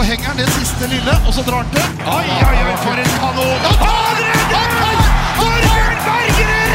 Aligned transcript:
så 0.00 0.06
henger 0.08 0.30
han 0.30 0.38
det 0.40 0.46
siste 0.54 0.86
lille, 0.88 1.14
og 1.28 1.32
så 1.36 1.42
drar 1.44 1.60
han 1.60 1.72
til. 1.74 1.88
Oi, 2.08 2.28
oi, 2.32 2.60
oi, 2.64 2.76
for 2.80 3.00
en 3.02 3.10
kanon! 3.20 3.64
Han 3.82 4.20
redder! 4.24 5.02
Torbjørn 5.36 5.98
Bergerud! 6.06 6.70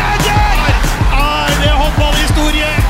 Er? 2.65 2.83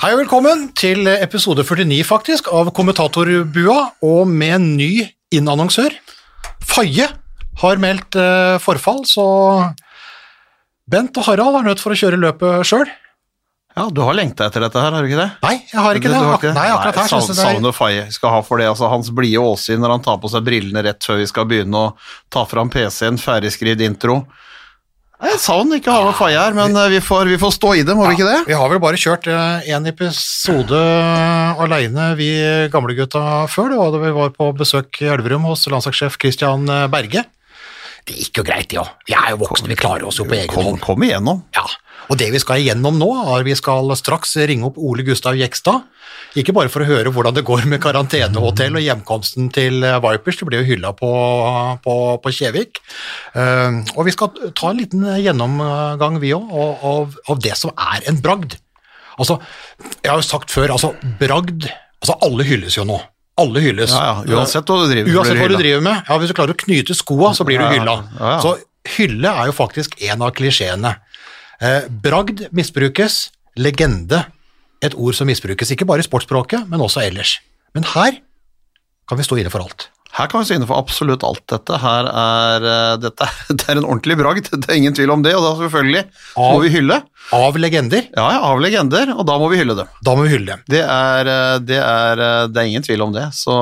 Hei 0.00 0.12
og 0.14 0.20
velkommen 0.22 0.64
til 0.80 1.10
episode 1.10 1.64
49 1.68 1.98
faktisk 2.08 2.48
av 2.56 2.72
Kommentatorbua, 2.72 3.76
og 4.00 4.32
med 4.32 4.54
en 4.54 4.72
ny 4.80 4.90
innannonsør. 5.36 5.92
Faye 6.64 7.10
har 7.60 7.82
meldt 7.82 8.16
eh, 8.16 8.56
forfall, 8.64 9.04
så 9.04 9.26
Bent 10.88 11.20
og 11.20 11.28
Harald 11.28 11.60
er 11.60 11.68
nødt 11.68 11.84
for 11.84 11.92
å 11.92 12.00
kjøre 12.00 12.22
løpet 12.24 12.64
sjøl. 12.64 12.88
Ja, 13.76 13.90
du 13.92 14.00
har 14.00 14.16
lengta 14.16 14.46
etter 14.48 14.62
dette 14.64 14.80
her, 14.80 14.94
har 14.94 15.04
du 15.04 15.10
ikke 15.10 15.20
det? 15.20 15.28
Nei, 15.44 15.56
jeg 15.68 15.82
har 15.84 15.98
ikke 15.98 16.08
det. 16.08 16.16
du 16.16 16.24
har 16.24 16.38
Ak 16.38 16.44
Nei, 16.56 16.68
akkurat 16.72 16.96
her 17.02 17.10
synes 17.12 17.40
jeg 17.42 17.60
det 17.60 17.68
er 17.68 17.76
Faye 17.76 18.06
skal 18.14 18.32
ha 18.32 18.38
for 18.46 18.62
det. 18.62 18.70
Altså, 18.72 18.88
hans 18.88 19.10
blide 19.12 19.42
åsyn 19.42 19.82
når 19.84 19.98
han 19.98 20.06
tar 20.06 20.16
på 20.22 20.30
seg 20.32 20.46
brillene 20.46 20.80
rett 20.86 21.04
før 21.04 21.20
vi 21.20 21.26
skal 21.28 21.44
begynne 21.50 21.82
å 21.82 21.90
ta 22.32 22.46
fram 22.48 22.72
PC-en, 22.72 23.20
ferdigskrevet 23.20 23.84
intro. 23.84 24.22
Jeg 25.26 25.42
savner 25.44 25.80
ikke 25.80 25.92
har 25.92 26.06
ha 26.06 26.08
med 26.08 26.16
Faye 26.16 26.40
her, 26.40 26.56
men 26.56 26.72
eh, 26.76 26.88
vi 26.96 27.02
får, 27.04 27.28
vi 27.28 27.36
får 27.40 27.52
stå 27.58 27.74
i 27.76 27.84
det, 27.84 27.92
må 27.96 28.08
vi 28.08 28.16
ikke 28.16 28.30
det? 28.30 28.40
Vi 28.48 28.56
har 28.56 28.72
vel 28.72 28.80
bare 28.80 29.00
kjørt 29.00 29.28
én 29.28 29.92
episode 29.92 30.80
aleine, 31.60 32.10
vi 32.16 32.32
gamlegutta, 32.72 33.44
før. 33.52 33.74
Det 33.74 33.80
var 33.82 33.92
da 33.92 34.04
vi 34.08 34.16
var 34.16 34.36
på 34.40 34.52
besøk 34.56 35.04
i 35.04 35.12
Elverum 35.12 35.48
hos 35.52 35.68
landslagssjef 35.68 36.16
Christian 36.20 36.64
Berge. 36.92 37.28
Det 38.06 38.16
gikk 38.22 38.40
jo 38.40 38.44
greit, 38.46 38.70
det 38.72 38.78
ja. 38.78 38.84
òg. 38.86 39.08
Vi 39.08 39.16
er 39.20 39.32
jo 39.34 39.42
voksne, 39.44 39.68
vi 39.68 39.76
klarer 39.76 40.08
oss 40.08 40.20
jo 40.20 40.28
på 40.28 40.36
egen 40.38 40.52
Kom, 40.52 40.68
hånd. 40.70 40.84
kom 40.84 41.04
igjennom. 41.04 41.44
Ja, 41.56 41.64
og 42.06 42.18
det 42.20 42.30
vi 42.34 42.40
skal 42.42 42.62
igjennom 42.62 42.98
nå, 43.00 43.08
er 43.34 43.46
vi 43.46 43.56
skal 43.58 43.90
straks 43.98 44.36
ringe 44.48 44.68
opp 44.68 44.78
Ole 44.78 45.04
Gustav 45.06 45.38
Jekstad. 45.38 45.86
Ikke 46.36 46.52
bare 46.56 46.70
for 46.72 46.84
å 46.84 46.88
høre 46.88 47.10
hvordan 47.14 47.36
det 47.36 47.46
går 47.48 47.64
med 47.70 47.80
karantenehotell 47.82 48.76
og 48.76 48.84
hjemkomsten 48.84 49.48
til 49.54 49.80
eh, 49.86 49.96
Vipers, 50.04 50.36
det 50.40 50.48
ble 50.48 50.60
jo 50.60 50.68
hylla 50.68 50.92
på, 50.96 51.10
på, 51.84 51.96
på 52.22 52.32
Kjevik. 52.36 52.82
Uh, 53.32 53.80
og 53.96 54.04
vi 54.08 54.14
skal 54.14 54.52
ta 54.56 54.70
en 54.70 54.80
liten 54.82 55.06
gjennomgang, 55.22 56.20
vi 56.22 56.34
òg, 56.36 56.52
av, 56.52 57.16
av 57.32 57.42
det 57.42 57.56
som 57.58 57.72
er 57.72 58.04
en 58.10 58.20
bragd. 58.22 58.58
Altså, 59.16 59.38
jeg 60.02 60.10
har 60.10 60.20
jo 60.20 60.28
sagt 60.28 60.52
før, 60.52 60.76
altså 60.76 60.92
bragd 61.20 61.70
Altså, 61.96 62.12
alle 62.26 62.44
hylles 62.44 62.74
jo 62.76 62.84
nå. 62.86 62.98
Alle 63.40 63.60
hylles. 63.64 63.90
Ja, 63.90 64.20
ja, 64.20 64.36
uansett 64.36 64.68
hva 64.68 64.76
du 64.82 64.90
driver 64.90 65.16
Uansett 65.16 65.40
hva 65.40 65.46
du 65.48 65.56
driver 65.56 65.82
med. 65.82 66.04
Ja, 66.06 66.18
hvis 66.20 66.30
du 66.30 66.36
klarer 66.36 66.52
å 66.52 66.58
knyte 66.60 66.94
skoa, 66.94 67.32
så 67.34 67.46
blir 67.48 67.58
du 67.58 67.64
hylla. 67.66 67.96
Ja, 68.20 68.34
ja. 68.34 68.36
Så 68.44 68.52
hylle 68.96 69.32
er 69.32 69.50
jo 69.50 69.54
faktisk 69.56 69.96
en 70.06 70.22
av 70.22 70.34
klisjeene. 70.36 70.92
Eh, 71.62 71.86
bragd 71.88 72.46
misbrukes, 72.56 73.30
legende 73.56 74.24
et 74.84 74.94
ord 74.94 75.16
som 75.16 75.28
misbrukes 75.30 75.70
ikke 75.72 75.86
bare 75.88 76.04
i 76.04 76.06
sportsspråket, 76.06 76.66
men 76.68 76.82
også 76.84 77.00
ellers. 77.06 77.38
Men 77.74 77.86
her 77.94 78.18
kan 79.08 79.18
vi 79.20 79.24
stå 79.24 79.38
inne 79.40 79.52
for 79.52 79.64
alt. 79.64 79.88
Her 80.16 80.28
kan 80.32 80.40
vi 80.40 80.48
stå 80.48 80.56
inne 80.56 80.66
for 80.68 80.78
absolutt 80.80 81.24
alt 81.28 81.42
dette. 81.52 81.76
Her 81.80 82.06
er, 82.08 82.66
eh, 82.72 82.96
dette, 83.04 83.28
det 83.56 83.66
er 83.68 83.80
en 83.80 83.88
ordentlig 83.88 84.16
bragd, 84.20 84.50
det 84.52 84.68
er 84.68 84.78
ingen 84.78 84.96
tvil 84.96 85.12
om 85.12 85.24
det, 85.24 85.34
og 85.36 85.44
da 85.44 85.54
selvfølgelig 85.64 86.04
av, 86.04 86.52
må 86.54 86.60
vi 86.64 86.72
hylle. 86.76 87.00
Av 87.36 87.56
legender, 87.58 88.06
Ja, 88.16 88.26
ja, 88.36 88.40
av 88.52 88.60
legender, 88.62 89.12
og 89.16 89.24
da 89.28 89.36
må 89.40 89.48
vi 89.52 89.58
hylle 89.60 89.76
dem. 89.80 89.88
da 90.04 90.14
må 90.16 90.24
vi 90.26 90.34
hylle 90.36 90.54
dem. 90.54 90.64
Det 90.72 90.82
er, 90.84 91.32
eh, 91.32 91.58
det 91.64 91.80
er, 91.82 92.22
eh, 92.28 92.46
det 92.52 92.62
er 92.62 92.70
ingen 92.70 92.84
tvil 92.86 93.02
om 93.08 93.12
det. 93.16 93.26
Så 93.36 93.56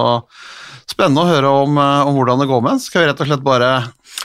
spennende 0.91 1.25
å 1.25 1.31
høre 1.31 1.51
om, 1.65 1.79
om 1.79 2.15
hvordan 2.19 2.43
det 2.43 2.51
går 2.51 2.61
med 2.63 2.77
en. 2.77 2.83
Skal 2.83 3.03
vi 3.03 3.09
rett 3.09 3.23
og 3.25 3.31
slett 3.31 3.43
bare 3.47 3.71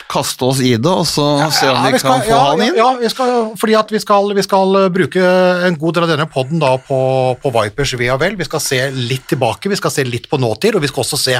kaste 0.09 0.45
oss 0.47 0.61
i 0.63 0.75
det, 0.77 0.91
og 0.91 1.07
så 1.09 1.25
se 1.51 1.67
om 1.69 1.81
vi, 1.89 1.99
skal- 1.99 2.21
kan 2.21 2.27
få 2.27 2.37
han 2.45 2.61
inn? 2.67 2.77
Ja, 2.79 2.91
vi 2.99 3.09
skal, 3.11 3.51
fordi 3.59 3.75
at 3.79 3.91
vi 3.91 3.99
skal, 4.03 4.31
vi 4.37 4.45
skal 4.45 4.77
bruke 4.93 5.25
en 5.67 5.79
god 5.81 5.97
del 5.97 6.07
av 6.07 6.13
denne 6.13 6.29
podden 6.31 6.63
på, 6.87 7.01
på 7.41 7.53
Vipers 7.57 7.95
via 7.99 8.15
vel. 8.21 8.37
Vi 8.39 8.47
skal 8.47 8.63
se 8.63 8.79
litt 8.95 9.27
tilbake, 9.33 9.69
vi 9.69 9.79
skal 9.79 9.93
se 9.93 10.07
litt 10.07 10.29
på 10.31 10.39
nåtid, 10.39 10.77
og 10.77 10.85
vi 10.85 10.91
skal 10.91 11.05
også 11.05 11.19
se 11.19 11.37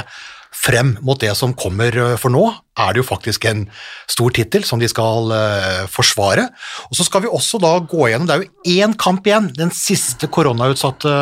frem 0.50 0.96
mot 1.06 1.20
det 1.20 1.30
som 1.38 1.52
kommer, 1.54 1.94
eh, 1.94 2.16
for 2.18 2.32
nå 2.34 2.42
er 2.80 2.92
det 2.92 3.02
jo 3.02 3.06
faktisk 3.06 3.44
en 3.50 3.64
stor 4.10 4.32
tittel 4.34 4.64
som 4.66 4.80
de 4.80 4.88
skal 4.90 5.30
uh, 5.30 5.86
forsvare. 5.90 6.48
Og 6.88 6.96
så 6.98 7.04
skal 7.06 7.22
vi 7.22 7.30
også 7.30 7.60
da 7.62 7.74
gå 7.84 8.08
gjennom, 8.08 8.26
det 8.26 8.34
er 8.34 8.42
jo 8.46 8.80
én 8.82 8.96
kamp 8.98 9.26
igjen, 9.28 9.50
den 9.54 9.70
siste 9.74 10.30
koronautsatte 10.32 11.12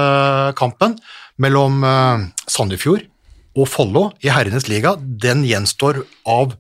kampen 0.59 0.97
mellom 1.43 1.83
uh, 1.85 2.25
Sandefjord 2.49 3.05
og 3.59 3.69
Follo 3.69 4.05
i 4.23 4.31
herrenes 4.33 4.69
liga. 4.71 4.95
Den 4.97 5.43
gjenstår 5.49 6.05
av 6.31 6.55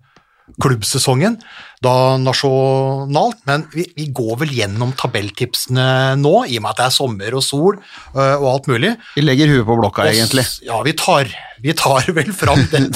klubbsesongen 0.62 1.38
da 1.84 2.19
nasjonalt, 2.19 3.38
men 3.47 3.64
vi, 3.70 3.84
vi 3.94 4.09
går 4.14 4.41
vel 4.41 4.54
gjennom 4.56 4.91
tabelltipsene 4.98 6.16
nå, 6.19 6.32
i 6.50 6.56
og 6.59 6.64
med 6.64 6.72
at 6.72 6.81
det 6.81 6.86
er 6.88 6.94
sommer 6.94 7.36
og 7.38 7.44
sol 7.47 7.76
øh, 7.78 8.34
og 8.41 8.47
alt 8.50 8.70
mulig. 8.70 8.94
Vi 9.14 9.22
legger 9.22 9.53
huet 9.53 9.66
på 9.69 9.76
blokka, 9.78 10.08
Og 10.08 10.16
egentlig. 10.16 10.42
Ja, 10.66 10.81
vi 10.82 10.94
tar, 10.98 11.31
vi 11.62 11.75
tar 11.78 12.08
vel 12.16 12.32
fram 12.34 12.64
den. 12.72 12.88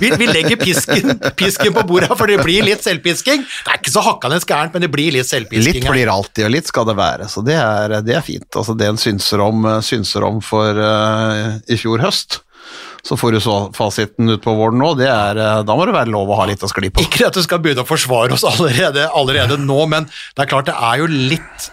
Vi, 0.00 0.14
vi 0.16 0.28
legger 0.30 0.56
pisken, 0.60 1.12
pisken 1.36 1.76
på 1.76 1.84
bordet, 1.88 2.08
for 2.16 2.30
det 2.30 2.38
blir 2.40 2.64
litt 2.64 2.86
selvpisking. 2.86 3.44
Det 3.44 3.74
er 3.74 3.82
ikke 3.82 3.92
så 3.98 4.04
hakkende 4.06 4.40
gærent, 4.40 4.72
men 4.72 4.86
det 4.86 4.92
blir 4.94 5.12
litt 5.18 5.28
selvpisking. 5.28 5.82
Litt 5.82 5.92
blir 5.92 6.12
alltid, 6.12 6.46
og 6.48 6.54
litt 6.56 6.72
skal 6.72 6.88
det 6.88 6.96
være, 6.96 7.28
så 7.28 7.44
det 7.44 7.58
er, 7.60 7.98
det 8.06 8.16
er 8.16 8.24
fint. 8.24 8.48
Altså, 8.48 8.76
det 8.78 8.88
en 8.88 9.02
synser 9.02 9.44
om, 9.44 9.68
synser 9.84 10.24
om 10.24 10.40
for 10.44 10.80
uh, 10.80 11.60
i 11.68 11.76
fjor 11.80 12.00
høst, 12.06 12.40
så 13.02 13.16
får 13.18 13.32
du 13.32 13.40
så 13.42 13.56
fasiten 13.74 14.30
ut 14.30 14.42
på 14.44 14.54
våren 14.54 14.78
nå, 14.78 14.92
det 14.98 15.08
er, 15.10 15.38
eh, 15.38 15.60
da 15.66 15.76
må 15.76 15.86
det 15.88 15.96
være 15.96 16.12
lov 16.14 16.30
å 16.30 16.38
ha 16.38 16.46
litt 16.46 16.62
å 16.62 16.70
skli 16.70 16.92
på. 16.92 17.02
Ikke 17.02 17.28
at 17.28 17.36
du 17.38 17.42
skal 17.42 17.62
begynne 17.62 17.82
å 17.82 17.88
forsvare 17.88 18.36
oss 18.36 18.46
allerede, 18.46 19.08
allerede 19.10 19.58
nå, 19.58 19.80
men 19.90 20.06
det 20.06 20.44
er 20.44 20.50
klart 20.52 20.70
det 20.70 20.76
er 20.78 21.02
jo 21.02 21.08
litt, 21.10 21.68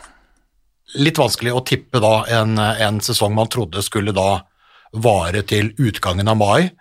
litt 0.98 1.22
vanskelig 1.22 1.54
å 1.54 1.64
tippe 1.66 2.02
da 2.02 2.16
en, 2.40 2.58
en 2.58 3.02
sesong 3.06 3.36
man 3.38 3.52
trodde 3.52 3.86
skulle 3.86 4.16
da 4.16 4.42
vare 4.98 5.44
til 5.46 5.70
utgangen 5.78 6.32
av 6.32 6.40
mai, 6.40 6.72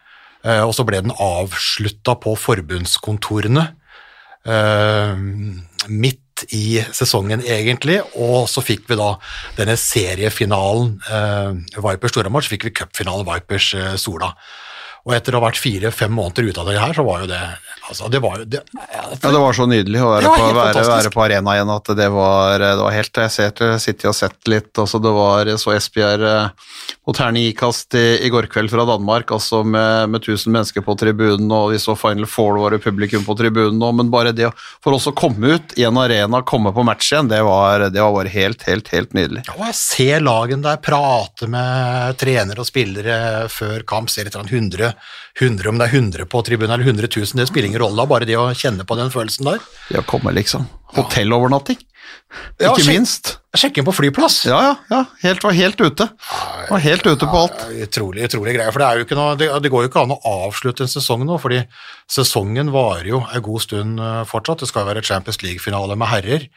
eh, 0.45 0.63
og 0.65 0.73
så 0.77 0.87
ble 0.89 1.03
den 1.05 1.13
avslutta 1.13 2.17
på 2.23 2.33
forbundskontorene 2.41 3.67
eh, 4.49 5.27
i 6.55 6.81
sesongen 6.95 7.43
egentlig, 7.45 7.99
og 8.19 8.49
så 8.51 8.63
fikk 8.65 8.89
vi 8.91 8.99
da 9.01 9.13
denne 9.59 9.77
seriefinalen 9.81 10.97
eh, 11.09 11.79
Vipers 11.79 12.15
Storhamar, 12.15 12.45
så 12.45 12.55
fikk 12.55 12.69
vi 12.69 12.77
cupfinalen 12.81 13.27
Vipers 13.29 13.73
eh. 14.01 14.33
Og 15.07 15.15
etter 15.17 15.35
å 15.35 15.41
ha 15.41 15.49
vært 15.49 15.61
fire-fem 15.63 16.13
måneder 16.13 16.51
ute 16.51 16.63
av 16.63 16.69
det 16.69 16.81
her, 16.81 16.97
så 16.97 17.05
var 17.07 17.23
jo 17.23 17.31
det 17.31 17.43
altså 17.89 18.09
det 18.13 18.21
var 18.23 18.43
jo 18.43 18.47
det, 18.49 18.63
Ja, 18.93 19.05
det 19.13 19.41
var 19.41 19.57
så 19.57 19.67
nydelig 19.69 20.03
å 20.05 20.11
være, 20.13 20.33
på, 20.33 20.49
være, 20.57 20.85
være 20.89 21.13
på 21.15 21.25
arena 21.25 21.57
igjen 21.57 21.73
at 21.73 21.91
det 21.99 22.09
var, 22.13 22.59
det 22.63 22.75
var 22.81 22.95
helt 22.95 23.21
Jeg 23.25 23.35
ser 23.35 23.79
sitter 23.83 24.11
og 24.11 24.17
sett 24.17 24.51
litt, 24.51 24.71
altså 24.79 25.01
det 25.03 25.13
var 25.15 25.51
så 25.61 25.75
Esbjerg 25.77 26.27
eh, 26.29 26.69
mot 27.09 27.17
terningkast 27.17 27.97
i, 27.99 28.07
i 28.27 28.31
går 28.33 28.49
kveld 28.53 28.71
fra 28.73 28.85
Danmark, 28.89 29.33
altså 29.35 29.63
med, 29.65 30.11
med 30.13 30.23
1000 30.23 30.53
mennesker 30.55 30.85
på 30.85 30.97
tribunen, 31.01 31.51
og 31.55 31.73
vi 31.73 31.81
så 31.83 31.97
Final 31.99 32.29
Four 32.29 32.61
var 32.63 32.75
det 32.75 32.83
publikum 32.85 33.25
på 33.27 33.37
tribunen 33.39 33.79
nå, 33.81 33.91
men 33.97 34.13
bare 34.13 34.35
det 34.37 34.51
for 34.85 34.97
oss 34.97 35.09
å 35.11 35.15
komme 35.17 35.57
ut 35.57 35.77
i 35.81 35.87
en 35.89 35.99
arena, 36.01 36.43
komme 36.47 36.73
på 36.77 36.85
match 36.87 37.13
igjen, 37.13 37.31
det 37.33 37.41
var, 37.47 37.89
det 37.93 38.03
var 38.03 38.15
bare 38.15 38.33
helt, 38.33 38.65
helt, 38.69 38.93
helt 38.95 39.17
nydelig. 39.17 39.45
Ja, 39.49 39.57
og 39.57 39.65
jeg 39.71 39.79
ser 39.81 40.25
lagen 40.25 40.65
der 40.65 40.81
prate 40.85 41.49
med 41.51 42.19
trenere 42.21 42.65
og 42.65 42.69
spillere 42.69 43.49
før 43.53 43.85
kamp, 43.89 44.13
ser 44.13 44.29
litt 44.29 44.37
sånn 44.37 44.49
100, 44.49 44.93
100, 45.39 45.69
om 45.71 45.79
det 45.79 45.87
er 45.89 45.95
100 46.01 46.27
på 46.33 46.41
tribunen 46.47 46.73
eller 46.75 46.87
100 46.89 47.09
000, 47.15 47.37
det 47.39 47.47
spiller 47.51 47.69
ingen 47.71 47.81
rolle 47.85 48.07
bare 48.11 48.27
det 48.27 48.35
å 48.39 48.49
kjenne 48.59 48.85
på 48.89 48.97
den 48.99 49.13
følelsen 49.15 49.47
der. 49.47 49.61
Det 49.91 50.01
å 50.01 50.07
komme, 50.09 50.33
liksom. 50.35 50.67
Hotellovernatting, 50.97 51.79
Ja, 52.61 52.73
ikke 52.73 52.83
sjekk- 52.83 52.93
minst. 52.93 53.31
Sjekke 53.57 53.81
inn 53.81 53.87
på 53.87 53.93
flyplass. 53.97 54.41
Ja, 54.49 54.59
ja, 54.67 54.75
ja, 54.91 54.99
helt, 55.23 55.43
var 55.45 55.55
helt 55.57 55.81
ute. 55.81 56.09
Var 56.69 56.83
helt 56.85 57.07
ute 57.07 57.25
på 57.29 57.39
alt. 57.45 57.63
Ja, 57.71 57.87
Utrolig, 57.87 58.27
utrolig 58.29 58.55
greier, 58.57 58.73
for 58.75 58.83
det, 58.83 58.89
er 58.89 58.99
jo 59.01 59.07
ikke 59.07 59.17
noe, 59.19 59.37
det, 59.41 59.49
det 59.65 59.71
går 59.73 59.87
jo 59.87 59.91
ikke 59.93 60.03
an 60.05 60.13
å 60.17 60.21
avslutte 60.49 60.85
en 60.85 60.93
sesong 60.93 61.25
nå, 61.29 61.39
fordi 61.41 61.63
sesongen 62.11 62.73
varer 62.75 63.09
jo 63.15 63.23
en 63.33 63.45
god 63.45 63.65
stund 63.65 64.01
eh, 64.05 64.21
fortsatt. 64.29 64.61
Det 64.65 64.69
skal 64.71 64.85
jo 64.85 64.91
være 64.93 65.05
Champions 65.09 65.41
League-finale 65.45 65.97
med 65.97 66.11
herrer. 66.13 66.49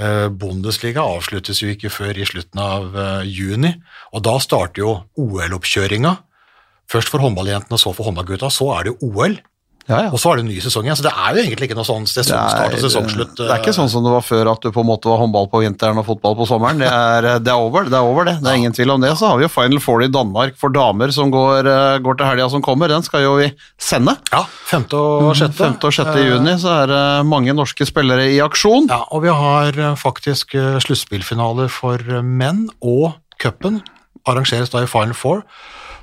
Eh, 0.00 0.28
Bundesliga 0.32 1.04
avsluttes 1.04 1.60
jo 1.60 1.68
ikke 1.74 1.90
før 1.92 2.16
i 2.16 2.24
slutten 2.28 2.60
av 2.64 2.96
eh, 2.96 3.22
juni, 3.28 3.74
og 4.16 4.24
da 4.24 4.38
starter 4.40 4.84
jo 4.86 4.94
OL-oppkjøringa. 5.20 6.16
Først 6.92 7.12
for 7.12 7.24
håndballjentene, 7.24 7.80
så 7.80 7.94
for 7.96 8.10
håndballgutta, 8.10 8.52
så 8.52 8.68
er 8.76 8.86
det 8.86 8.94
jo 8.94 9.12
OL. 9.12 9.40
Ja, 9.88 10.04
ja. 10.06 10.10
Og 10.14 10.20
så 10.22 10.30
er 10.30 10.38
det 10.38 10.46
ny 10.46 10.60
sesong 10.62 10.86
igjen, 10.86 10.96
så 10.98 11.04
det 11.08 11.10
er 11.10 11.34
jo 11.34 11.42
egentlig 11.42 11.66
ikke 11.66 11.76
noe 11.76 11.86
sånn 11.86 12.04
sesongstart 12.06 12.76
og 12.76 12.82
sesongslutt. 12.84 13.32
det 13.40 13.48
er 13.48 13.62
ikke 13.62 13.74
sånn 13.74 13.90
som 13.90 14.04
det 14.06 14.12
var 14.14 14.22
før, 14.22 14.52
at 14.52 14.62
du 14.62 14.70
på 14.74 14.84
en 14.84 14.88
måte 14.88 15.10
var 15.10 15.18
håndball 15.18 15.48
på 15.50 15.62
vinteren 15.64 15.98
og 15.98 16.06
fotball 16.06 16.36
på 16.38 16.46
sommeren. 16.46 16.78
Det 16.84 16.90
er, 16.90 17.28
det 17.42 17.50
er 17.50 17.58
over, 17.58 17.88
det 17.90 17.98
er 17.98 18.06
over 18.06 18.28
det. 18.28 18.36
Det 18.44 18.52
er 18.52 18.60
ingen 18.60 18.76
tvil 18.76 18.94
om 18.94 19.02
det. 19.02 19.10
Så 19.18 19.32
har 19.32 19.40
vi 19.40 19.46
jo 19.46 19.50
Final 19.52 19.82
Four 19.82 20.04
i 20.06 20.10
Danmark 20.12 20.54
for 20.60 20.74
damer 20.74 21.10
som 21.14 21.32
går, 21.34 21.70
eh, 21.72 21.96
går 22.04 22.20
til 22.20 22.30
helga 22.30 22.48
som 22.54 22.62
kommer. 22.62 22.92
Den 22.92 23.06
skal 23.06 23.26
jo 23.26 23.34
vi 23.40 23.50
sende. 23.80 24.14
Ja, 24.30 24.44
5. 24.70 24.86
og 25.00 25.34
6. 25.40 25.58
5. 25.58 25.76
og 25.82 25.98
6. 25.98 26.22
juni 26.30 26.56
så 26.62 26.78
er 26.84 26.92
det 26.92 27.02
mange 27.32 27.56
norske 27.58 27.88
spillere 27.88 28.30
i 28.30 28.38
aksjon. 28.44 28.86
Ja, 28.92 29.02
og 29.10 29.26
vi 29.26 29.34
har 29.34 29.74
eh, 29.74 29.98
faktisk 29.98 30.54
eh, 30.54 30.78
sluttspillfinaler 30.86 31.72
for 31.72 31.98
eh, 31.98 32.22
menn, 32.22 32.68
og 32.78 33.16
cupen 33.42 33.82
arrangeres 34.30 34.70
da 34.70 34.84
i 34.84 34.90
Final 34.90 35.18
Four 35.18 35.42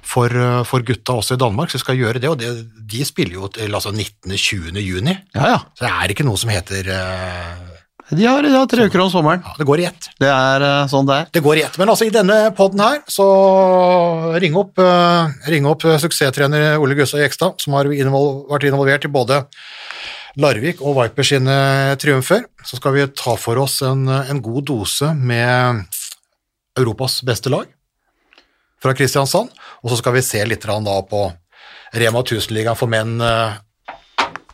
for, 0.10 0.34
eh, 0.34 0.62
for 0.68 0.86
gutta 0.86 1.18
også 1.20 1.38
i 1.38 1.42
Danmark, 1.42 1.72
så 1.72 1.82
skal 1.82 2.00
gjøre 2.00 2.22
det, 2.22 2.30
og 2.32 2.40
det, 2.42 2.50
de 2.90 3.06
spiller 3.06 3.40
jo 3.40 3.50
til 3.54 3.76
altså 3.76 3.94
19.-20. 3.94 4.80
juni. 4.82 5.16
Ja, 5.36 5.56
ja. 5.56 5.60
Så 5.78 5.86
det 5.86 5.92
er 5.92 6.14
ikke 6.16 6.26
noe 6.28 6.40
som 6.40 6.52
heter 6.54 6.90
eh, 6.96 7.68
De 8.10 8.26
har, 8.26 8.42
de 8.42 8.56
har 8.56 8.70
tre 8.70 8.88
uker 8.90 9.04
om 9.04 9.12
sommeren. 9.14 9.44
Ja, 9.46 9.54
det 9.60 9.68
går 9.70 9.84
i 9.84 9.88
ett. 9.92 10.10
Det 10.22 10.32
er 10.34 10.66
eh, 10.66 10.88
sånn 10.90 11.10
det 11.10 11.20
er. 11.22 11.30
Det 11.38 11.44
går 11.46 11.62
i 11.62 11.66
ett. 11.68 11.78
Men 11.82 11.94
altså, 11.94 12.10
i 12.10 12.14
denne 12.14 12.40
podden 12.58 12.82
her, 12.82 13.04
så 13.12 13.28
ring 14.42 14.58
opp, 14.58 14.82
uh, 14.82 15.30
ring 15.52 15.70
opp 15.70 15.86
suksesstrener 15.86 16.82
Ole 16.82 16.98
Gustav 16.98 17.22
Jekstad, 17.22 17.62
som 17.62 17.78
har 17.78 17.92
invol 17.94 18.48
vært 18.50 18.70
involvert 18.72 19.06
i 19.06 19.14
både 19.14 19.44
Larvik 20.40 20.82
og 20.82 20.98
Vipers 20.98 21.34
sine 21.36 21.56
triumfer. 22.02 22.48
Så 22.66 22.82
skal 22.82 22.98
vi 22.98 23.10
ta 23.14 23.38
for 23.38 23.62
oss 23.62 23.82
en, 23.86 24.08
en 24.10 24.42
god 24.42 24.72
dose 24.72 25.14
med 25.14 25.86
Europas 26.80 27.22
beste 27.28 27.52
lag 27.54 27.70
fra 28.80 28.94
Kristiansand, 28.96 29.50
og 29.84 29.92
så 29.92 29.98
skal 30.00 30.16
vi 30.16 30.24
se 30.26 30.44
litt 30.48 30.64
da 30.66 30.96
på 31.10 31.24
Rema 32.00 32.22
1000-ligaen 32.22 32.78
for 32.78 32.88
menn 32.92 33.20
eh, 33.22 33.58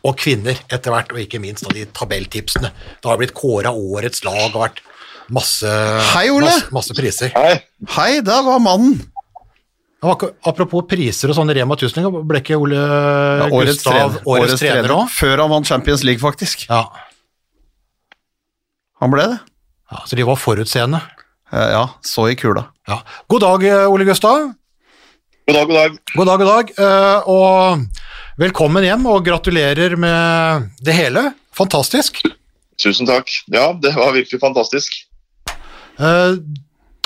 og 0.06 0.14
kvinner 0.18 0.56
etter 0.72 0.92
hvert, 0.94 1.10
og 1.12 1.18
ikke 1.20 1.40
minst 1.42 1.64
da 1.66 1.72
de 1.74 1.84
tabelltipsene. 1.94 2.70
Det 3.02 3.10
har 3.10 3.18
blitt 3.20 3.34
kåra 3.36 3.72
årets 3.74 4.24
lag 4.24 4.52
og 4.54 4.60
vært 4.62 4.80
masse, 5.34 5.66
Hei, 6.14 6.28
Ole! 6.30 6.46
masse, 6.46 6.70
masse 6.74 6.94
priser. 6.96 7.32
Hei. 7.34 7.56
Hei, 7.96 8.10
der 8.24 8.44
var 8.46 8.62
mannen! 8.62 9.00
Apropos 10.46 10.84
priser 10.86 11.32
og 11.32 11.34
sånne 11.38 11.54
Rema 11.56 11.74
1000-ligaer, 11.74 12.22
ble 12.30 12.38
ikke 12.42 12.58
Ole 12.62 12.78
Ja, 12.78 13.48
årets 13.50 13.80
Gustav 13.80 13.96
trener. 13.96 14.22
årets, 14.30 14.60
trener 14.60 14.92
òg? 14.94 15.08
Før 15.10 15.42
han 15.42 15.50
vant 15.50 15.66
Champions 15.66 16.04
League, 16.06 16.22
faktisk. 16.22 16.66
Ja. 16.70 16.84
Han 19.02 19.10
ble 19.12 19.26
det. 19.32 19.38
ja, 19.92 20.02
så 20.06 20.16
de 20.18 20.24
var 20.28 20.38
forutseende. 20.40 21.00
Eh, 21.56 21.70
Ja, 21.72 21.88
så 22.04 22.28
i 22.30 22.36
kula. 22.36 22.64
Ja. 22.88 23.00
God 23.28 23.40
dag, 23.40 23.64
eh, 23.68 23.88
Ole 23.92 24.04
Gustav. 24.04 24.52
God 25.46 25.54
dag, 25.56 25.66
god 25.66 25.76
dag. 25.76 25.98
God 26.16 26.26
dag, 26.26 26.38
god 26.38 26.46
dag. 26.52 26.72
eh, 26.78 27.28
Og 27.28 27.78
velkommen 28.38 28.84
hjem, 28.84 29.06
og 29.06 29.24
gratulerer 29.24 29.96
med 29.96 30.68
det 30.84 30.94
hele. 30.94 31.32
Fantastisk. 31.56 32.20
Tusen 32.78 33.06
takk. 33.08 33.30
Ja, 33.48 33.72
det 33.72 33.94
var 33.96 34.12
virkelig 34.12 34.40
fantastisk. 34.40 34.92
Eh, 35.98 36.36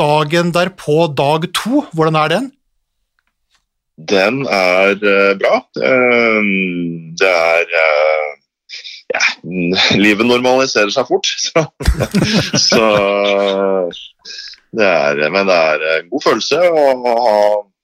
Dagen 0.00 0.50
derpå, 0.52 1.14
dag 1.14 1.44
to, 1.52 1.84
hvordan 1.92 2.16
er 2.16 2.28
den? 2.32 2.52
Den 4.08 4.46
er 4.48 4.94
bra. 5.36 5.58
Det 5.76 7.28
er 7.28 7.66
Ja, 9.10 9.22
livet 10.04 10.28
normaliserer 10.28 10.92
seg 10.94 11.08
fort. 11.10 11.26
Så, 11.50 11.64
så 12.60 12.84
det 14.76 14.86
er, 14.86 15.24
Men 15.34 15.48
det 15.48 15.56
er 15.56 15.84
en 15.96 16.10
god 16.12 16.22
følelse 16.22 16.60
å 16.62 16.84
ha 17.16 17.38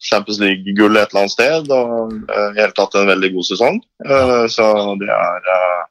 Champions 0.07 0.39
League-gull 0.43 0.99
et 1.01 1.11
eller 1.11 1.25
annet 1.25 1.35
sted. 1.35 1.73
Og 1.73 2.15
eh, 2.31 2.51
i 2.53 2.61
hele 2.61 2.77
tatt 2.77 2.95
en 2.99 3.11
veldig 3.11 3.33
god 3.35 3.49
sesong. 3.49 3.81
Eh, 4.07 4.45
så 4.53 4.69
det 5.01 5.11
er 5.11 5.51
eh, 5.57 5.83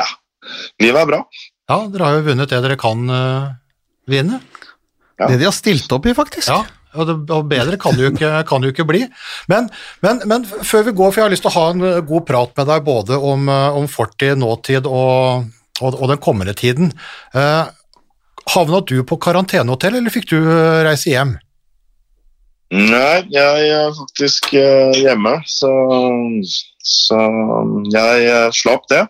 Ja. 0.00 0.06
Livet 0.82 1.00
er 1.00 1.08
bra. 1.08 1.20
Ja, 1.72 1.78
dere 1.88 2.06
har 2.06 2.18
jo 2.18 2.26
vunnet 2.26 2.50
det 2.52 2.60
dere 2.60 2.76
kan 2.76 3.06
vinne. 4.10 4.42
Ja. 5.16 5.30
Det 5.30 5.38
de 5.40 5.46
har 5.48 5.54
stilt 5.56 5.88
opp 5.96 6.04
i, 6.04 6.12
faktisk. 6.12 6.50
Ja, 6.50 6.60
og, 6.94 7.06
det, 7.08 7.14
og 7.34 7.46
bedre 7.50 7.78
kan 7.80 7.96
det 7.96 8.06
jo 8.06 8.12
ikke, 8.12 8.32
kan 8.48 8.62
det 8.62 8.70
jo 8.70 8.74
ikke 8.76 8.88
bli. 8.88 9.04
Men, 9.50 9.68
men, 10.04 10.22
men 10.30 10.46
før 10.46 10.88
vi 10.88 10.96
går, 10.96 11.12
for 11.12 11.20
jeg 11.20 11.28
har 11.28 11.34
lyst 11.34 11.46
til 11.46 11.52
å 11.52 11.58
ha 11.58 11.64
en 11.72 11.86
eh, 11.88 12.02
god 12.06 12.26
prat 12.28 12.52
med 12.58 12.70
deg 12.70 12.84
både 12.86 13.18
om, 13.32 13.48
eh, 13.52 13.78
om 13.80 13.88
fortid, 13.90 14.36
nåtid 14.40 14.88
og, 14.90 15.48
og, 15.80 15.88
og 15.94 16.12
den 16.12 16.22
kommende 16.22 16.54
tiden. 16.58 16.92
Eh, 17.34 17.64
havna 18.54 18.82
du 18.86 18.98
på 19.06 19.18
karantenehotell, 19.22 19.98
eller 20.00 20.14
fikk 20.14 20.30
du 20.34 20.38
eh, 20.42 20.84
reise 20.86 21.12
hjem? 21.12 21.34
Nei, 22.74 23.22
jeg 23.30 23.66
er 23.70 23.92
faktisk 23.94 24.48
hjemme, 24.56 25.34
så, 25.46 25.70
så 26.82 27.18
jeg 27.92 28.54
slapp 28.56 28.88
det. 28.90 29.04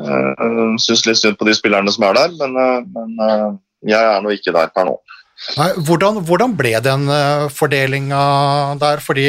Uh, 0.00 0.78
Syns 0.80 1.02
litt 1.04 1.18
synd 1.18 1.36
på 1.36 1.44
de 1.44 1.52
spillerne 1.58 1.92
som 1.92 2.06
er 2.08 2.16
der, 2.16 2.36
men, 2.38 2.86
men 2.94 3.58
jeg 3.84 4.00
er 4.00 4.22
nå 4.24 4.32
ikke 4.32 4.54
der 4.54 4.70
per 4.72 4.88
nå. 4.88 4.96
Nei, 5.56 5.70
hvordan, 5.86 6.20
hvordan 6.28 6.54
ble 6.58 6.74
den 6.84 7.08
uh, 7.08 7.48
fordelinga 7.52 8.20
der? 8.80 9.02
Fordi 9.04 9.28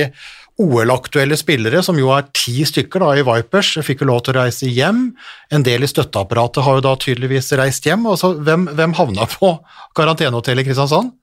OL-aktuelle 0.61 1.37
spillere, 1.39 1.81
som 1.83 1.97
jo 1.99 2.11
er 2.13 2.27
ti 2.35 2.61
stykker 2.67 3.01
da, 3.01 3.13
i 3.17 3.23
Vipers, 3.25 3.73
fikk 3.85 4.03
jo 4.03 4.11
lov 4.11 4.21
til 4.25 4.35
å 4.35 4.43
reise 4.43 4.69
hjem. 4.69 5.07
En 5.53 5.65
del 5.65 5.85
i 5.85 5.89
støtteapparatet 5.89 6.65
har 6.65 6.77
jo 6.77 6.85
da 6.85 6.93
tydeligvis 6.99 7.53
reist 7.59 7.87
hjem. 7.87 8.05
Altså, 8.11 8.33
hvem, 8.37 8.67
hvem 8.77 8.93
havna 8.99 9.27
på 9.31 9.55
karantenehotell 9.97 10.61
i 10.61 10.67
Kristiansand? 10.67 11.15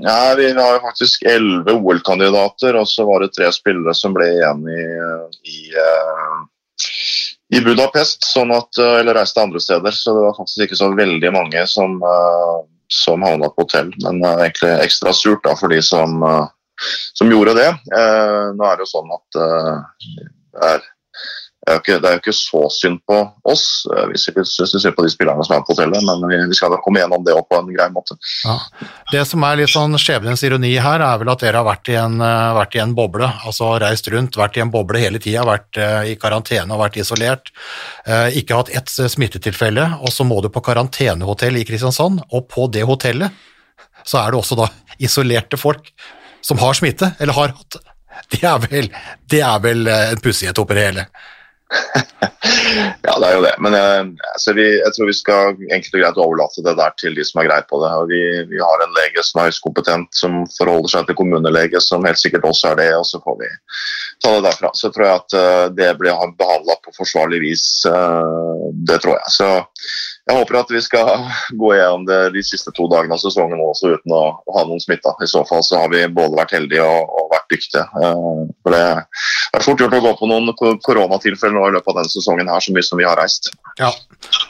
Ja, 0.00 0.34
vi 0.38 0.46
har 0.56 0.78
jo 0.78 0.84
faktisk 0.86 1.26
elleve 1.28 1.74
OL-kandidater, 1.76 2.78
og 2.80 2.88
så 2.88 3.04
var 3.08 3.24
det 3.24 3.34
tre 3.36 3.50
spillere 3.52 3.92
som 3.96 4.14
ble 4.16 4.30
igjen 4.38 4.62
i, 4.72 4.84
i, 5.44 5.58
eh, 5.76 6.38
i 7.58 7.60
Budapest, 7.66 8.24
sånn 8.24 8.54
at, 8.56 8.80
eh, 8.80 8.94
eller 9.02 9.18
reiste 9.20 9.44
andre 9.44 9.60
steder. 9.60 9.92
Så 9.92 10.16
det 10.16 10.24
var 10.24 10.38
faktisk 10.38 10.64
ikke 10.64 10.80
så 10.80 10.88
veldig 10.96 11.34
mange 11.36 11.66
som, 11.68 12.00
eh, 12.00 12.62
som 12.88 13.22
havna 13.22 13.48
på 13.48 13.62
hotell. 13.62 13.92
Men 14.04 14.24
eh, 14.24 14.44
egentlig 14.46 14.72
ekstra 14.84 15.12
surt 15.12 15.44
da, 15.44 15.54
for 15.56 15.72
de 15.72 15.80
som, 15.84 16.22
eh, 16.22 16.46
som 17.18 17.30
gjorde 17.32 17.56
det. 17.58 17.68
Eh, 17.68 18.44
Nå 18.56 18.68
er 18.68 18.78
det 18.78 18.86
jo 18.86 18.92
sånn 18.94 19.12
at 19.16 19.38
det 19.38 20.70
er 20.72 20.86
det 21.68 21.74
er, 21.74 21.76
jo 21.76 21.82
ikke, 21.84 22.08
er 22.08 22.14
jo 22.16 22.20
ikke 22.22 22.32
så 22.32 22.60
synd 22.72 23.00
på 23.08 23.16
oss, 23.48 23.64
eh, 23.92 24.06
hvis 24.08 24.24
vi 24.30 24.44
syns 24.48 24.72
synd 24.72 24.94
på 24.96 25.04
de 25.04 25.10
spillerne 25.12 25.44
som 25.44 25.56
er 25.58 25.64
på 25.66 25.74
hotellet, 25.74 26.04
men 26.06 26.24
vi, 26.30 26.38
vi 26.48 26.56
skal 26.56 26.72
da 26.72 26.78
komme 26.80 27.02
gjennom 27.02 27.26
det 27.26 27.34
på 27.36 27.58
en 27.58 27.68
grei 27.74 27.88
måte. 27.92 28.16
Ja. 28.46 28.56
Det 29.12 29.24
som 29.28 29.44
er 29.44 29.60
litt 29.60 29.72
sånn 29.72 29.98
skjebnens 30.00 30.44
ironi 30.48 30.72
her, 30.80 31.04
er 31.04 31.20
vel 31.20 31.32
at 31.32 31.44
dere 31.44 31.60
har 31.60 31.68
vært 31.68 31.92
i 31.92 31.98
en, 32.00 32.16
eh, 32.24 32.56
vært 32.56 32.78
i 32.78 32.82
en 32.84 32.96
boble. 32.96 33.28
Altså 33.44 33.74
reist 33.82 34.08
rundt, 34.14 34.40
vært 34.40 34.56
i 34.56 34.64
en 34.64 34.72
boble 34.72 35.02
hele 35.02 35.20
tida, 35.20 35.44
vært 35.48 35.76
eh, 35.76 36.14
i 36.14 36.18
karantene 36.20 36.72
og 36.72 36.84
vært 36.86 37.00
isolert. 37.02 37.52
Ikke 38.38 38.56
hatt 38.56 38.70
ett 38.72 38.88
smittetilfelle, 38.88 39.84
og 40.00 40.12
så 40.14 40.24
må 40.24 40.40
du 40.40 40.48
på 40.52 40.62
karantenehotell 40.64 41.58
i 41.60 41.66
Kristiansand, 41.68 42.22
og 42.32 42.48
på 42.48 42.64
det 42.72 42.86
hotellet 42.88 43.34
så 44.08 44.22
er 44.22 44.32
det 44.32 44.40
også 44.40 44.56
da 44.56 44.70
isolerte 45.04 45.60
folk 45.60 45.92
som 46.40 46.60
har 46.62 46.78
smitte, 46.78 47.12
eller 47.20 47.36
har 47.36 47.52
hatt. 47.52 47.82
Det 48.32 48.40
er 48.48 48.62
vel, 48.64 48.88
det 49.30 49.42
er 49.44 49.58
vel 49.62 49.90
en 49.92 50.22
pussighet 50.22 50.58
oppi 50.58 50.78
det 50.78 50.86
hele. 50.88 51.10
Ja, 53.08 53.14
det 53.20 53.28
er 53.28 53.34
jo 53.36 53.42
det. 53.44 53.54
Men 53.62 53.74
jeg, 53.76 54.04
altså 54.34 54.52
vi, 54.56 54.64
jeg 54.78 54.92
tror 54.94 55.08
vi 55.08 55.16
skal 55.16 55.60
enkelt 55.74 55.94
og 55.96 56.02
greit 56.02 56.20
overlate 56.22 56.64
det 56.64 56.74
der 56.78 56.94
til 57.00 57.16
de 57.16 57.24
som 57.26 57.40
har 57.40 57.48
greie 57.48 57.66
på 57.68 57.80
det. 57.82 57.90
Vi, 58.10 58.20
vi 58.52 58.60
har 58.62 58.84
en 58.84 58.94
lege 58.96 59.24
som 59.24 59.40
er 59.40 59.48
høyst 59.48 59.64
kompetent, 59.64 60.10
som 60.16 60.42
forholder 60.56 60.92
seg 60.92 61.08
til 61.08 61.18
kommunelege, 61.18 61.80
som 61.84 62.04
helt 62.08 62.20
sikkert 62.20 62.46
også 62.48 62.72
er 62.72 62.80
det, 62.82 62.88
og 62.98 63.06
så 63.08 63.20
får 63.24 63.38
vi 63.42 63.50
ta 64.24 64.34
det 64.34 64.44
derfra. 64.48 64.72
Så 64.76 64.92
tror 64.92 65.06
jeg 65.06 65.22
at 65.22 65.38
eh, 65.40 65.64
det 65.78 65.90
blir 66.00 66.36
behandla 66.38 66.78
på 66.84 66.94
forsvarlig 66.96 67.42
vis. 67.46 67.64
eh, 67.88 68.68
det 68.88 69.00
tror 69.02 69.16
jeg. 69.16 69.34
Så 69.38 69.48
jeg 70.28 70.36
håper 70.36 70.60
at 70.60 70.72
vi 70.72 70.82
skal 70.84 71.12
gå 71.62 71.72
gjennom 71.74 72.06
det 72.08 72.20
de 72.36 72.44
siste 72.44 72.74
to 72.76 72.88
dagene 72.92 73.16
av 73.16 73.22
sesongen 73.22 73.62
også 73.64 73.94
uten 73.96 74.14
å 74.14 74.24
ha 74.56 74.66
noen 74.68 74.82
smitta. 74.84 75.16
I 75.24 75.30
så 75.30 75.44
fall 75.48 75.64
så 75.66 75.82
har 75.82 75.92
vi 75.94 76.04
både 76.12 76.38
vært 76.38 76.56
heldige 76.58 76.84
og, 76.84 77.08
og 77.08 77.27
vært 77.48 77.56
dyktige. 77.56 77.84
Eh, 78.02 78.48
for 78.62 78.74
det 78.74 78.82
er 79.56 79.64
fort 79.64 79.80
gjort 79.80 79.94
å 79.94 80.02
gå 80.04 80.14
på 80.18 80.28
noen 80.28 80.52
koronatilfeller 80.84 81.56
nå 81.56 81.68
i 81.68 81.72
løpet 81.76 81.88
av 81.92 82.00
denne 82.00 82.12
sesongen 82.12 82.48
her, 82.48 82.60
så 82.60 82.72
mye 82.72 82.82
som 82.82 82.98
vi 82.98 83.04
har 83.08 83.16
reist. 83.16 83.52
Ja, 83.78 83.92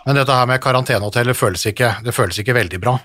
men 0.07 0.17
dette 0.17 0.33
her 0.33 0.47
med 0.47 0.62
karantenehotell, 0.62 1.26
det 1.26 1.37
føles 1.37 1.67
ikke, 1.67 1.97
det 2.05 2.14
føles 2.14 2.38
ikke 2.38 2.55
veldig 2.55 2.81
bra. 2.81 2.99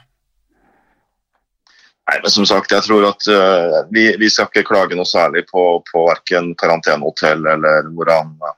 Nei, 2.04 2.18
men 2.20 2.32
som 2.32 2.46
sagt, 2.46 2.74
jeg 2.74 2.84
tror 2.84 3.06
at 3.08 3.28
uh, 3.32 3.86
vi, 3.94 4.10
vi 4.20 4.28
skal 4.30 4.50
ikke 4.50 4.66
klage 4.68 4.96
noe 4.98 5.08
særlig 5.08 5.46
på, 5.48 5.80
på 5.88 6.02
verken 6.10 6.52
karantenehotell 6.60 7.48
eller 7.48 7.88
hvordan 7.96 8.34
eh, 8.44 8.58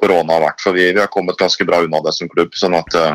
korona 0.00 0.36
har 0.36 0.44
vært, 0.48 0.62
for 0.62 0.76
vi, 0.76 0.88
vi 0.94 1.00
har 1.00 1.10
kommet 1.12 1.38
ganske 1.40 1.66
bra 1.68 1.82
unna 1.84 2.00
det 2.04 2.14
som 2.16 2.30
klubb. 2.32 2.54
sånn 2.58 2.74
at 2.78 2.96
eh, 2.98 3.14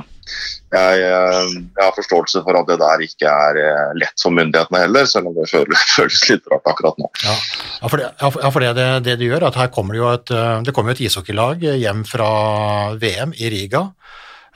jeg, 0.73 1.03
eh, 1.07 1.51
jeg 1.55 1.81
har 1.83 1.95
forståelse 1.95 2.43
for 2.45 2.59
at 2.59 2.69
det 2.69 2.77
der 2.81 3.03
ikke 3.05 3.31
er 3.31 3.59
eh, 3.63 3.91
lett 3.99 4.23
for 4.23 4.35
myndighetene 4.35 4.83
heller, 4.85 5.07
selv 5.09 5.31
om 5.31 5.37
det 5.37 5.49
føles, 5.51 5.85
føles 5.97 6.23
litt 6.31 6.47
rart 6.53 6.71
akkurat 6.73 6.99
nå. 7.01 7.11
Ja, 7.23 7.35
for, 7.87 7.97
det, 8.01 8.11
ja, 8.21 8.31
for- 8.35 8.65
det, 8.65 8.73
det, 8.79 8.87
det 9.07 9.17
du 9.21 9.27
gjør, 9.29 9.47
at 9.49 9.59
her 9.59 9.71
kommer 9.73 9.95
det 9.95 10.01
jo 10.03 10.09
et, 10.13 10.35
det 10.67 10.75
kommer 10.75 10.95
et 10.95 11.03
ishockeylag 11.07 11.63
hjem 11.77 12.03
fra 12.07 12.31
VM 12.99 13.35
i 13.37 13.51
Riga. 13.53 13.87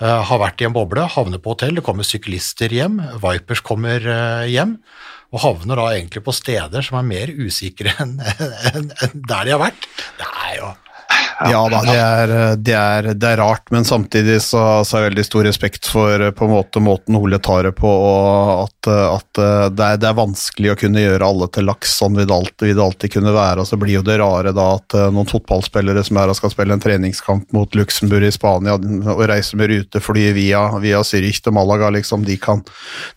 har 0.02 0.40
vært 0.42 0.62
i 0.64 0.66
en 0.66 0.74
boble, 0.74 1.04
havner 1.14 1.38
på 1.40 1.54
hotell, 1.54 1.76
det 1.78 1.84
kommer 1.86 2.08
syklister 2.08 2.74
hjem, 2.74 2.98
Vipers 3.22 3.62
kommer 3.62 4.02
hjem, 4.50 4.80
og 5.32 5.44
havner 5.46 5.80
da 5.80 5.90
egentlig 5.96 6.24
på 6.26 6.34
steder 6.36 6.84
som 6.84 6.98
er 7.00 7.08
mer 7.08 7.32
usikre 7.32 7.94
enn 8.04 8.18
en, 8.20 8.90
enn 9.06 9.22
der 9.30 9.46
de 9.48 9.54
har 9.56 9.62
vært. 9.62 9.86
Det 10.20 10.28
er 10.28 10.56
jo 10.60 10.72
Ja 11.50 11.62
da, 11.70 11.82
det 11.86 11.98
er, 11.98 12.32
det, 12.58 12.74
er, 12.76 13.08
det 13.18 13.28
er 13.34 13.40
rart, 13.42 13.64
men 13.74 13.86
samtidig 13.88 14.42
så, 14.44 14.84
så 14.86 14.98
har 14.98 15.04
jeg 15.04 15.12
veldig 15.12 15.26
stor 15.26 15.46
respekt 15.48 15.88
for 15.90 16.22
eh, 16.22 16.34
på 16.36 16.46
en 16.46 16.54
måte 16.54 16.82
måten 16.84 17.18
Ole 17.18 17.40
tar 17.42 17.64
det 17.66 17.72
på, 17.78 17.90
og 17.90 18.66
at, 18.66 18.90
at 18.92 19.42
eh, 19.42 19.66
det, 19.74 19.88
er, 19.88 20.02
det 20.02 20.10
er 20.10 20.18
vanskelig 20.20 20.74
å 20.74 20.78
kunne 20.82 21.04
gjøre 21.04 21.28
alle 21.28 21.48
til 21.54 21.68
laks. 21.70 21.96
Sånn 22.02 22.18
vil 22.20 22.28
det 22.30 22.36
alltid, 22.36 22.68
vil 22.70 22.84
alltid 22.86 23.14
kunne 23.16 23.34
være. 23.36 23.64
og 23.64 23.70
Så 23.70 23.80
blir 23.82 23.98
jo 23.98 24.06
det 24.06 24.20
rare 24.22 24.54
da 24.56 24.68
at 24.78 24.98
eh, 24.98 25.10
noen 25.14 25.30
fotballspillere 25.30 26.04
som 26.06 26.20
er 26.22 26.34
og 26.34 26.38
skal 26.38 26.54
spille 26.54 26.78
en 26.78 26.84
treningskamp 26.84 27.50
mot 27.56 27.78
Luxembourg 27.78 28.28
i 28.28 28.34
Spania 28.36 28.78
og 28.78 29.24
reiser 29.30 29.60
med 29.60 29.72
rutefly 29.72 30.28
via, 30.38 30.66
via 30.84 31.02
Zürich 31.08 31.42
til 31.44 31.56
Malaga, 31.56 31.90
liksom, 31.96 32.26
de 32.28 32.38
kan, 32.42 32.64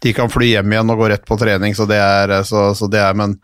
de 0.05 0.15
kan 0.17 0.33
fly 0.33 0.55
hjem 0.55 0.73
igjen 0.73 0.95
og 0.95 1.03
gå 1.03 1.11
rett 1.13 1.27
på 1.29 1.39
trening. 1.41 1.77
så 1.77 1.89
det 1.91 2.01
er, 2.01 2.37
så, 2.49 2.71
så 2.79 2.89
det 2.91 3.03
er 3.03 3.17
men, 3.19 3.37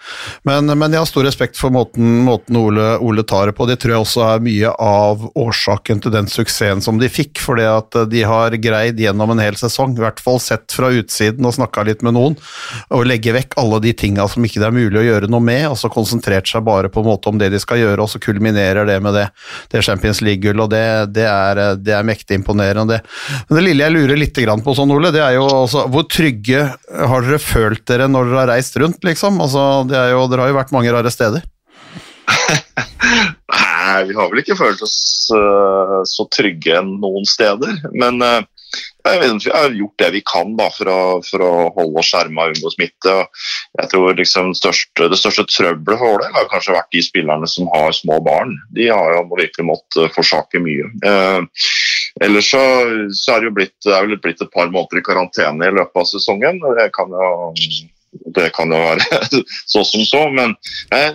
men, 0.48 0.72
men 0.72 0.92
jeg 0.92 1.02
har 1.02 1.10
stor 1.10 1.26
respekt 1.26 1.58
for 1.60 1.74
måten, 1.74 2.22
måten 2.26 2.56
Ole, 2.60 2.94
Ole 3.04 3.24
tar 3.28 3.50
det 3.50 3.58
på. 3.58 3.68
Det 3.68 3.78
tror 3.82 3.94
jeg 3.94 4.06
også 4.06 4.26
er 4.26 4.44
mye 4.44 4.69
av 4.78 5.26
årsaken 5.38 6.02
til 6.04 6.14
den 6.14 6.28
suksessen 6.30 6.82
som 6.84 7.00
de 7.00 7.08
fikk. 7.10 7.40
Fordi 7.42 7.66
at 7.68 7.96
de 8.10 8.24
har 8.26 8.56
greid 8.62 9.00
gjennom 9.00 9.34
en 9.34 9.42
hel 9.42 9.56
sesong, 9.58 9.96
i 9.96 10.04
hvert 10.04 10.20
fall 10.22 10.40
sett 10.42 10.72
fra 10.76 10.90
utsiden 10.94 11.46
og 11.46 11.56
snakka 11.56 11.84
litt 11.88 12.04
med 12.06 12.16
noen, 12.16 12.36
å 12.92 13.02
legge 13.06 13.34
vekk 13.34 13.56
alle 13.60 13.80
de 13.84 13.94
tinga 13.96 14.26
som 14.30 14.44
ikke 14.46 14.60
det 14.62 14.68
er 14.68 14.76
mulig 14.76 15.00
å 15.00 15.06
gjøre 15.06 15.30
noe 15.30 15.44
med, 15.44 15.66
og 15.70 15.78
så 15.80 15.90
konsentrert 15.92 16.48
seg 16.50 16.64
bare 16.66 16.90
på 16.92 17.02
en 17.02 17.10
måte 17.10 17.30
om 17.30 17.38
det 17.40 17.50
de 17.52 17.60
skal 17.62 17.80
gjøre, 17.80 18.02
og 18.02 18.10
så 18.12 18.20
kulminerer 18.22 18.88
det 18.88 18.98
med 19.04 19.16
det, 19.16 19.26
det 19.72 19.84
Champions 19.86 20.22
League-gullet, 20.24 20.64
og 20.64 20.72
det, 20.72 20.84
det, 21.16 21.26
er, 21.28 21.62
det, 21.80 21.94
er, 21.96 22.06
mektig 22.06 22.40
imponerende. 22.40 23.00
Men 23.48 23.58
det 23.58 23.66
lille 23.66 23.86
jeg 23.86 23.96
lurer 23.96 24.20
litt 24.20 24.38
på 24.40 24.74
sånn, 24.76 24.92
Ole, 24.94 25.12
det 25.14 25.22
er 25.24 25.36
jo 25.36 25.46
altså, 25.46 25.86
hvor 25.92 26.06
trygge 26.10 26.66
har 26.90 27.26
dere 27.26 27.40
følt 27.42 27.84
dere 27.88 28.08
når 28.10 28.30
dere 28.30 28.42
har 28.42 28.52
reist 28.54 28.76
rundt, 28.80 29.02
liksom? 29.06 29.40
Altså, 29.42 29.64
det 29.88 29.98
er 29.98 30.14
jo, 30.14 30.26
dere 30.30 30.46
har 30.46 30.52
jo 30.52 30.60
vært 30.60 30.74
mange 30.76 30.94
rare 30.94 31.12
steder. 31.12 31.44
Nei, 33.90 34.04
vi 34.06 34.14
har 34.14 34.30
vel 34.30 34.42
ikke 34.44 34.58
følt 34.58 34.82
oss 34.86 34.96
uh, 35.34 36.00
så 36.06 36.26
trygge 36.30 36.78
noen 36.86 37.26
steder. 37.26 37.80
Men 37.90 38.22
uh, 38.22 38.42
vi 39.02 39.50
har 39.50 39.74
gjort 39.74 39.98
det 39.98 40.10
vi 40.14 40.20
kan 40.26 40.52
da, 40.58 40.68
for, 40.70 40.90
å, 40.92 41.00
for 41.26 41.42
å 41.42 41.50
holde 41.74 41.98
oss 41.98 42.12
skjerma 42.12 42.46
og 42.46 42.54
unngå 42.54 42.70
smitte. 42.76 43.16
Jeg 43.80 43.90
tror 43.90 44.14
liksom 44.18 44.52
største, 44.54 45.08
Det 45.10 45.18
største 45.18 45.46
trøbbelet 45.50 46.02
for 46.02 46.22
det 46.22 46.30
har 46.36 46.50
kanskje 46.52 46.76
vært 46.76 46.94
de 46.94 47.02
spillerne 47.02 47.50
som 47.50 47.70
har 47.74 47.96
små 47.96 48.20
barn. 48.26 48.54
De 48.76 48.90
har 48.92 49.16
jo 49.16 49.24
virkelig 49.32 49.66
måttet 49.72 50.14
forsake 50.14 50.62
mye. 50.62 50.90
Uh, 51.02 51.66
ellers 52.22 52.52
så, 52.54 52.64
så 53.16 53.34
er 53.34 53.42
det 53.42 53.50
jo 53.50 53.56
blitt, 53.58 53.78
det 53.86 53.96
er 53.96 54.12
blitt 54.20 54.44
et 54.44 54.54
par 54.54 54.70
måneder 54.70 55.02
i 55.02 55.08
karantene 55.08 55.72
i 55.72 55.80
løpet 55.80 56.04
av 56.04 56.12
sesongen. 56.12 56.62
Det 56.78 56.92
kan 56.94 57.10
jo 57.10 57.32
det 58.10 58.50
kan 58.54 58.72
jo 58.72 58.78
være 58.78 59.20
så 59.72 59.84
som 59.86 60.04
så, 60.06 60.22
men, 60.34 60.54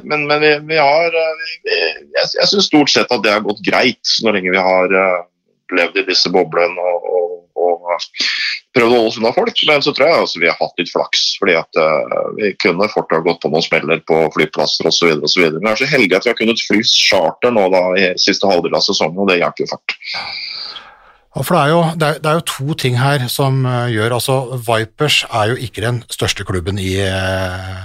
men, 0.04 0.28
men 0.28 0.42
vi, 0.42 0.52
vi, 0.72 0.78
har 0.80 1.18
eh, 1.22 1.40
vi, 1.42 1.78
Jeg, 2.16 2.30
jeg 2.40 2.52
syns 2.52 2.70
stort 2.70 2.92
sett 2.92 3.12
at 3.12 3.24
det 3.24 3.34
har 3.34 3.46
gått 3.46 3.64
greit, 3.66 4.02
så 4.08 4.32
lenge 4.32 4.54
vi 4.54 4.68
har 4.70 4.96
eh, 4.96 5.24
levd 5.75 6.00
i 6.00 6.06
disse 6.08 6.32
boblene 6.32 6.80
og, 6.80 7.10
og, 7.12 7.34
og 7.60 8.00
prøvd 8.75 8.92
å 8.94 8.96
holde 8.96 9.10
oss 9.10 9.20
unna 9.20 9.34
folk. 9.36 9.62
Men 9.68 9.84
så 9.84 9.92
tror 9.96 10.08
jeg 10.08 10.24
altså, 10.24 10.42
vi 10.44 10.50
har 10.52 10.60
hatt 10.60 10.82
litt 10.82 10.92
flaks, 10.92 11.24
fordi 11.42 11.56
at 11.58 11.80
vi 12.38 12.52
kunne 12.62 12.90
fort 12.92 13.14
ha 13.16 13.22
gått 13.25 13.40
på 13.42 13.50
noen 13.50 13.66
smeller 13.66 14.04
på 14.08 14.20
flyplasser 14.36 14.92
osv. 14.92 15.14
Men 15.16 15.64
vi 15.64 15.72
er 15.72 15.80
så 15.80 15.90
heldige 15.90 16.20
at 16.20 16.28
vi 16.28 16.34
har 16.34 16.38
kunnet 16.38 16.64
fly 16.68 16.84
charter 16.92 17.56
nå 17.56 17.66
da 17.74 17.84
i 17.98 18.12
siste 18.22 18.52
halvdel 18.52 18.78
av 18.78 18.84
sesongen, 18.86 19.24
og 19.24 19.32
det 19.32 19.40
hjelper 19.40 19.66
jo 19.66 19.72
fælt. 19.74 19.98
Ja, 21.36 21.44
for 21.44 21.58
det 21.58 21.63
er, 21.63 21.72
jo, 21.74 21.80
det, 22.00 22.08
er, 22.08 22.20
det 22.24 22.30
er, 22.32 22.38
jo, 22.39 22.46
to 22.48 22.74
ting 22.80 22.96
her 23.00 23.27
som 23.27 23.65
uh, 23.68 23.89
gjør 23.92 24.15
altså 24.18 24.38
Vipers 24.63 25.25
er 25.27 25.51
jo 25.51 25.60
ikke 25.60 25.84
den 25.84 26.04
største 26.10 26.48
klubben 26.48 26.80
i 26.80 26.94
uh, 27.04 27.82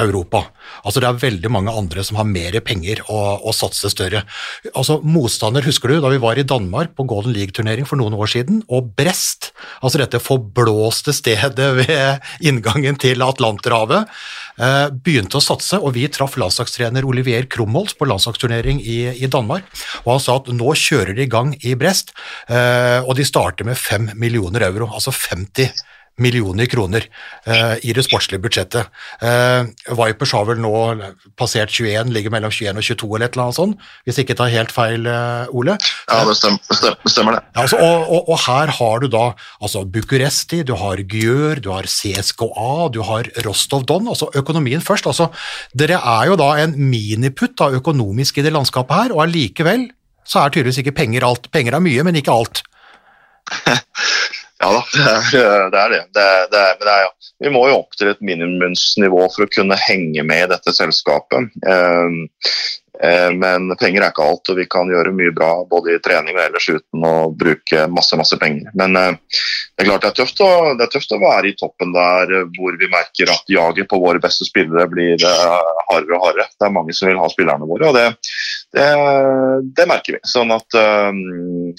Europa. 0.00 0.40
Altså 0.82 0.98
Det 1.00 1.06
er 1.06 1.20
veldig 1.22 1.50
mange 1.54 1.72
andre 1.72 2.02
som 2.06 2.18
har 2.18 2.26
mer 2.26 2.56
penger 2.66 3.02
og, 3.06 3.44
og 3.46 3.54
satser 3.54 3.92
større. 3.92 4.24
Altså 4.74 4.98
Motstander, 5.06 5.62
husker 5.62 5.92
du 5.92 6.00
da 6.02 6.10
vi 6.10 6.18
var 6.22 6.38
i 6.38 6.46
Danmark 6.46 6.96
på 6.98 7.06
Golden 7.06 7.34
League-turnering 7.36 7.86
for 7.86 8.00
noen 8.00 8.16
år 8.18 8.32
siden, 8.32 8.62
og 8.66 8.90
Brest, 8.98 9.52
altså 9.80 10.02
dette 10.02 10.22
forblåste 10.22 11.14
stedet 11.14 11.70
ved 11.80 12.26
inngangen 12.42 12.98
til 12.98 13.22
Atlanterhavet, 13.22 14.10
eh, 14.58 14.90
begynte 15.06 15.38
å 15.38 15.44
satse, 15.44 15.78
og 15.78 15.94
vi 15.94 16.08
traff 16.10 16.34
landslagstrener 16.42 17.06
Olivier 17.06 17.46
Krumholt 17.46 17.94
på 17.98 18.10
landslagsturnering 18.10 18.82
i, 18.82 19.00
i, 19.14 19.30
Danmark, 19.30 19.70
og 20.02 20.16
han 20.16 20.24
sa 20.26 20.40
at 20.40 20.50
nå 20.50 20.74
kjører 20.74 21.14
de 21.14 21.28
i 21.28 21.30
gang 21.30 21.54
i 21.62 21.78
Brest, 21.78 22.10
eh, 22.50 22.98
og 23.04 23.14
de 23.18 23.26
starter 23.26 23.68
med 23.68 23.78
5 23.78 24.16
millioner 24.18 24.66
euro, 24.66 24.90
altså 24.90 25.14
50 25.14 25.70
millioner 25.70 25.92
kroner 26.16 27.06
eh, 27.46 27.76
i 27.82 27.92
det 27.92 28.04
sportslige 28.04 28.42
budsjettet. 28.42 28.86
Eh, 29.20 29.66
Vipers 29.90 30.32
har 30.32 30.44
vel 30.46 30.60
nå 30.62 30.72
passert 31.36 31.70
21, 31.70 32.12
ligger 32.12 32.30
mellom 32.30 32.50
21 32.50 32.78
og 32.78 32.84
22 32.84 33.16
eller 33.16 33.26
et 33.26 33.34
eller 33.34 33.44
annet 33.44 33.58
sånt, 33.58 33.78
hvis 34.04 34.18
jeg 34.18 34.26
ikke 34.26 34.36
tar 34.38 34.52
helt 34.52 34.72
feil, 34.72 35.06
uh, 35.06 35.46
Ole? 35.50 35.76
Ja, 36.08 36.24
det 36.24 36.36
stemmer, 36.38 36.58
det. 36.68 36.94
Stemmer 37.10 37.36
det. 37.36 37.42
Altså, 37.56 37.76
og, 37.76 38.08
og, 38.08 38.28
og, 38.28 38.38
her 38.46 38.70
har 38.78 39.00
du 39.00 39.08
da 39.08 39.24
altså 39.60 39.84
Bucuresti, 39.84 40.62
du 40.62 40.74
har 40.78 41.02
Gjør, 41.14 41.60
du 41.60 41.70
har 41.70 41.86
CSKA, 41.86 42.88
du 42.94 43.02
har 43.06 43.28
Rostov 43.46 43.84
Don, 43.86 44.08
altså 44.08 44.30
økonomien 44.34 44.80
først. 44.82 45.06
altså 45.06 45.30
Dere 45.74 45.98
er 45.98 46.30
jo 46.30 46.38
da 46.38 46.54
en 46.62 46.76
miniputt 46.78 47.58
da, 47.58 47.70
økonomisk 47.74 48.38
i 48.38 48.46
det 48.46 48.54
landskapet 48.54 49.02
her, 49.02 49.16
og 49.16 49.26
allikevel 49.26 49.88
så 50.24 50.40
er 50.40 50.54
tydeligvis 50.54 50.80
ikke 50.80 50.96
penger 50.96 51.26
alt. 51.26 51.50
Penger 51.52 51.76
er 51.76 51.84
mye, 51.84 52.06
men 52.06 52.16
ikke 52.16 52.32
alt. 52.32 52.62
Ja 54.64 54.70
da, 54.72 54.82
det 55.32 55.42
er 55.44 55.70
det. 55.70 55.80
Er 55.82 55.92
det, 55.92 56.02
det, 56.16 56.28
det 56.54 56.64
det 56.80 56.88
er, 56.88 57.02
ja. 57.04 57.12
Vi 57.44 57.52
må 57.52 57.66
jo 57.68 57.82
opp 57.82 57.96
til 57.98 58.08
et 58.12 58.22
minimumsnivå 58.24 59.26
for 59.34 59.44
å 59.44 59.52
kunne 59.52 59.76
henge 59.76 60.24
med 60.24 60.46
i 60.46 60.50
dette 60.54 60.72
selskapet. 60.72 61.52
Eh, 63.02 63.30
men 63.34 63.74
penger 63.76 64.04
er 64.04 64.12
ikke 64.12 64.24
alt, 64.24 64.50
og 64.52 64.58
vi 64.58 64.66
kan 64.70 64.90
gjøre 64.90 65.12
mye 65.16 65.32
bra 65.34 65.50
både 65.70 65.96
i 65.96 66.02
trening 66.02 66.36
og 66.36 66.44
ellers 66.44 66.68
uten 66.70 67.06
å 67.06 67.14
bruke 67.34 67.86
masse 67.90 68.16
masse 68.18 68.38
penger. 68.38 68.70
Men 68.78 68.94
eh, 69.00 69.16
det 69.74 69.84
er 69.84 69.88
klart 69.88 70.06
det 70.06 70.12
er 70.12 70.18
tøft 70.20 70.42
å, 70.46 70.50
det 70.78 70.86
er 70.86 70.92
tøft 70.94 71.14
å 71.16 71.20
være 71.22 71.50
i 71.50 71.56
toppen 71.58 71.94
der 71.96 72.36
eh, 72.38 72.46
hvor 72.56 72.78
vi 72.78 72.90
merker 72.92 73.32
at 73.34 73.50
jaget 73.50 73.90
på 73.90 74.00
våre 74.02 74.22
beste 74.22 74.46
spillere 74.46 74.86
blir 74.90 75.18
hardere 75.26 76.18
og 76.20 76.28
hardere. 76.28 76.48
Det 76.54 76.68
er 76.68 76.76
mange 76.76 76.94
som 76.94 77.10
vil 77.10 77.20
ha 77.20 77.28
spillerne 77.32 77.68
våre, 77.68 77.90
og 77.90 77.98
det, 77.98 78.06
det, 78.74 78.86
det 79.76 79.86
merker 79.86 80.16
vi. 80.16 80.20
Sånn 80.26 80.50
at 80.54 80.76
um, 80.76 81.20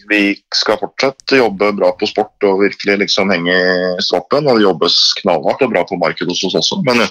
vi 0.09 0.21
skal 0.55 0.79
fortsatt 0.79 1.35
jobbe 1.35 1.73
bra 1.75 1.91
på 1.99 2.07
sport 2.07 2.47
og 2.47 2.61
virkelig 2.63 3.01
liksom 3.03 3.33
henge 3.33 3.55
i 3.55 4.03
stroppen. 4.05 4.47
Og 4.47 4.59
det 4.59 4.67
jobbes 4.67 4.99
knallhardt 5.21 5.65
og 5.65 5.73
bra 5.73 5.83
på 5.87 5.99
markedet 5.99 6.31
hos 6.31 6.45
oss 6.47 6.57
også. 6.61 6.79
Men 6.87 7.03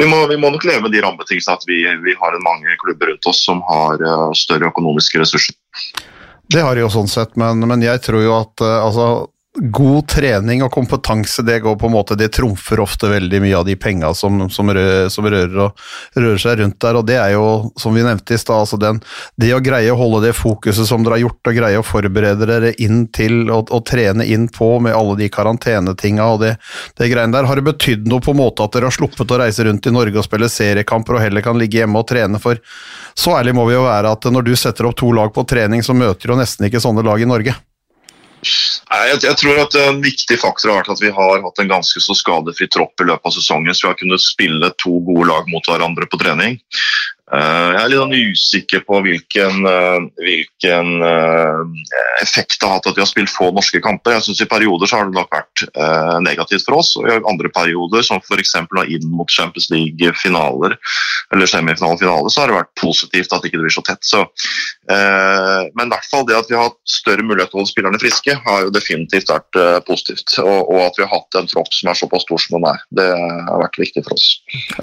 vi 0.00 0.08
må, 0.10 0.24
vi 0.30 0.38
må, 0.40 0.50
nok 0.50 0.66
leve 0.66 0.86
med 0.86 0.96
de 0.96 1.04
rammebetingelsene 1.04 1.60
at 1.60 1.68
vi, 1.70 1.84
vi, 2.02 2.16
har 2.18 2.40
mange 2.42 2.74
klubber 2.82 3.12
rundt 3.12 3.30
oss 3.30 3.44
som 3.46 3.62
har 3.68 4.02
større 4.34 4.72
økonomiske 4.72 5.22
ressurser. 5.22 5.54
Det 6.50 6.64
har 6.66 6.74
de 6.74 6.82
jo 6.82 6.90
sånn 6.92 7.08
sett, 7.08 7.38
men, 7.40 7.62
men 7.70 7.82
jeg 7.86 8.02
tror 8.02 8.20
jo 8.20 8.34
at 8.36 8.64
altså, 8.66 9.06
god 9.54 10.08
trening 10.10 10.64
og 10.66 10.72
kompetanse 10.74 11.42
det 11.46 11.60
går 11.62 11.76
på 11.78 11.86
en 11.86 11.94
måte, 11.94 12.16
det 12.18 12.32
trumfer 12.34 12.80
ofte 12.82 13.06
veldig 13.06 13.38
mye 13.44 13.58
av 13.60 13.66
de 13.68 13.76
penga 13.78 14.10
som, 14.14 14.48
som, 14.50 14.70
rører, 14.74 15.06
som 15.14 15.28
rører, 15.28 15.70
rører, 16.16 16.40
seg 16.42 16.58
rundt 16.58 16.80
der. 16.82 16.98
og 16.98 17.06
Det 17.06 17.18
er 17.20 17.34
jo, 17.36 17.44
som 17.78 17.94
vi 17.94 18.02
nevnte 18.02 18.34
i 18.34 18.40
stad, 18.40 18.64
altså 18.64 18.78
det 19.38 19.52
å 19.54 19.60
greie 19.62 19.92
å 19.92 19.98
holde 19.98 20.24
det 20.26 20.34
fokuset 20.34 20.88
som 20.88 21.04
dere 21.06 21.20
har 21.20 21.24
gjort, 21.26 21.40
og 21.46 21.58
greie 21.60 21.78
å 21.78 21.86
forberede 21.86 22.48
dere 22.50 22.72
inn 22.82 23.04
til 23.14 23.44
og, 23.46 23.70
og 23.70 23.84
trene 23.86 24.26
inn 24.26 24.48
på 24.50 24.72
med 24.82 24.96
alle 24.96 25.14
de 25.22 25.30
karantenetinga 25.30 26.26
og 26.34 26.42
det, 26.42 26.56
det 26.98 27.10
greiene 27.12 27.36
der. 27.36 27.46
Har 27.46 27.60
det 27.60 27.68
betydd 27.68 28.10
noe 28.10 28.24
på 28.24 28.34
en 28.34 28.42
måte 28.42 28.66
at 28.66 28.74
dere 28.74 28.90
har 28.90 28.96
sluppet 28.96 29.30
å 29.30 29.38
reise 29.38 29.68
rundt 29.68 29.86
i 29.86 29.94
Norge 29.94 30.18
og 30.18 30.26
spille 30.26 30.50
seriekamper 30.50 31.20
og 31.20 31.22
heller 31.28 31.46
kan 31.46 31.60
ligge 31.60 31.78
hjemme 31.78 32.02
og 32.02 32.08
trene? 32.10 32.42
For 32.42 32.58
så 33.14 33.38
ærlig 33.38 33.54
må 33.54 33.68
vi 33.70 33.78
jo 33.78 33.86
være 33.86 34.16
at 34.18 34.26
når 34.34 34.50
du 34.50 34.56
setter 34.58 34.90
opp 34.90 34.98
to 34.98 35.12
lag 35.14 35.30
på 35.34 35.46
trening, 35.46 35.86
så 35.86 35.94
møter 35.94 36.32
du 36.32 36.40
nesten 36.40 36.66
ikke 36.66 36.82
sånne 36.82 37.06
lag 37.06 37.22
i 37.22 37.30
Norge. 37.30 37.54
Jeg, 38.94 39.20
jeg, 39.24 39.36
tror 39.40 39.58
at 39.64 39.76
En 39.80 40.00
viktig 40.04 40.36
faktor 40.40 40.70
har 40.70 40.82
vært 40.82 40.92
at 40.94 41.02
vi 41.02 41.10
har 41.14 41.42
hatt 41.44 41.60
en 41.62 41.70
ganske 41.70 42.02
så 42.02 42.16
skadefri 42.16 42.68
tropp 42.70 43.00
i 43.02 43.08
løpet 43.08 43.30
av 43.30 43.34
sesongen. 43.34 43.74
så 43.74 43.88
Vi 43.88 43.90
har 43.92 44.00
kunnet 44.00 44.22
spille 44.22 44.70
to 44.82 44.98
gode 45.06 45.28
lag 45.30 45.50
mot 45.50 45.66
hverandre 45.70 46.08
på 46.10 46.20
trening. 46.20 46.60
Eh, 47.32 47.68
jeg 47.72 47.80
er 47.80 47.88
litt 47.88 48.00
sånn 48.02 48.32
usikker 48.34 48.82
på 48.84 48.98
hvilken, 49.00 49.64
eh, 49.64 50.00
hvilken, 50.20 50.90
eh, 51.00 51.62
effekt 52.20 52.58
det 52.60 52.68
har 52.68 52.76
hatt 52.76 52.88
at 52.90 52.98
vi 52.98 53.00
har 53.00 53.08
spilt 53.08 53.32
få 53.32 53.48
norske 53.50 53.80
kamper. 53.80 54.12
Jeg 54.12 54.26
synes 54.28 54.42
I 54.44 54.50
perioder 54.50 54.86
så 54.86 54.98
har 54.98 55.08
det 55.08 55.16
nok 55.16 55.32
vært 55.32 55.64
negativt 56.24 56.64
for 56.66 56.78
oss, 56.78 56.94
og 56.96 57.08
i 57.08 57.16
andre 57.16 57.48
perioder, 57.48 58.02
som 58.04 58.20
f.eks. 58.20 58.54
inn 58.54 59.08
mot 59.10 59.28
Champions 59.28 59.70
League-finaler 59.70 60.76
eller 61.32 61.46
semifinale-finale, 61.46 62.30
så 62.30 62.40
har 62.40 62.48
det 62.48 62.58
vært 62.58 62.74
positivt 62.76 63.32
at 63.32 63.42
det 63.42 63.50
ikke 63.50 63.62
blir 63.62 63.72
så 63.72 63.82
tett. 63.84 64.02
Så, 64.04 64.20
men 64.88 65.86
i 65.86 65.92
hvert 65.92 66.08
fall 66.10 66.24
det 66.26 66.36
at 66.36 66.48
vi 66.48 66.56
har 66.56 66.68
hatt 66.68 66.78
større 66.86 67.24
mulighet 67.24 67.50
til 67.50 67.58
å 67.58 67.62
holde 67.62 67.72
spillerne 67.72 68.00
friske, 68.00 68.36
har 68.44 68.62
jo 68.62 68.72
definitivt 68.74 69.32
vært 69.32 69.86
positivt. 69.86 70.36
Og, 70.38 70.70
og, 70.70 70.80
at 70.86 70.98
vi 70.98 71.04
har 71.04 71.12
hatt 71.12 71.40
en 71.40 71.50
tropp 71.50 71.72
som 71.72 71.90
er 71.90 71.98
såpass 71.98 72.26
stor 72.26 72.38
som 72.44 72.58
den 72.58 72.68
er. 72.70 72.84
Det 72.90 73.08
har 73.10 73.64
vært 73.64 73.80
viktig 73.80 74.04
for 74.04 74.16
oss. 74.16 74.28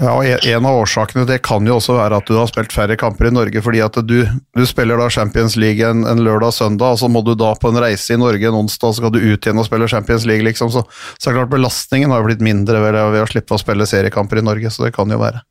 Ja, 0.00 0.16
og 0.18 0.48
En 0.52 0.68
av 0.68 0.82
årsakene 0.82 1.26
det 1.28 1.42
kan 1.46 1.66
jo 1.66 1.78
også 1.78 1.98
være 1.98 2.22
at 2.22 2.31
du 2.32 2.38
har 2.40 2.48
spilt 2.50 2.72
færre 2.74 2.96
kamper 2.98 3.28
i 3.28 3.34
Norge, 3.34 3.62
fordi 3.64 3.82
at 3.84 3.98
du, 4.08 4.18
du 4.56 4.64
spiller 4.68 4.98
da 5.00 5.10
Champions 5.12 5.58
League 5.60 5.84
en, 5.84 6.06
en 6.08 6.24
lørdag-søndag, 6.24 6.96
og 6.96 7.02
så 7.02 7.10
må 7.12 7.22
du 7.26 7.34
da 7.38 7.52
på 7.60 7.72
en 7.72 7.80
reise 7.84 8.16
i 8.16 8.20
Norge 8.20 8.48
en 8.48 8.60
onsdag, 8.64 8.88
og 8.88 8.96
så 8.96 9.02
skal 9.02 9.14
du 9.14 9.20
ut 9.22 9.38
igjen 9.38 9.60
og 9.60 9.68
spille 9.68 9.90
Champions 9.92 10.26
League, 10.28 10.46
liksom. 10.48 10.72
Så, 10.72 10.86
så 11.18 11.28
er 11.28 11.34
det 11.34 11.42
klart 11.42 11.54
belastningen 11.54 12.14
har 12.14 12.24
blitt 12.26 12.44
mindre 12.44 12.80
ved, 12.82 12.98
ved 13.14 13.24
å 13.24 13.30
slippe 13.30 13.56
å 13.56 13.62
spille 13.62 13.88
seriekamper 13.88 14.40
i 14.40 14.46
Norge, 14.48 14.72
så 14.72 14.88
det 14.88 14.94
kan 14.96 15.12
jo 15.12 15.20
være. 15.22 15.44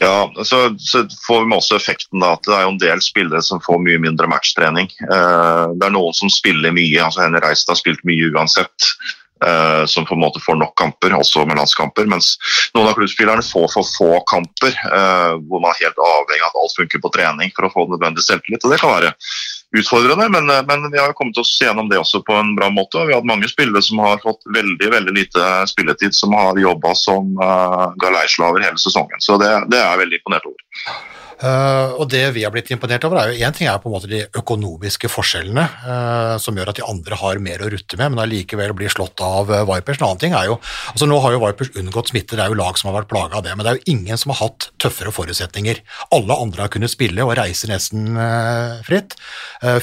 Ja, 0.00 0.32
så, 0.44 0.76
så, 0.78 1.02
får 1.26 1.42
vi 1.44 1.56
også 1.58 1.76
effekten 1.76 2.22
da, 2.22 2.32
at 2.32 2.46
det 2.48 2.54
er 2.56 2.62
jo 2.64 2.72
en 2.72 2.80
del 2.80 3.02
spillere 3.04 3.42
som 3.44 3.60
får 3.60 3.82
mye 3.84 4.00
mindre 4.00 4.30
matchtrening. 4.32 4.88
Eh, 5.04 5.64
det 5.76 5.86
er 5.86 5.92
noen 5.92 6.16
som 6.16 6.32
spiller 6.32 6.72
mye. 6.72 7.02
altså 7.04 7.20
Henry 7.20 7.42
Reistad 7.44 7.74
har 7.74 7.80
spilt 7.82 8.06
mye 8.08 8.30
uansett. 8.32 8.88
Uh, 9.40 9.86
som 9.88 10.04
på 10.04 10.12
en 10.14 10.20
måte 10.20 10.40
får 10.44 10.58
nok 10.60 10.74
kamper, 10.76 11.14
også 11.16 11.46
med 11.48 11.56
landskamper. 11.56 12.08
Mens 12.10 12.34
noen 12.74 12.90
av 12.90 12.98
klubbspillerne 12.98 13.44
får 13.44 13.70
for 13.72 13.86
få 13.88 14.10
kamper, 14.28 14.74
eh, 14.76 15.36
hvor 15.48 15.62
man 15.62 15.72
er 15.72 15.86
helt 15.86 16.02
avhengig 16.04 16.44
av 16.44 16.50
at 16.50 16.58
alt 16.60 16.76
funker 16.76 17.00
på 17.00 17.12
trening 17.14 17.52
for 17.56 17.66
å 17.66 17.72
få 17.72 17.86
nødvendig 17.88 18.24
selvtillit. 18.26 18.64
og 18.64 18.74
Det 18.74 18.80
kan 18.82 18.92
være 18.92 19.12
utfordrende, 19.80 20.28
men, 20.34 20.50
uh, 20.50 20.60
men, 20.68 20.90
vi 20.92 21.00
har 21.00 21.14
kommet 21.16 21.38
oss 21.40 21.54
gjennom 21.62 21.88
det 21.88 22.00
også 22.02 22.20
på 22.26 22.36
en 22.36 22.52
bra 22.58 22.68
måte. 22.74 23.00
Vi 23.06 23.14
har 23.14 23.22
hatt 23.22 23.30
mange 23.32 23.48
spillere 23.48 23.82
som 23.82 24.02
har 24.04 24.20
fått 24.20 24.44
veldig 24.52 24.90
veldig 24.92 25.16
lite 25.16 25.46
spilletid, 25.72 26.14
som 26.16 26.36
har 26.36 26.60
jobba 26.60 26.94
som 26.98 27.32
uh, 27.40 27.96
galeislaver 28.02 28.66
hele 28.66 28.82
sesongen. 28.82 29.24
Så 29.24 29.40
det, 29.40 29.54
det 29.72 29.80
er 29.80 29.88
jeg 29.88 30.04
veldig 30.04 30.20
imponert 30.20 30.52
over. 30.52 31.08
Uh, 31.40 31.96
og 31.96 32.10
det 32.12 32.22
vi 32.36 32.42
har 32.44 32.52
blitt 32.52 32.68
imponert 32.74 33.04
over, 33.08 33.16
er 33.22 33.32
jo 33.32 33.46
én 33.46 33.54
ting 33.56 33.68
er 33.70 33.78
på 33.80 33.88
en 33.88 33.94
måte 33.94 34.10
de 34.10 34.20
økonomiske 34.36 35.08
forskjellene, 35.08 35.64
uh, 35.86 36.34
som 36.42 36.56
gjør 36.56 36.72
at 36.72 36.80
de 36.80 36.84
andre 36.84 37.16
har 37.16 37.40
mer 37.40 37.64
å 37.64 37.70
rutte 37.72 37.96
med, 37.96 38.12
men 38.12 38.20
allikevel 38.26 38.74
blir 38.76 38.92
slått 38.92 39.22
av 39.24 39.48
uh, 39.48 39.62
Vipers. 39.70 40.02
En 40.02 40.10
annen 40.10 40.20
ting 40.20 40.36
er 40.36 40.50
jo 40.50 40.58
altså 40.92 41.08
Nå 41.08 41.20
har 41.24 41.34
jo 41.34 41.40
Vipers 41.46 41.72
unngått 41.80 42.12
smitte, 42.12 42.36
det 42.36 42.44
er 42.44 42.52
jo 42.52 42.60
lag 42.60 42.76
som 42.76 42.90
har 42.90 42.98
vært 43.00 43.12
plaga 43.12 43.40
av 43.40 43.46
det, 43.46 43.56
men 43.56 43.64
det 43.64 43.72
er 43.72 43.80
jo 43.80 43.96
ingen 43.96 44.20
som 44.20 44.34
har 44.34 44.42
hatt 44.42 44.68
tøffere 44.82 45.14
forutsetninger. 45.16 45.80
Alle 46.12 46.36
andre 46.44 46.66
har 46.66 46.74
kunnet 46.74 46.92
spille 46.92 47.24
og 47.24 47.32
reise 47.38 47.70
nesten 47.70 48.12
fritt. 48.84 49.16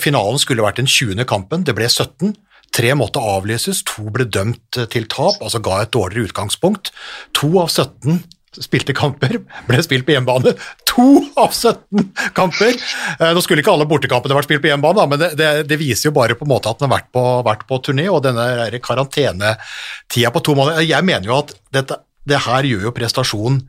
finalen 0.01 0.39
skulle 0.41 0.65
vært 0.65 0.79
den 0.81 0.89
20. 0.89 1.25
kampen, 1.29 1.65
det 1.65 1.75
ble 1.77 1.89
17. 1.89 2.35
Tre 2.77 2.93
måtte 2.99 3.21
avlyses, 3.23 3.81
to 3.87 4.07
ble 4.13 4.27
dømt 4.29 4.77
til 4.93 5.07
tap, 5.09 5.41
altså 5.41 5.61
ga 5.63 5.81
et 5.81 5.93
dårligere 5.95 6.29
utgangspunkt. 6.29 6.93
To 7.39 7.55
av 7.63 7.71
17 7.73 8.21
spilte 8.63 8.95
kamper, 8.97 9.39
ble 9.67 9.83
spilt 9.85 10.07
på 10.07 10.15
hjemmebane. 10.15 10.55
To 10.97 11.07
av 11.43 11.53
17 11.53 12.09
kamper! 12.35 12.75
Eh, 13.19 13.31
nå 13.35 13.43
skulle 13.45 13.61
ikke 13.63 13.73
alle 13.75 13.87
bortekampene 13.89 14.37
vært 14.37 14.49
spilt 14.49 14.63
på 14.65 14.71
hjemmebane, 14.71 15.05
men 15.11 15.21
det, 15.21 15.31
det, 15.39 15.51
det, 15.69 15.79
viser 15.79 16.09
jo 16.09 16.15
bare 16.17 16.37
på 16.37 16.47
en 16.47 16.51
måte 16.55 16.71
at 16.71 16.81
den 16.81 16.89
har 16.89 16.97
vært 16.97 17.11
på, 17.13 17.23
vært 17.45 17.65
på 17.69 17.79
turné, 17.85 18.07
og 18.11 18.23
denne 18.25 18.81
karantenetida 18.83 20.33
på 20.33 20.43
to 20.43 20.57
måneder 20.57 20.87
Jeg 20.87 21.05
mener 21.05 21.29
jo 21.29 21.39
at 21.39 21.53
dette, 21.75 22.01
det 22.27 22.41
her 22.47 22.67
gjør 22.67 22.89
jo 22.89 22.95
prestasjonen 22.97 23.61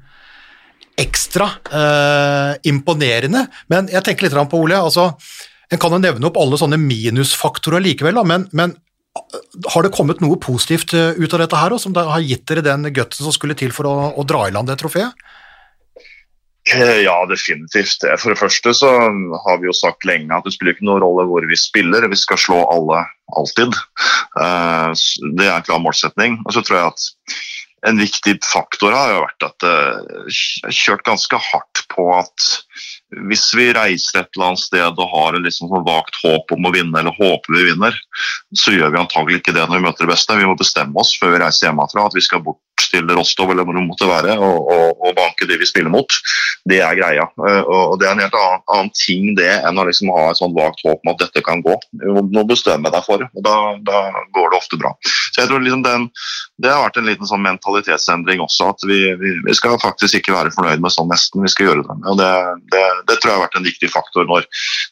ekstra 0.98 1.46
eh, 1.70 2.56
imponerende, 2.66 3.44
men 3.70 3.86
jeg 3.92 4.02
tenker 4.06 4.26
litt 4.26 4.50
på 4.50 4.58
Ole. 4.64 4.80
altså 4.82 5.12
En 5.70 5.78
kan 5.78 5.94
jo 5.94 6.00
nevne 6.02 6.26
opp 6.26 6.40
alle 6.40 6.58
sånne 6.58 6.80
minusfaktorer 6.80 7.84
likevel, 7.84 8.18
da, 8.18 8.24
men, 8.26 8.48
men 8.50 8.74
har 9.72 9.84
det 9.84 9.92
kommet 9.94 10.22
noe 10.24 10.38
positivt 10.42 10.94
eh, 10.96 11.14
ut 11.18 11.34
av 11.34 11.44
dette 11.44 11.60
her, 11.60 11.76
som 11.78 11.94
har 11.94 12.24
gitt 12.24 12.46
dere 12.50 12.64
den 12.66 12.88
gutsen 12.94 13.26
som 13.26 13.34
skulle 13.34 13.56
til 13.58 13.70
for 13.74 13.86
å, 13.86 13.94
å 14.18 14.26
dra 14.26 14.46
i 14.48 14.54
land 14.54 14.70
det 14.70 14.78
trofeet? 14.82 15.14
Eh, 16.74 17.00
ja, 17.04 17.16
definitivt. 17.30 18.04
For 18.20 18.32
det 18.32 18.40
første 18.40 18.74
så 18.76 18.90
har 19.44 19.60
vi 19.60 19.68
jo 19.68 19.76
sagt 19.76 20.06
lenge 20.08 20.34
at 20.34 20.44
det 20.44 20.54
spiller 20.56 20.76
ikke 20.76 20.88
noen 20.88 21.02
rolle 21.04 21.26
hvor 21.30 21.46
vi 21.48 21.58
spiller, 21.58 22.08
vi 22.10 22.18
skal 22.18 22.40
slå 22.40 22.62
alle 22.68 23.04
alltid. 23.38 23.76
Eh, 24.40 24.90
det 25.38 25.46
er 25.46 25.54
en 25.56 25.68
klar 25.68 25.80
målsetning. 25.84 26.40
Og 26.44 26.56
så 26.56 26.64
tror 26.64 26.80
jeg 26.80 26.92
at 26.92 27.38
en 27.86 28.00
viktig 28.00 28.34
faktor 28.42 28.94
har 28.94 29.12
jo 29.12 29.22
vært 29.22 29.44
at 29.46 29.56
det 29.62 29.74
har 30.66 30.74
kjørt 30.74 31.06
ganske 31.06 31.38
hardt 31.38 31.84
på 31.92 32.08
at 32.16 32.46
hvis 33.28 33.46
vi 33.56 33.70
reiser 33.72 34.20
et 34.20 34.34
eller 34.34 34.50
annet 34.50 34.64
sted 34.64 34.98
og 34.98 35.12
har 35.12 35.36
en 35.36 35.46
liksom 35.46 35.70
sånn 35.70 35.86
vagt 35.86 36.18
håp 36.20 36.52
om 36.52 36.66
å 36.68 36.72
vinne, 36.74 36.98
eller 36.98 37.14
håper 37.16 37.54
vi 37.54 37.68
vinner, 37.70 37.94
så 38.52 38.74
gjør 38.74 38.92
vi 38.92 39.00
antagelig 39.00 39.40
ikke 39.40 39.54
det 39.56 39.64
når 39.64 39.78
vi 39.78 39.86
møter 39.86 40.04
det 40.04 40.12
beste. 40.12 40.36
Vi 40.36 40.48
må 40.48 40.58
bestemme 40.58 41.00
oss 41.00 41.14
før 41.20 41.36
vi 41.36 41.44
reiser 41.44 41.70
hjemmefra 41.70 42.08
at 42.08 42.18
vi 42.18 42.24
skal 42.26 42.42
bort 42.44 42.60
til 42.92 43.08
Rostov 43.10 43.52
eller 43.52 43.66
hvor 43.66 43.76
det 43.76 43.84
måtte 43.86 44.08
være, 44.08 44.36
og, 44.38 44.70
og, 44.72 45.02
og, 45.02 45.14
banke 45.18 45.48
de 45.48 45.58
vi 45.60 45.68
spiller 45.68 45.92
mot. 45.92 46.18
Det 46.68 46.80
er 46.84 46.98
greia. 46.98 47.26
Eh, 47.48 47.62
og 47.64 47.98
Det 48.00 48.08
er 48.08 48.14
en 48.14 48.22
helt 48.22 48.36
annen, 48.38 48.64
annen 48.74 48.92
ting 48.96 49.32
det 49.38 49.50
enn 49.66 49.80
å 49.80 49.86
liksom 49.88 50.12
ha 50.14 50.28
et 50.30 50.40
sånn 50.40 50.54
vagt 50.56 50.84
håp 50.86 51.02
om 51.02 51.12
at 51.12 51.22
dette 51.24 51.42
kan 51.44 51.62
gå. 51.64 51.76
Du 51.98 52.20
må 52.34 52.44
bestemme 52.48 52.92
deg 52.92 53.06
for 53.06 53.22
det, 53.22 53.30
og 53.34 53.46
da, 53.46 53.56
da, 53.86 54.02
går 54.36 54.52
det 54.52 54.60
ofte 54.60 54.80
bra. 54.80 54.94
Så 55.04 55.42
jeg 55.42 55.50
tror 55.50 55.64
liksom 55.64 55.84
den, 55.86 56.08
Det 56.58 56.70
har 56.72 56.82
vært 56.82 56.96
en 56.98 57.06
liten 57.06 57.28
sånn 57.28 57.44
mentalitetsendring 57.44 58.40
også, 58.42 58.72
at 58.72 58.84
vi, 58.88 58.98
vi, 59.20 59.34
vi, 59.46 59.54
skal 59.54 59.78
faktisk 59.78 60.18
ikke 60.18 60.34
være 60.34 60.50
fornøyd 60.56 60.82
med 60.82 60.90
sånn 60.90 61.06
nesten, 61.10 61.44
vi 61.44 61.52
skal 61.52 61.68
gjøre 61.68 61.84
det. 61.86 61.96
Og 62.10 62.18
det, 62.18 62.30
det, 62.74 62.82
det 63.06 63.18
tror 63.18 63.30
jeg 63.30 63.38
har 63.38 63.44
vært 63.44 63.58
en 63.60 63.68
viktig 63.68 63.90
faktor 63.92 64.26
når, 64.26 64.48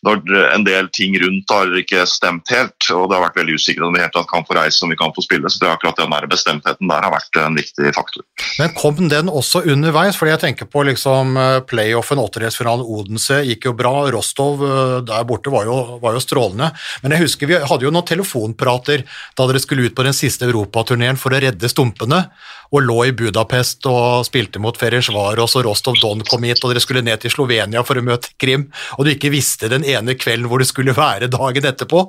når 0.06 0.22
en 0.52 0.66
del 0.66 0.90
ting 0.94 1.16
rundt 1.22 1.50
har 1.50 1.74
ikke 1.80 2.06
stemt 2.06 2.54
helt, 2.54 2.78
og 2.94 3.08
det 3.10 3.18
har 3.18 3.26
vært 3.26 3.40
veldig 3.40 3.58
usikkert 3.58 3.88
om 3.88 3.96
vi 3.96 4.04
helt 4.04 4.14
tatt 4.14 4.30
kan 4.30 4.46
få 4.46 4.56
reise 4.58 4.84
om 4.86 4.94
vi 4.94 5.00
kan 5.00 5.14
få 5.16 5.24
spille. 5.26 5.50
Så 5.50 5.58
det 5.58 5.68
er 5.68 5.74
akkurat 5.74 5.98
den 5.98 6.14
der 6.14 6.30
bestemtheten 6.30 6.90
der 6.90 7.02
har 7.06 7.14
vært 7.14 7.42
en 7.42 7.58
viktig 7.58 7.75
viktig 7.76 7.94
faktor. 7.94 8.22
Men 8.58 8.72
kom 8.74 9.08
den 9.08 9.28
også 9.28 9.62
underveis? 9.64 10.16
Fordi 10.16 10.32
jeg 10.32 10.40
tenker 10.40 10.68
på 10.70 10.82
liksom 10.86 11.36
eh, 11.36 11.60
playoffen, 11.68 12.18
åttedelsfinalen, 12.18 12.84
Odense 12.84 13.42
gikk 13.44 13.68
jo 13.68 13.74
bra. 13.76 14.10
Rostov 14.12 14.62
eh, 14.64 14.98
der 15.06 15.24
borte 15.28 15.50
var 15.52 15.66
jo, 15.66 15.98
var 16.02 16.16
jo, 16.16 16.20
strålende. 16.20 16.70
Men 17.02 17.16
jeg 17.16 17.26
husker 17.26 17.50
vi 17.50 17.60
hadde 17.60 17.86
jo 17.86 17.92
noen 17.92 18.06
telefonprater 18.06 19.04
da 19.36 19.48
dere 19.48 19.62
skulle 19.62 19.86
ut 19.86 19.96
på 19.96 20.06
den 20.06 20.16
siste 20.16 20.46
europaturneen 20.48 21.18
for 21.20 21.34
å 21.34 21.40
redde 21.42 21.70
stumpene, 21.70 22.26
og 22.74 22.82
lå 22.82 22.96
i 23.06 23.14
Budapest 23.14 23.86
og 23.86 24.24
spilte 24.26 24.60
mot 24.62 24.76
Ferencvaros, 24.76 25.54
og 25.58 25.66
Rostov 25.68 25.98
Don 26.00 26.24
kom 26.26 26.46
hit, 26.46 26.62
og 26.64 26.72
dere 26.72 26.82
skulle 26.82 27.04
ned 27.04 27.22
til 27.22 27.32
Slovenia 27.32 27.84
for 27.86 27.98
å 27.98 28.04
møte 28.04 28.32
Krim, 28.42 28.66
og 28.96 29.06
du 29.06 29.12
ikke 29.12 29.30
visste 29.34 29.70
den 29.70 29.86
ene 29.86 30.16
kvelden 30.18 30.48
hvor 30.50 30.62
du 30.62 30.68
skulle 30.68 30.96
være 30.96 31.30
dagen 31.32 31.68
etterpå. 31.70 32.06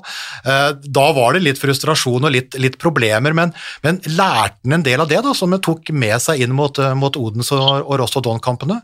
Eh, 0.48 0.72
da 0.82 1.08
var 1.18 1.38
det 1.38 1.46
litt 1.46 1.62
frustrasjon 1.62 2.26
og 2.26 2.34
litt, 2.34 2.58
litt 2.58 2.80
problemer, 2.82 3.36
men, 3.38 3.54
men 3.86 4.02
lærte 4.08 4.58
han 4.66 4.80
en 4.80 4.86
del 4.86 5.04
av 5.04 5.12
det, 5.12 5.22
da, 5.26 5.36
som 5.38 5.54
tok 5.64 5.92
med 5.96 6.18
seg 6.24 6.44
inn 6.44 6.56
mot, 6.56 6.80
eh, 6.80 6.96
mot 6.98 7.18
Odens 7.20 7.52
og, 7.56 7.90
Ross 8.00 8.18
og 8.20 8.26
Don-kampene? 8.28 8.82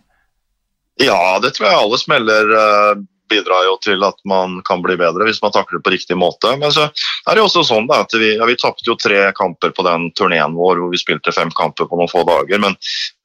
Ja, 1.01 1.39
det 1.41 1.55
tror 1.55 1.69
jeg 1.69 1.79
alle 1.79 1.97
smeller 1.97 2.51
uh, 2.53 2.91
bidrar 3.33 3.65
jo 3.67 3.77
til 3.83 4.03
at 4.05 4.19
man 4.29 4.59
kan 4.67 4.83
bli 4.83 4.95
bedre 4.99 5.27
hvis 5.27 5.41
man 5.43 5.53
takler 5.55 5.79
det 5.79 5.85
på 5.85 5.93
riktig 5.95 6.17
måte. 6.19 6.53
Men 6.61 6.73
så 6.73 6.87
er 6.87 7.33
det 7.33 7.41
jo 7.41 7.47
også 7.49 7.65
sånn 7.67 7.89
da, 7.89 8.03
at 8.05 8.13
vi, 8.17 8.33
ja, 8.37 8.47
vi 8.49 8.57
tapte 8.59 8.87
jo 8.87 8.97
tre 8.99 9.25
kamper 9.37 9.73
på 9.75 9.85
den 9.87 10.09
turneen 10.17 10.55
vår 10.57 10.81
hvor 10.81 10.93
vi 10.93 11.01
spilte 11.01 11.33
fem 11.35 11.51
kamper 11.57 11.89
på 11.89 11.99
noen 11.99 12.11
få 12.11 12.25
dager. 12.27 12.61
Men 12.61 12.77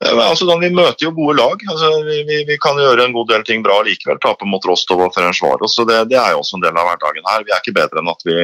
uh, 0.04 0.24
altså, 0.28 0.48
da, 0.48 0.58
vi 0.62 0.72
møter 0.74 1.08
jo 1.08 1.14
gode 1.16 1.38
lag. 1.40 1.64
Altså, 1.68 1.92
vi, 2.08 2.22
vi, 2.28 2.42
vi, 2.48 2.58
kan 2.62 2.80
gjøre 2.80 3.08
en 3.08 3.16
god 3.16 3.32
del 3.32 3.46
ting 3.48 3.64
bra 3.66 3.80
likevel. 3.86 4.20
Tape 4.22 4.48
mot 4.48 4.64
Rostov 4.68 5.04
og 5.08 5.16
Ferencvaros. 5.16 5.76
Så 5.76 5.86
det, 5.88 6.04
det, 6.12 6.20
er 6.20 6.34
jo 6.34 6.42
også 6.44 6.58
en 6.58 6.66
del 6.66 6.78
av 6.78 6.88
hverdagen 6.90 7.28
her. 7.32 7.44
Vi 7.46 7.54
er 7.54 7.62
ikke 7.62 7.76
bedre 7.80 8.02
enn 8.02 8.12
at 8.12 8.24
vi 8.28 8.38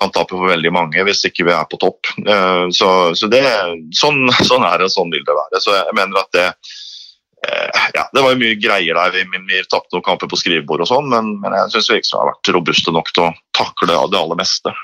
kan 0.00 0.14
tape 0.14 0.36
for 0.36 0.50
veldig 0.50 0.74
mange 0.74 1.08
hvis 1.08 1.24
ikke 1.28 1.48
vi 1.48 1.56
er 1.56 1.66
på 1.70 1.80
topp. 1.80 2.12
Uh, 2.22 2.68
så, 2.74 2.90
så 3.18 3.30
det, 3.32 3.44
sånn, 3.96 4.26
sånn 4.44 4.66
er 4.66 4.84
det, 4.84 4.92
sånn 4.94 5.12
vil 5.12 5.26
det 5.26 5.36
være. 5.36 5.62
Så 5.62 5.76
jeg 5.76 5.98
mener 5.98 6.22
at 6.22 6.32
det 6.36 6.48
Eh, 6.50 6.79
ja, 7.94 8.04
det 8.12 8.22
var 8.22 8.34
jo 8.34 8.40
mye 8.40 8.56
greier 8.60 8.98
der. 8.98 9.14
Vi, 9.14 9.42
vi, 9.48 9.62
tapte 9.70 9.96
noen 9.96 10.06
kamper 10.06 10.30
på 10.30 10.38
skrivebord 10.40 10.84
og 10.84 10.90
sånn, 10.90 11.08
men, 11.12 11.34
men 11.42 11.56
jeg 11.56 11.74
syns 11.74 11.90
vi 11.92 12.00
ikke 12.02 12.20
har 12.20 12.32
vært 12.32 12.52
robuste 12.56 12.94
nok 12.94 13.12
til 13.16 13.28
å 13.28 13.34
takle 13.56 13.90
det 13.90 14.00
aller 14.00 14.40
meste. 14.40 14.74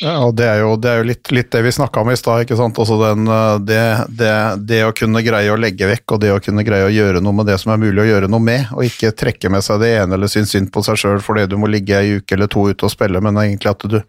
Ja, 0.00 0.14
og 0.24 0.34
Det 0.34 0.46
er 0.48 0.62
jo, 0.62 0.74
det 0.80 0.88
er 0.90 0.96
jo 1.02 1.06
litt, 1.06 1.30
litt, 1.30 1.50
det 1.52 1.60
vi 1.62 1.70
snakka 1.72 2.00
om 2.00 2.10
i 2.10 2.16
stad. 2.16 2.50
Altså 2.50 2.96
eh, 3.06 3.58
det, 3.68 3.82
det, 4.08 4.30
det, 4.66 4.78
å 4.86 4.94
kunne 4.96 5.22
greie 5.22 5.52
å 5.52 5.58
legge 5.60 5.86
vekk 5.86 6.16
og 6.16 6.22
det 6.22 6.32
å 6.32 6.40
kunne 6.42 6.64
greie 6.66 6.88
å 6.88 6.92
gjøre 6.92 7.20
noe 7.22 7.36
med 7.36 7.46
det 7.46 7.58
som 7.60 7.74
er 7.74 7.82
mulig 7.82 8.02
å 8.02 8.06
gjøre 8.08 8.30
noe 8.32 8.42
med, 8.42 8.72
og 8.72 8.88
ikke 8.88 9.12
trekke 9.14 9.52
med 9.52 9.62
seg 9.64 9.84
det 9.84 9.92
ene 10.00 10.16
eller 10.16 10.32
synes 10.32 10.54
synd 10.56 10.72
på 10.74 10.82
seg 10.86 10.98
sjøl 10.98 11.20
fordi 11.22 11.44
du 11.52 11.58
må 11.60 11.68
ligge 11.70 12.00
ei 12.00 12.16
uke 12.18 12.34
eller 12.34 12.50
to 12.50 12.64
ute 12.70 12.88
og 12.88 12.94
spille, 12.94 13.20
men 13.22 13.38
egentlig 13.44 13.74
at 13.74 13.86
du, 13.92 14.00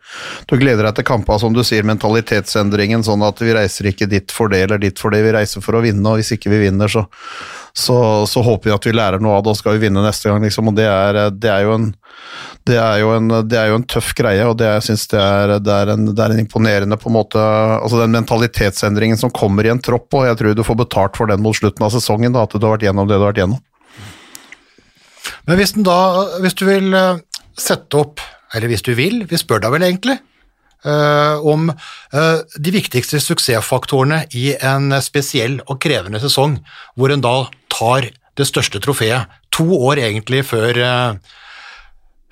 du 0.47 0.55
gleder 0.55 0.87
deg 0.87 0.95
til 1.01 1.09
kampa, 1.11 1.37
som 1.43 1.53
du 1.53 1.61
sier, 1.67 1.85
mentalitetsendringen, 1.85 3.03
sånn 3.05 3.27
at 3.27 3.43
vi 3.43 3.53
reiser 3.59 3.91
ikke 3.91 4.09
dit 4.09 4.33
for 4.33 4.49
det 4.49 4.63
eller 4.65 4.81
dit 4.81 4.99
for 4.99 5.13
det, 5.13 5.21
vi 5.27 5.35
reiser 5.35 5.65
for 5.65 5.77
å 5.77 5.83
vinne, 5.85 6.07
og 6.07 6.23
hvis 6.23 6.33
ikke 6.37 6.55
vi 6.55 6.63
vinner, 6.65 6.89
så, 6.89 7.05
så, 7.75 7.99
så 8.31 8.41
håper 8.47 8.71
vi 8.71 8.75
at 8.79 8.89
vi 8.89 8.95
lærer 8.95 9.21
noe 9.21 9.37
av 9.37 9.45
det 9.45 9.53
og 9.53 9.59
skal 9.59 9.75
vi 9.75 9.85
vinne 9.85 10.03
neste 10.05 10.31
gang, 10.31 10.41
liksom. 10.47 10.71
Og 10.71 10.77
det 10.79 10.87
er, 10.87 11.25
det 11.35 11.51
er 11.51 11.67
jo 11.67 11.75
en 11.75 11.89
det 12.65 12.77
er 12.81 13.03
en, 13.13 13.29
det 13.45 13.57
er 13.59 13.69
jo 13.69 13.77
en 13.77 13.85
tøff 13.85 14.09
greie, 14.17 14.41
og 14.49 14.55
det, 14.57 14.65
jeg 14.65 14.85
synes 14.87 15.03
det 15.11 15.19
er, 15.21 15.53
det, 15.61 15.73
er 15.73 15.91
en, 15.93 16.07
det 16.09 16.21
er 16.23 16.33
en 16.33 16.41
imponerende 16.41 16.97
på 16.97 17.11
en 17.11 17.17
måte 17.19 17.37
altså 17.37 17.99
Den 18.01 18.15
mentalitetsendringen 18.15 19.19
som 19.21 19.33
kommer 19.33 19.67
i 19.67 19.71
en 19.73 19.81
tropp, 19.85 20.09
og 20.17 20.25
jeg 20.25 20.39
tror 20.39 20.57
du 20.57 20.65
får 20.65 20.79
betalt 20.81 21.19
for 21.19 21.29
den 21.29 21.43
mot 21.45 21.57
slutten 21.57 21.85
av 21.85 21.93
sesongen, 21.93 22.33
da, 22.33 22.47
at 22.47 22.55
du 22.55 22.63
har 22.63 22.73
vært 22.77 22.87
gjennom 22.87 23.09
det 23.09 23.19
du 23.19 23.21
har 23.21 23.29
vært 23.29 23.43
gjennom. 23.43 23.61
Men 25.45 25.61
hvis, 25.61 25.75
da, 25.85 25.99
hvis 26.41 26.57
du 26.57 26.65
vil 26.65 26.97
eh, 26.97 27.21
sette 27.59 28.01
opp, 28.01 28.23
eller 28.55 28.71
hvis 28.71 28.85
du 28.85 28.95
vil, 28.97 29.21
vi 29.29 29.41
spør 29.41 29.61
deg 29.65 29.77
vel 29.77 29.89
egentlig, 29.89 30.21
Uh, 30.85 31.41
om 31.49 31.71
uh, 31.71 32.41
de 32.61 32.69
viktigste 32.69 33.17
suksessfaktorene 33.17 34.19
i 34.37 34.51
en 34.53 34.93
spesiell 35.01 35.55
og 35.63 35.79
krevende 35.81 36.19
sesong, 36.21 36.59
hvor 36.93 37.09
en 37.09 37.23
da 37.25 37.47
tar 37.73 38.11
det 38.37 38.45
største 38.45 38.77
trofeet. 38.83 39.31
To 39.57 39.65
år 39.87 40.03
egentlig 40.03 40.43
før 40.45 40.77
uh, 40.77 41.39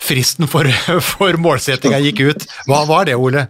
fristen 0.04 0.50
for, 0.52 0.70
for 1.13 1.39
målsettinga 1.42 2.02
gikk 2.08 2.26
ut. 2.28 2.48
Hva 2.70 2.84
var 2.89 3.08
det, 3.10 3.16
Ole? 3.20 3.48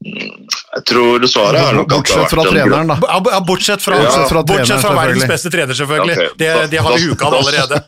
Jeg 0.00 0.84
tror 0.88 1.26
svaret 1.28 1.60
er 1.60 1.76
nok 1.76 1.90
Bortsett 1.92 2.32
fra 2.32 2.44
treneren, 2.48 2.88
da. 2.88 2.96
Ja, 3.04 3.40
bortsett 3.44 3.84
fra, 3.84 3.98
ja. 4.00 4.14
fra, 4.30 4.42
bortsett 4.48 4.80
fra 4.80 4.94
verdens 4.96 5.26
beste 5.28 5.52
trener, 5.52 5.76
selvfølgelig. 5.76 6.16
Okay. 6.16 6.38
Det, 6.40 6.50
det, 6.72 6.80
har 6.80 6.96
vi 6.96 7.10
huka 7.10 7.28
av 7.28 7.36
allerede. 7.42 7.82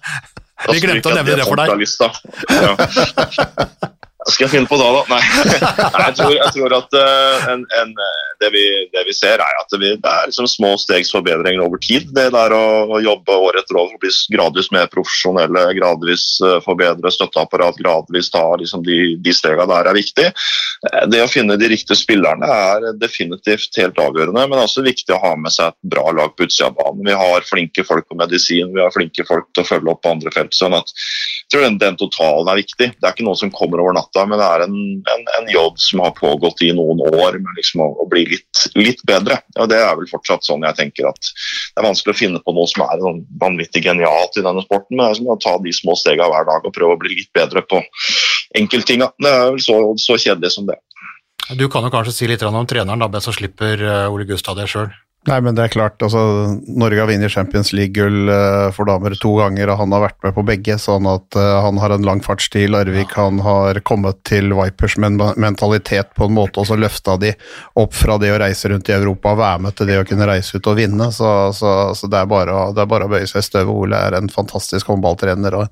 Vi 0.68 0.82
glemte 0.84 1.08
å 1.08 1.16
nevne 1.16 1.40
det 1.40 1.48
for 1.48 1.56
deg. 1.62 1.68
Ja. 2.52 3.88
skal 4.30 4.46
jeg 4.46 4.52
finne 4.52 4.70
på 4.70 4.78
da, 4.78 4.88
da? 4.94 5.02
Nei. 5.12 5.20
Jeg, 5.22 6.14
tror, 6.18 6.34
jeg, 6.36 6.50
tror, 6.54 6.74
at 6.76 6.96
uh, 6.96 7.46
en, 7.52 7.64
en, 7.80 7.94
det, 8.42 8.50
vi, 8.54 8.64
det, 8.92 9.04
vi, 9.08 9.14
ser, 9.16 9.42
er 9.42 9.58
at 9.60 9.74
vi, 9.78 9.94
det 9.98 10.12
er 10.12 10.30
liksom 10.30 10.48
små 10.50 10.72
stegs 10.80 11.12
forbedringer 11.14 11.64
over 11.64 11.80
tid. 11.82 12.10
Det 12.14 12.28
der 12.34 12.54
å, 12.54 12.64
å 12.92 13.00
jobbe 13.02 13.38
år 13.48 13.58
etter 13.62 13.78
år 13.80 13.94
bli 14.02 14.12
gradvis 14.34 14.70
mer 14.74 14.90
profesjonelle, 14.92 15.64
gradvis 15.78 16.26
uh, 16.44 16.58
forbedre 16.64 17.12
støtteapparat, 17.14 17.80
gradvis 17.82 18.30
ta 18.34 18.44
liksom, 18.60 18.84
de, 18.86 19.16
de 19.22 19.34
stegene 19.34 19.68
der 19.72 19.90
er 19.90 19.98
viktig. 19.98 20.28
Det 21.10 21.22
å 21.22 21.30
finne 21.30 21.58
de 21.58 21.70
riktige 21.70 21.98
spillerne 21.98 22.46
er 22.46 22.88
definitivt 22.98 23.78
helt 23.78 23.98
avgjørende, 24.02 24.46
men 24.50 24.62
også 24.62 24.84
viktig 24.86 25.14
å 25.16 25.20
ha 25.22 25.34
med 25.38 25.54
seg 25.54 25.72
et 25.72 25.78
bra 25.94 26.08
lag 26.14 26.34
på 26.36 26.46
utsida 26.46 26.70
av 26.70 26.78
banen. 26.78 27.04
Vi 27.06 27.18
har 27.18 27.46
flinke 27.46 27.86
folk 27.86 28.08
på 28.10 28.18
medisin, 28.18 28.72
vi 28.74 28.82
har 28.82 28.94
flinke 28.94 29.26
folk 29.28 29.50
til 29.54 29.64
å 29.64 29.68
følge 29.68 29.94
opp 29.94 30.02
på 30.04 30.14
andre 30.14 30.34
felt. 30.34 30.54
sånn 30.56 30.74
at 30.76 30.90
jeg 30.92 31.54
tror 31.54 31.66
den, 31.66 31.78
den 31.80 31.98
totalen 32.00 32.48
er 32.48 32.60
viktig. 32.62 32.88
Det 32.96 33.06
er 33.06 33.14
ikke 33.14 33.26
noe 33.26 33.38
som 33.38 33.52
kommer 33.54 33.82
over 33.82 33.96
natta 33.96 34.11
natta, 34.12 34.26
men 34.26 34.38
det 34.38 34.46
er 34.46 34.64
en, 34.66 34.76
en, 35.12 35.24
en 35.38 35.48
jobb 35.50 35.78
som 35.78 36.00
har 36.00 36.10
pågått 36.12 36.62
i 36.62 36.72
noen 36.72 37.00
år 37.00 37.38
med 37.38 37.56
liksom 37.56 37.80
å, 37.80 37.88
å 38.02 38.08
bli 38.08 38.24
litt, 38.26 38.64
litt, 38.74 39.02
bedre. 39.04 39.40
Og 39.58 39.68
Det 39.68 39.78
er 39.78 39.96
vel 39.96 40.08
fortsatt 40.10 40.44
sånn 40.44 40.62
jeg 40.62 40.76
tenker 40.76 41.08
at 41.08 41.20
det 41.20 41.80
er 41.80 41.86
vanskelig 41.86 42.14
å 42.14 42.18
finne 42.18 42.42
på 42.44 42.52
noe 42.52 42.68
som 42.68 42.84
er 42.86 43.00
sånn 43.00 43.22
vanvittig 43.40 43.84
genialt 43.84 44.36
i 44.36 44.44
denne 44.44 44.62
sporten, 44.62 44.96
men 44.96 45.06
det 45.06 45.10
er 45.10 45.20
som 45.20 45.32
å 45.32 45.38
ta 45.40 45.56
de 45.58 45.72
små 45.72 45.96
stegene 45.96 46.30
hver 46.30 46.48
dag 46.48 46.64
og 46.64 46.74
prøve 46.74 46.96
å 46.96 47.00
bli 47.00 47.16
litt 47.16 47.32
bedre 47.34 47.64
på 47.64 47.82
enkelttinga. 48.58 49.12
Det 49.18 49.32
er 49.32 49.46
vel 49.50 49.62
så, 49.62 49.78
så 50.00 50.18
kjedelig 50.18 50.54
som 50.56 50.68
det. 50.68 50.78
Du 51.58 51.66
kan 51.68 51.84
jo 51.84 51.90
kanskje 51.92 52.14
si 52.14 52.28
litt 52.30 52.42
om 52.46 52.66
treneren, 52.68 53.02
da, 53.02 53.20
så 53.20 53.34
slipper 53.34 53.80
eh, 53.82 54.12
Ole 54.12 54.28
Gustav 54.28 54.56
det 54.56 54.68
sjøl. 54.70 54.92
Nei, 55.22 55.36
men 55.38 55.54
det 55.54 55.62
er 55.62 55.70
klart, 55.70 56.02
altså 56.02 56.18
Norge 56.66 56.98
har 56.98 57.06
vunnet 57.06 57.30
Champions 57.30 57.68
League-gull 57.70 58.26
uh, 58.26 58.72
for 58.74 58.88
damer 58.90 59.14
to 59.22 59.36
ganger, 59.38 59.70
og 59.70 59.78
han 59.78 59.92
har 59.94 60.02
vært 60.08 60.16
med 60.26 60.32
på 60.34 60.42
begge, 60.48 60.74
sånn 60.82 61.06
at 61.06 61.36
uh, 61.38 61.60
han 61.62 61.76
har 61.78 61.92
en 61.94 62.02
lang 62.02 62.18
fartstid. 62.24 62.72
Larvik 62.74 63.14
han 63.14 63.38
har 63.46 63.78
kommet 63.86 64.18
til 64.26 64.50
Vipers 64.58 64.96
med 64.98 65.20
en 65.22 65.38
mentalitet 65.44 66.10
på 66.18 66.26
en 66.26 66.34
måte, 66.34 66.58
og 66.58 66.66
så 66.66 66.74
løfta 66.74 67.14
de 67.22 67.30
opp 67.78 67.94
fra 67.94 68.16
det 68.18 68.32
å 68.34 68.40
reise 68.42 68.72
rundt 68.72 68.90
i 68.90 68.96
Europa 68.96 69.36
og 69.36 69.38
være 69.44 69.60
med 69.68 69.76
til 69.78 69.92
det 69.92 70.00
å 70.00 70.08
kunne 70.08 70.26
reise 70.26 70.58
ut 70.58 70.70
og 70.72 70.80
vinne. 70.80 71.08
Så, 71.14 71.30
så, 71.54 71.70
så 71.94 72.10
det, 72.10 72.24
er 72.24 72.32
bare, 72.34 72.58
det, 72.74 72.82
er 72.82 72.90
bare, 72.90 73.06
å 73.06 73.14
bøye 73.14 73.30
seg 73.30 73.44
i 73.44 73.46
støvet. 73.46 73.70
Ole 73.70 74.02
er 74.08 74.18
en 74.18 74.32
fantastisk 74.32 74.90
håndballtrener 74.90 75.58
og 75.60 75.68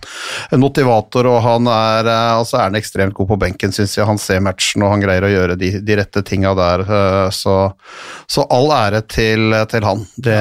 en, 0.55 0.63
motivator, 0.63 1.27
og 1.27 1.41
han 1.49 1.67
er, 1.75 2.07
uh, 2.07 2.37
altså 2.37 2.61
er 2.61 2.71
en 2.71 2.79
ekstremt 2.79 3.19
god 3.19 3.33
på 3.35 3.41
benken, 3.49 3.75
syns 3.75 3.99
jeg. 3.99 4.07
Han 4.07 4.23
ser 4.23 4.47
matchen, 4.47 4.87
og 4.87 4.95
han 4.95 5.03
greier 5.03 5.27
å 5.27 5.35
gjøre 5.35 5.59
de, 5.59 5.75
de 5.83 6.01
rette 6.05 6.23
tinga 6.23 6.55
der. 6.55 6.87
så, 7.35 7.59
så 8.31 8.47
all 8.55 8.71
ære 8.79 9.03
til 9.11 9.40
til, 9.41 9.67
til 9.71 9.87
han. 9.87 10.05
Det, 10.17 10.37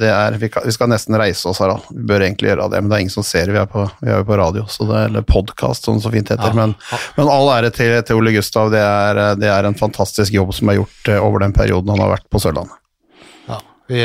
det 0.00 0.10
er, 0.12 0.36
vi, 0.40 0.48
kan, 0.52 0.64
vi, 0.66 0.72
skal 0.74 0.90
nesten 0.90 1.16
reise 1.18 1.48
oss, 1.48 1.60
Harald. 1.62 1.86
Vi 1.90 2.04
bør 2.08 2.24
egentlig 2.26 2.50
gjøre 2.50 2.68
det, 2.72 2.80
men 2.82 2.90
det 2.90 2.96
er 2.96 3.04
ingen 3.06 3.14
som 3.14 3.26
ser. 3.26 3.52
Vi 3.52 3.60
er 3.60 3.68
på, 3.70 3.84
vi 4.00 4.12
er 4.12 4.26
på 4.26 4.38
radio, 4.38 4.64
det, 4.64 5.00
eller 5.04 5.26
podkast, 5.28 5.88
som 5.88 6.00
så 6.02 6.12
fint 6.14 6.30
heter. 6.32 6.50
Ja. 6.50 6.56
Men, 6.56 6.74
men, 7.16 7.30
all 7.32 7.52
ære 7.56 7.72
til, 7.74 7.94
til 8.06 8.20
Ole 8.20 8.34
Gustav. 8.36 8.72
Det 8.74 8.82
er, 8.82 9.22
det 9.40 9.50
er, 9.52 9.68
en 9.68 9.78
fantastisk 9.78 10.34
jobb 10.34 10.54
som 10.56 10.70
er 10.70 10.80
gjort 10.80 11.12
eh, 11.12 11.22
over 11.22 11.44
den 11.44 11.56
perioden 11.56 11.92
han 11.94 12.04
har 12.04 12.14
vært 12.16 12.28
på 12.32 12.40
Sørlandet. 12.42 12.76
Ja, 13.48 13.58
vi, 13.90 14.00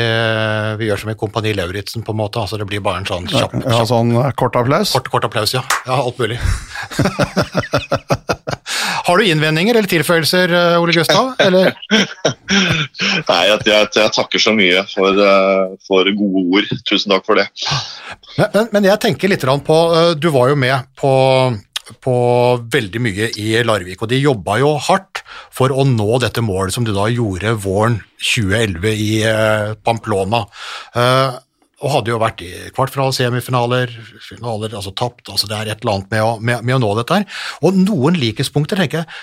vi, 0.80 0.90
gjør 0.90 1.04
som 1.04 1.14
i 1.14 1.18
Kompani 1.20 1.54
Lauritzen, 1.56 2.04
på 2.04 2.14
en 2.14 2.20
måte. 2.20 2.42
altså 2.42 2.60
Det 2.60 2.68
blir 2.68 2.84
bare 2.84 3.02
en 3.02 3.08
sånn 3.08 3.30
kjapp, 3.30 3.56
kjapp. 3.56 3.70
Ja, 3.70 3.84
sånn 3.88 4.12
kort 4.40 4.60
applaus? 4.60 4.94
Kort, 4.96 5.12
kort 5.12 5.30
applaus, 5.30 5.56
ja. 5.56 5.64
Ja, 5.86 6.02
alt 6.02 6.20
mulig. 6.20 6.40
Har 9.04 9.20
du 9.20 9.26
innvendinger 9.28 9.76
eller 9.76 9.90
tilføyelser, 9.90 10.52
eh, 10.56 10.80
Ole 10.80 10.94
Gustav? 10.96 11.34
Eller? 11.44 11.74
Nei, 11.92 13.42
jeg, 13.50 13.60
jeg, 13.68 13.90
jeg, 13.98 14.12
takker 14.16 14.40
så 14.40 14.54
mye 14.56 14.84
for, 14.88 15.20
eh, 15.20 15.76
for, 15.84 16.08
gode 16.16 16.44
ord. 16.56 16.72
Tusen 16.88 17.12
takk 17.12 17.28
for 17.28 17.40
det. 17.40 17.50
Men, 18.38 18.72
men 18.72 18.88
jeg 18.88 19.02
tenker 19.04 19.30
litt 19.30 19.44
på 19.44 19.78
eh, 19.94 20.10
Du 20.16 20.30
var 20.34 20.50
jo 20.50 20.56
med 20.58 20.88
på, 20.96 21.12
på 22.04 22.16
veldig 22.72 23.04
mye 23.04 23.30
i 23.40 23.50
Larvik, 23.66 24.00
og 24.00 24.12
de 24.12 24.22
jobba 24.22 24.56
jo 24.62 24.74
hardt 24.88 25.20
for 25.52 25.74
å 25.74 25.84
nå 25.88 26.20
dette 26.24 26.44
målet 26.44 26.74
som 26.74 26.86
du 26.88 26.94
da 26.96 27.10
gjorde 27.12 27.58
våren 27.60 28.00
2011 28.24 29.04
i 29.04 29.10
Pamplona 29.84 30.46
og 31.84 31.92
hadde 31.98 32.14
jo 32.14 32.20
vært 32.22 32.42
i 32.44 32.50
kvartfinale, 32.74 33.14
semifinaler, 33.14 33.90
finaler, 34.24 34.72
altså 34.72 34.94
tapt. 34.96 35.28
altså 35.28 35.48
Det 35.50 35.56
er 35.58 35.72
et 35.72 35.82
eller 35.82 35.98
annet 35.98 36.14
med 36.14 36.22
å, 36.24 36.30
med, 36.40 36.62
med 36.64 36.78
å 36.78 36.82
nå 36.82 36.92
dette 36.98 37.18
her. 37.20 37.26
Og 37.66 37.76
noen 37.76 38.16
likhetspunkter, 38.20 38.80
tenker 38.80 39.02
jeg. 39.02 39.18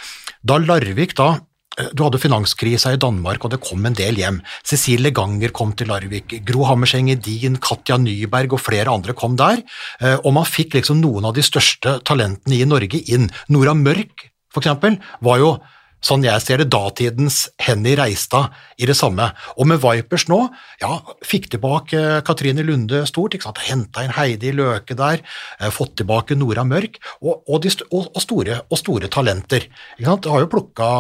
Da 0.46 0.60
Larvik 0.62 1.16
da 1.18 1.32
eh, 1.80 1.90
du 1.98 2.06
hadde 2.06 2.22
finanskrisa 2.22 2.94
i 2.94 3.02
Danmark, 3.02 3.42
og 3.46 3.56
det 3.56 3.62
kom 3.66 3.82
en 3.90 3.98
del 3.98 4.22
hjem. 4.22 4.40
Cecilie 4.68 5.14
Ganger 5.18 5.54
kom 5.58 5.74
til 5.78 5.90
Larvik, 5.90 6.38
Gro 6.46 6.68
Hammerseng 6.70 7.10
Edin, 7.14 7.58
Katja 7.62 7.98
Nyberg 8.02 8.54
og 8.58 8.64
flere 8.64 8.94
andre 8.94 9.18
kom 9.18 9.38
der. 9.42 9.66
Eh, 10.00 10.20
og 10.22 10.38
man 10.38 10.50
fikk 10.50 10.78
liksom 10.78 11.02
noen 11.02 11.30
av 11.30 11.38
de 11.38 11.46
største 11.46 11.98
talentene 12.08 12.62
i 12.62 12.70
Norge 12.70 13.02
inn. 13.10 13.32
Nora 13.50 13.74
Mørk, 13.78 14.30
for 14.54 14.62
eksempel, 14.62 15.02
var 15.26 15.42
jo 15.42 15.56
sånn 16.06 16.26
jeg 16.26 16.42
ser 16.44 16.62
det, 16.62 16.70
datidens 16.74 17.46
Henny 17.62 17.94
Reistad 17.98 18.56
i 18.82 18.88
det 18.90 18.96
samme. 18.98 19.30
Og 19.58 19.70
med 19.70 19.82
Vipers 19.84 20.28
nå, 20.32 20.40
ja, 20.82 20.92
fikk 21.26 21.50
tilbake 21.54 22.00
eh, 22.00 22.20
Katrine 22.26 22.66
Lunde 22.66 23.04
stort, 23.10 23.36
ikke 23.38 23.50
sant, 23.50 23.62
henta 23.68 24.06
inn 24.06 24.16
Heidi 24.16 24.54
Løke 24.58 24.98
der, 24.98 25.24
eh, 25.60 25.72
fått 25.74 25.96
tilbake 26.02 26.38
Nora 26.40 26.66
Mørk, 26.68 27.00
og, 27.22 27.44
og, 27.46 27.62
de, 27.66 27.74
og, 27.90 28.10
og 28.10 28.26
store, 28.26 28.62
store, 28.82 29.12
talenter. 29.12 29.68
Ikke 29.98 30.10
sant, 30.10 30.26
Du 30.26 30.32
har 30.34 30.44
jo 30.44 30.52
plukka, 30.52 30.92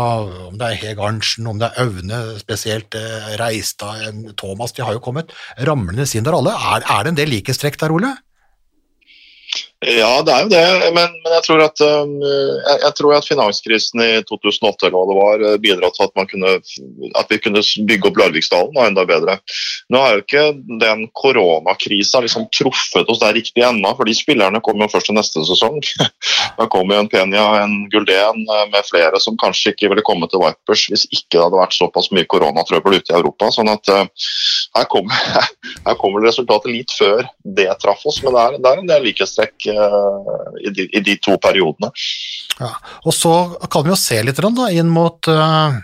om 0.49 0.57
det 0.61 0.69
er 0.69 0.81
Heg 0.85 1.01
Arntzen, 1.01 1.49
om 1.49 1.61
det 1.61 1.71
er 1.71 1.85
Aune, 1.85 2.23
spesielt 2.41 2.97
eh, 2.97 3.33
Reistad, 3.41 4.35
Thomas, 4.39 4.75
de 4.77 4.85
har 4.85 4.97
jo 4.97 5.03
kommet 5.03 5.33
ramlende 5.57 6.05
inn 6.05 6.25
der 6.27 6.37
alle. 6.37 6.53
Er, 6.53 6.85
er 6.85 7.05
det 7.05 7.13
en 7.13 7.23
del 7.23 7.33
likhetstrekk 7.35 7.79
der, 7.81 7.93
Ole? 7.95 8.15
Ja, 9.81 10.19
det 10.21 10.29
er 10.29 10.43
jo 10.45 10.49
det, 10.51 10.89
men, 10.93 11.13
men 11.23 11.33
jeg, 11.33 11.41
tror 11.47 11.61
at, 11.65 11.81
um, 11.81 12.11
jeg, 12.21 12.75
jeg, 12.83 12.93
tror 12.99 13.15
at, 13.17 13.25
finanskrisen 13.25 14.03
i 14.05 14.09
2008 14.29 14.85
eller 14.85 14.93
hva 14.93 15.07
det 15.09 15.15
var, 15.17 15.45
bidro 15.63 15.89
til 15.95 16.05
at, 16.05 16.19
kunne, 16.29 16.51
at, 17.17 17.31
vi 17.31 17.39
kunne 17.41 17.63
bygge 17.89 18.11
opp 18.11 18.19
Larviksdalen 18.21 18.77
enda 18.83 19.07
bedre. 19.09 19.39
Nå 19.89 20.03
er 20.05 20.13
jo 20.13 20.21
ikke 20.21 20.43
den 20.83 21.07
koronakrisa 21.17 22.21
liksom 22.21 22.45
truffet 22.53 23.09
oss 23.09 23.23
der 23.23 23.33
riktig 23.33 23.65
ennå, 23.65 23.95
for 23.97 24.05
de 24.05 24.13
spillerne 24.13 24.61
kommer 24.61 24.85
jo 24.85 24.93
først 24.93 25.09
til 25.09 25.17
neste 25.17 25.47
sesong. 25.49 25.81
Da 26.59 26.67
kommer 26.69 26.97
jo 26.97 27.01
en 27.05 27.09
Penya, 27.09 27.43
en 27.63 27.73
Guldén 27.89 28.45
uh, 28.45 28.65
med 28.69 28.85
flere 28.85 29.17
som 29.23 29.37
kanskje 29.41 29.73
ikke 29.73 29.89
ville 29.89 30.05
komme 30.05 30.27
til 30.29 30.43
Vipers 30.43 30.83
hvis 30.91 31.07
ikke 31.09 31.39
det 31.39 31.43
hadde 31.45 31.57
vært 31.57 31.73
såpass 31.77 32.11
mye 32.13 32.27
koronatrøbbel 32.29 32.99
ute 32.99 33.13
i 33.13 33.17
Europa. 33.17 33.49
sånn 33.55 33.71
at 33.71 33.89
uh, 33.89 34.03
her 34.77 34.87
kommer, 34.91 35.25
her 35.87 35.97
kommer 36.01 36.27
resultatet 36.27 36.69
litt 36.69 36.93
før 36.93 37.25
det 37.57 37.69
traff 37.81 38.05
oss, 38.05 38.21
men 38.21 38.37
det 38.37 38.45
er, 38.45 38.61
det 38.61 38.71
er 38.71 38.83
en 38.83 38.91
del 38.93 39.07
likhetstrekk 39.09 39.70
i 39.71 40.73
de, 40.75 40.87
i, 40.87 41.03
de, 41.05 41.17
to 41.23 41.37
periodene. 41.41 41.91
Ja, 42.59 42.73
og 43.05 43.15
Så 43.15 43.33
kan 43.71 43.85
vi 43.85 43.93
jo 43.93 43.99
se 43.99 44.19
litt 44.23 44.41
da, 44.41 44.69
inn 44.71 44.91
mot 44.91 45.31
uh 45.31 45.79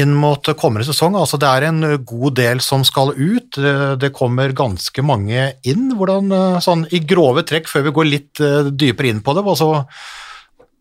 inn 0.00 0.14
mot 0.16 0.46
kommende 0.56 0.86
sesong. 0.88 1.16
Altså 1.20 1.36
det 1.36 1.48
er 1.48 1.66
en 1.68 1.82
god 2.08 2.36
del 2.38 2.62
som 2.64 2.84
skal 2.86 3.12
ut. 3.12 3.58
Det 4.00 4.12
kommer 4.16 4.54
ganske 4.56 5.04
mange 5.04 5.50
inn. 5.68 5.90
Hvordan, 5.98 6.32
sånn, 6.64 6.86
I 6.96 7.02
grove 7.04 7.44
trekk, 7.48 7.68
før 7.68 7.84
vi 7.88 7.94
går 7.98 8.08
litt 8.08 8.40
dypere 8.72 9.12
inn 9.12 9.20
på 9.24 9.34
det, 9.36 9.44
altså, 9.44 9.84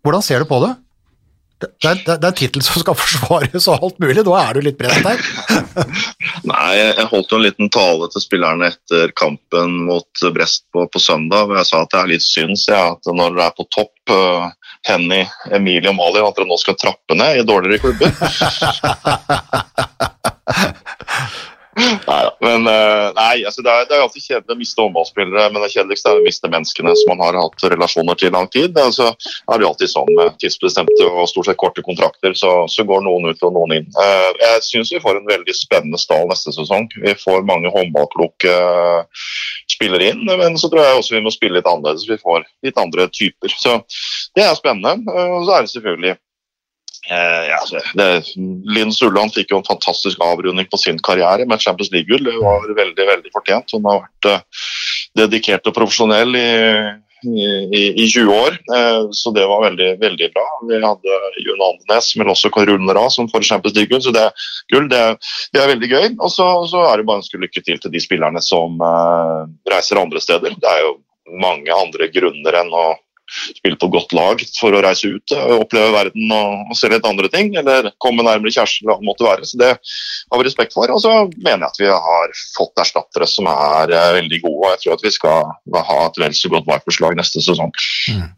hvordan 0.06 0.24
ser 0.26 0.44
du 0.44 0.50
på 0.50 0.62
det? 0.64 0.72
Det 1.62 1.88
er, 1.88 2.00
det 2.06 2.18
er 2.18 2.30
en 2.32 2.38
tittel 2.38 2.64
som 2.66 2.82
skal 2.82 2.98
forsvares 3.04 3.68
og 3.70 3.86
alt 3.86 3.98
mulig, 4.02 4.24
da 4.26 4.34
er 4.42 4.58
du 4.58 4.62
litt 4.66 4.80
brent 4.80 5.06
der? 5.06 5.20
Nei, 6.52 6.72
jeg 6.80 7.08
holdt 7.12 7.32
jo 7.32 7.38
en 7.38 7.46
liten 7.46 7.70
tale 7.74 8.10
til 8.14 8.24
spillerne 8.24 8.72
etter 8.72 9.14
kampen 9.18 9.70
mot 9.90 10.24
Brest 10.34 10.66
på, 10.74 10.88
på 10.90 11.00
søndag. 11.02 11.46
hvor 11.46 11.60
Jeg 11.60 11.70
sa 11.70 11.84
at 11.86 11.94
det 11.94 12.00
er 12.02 12.12
litt 12.16 12.26
synd 12.26 12.58
ja, 12.68 12.84
at 12.96 13.04
når 13.08 13.36
dere 13.36 13.48
er 13.50 13.56
på 13.58 13.66
topp, 13.74 13.96
uh, 14.12 14.50
Henny, 14.88 15.22
Emilie 15.54 15.92
og 15.92 15.98
Mali, 16.00 16.20
at 16.26 16.36
dere 16.38 16.50
nå 16.50 16.58
skal 16.62 16.78
trappe 16.80 17.14
ned 17.18 17.42
i 17.42 17.48
dårligere 17.48 17.82
klubber. 17.86 18.10
Nei, 21.82 22.24
men 22.44 22.68
eh, 22.68 23.06
nei, 23.32 23.46
altså 23.48 23.64
det, 23.66 23.72
er, 23.72 23.88
det 23.90 23.96
er 23.96 24.04
alltid 24.04 24.26
kjedelig 24.26 24.56
å 24.56 24.60
miste 24.60 24.84
håndballspillere, 24.84 25.48
men 25.54 25.64
det 25.64 25.72
kjedeligste 25.74 26.12
er 26.12 26.20
å 26.20 26.26
miste 26.26 26.52
menneskene 26.52 26.94
som 27.00 27.12
man 27.14 27.24
har 27.24 27.38
hatt 27.40 27.66
relasjoner 27.74 28.20
til 28.20 28.32
i 28.32 28.36
lang 28.36 28.50
tid. 28.52 28.78
Altså, 28.80 29.12
er 29.16 29.62
det 29.62 29.68
alltid 29.68 29.92
sånn 29.92 30.12
med 30.18 30.38
tidsbestemte 30.42 31.10
og 31.10 31.30
stort 31.32 31.50
sett 31.50 31.60
korte 31.62 31.84
kontrakter, 31.86 32.36
så, 32.38 32.54
så 32.72 32.86
går 32.88 33.06
noen 33.06 33.32
ut 33.32 33.46
og 33.48 33.56
noen 33.56 33.78
inn. 33.80 33.88
Eh, 33.92 34.30
jeg 34.44 34.66
syns 34.68 34.94
vi 34.96 35.04
får 35.04 35.22
en 35.22 35.30
veldig 35.30 35.56
spennende 35.58 36.02
stall 36.02 36.28
neste 36.32 36.54
sesong. 36.56 36.90
Vi 37.04 37.16
får 37.22 37.48
mange 37.48 37.72
håndballkloke 37.74 38.58
spillere 39.72 40.12
inn, 40.12 40.26
men 40.28 40.60
så 40.60 40.72
tror 40.72 40.84
jeg 40.86 41.00
også 41.00 41.18
vi 41.18 41.24
må 41.26 41.34
spille 41.34 41.60
litt 41.60 41.70
annerledes. 41.70 42.10
Vi 42.10 42.20
får 42.22 42.46
litt 42.66 42.82
andre 42.82 43.08
typer. 43.14 43.56
Så 43.62 43.80
det 44.38 44.46
er 44.48 44.60
spennende. 44.60 45.00
Eh, 45.12 45.38
og 45.38 45.48
så 45.48 45.58
er 45.58 45.66
det 45.66 45.74
selvfølgelig 45.76 46.18
Eh, 47.10 47.48
ja, 47.50 47.60
Linn 48.76 48.94
Sulland 48.94 49.34
fikk 49.34 49.52
jo 49.52 49.62
en 49.62 49.68
fantastisk 49.68 50.22
avrunding 50.22 50.68
på 50.70 50.78
sin 50.78 51.00
karriere 51.02 51.48
med 51.50 51.62
Champions 51.62 51.92
League-gull. 51.94 52.24
Det 52.28 52.38
var 52.38 52.68
veldig 52.78 53.08
veldig 53.14 53.32
fortjent. 53.34 53.74
Hun 53.74 53.88
har 53.90 54.04
vært 54.04 54.30
eh, 54.30 54.68
dedikert 55.24 55.66
og 55.68 55.76
profesjonell 55.76 56.38
i, 56.38 56.52
i, 57.26 57.84
i 58.04 58.06
20 58.06 58.32
år, 58.36 58.58
eh, 58.78 59.02
så 59.18 59.34
det 59.34 59.48
var 59.50 59.66
veldig 59.66 59.90
veldig 60.02 60.30
bra. 60.36 60.48
Vi 60.70 60.82
hadde 60.86 61.20
Jun 61.42 61.66
Andenes, 61.66 62.14
men 62.22 62.32
også 62.34 62.54
Karulne 62.54 62.96
Ra 62.98 63.08
som 63.14 63.30
får 63.32 63.50
Champions 63.50 63.78
League-gull, 63.78 64.04
så 64.06 64.14
det, 64.16 64.30
gull, 64.74 64.90
det, 64.92 65.04
det, 65.54 65.62
er 65.62 65.74
veldig 65.74 65.92
gøy. 65.92 66.10
Og 66.20 66.34
så, 66.34 66.52
så 66.70 66.86
er 66.92 67.02
det 67.02 67.10
bare 67.10 67.20
å 67.20 67.26
ønske 67.26 67.42
lykke 67.42 67.66
til 67.66 67.82
til 67.82 67.94
de 67.94 68.04
spillerne 68.04 68.46
som 68.46 68.78
uh, 68.78 69.50
reiser 69.74 70.02
andre 70.02 70.22
steder. 70.22 70.54
Det 70.54 70.70
er 70.70 70.86
jo 70.86 71.00
mange 71.42 71.74
andre 71.74 72.14
grunner 72.14 72.62
enn 72.62 72.74
å 72.74 72.92
spille 73.32 73.80
på 73.80 73.90
godt 73.94 74.16
lag 74.18 74.44
for 74.58 74.76
å 74.76 74.82
reise 74.84 75.12
ut 75.14 75.36
og 75.38 75.66
oppleve 75.66 75.94
verden 75.96 76.34
og, 76.36 76.72
og 76.72 76.80
se 76.80 76.92
litt 76.92 77.08
andre 77.08 77.32
ting. 77.34 77.54
Eller 77.62 77.92
komme 78.02 78.26
nærmere 78.26 78.54
kjæresten 78.54 78.86
eller 78.86 78.98
hva 78.98 79.02
det 79.02 79.10
måtte 79.12 79.28
være. 79.28 79.48
Så 79.48 79.62
det 79.62 79.72
har 79.78 80.42
vi 80.42 80.48
respekt 80.48 80.76
for. 80.78 80.92
Og 80.94 81.04
så 81.04 81.14
mener 81.38 81.66
jeg 81.66 81.72
at 81.72 81.82
vi 81.82 81.92
har 81.92 82.36
fått 82.58 82.84
erstattere 82.84 83.30
som 83.30 83.50
er 83.52 83.96
uh, 83.96 84.10
veldig 84.20 84.42
gode. 84.44 84.60
og 84.60 84.76
Jeg 84.76 84.84
tror 84.84 84.98
at 84.98 85.08
vi 85.08 85.16
skal 85.16 85.82
ha 85.92 86.04
et 86.06 86.22
vel 86.26 86.38
så 86.38 86.52
godt 86.54 86.70
Vipers-lag 86.70 87.18
neste 87.20 87.44
sesong. 87.44 87.74
Mm. 88.12 88.30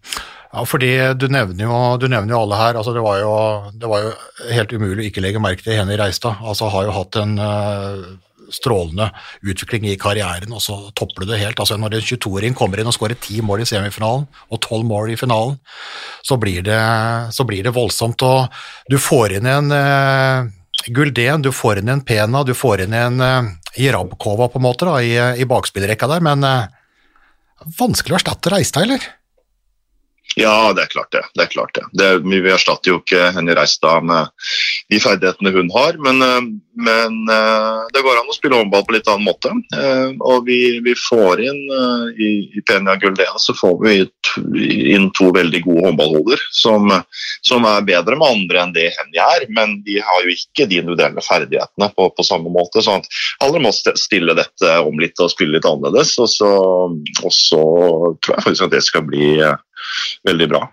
Ja, 0.53 0.63
fordi 0.69 0.91
du 1.17 1.25
nevner, 1.33 1.65
jo, 1.65 1.77
du 1.97 2.05
nevner 2.05 2.35
jo, 2.35 2.43
alle 2.45 2.59
her. 2.59 2.77
altså 2.77 2.93
det 2.93 3.01
var, 3.01 3.17
jo, 3.23 3.33
det 3.81 3.89
var 3.89 4.03
jo 4.03 4.11
helt 4.53 4.75
umulig 4.75 4.99
å 5.01 5.07
ikke 5.09 5.23
legge 5.25 5.41
merke 5.41 5.65
til 5.65 5.79
Henny 5.79 5.97
Reistad. 5.97 6.37
altså 6.45 6.69
Har 6.69 6.85
jo 6.85 6.93
hatt 6.93 7.17
en 7.23 7.33
uh, 7.41 8.03
strålende 8.53 9.09
utvikling 9.41 9.87
i 9.89 9.97
karrieren, 9.99 10.53
og 10.53 10.61
så 10.63 10.77
topper 10.97 11.23
du 11.23 11.31
det 11.31 11.41
helt. 11.41 11.59
Altså 11.59 11.77
Når 11.79 11.97
en 11.97 12.05
22-åring 12.07 12.57
kommer 12.57 12.79
inn 12.79 12.89
og 12.89 12.95
skårer 12.95 13.19
ti 13.19 13.41
mål 13.45 13.63
i 13.63 13.69
semifinalen 13.69 14.27
og 14.49 14.61
tolv 14.63 14.87
mål 14.89 15.13
i 15.13 15.19
finalen, 15.19 15.57
så 16.25 16.37
blir, 16.41 16.61
det, 16.65 16.81
så 17.33 17.45
blir 17.47 17.65
det 17.65 17.75
voldsomt. 17.75 18.25
Og 18.25 18.91
du 18.91 18.99
får 19.01 19.39
inn 19.39 19.49
en 19.49 19.73
uh, 19.73 20.45
Guldén, 20.93 21.43
du 21.43 21.51
får 21.55 21.81
inn 21.81 21.91
en 21.93 22.05
Pena, 22.05 22.43
du 22.43 22.53
får 22.57 22.85
inn 22.85 22.95
en 22.97 23.19
uh, 23.23 23.51
Jirabkova 23.79 24.49
på 24.51 24.61
en 24.61 24.67
måte 24.67 24.87
da, 24.89 24.99
i, 25.01 25.17
i 25.41 25.49
bakspillrekka 25.49 26.09
der, 26.11 26.23
men 26.25 26.45
uh, 26.45 26.69
vanskelig 27.79 28.17
å 28.17 28.21
erstatte 28.21 28.53
Reistad, 28.53 28.87
eller? 28.87 29.11
Ja, 30.35 30.73
det 30.73 30.87
er 30.87 30.91
klart 30.93 31.11
det. 31.13 31.21
det, 31.35 31.45
er 31.45 31.51
klart 31.51 31.75
det. 31.77 31.85
det 31.93 32.09
vi 32.25 32.41
erstatter 32.49 32.93
jo 32.93 32.99
ikke 33.01 33.29
Henny 33.35 33.53
Reistad 33.57 34.05
med 34.07 34.31
de 34.89 34.99
ferdighetene 35.01 35.53
hun 35.53 35.69
har, 35.73 35.97
men, 36.01 36.21
eh, 36.25 36.39
men, 36.87 37.19
eh, 37.29 37.81
det 37.93 38.01
går 38.05 38.17
an 38.17 38.31
å 38.31 38.35
spille 38.35 38.57
håndball 38.57 38.85
på 38.87 38.95
litt 38.95 39.09
annen 39.11 39.27
måte. 39.27 39.51
Eh, 39.77 40.15
og 40.25 40.47
vi, 40.47 40.79
vi 40.85 40.95
får 40.97 41.43
inn 41.45 41.61
i, 42.17 42.31
i 42.57 42.63
Penia 42.65 42.95
Guldea 43.01 43.37
så 43.41 43.53
får 43.57 43.75
vi 43.83 43.93
inn 44.93 45.09
to 45.13 45.29
veldig 45.35 45.61
gode 45.65 45.85
håndballhoder 45.87 46.41
som, 46.53 46.89
som, 47.45 47.67
er 47.69 47.85
bedre 47.85 48.17
med 48.17 48.39
andre 48.39 48.63
enn 48.63 48.73
det 48.75 48.87
Henny 48.95 49.21
er, 49.21 49.45
men 49.53 49.77
de 49.85 49.99
har 50.01 50.25
jo 50.25 50.33
ikke 50.33 50.65
de 50.69 50.81
individuelle 50.81 51.21
ferdighetene 51.25 51.91
på, 51.93 52.09
på 52.17 52.25
samme 52.25 52.49
måte. 52.53 52.81
så 52.81 52.97
alle 53.43 53.61
må 53.61 53.73
stille 53.73 54.33
dette 54.37 54.73
om 54.81 54.97
litt 55.01 55.19
og 55.21 55.31
spille 55.33 55.59
litt 55.59 55.69
annerledes, 55.69 56.15
og 56.21 56.29
så, 56.31 56.51
og 56.89 57.33
så 57.35 57.63
tror 58.23 58.37
jeg 58.37 58.47
faktisk 58.47 58.67
at 58.67 58.73
det 58.73 58.83
skal 58.85 59.05
bli 59.05 59.29
veldig 60.27 60.49
bra. 60.51 60.63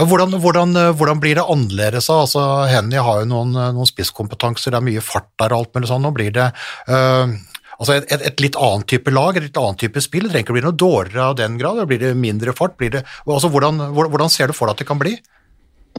Hvordan, 0.00 0.36
hvordan, 0.40 0.76
hvordan, 0.96 1.20
blir 1.20 1.36
det 1.36 1.44
annerledes? 1.44 2.08
Altså, 2.14 2.40
Henny 2.70 3.00
har 3.02 3.22
jo 3.22 3.28
noen, 3.28 3.52
noen 3.52 3.88
spisskompetanser, 3.88 4.72
det 4.72 4.78
er 4.78 4.86
mye 4.86 5.02
fart 5.04 5.28
der 5.40 5.52
og 5.52 5.64
alt 5.64 5.74
mulig 5.76 5.90
sånn. 5.90 6.04
Nå 6.06 6.12
blir 6.16 6.30
det 6.36 6.46
uh, 6.88 7.34
altså 7.80 7.96
et, 7.96 8.06
et, 8.12 8.22
et, 8.30 8.44
litt 8.44 8.56
annet 8.60 8.86
type 8.92 9.12
lag, 9.12 9.36
et 9.36 9.48
litt 9.48 9.60
annet 9.60 9.82
type 9.82 10.04
spill. 10.04 10.28
Det 10.28 10.32
trenger 10.32 10.46
ikke 10.46 10.54
å 10.54 10.58
bli 10.58 10.64
noe 10.68 10.78
dårligere 10.84 11.26
av 11.26 11.36
den 11.40 11.58
grad. 11.60 11.82
Blir 11.90 12.00
det 12.04 12.14
mindre 12.16 12.54
fart? 12.56 12.78
Blir 12.80 12.94
det, 12.96 13.04
altså, 13.26 13.50
hvordan, 13.52 13.82
hvordan 13.98 14.32
ser 14.32 14.50
du 14.50 14.56
for 14.56 14.70
deg 14.70 14.78
at 14.78 14.84
det 14.84 14.88
kan 14.92 15.02
bli? 15.02 15.18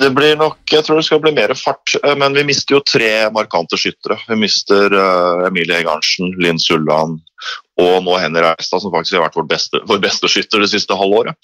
Det 0.01 0.09
blir 0.15 0.37
nok, 0.39 0.61
Jeg 0.71 0.85
tror 0.85 0.97
det 0.97 1.05
skal 1.05 1.19
bli 1.21 1.33
mer 1.35 1.51
fart, 1.57 1.97
eh, 1.99 2.15
men 2.17 2.33
vi 2.33 2.45
mister 2.47 2.77
jo 2.77 2.83
tre 2.87 3.27
markante 3.35 3.77
skyttere. 3.77 4.17
Vi 4.29 4.37
mister 4.39 4.93
uh, 4.95 5.47
Emilie 5.49 5.81
Egarnsen, 5.81 6.31
Linn 6.41 6.61
Sulland 6.61 7.19
og 7.81 8.05
nå 8.05 8.15
Henny 8.21 8.41
Reistad, 8.43 8.81
som 8.83 8.93
faktisk 8.93 9.17
har 9.17 9.25
vært 9.25 9.37
vår 9.39 9.47
beste, 9.49 9.81
vår 9.89 10.01
beste 10.03 10.29
skytter 10.31 10.63
det 10.63 10.69
siste 10.71 10.95
halvåret. 10.97 11.37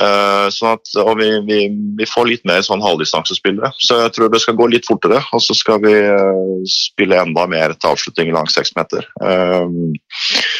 Uh, 0.00 0.48
sånn 0.54 0.74
at, 0.74 0.92
og 1.02 1.14
vi, 1.20 1.30
vi, 1.46 1.60
vi, 1.98 2.08
får 2.08 2.28
litt 2.30 2.46
mer 2.48 2.64
sånn 2.66 2.84
halvdistansespillere. 2.84 3.72
Så 3.82 4.00
jeg 4.02 4.14
tror 4.16 4.32
det 4.32 4.42
skal 4.44 4.58
gå 4.58 4.68
litt 4.72 4.88
fortere. 4.88 5.22
Og 5.36 5.42
så 5.44 5.56
skal 5.56 5.80
vi 5.84 5.94
uh, 5.94 6.62
spille 6.70 7.20
enda 7.22 7.46
mer 7.50 7.76
til 7.76 7.92
avslutning 7.92 8.32
langs 8.34 8.56
seksmeter. 8.56 9.06
Uh, 9.22 9.66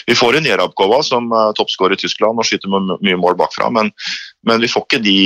vi 0.06 0.18
får 0.18 0.38
en 0.38 0.50
Jerabkova 0.50 1.02
som 1.06 1.30
uh, 1.34 1.50
toppskårer 1.58 1.96
i 1.96 2.02
Tyskland 2.04 2.40
og 2.40 2.48
skyter 2.48 2.72
med 2.72 2.96
mye 3.04 3.20
mål 3.20 3.38
bakfra, 3.40 3.70
men, 3.72 3.92
men, 4.46 4.62
vi 4.62 4.70
får 4.70 4.86
ikke 4.86 5.04
de 5.04 5.18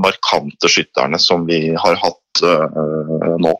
markante 0.00 0.70
skytterne 0.70 1.18
som 1.22 1.46
vi 1.48 1.60
har 1.74 1.98
hatt 2.02 2.44
nå. 3.40 3.52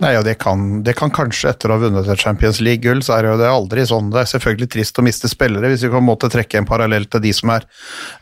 Nei, 0.00 0.14
og 0.16 0.24
det 0.24 0.38
kan, 0.40 0.80
det 0.84 0.94
kan, 0.96 1.10
kanskje, 1.12 1.50
etter 1.52 1.68
å 1.68 1.76
ha 1.76 1.82
vunnet 1.82 2.06
et 2.08 2.22
Champions 2.22 2.62
League-gull, 2.64 3.02
så 3.04 3.18
er 3.18 3.26
det 3.26 3.32
jo 3.34 3.40
det 3.42 3.50
aldri 3.52 3.84
sånn. 3.84 4.08
Det 4.14 4.22
er 4.22 4.30
selvfølgelig 4.30 4.70
trist 4.72 5.00
å 5.00 5.04
miste 5.04 5.28
spillere. 5.28 5.68
Hvis 5.68 5.84
vi 5.84 5.90
kan 5.92 6.06
måtte 6.06 6.30
trekke 6.32 6.62
en 6.62 6.68
parallell 6.68 7.04
til 7.12 7.20
de 7.26 7.34
som 7.36 7.52
er, 7.52 7.66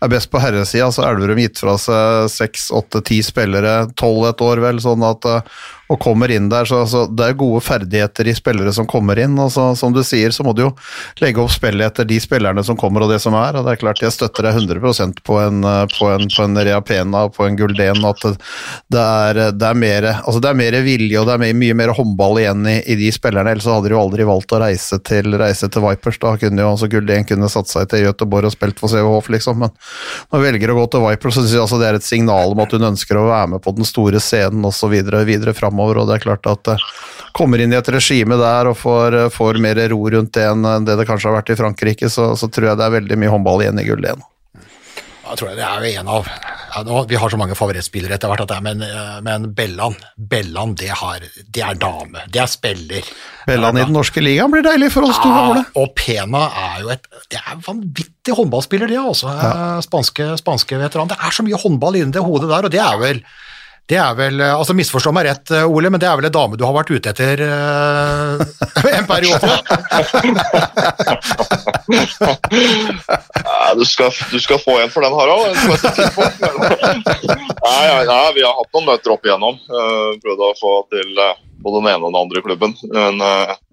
er 0.02 0.10
best 0.10 0.32
på 0.32 0.42
herresida, 0.42 0.90
så 0.90 1.04
er 1.04 1.14
Elverum 1.14 1.38
gitt 1.38 1.62
fra 1.62 1.76
seg 1.78 2.32
seks, 2.34 2.68
åtte, 2.74 3.04
ti 3.06 3.20
spillere, 3.22 3.76
tolv 3.94 4.26
et 4.32 4.42
år 4.42 4.64
vel, 4.66 4.82
sånn 4.82 5.06
at 5.06 5.30
og 5.88 6.00
kommer 6.00 6.30
inn 6.32 6.48
der. 6.52 6.68
Så, 6.68 6.82
så, 6.90 7.04
det 7.08 7.30
er 7.30 7.38
gode 7.38 7.62
ferdigheter 7.64 8.28
i 8.28 8.34
spillere 8.36 8.72
som 8.76 8.86
kommer 8.88 9.18
inn. 9.20 9.38
og 9.40 9.50
så, 9.52 9.70
Som 9.78 9.94
du 9.96 10.02
sier, 10.04 10.32
så 10.34 10.44
må 10.44 10.52
du 10.56 10.66
jo 10.66 10.72
legge 11.22 11.40
opp 11.42 11.52
spillet 11.54 11.88
etter 11.88 12.08
de 12.08 12.18
spillerne 12.20 12.64
som 12.64 12.76
kommer 12.78 13.04
og 13.04 13.12
det 13.12 13.20
som 13.24 13.36
er. 13.38 13.56
og 13.56 13.66
det 13.66 13.74
er 13.74 13.82
klart 13.82 14.02
Jeg 14.04 14.14
støtter 14.14 14.48
deg 14.48 14.60
100% 14.60 15.22
på 15.24 15.38
en, 15.40 15.62
på 15.94 16.10
en, 16.12 16.28
på 16.28 16.44
en 16.44 16.60
Reapena 16.68 17.24
og 17.28 17.36
på 17.36 17.46
en 17.48 17.56
Guldén. 17.58 18.04
At 18.08 18.22
det, 18.24 19.00
er, 19.00 19.42
det, 19.56 19.70
er 19.70 19.78
mer, 19.78 20.08
altså 20.20 20.42
det 20.44 20.52
er 20.52 20.60
mer 20.60 20.78
vilje 20.84 21.20
og 21.20 21.28
det 21.28 21.38
er 21.38 21.56
mye 21.62 21.78
mer 21.78 21.94
håndball 21.96 22.42
igjen 22.42 22.68
i, 22.68 22.78
i 22.84 22.98
de 23.00 23.10
spillerne. 23.14 23.56
Ellers 23.56 23.68
hadde 23.68 23.88
de 23.88 23.96
jo 23.96 24.02
aldri 24.02 24.28
valgt 24.28 24.52
å 24.52 24.60
reise 24.62 25.00
til, 25.08 25.32
reise 25.40 25.70
til 25.72 25.84
Vipers. 25.84 26.20
Da 26.20 26.34
kunne 26.40 26.64
jo 26.64 26.74
altså 26.74 26.90
Guldén 26.92 27.26
kunne 27.28 27.48
satt 27.52 27.72
seg 27.72 27.88
til 27.90 28.04
Göteborg 28.08 28.50
og 28.50 28.54
spilt 28.54 28.80
for 28.80 28.92
CVH, 28.92 29.32
liksom. 29.38 29.64
Men 29.64 29.72
når 30.28 30.36
du 30.36 30.48
velger 30.50 30.74
å 30.74 30.78
gå 30.82 30.86
til 30.92 31.06
Vipers, 31.06 31.38
så 31.38 31.46
syns 31.46 31.56
jeg 31.56 31.64
altså 31.64 31.80
det 31.80 31.88
er 31.88 31.98
et 31.98 32.06
signal 32.06 32.52
om 32.52 32.62
at 32.64 32.76
hun 32.76 32.90
ønsker 32.92 33.16
å 33.16 33.28
være 33.30 33.54
med 33.54 33.64
på 33.64 33.72
den 33.78 33.88
store 33.88 34.20
scenen 34.22 34.68
osv. 34.68 34.92
videre 35.28 35.56
framover 35.56 35.77
framover. 35.78 36.02
og 36.02 36.08
Det 36.08 36.18
er 36.18 36.26
klart 36.26 36.46
at 36.46 36.80
kommer 37.32 37.60
inn 37.60 37.72
i 37.72 37.78
et 37.78 37.88
regime 37.88 38.36
der 38.36 38.68
og 38.68 38.78
får, 38.78 39.30
får 39.30 39.60
mer 39.62 39.88
ro 39.88 40.02
rundt 40.10 40.34
det 40.34 40.48
enn 40.48 40.84
det 40.84 40.98
det 40.98 41.06
kanskje 41.06 41.30
har 41.30 41.38
vært 41.38 41.54
i 41.54 41.58
Frankrike, 41.58 42.10
så, 42.10 42.34
så 42.36 42.48
tror 42.48 42.72
jeg 42.72 42.78
det 42.78 42.84
er 42.86 42.98
veldig 42.98 43.18
mye 43.18 43.32
håndball 43.36 43.62
igjen 43.62 43.78
i 43.78 43.86
gull 43.86 44.04
igjen. 44.04 44.24
Jeg 45.28 45.36
tror 45.36 45.50
det 45.52 45.64
er 45.64 45.82
jo 45.84 46.00
en 46.00 46.08
av 46.08 46.28
ja, 46.68 46.82
nå, 46.84 47.02
Vi 47.08 47.16
har 47.20 47.30
så 47.32 47.36
mange 47.36 47.56
favorittspillere 47.56 48.16
etter 48.16 48.30
hvert, 48.32 48.50
men, 48.64 48.80
eh, 48.84 49.18
men 49.24 49.50
Bellan, 49.56 49.96
Bellan 50.16 50.74
det, 50.76 50.88
har, 51.00 51.20
det, 51.20 51.62
er 51.64 51.76
dame. 51.80 52.24
Det 52.32 52.40
er 52.40 52.48
spiller. 52.48 53.08
Bellan 53.48 53.76
i 53.76 53.84
den 53.84 53.96
norske 53.96 54.20
ligaen 54.24 54.52
blir 54.52 54.64
deilig 54.64 54.90
for 54.92 55.08
oss 55.08 55.20
to. 55.20 55.28
Ja, 55.28 55.64
og 55.80 55.92
Pena 55.96 56.46
er 56.48 56.82
jo 56.84 56.92
et 56.92 57.04
det 57.28 57.40
er 57.40 57.60
vanvittig 57.64 58.36
håndballspiller, 58.36 58.88
det 58.88 59.00
også. 59.00 59.32
Ja. 59.32 59.52
Spanske, 59.84 60.30
spanske 60.40 60.80
veteran. 60.80 61.12
Det 61.12 61.18
er 61.20 61.34
så 61.34 61.44
mye 61.44 61.60
håndball 61.60 62.00
inni 62.00 62.16
det 62.16 62.24
hodet 62.24 62.48
der, 62.52 62.68
og 62.68 62.72
det 62.72 62.80
er 62.84 63.00
vel 63.00 63.20
det 63.88 63.96
er 63.96 64.16
vel 64.18 64.40
eh, 64.44 64.52
altså 64.52 64.74
Misforstå 64.76 65.12
meg 65.16 65.24
rett, 65.28 65.50
eh, 65.56 65.64
Ole, 65.64 65.88
men 65.88 66.00
det 66.00 66.08
er 66.10 66.16
vel 66.18 66.28
en 66.28 66.34
dame 66.34 66.58
du 66.60 66.64
har 66.66 66.74
vært 66.76 66.90
ute 66.92 67.08
etter 67.08 67.40
uh, 67.40 68.36
en 68.98 69.06
periode? 69.08 69.48
ja, 73.48 73.72
du, 73.78 73.84
skal, 73.88 74.12
du, 74.32 74.38
skal, 74.44 74.60
få 74.60 74.76
en 74.82 74.92
for 74.92 75.00
den, 75.06 75.16
Harald. 75.16 75.56
nei, 77.64 77.84
nei, 77.88 78.04
nei, 78.10 78.28
vi 78.36 78.44
har 78.44 78.52
hatt 78.58 78.72
noen 78.76 78.88
møter 78.90 79.14
opp 79.14 79.24
igjennom. 79.24 79.56
Uh, 79.72 80.12
prøvd 80.20 80.40
å 80.44 80.52
få 80.60 80.72
til 80.92 81.08
uh, 81.16 81.32
både 81.64 81.80
den 81.80 81.90
ene 81.94 82.04
og 82.04 82.10
den 82.12 82.20
andre 82.20 82.44
klubben. 82.44 82.76
Men 82.92 83.14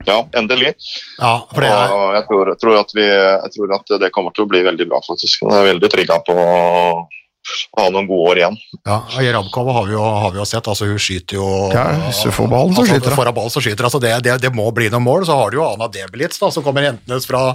ja, 0.08 0.17
endelig. 0.39 0.71
Ja, 1.19 1.43
for 1.51 1.62
det 1.62 1.69
er... 1.73 1.91
Jeg 2.15 2.23
tror, 2.30 2.56
tror 2.62 2.80
vi, 2.95 3.06
jeg 3.06 3.51
tror, 3.58 3.75
at 3.78 3.88
det 4.01 4.13
kommer 4.15 4.32
til 4.34 4.47
å 4.47 4.49
bli 4.49 4.63
veldig 4.65 4.88
bra, 4.89 5.04
faktisk. 5.06 5.43
Jeg 5.43 5.60
er 5.60 5.69
veldig 5.73 5.91
trigga 5.93 6.17
på 6.25 6.36
ha 7.77 7.88
noen 7.93 8.10
gode 8.10 8.31
år 8.31 8.41
igjen. 8.41 8.60
Ja, 8.88 8.99
Jerabkova 9.21 9.79
har, 9.79 9.93
har, 9.93 10.34
vi 10.34 10.41
jo 10.41 10.47
sett, 10.49 10.67
altså 10.71 10.89
hun 10.89 11.01
skyter 11.01 11.39
jo 11.39 11.47
ja, 11.73 11.86
Hvis 12.08 12.23
du 12.25 12.34
får 12.34 12.51
ballen, 12.51 12.75
så 12.75 12.84
altså, 12.84 12.95
skyter 12.95 13.13
hun. 13.13 13.19
Foran 13.21 13.38
ballen 13.38 13.53
så 13.53 13.63
skyter 13.63 13.89
altså 13.89 14.01
det, 14.03 14.13
det, 14.25 14.38
det, 14.43 14.53
må 14.55 14.67
bli 14.75 14.89
noen 14.93 15.05
mål. 15.05 15.25
Så 15.27 15.38
har 15.38 15.51
du 15.51 15.60
jo 15.60 15.65
Ana 15.67 15.89
Debelitz, 15.91 16.41
da, 16.41 16.51
som 16.53 16.65
kommer 16.65 16.88
hentende 16.88 17.21
fra 17.25 17.47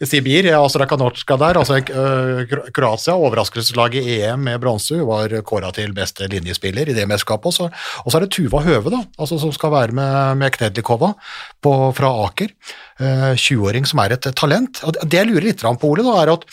Sibir, 0.00 0.46
altså 0.56 0.80
Rakanotska 0.80 1.36
der, 1.36 1.58
altså 1.60 1.76
uh, 1.76 2.54
Kroatia, 2.72 3.18
overraskelseslaget 3.20 4.00
i 4.00 4.14
EM 4.24 4.46
med 4.48 4.62
bronse, 4.62 4.96
var 5.04 5.34
kåra 5.44 5.68
til 5.76 5.92
beste 5.96 6.24
linjespiller 6.32 6.88
i 6.88 6.94
det 6.96 7.04
mesterskapet. 7.04 7.60
Og 7.68 8.08
så 8.08 8.16
er 8.16 8.24
det 8.24 8.30
Tuva 8.32 8.62
Høve, 8.64 8.94
da, 8.94 9.02
altså, 9.20 9.36
som 9.42 9.52
skal 9.52 9.74
være 9.74 9.96
med, 9.96 10.40
med 10.40 10.56
Knedlikova 10.56 11.12
fra 11.60 12.14
Aker. 12.24 12.54
Uh, 12.96 13.34
20-åring 13.36 13.88
som 13.88 14.00
er 14.00 14.16
et 14.16 14.30
talent. 14.40 14.80
Og 14.88 14.96
det 15.04 15.20
jeg 15.20 15.28
lurer 15.28 15.50
litt 15.50 15.66
på, 15.68 15.92
Ole, 15.92 16.06
da, 16.06 16.16
er 16.22 16.32
at 16.38 16.48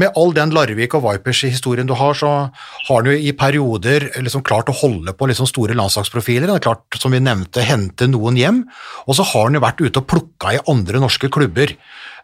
med 0.00 0.16
all 0.18 0.32
den 0.34 0.50
Larvik 0.54 0.96
og 0.98 1.04
Vipers-historien 1.04 1.86
du 1.86 1.94
har, 1.98 2.16
så 2.18 2.30
har 2.50 2.88
han 2.88 3.08
jo 3.08 3.14
i 3.14 3.30
perioder 3.38 4.08
liksom 4.18 4.42
klart 4.46 4.70
å 4.72 4.76
holde 4.76 5.14
på 5.14 5.28
liksom 5.30 5.46
store 5.46 5.76
landslagsprofiler. 5.78 6.48
Han 6.48 6.58
har 6.58 6.64
klart, 6.64 6.98
som 6.98 7.14
vi 7.14 7.22
nevnte, 7.22 7.62
hente 7.62 8.08
noen 8.10 8.38
hjem. 8.38 8.62
Og 9.06 9.18
så 9.18 9.26
har 9.30 9.46
han 9.46 9.58
jo 9.58 9.62
vært 9.62 9.84
ute 9.84 10.02
og 10.02 10.08
plukka 10.10 10.56
i 10.56 10.62
andre 10.70 11.02
norske 11.02 11.30
klubber. 11.34 11.76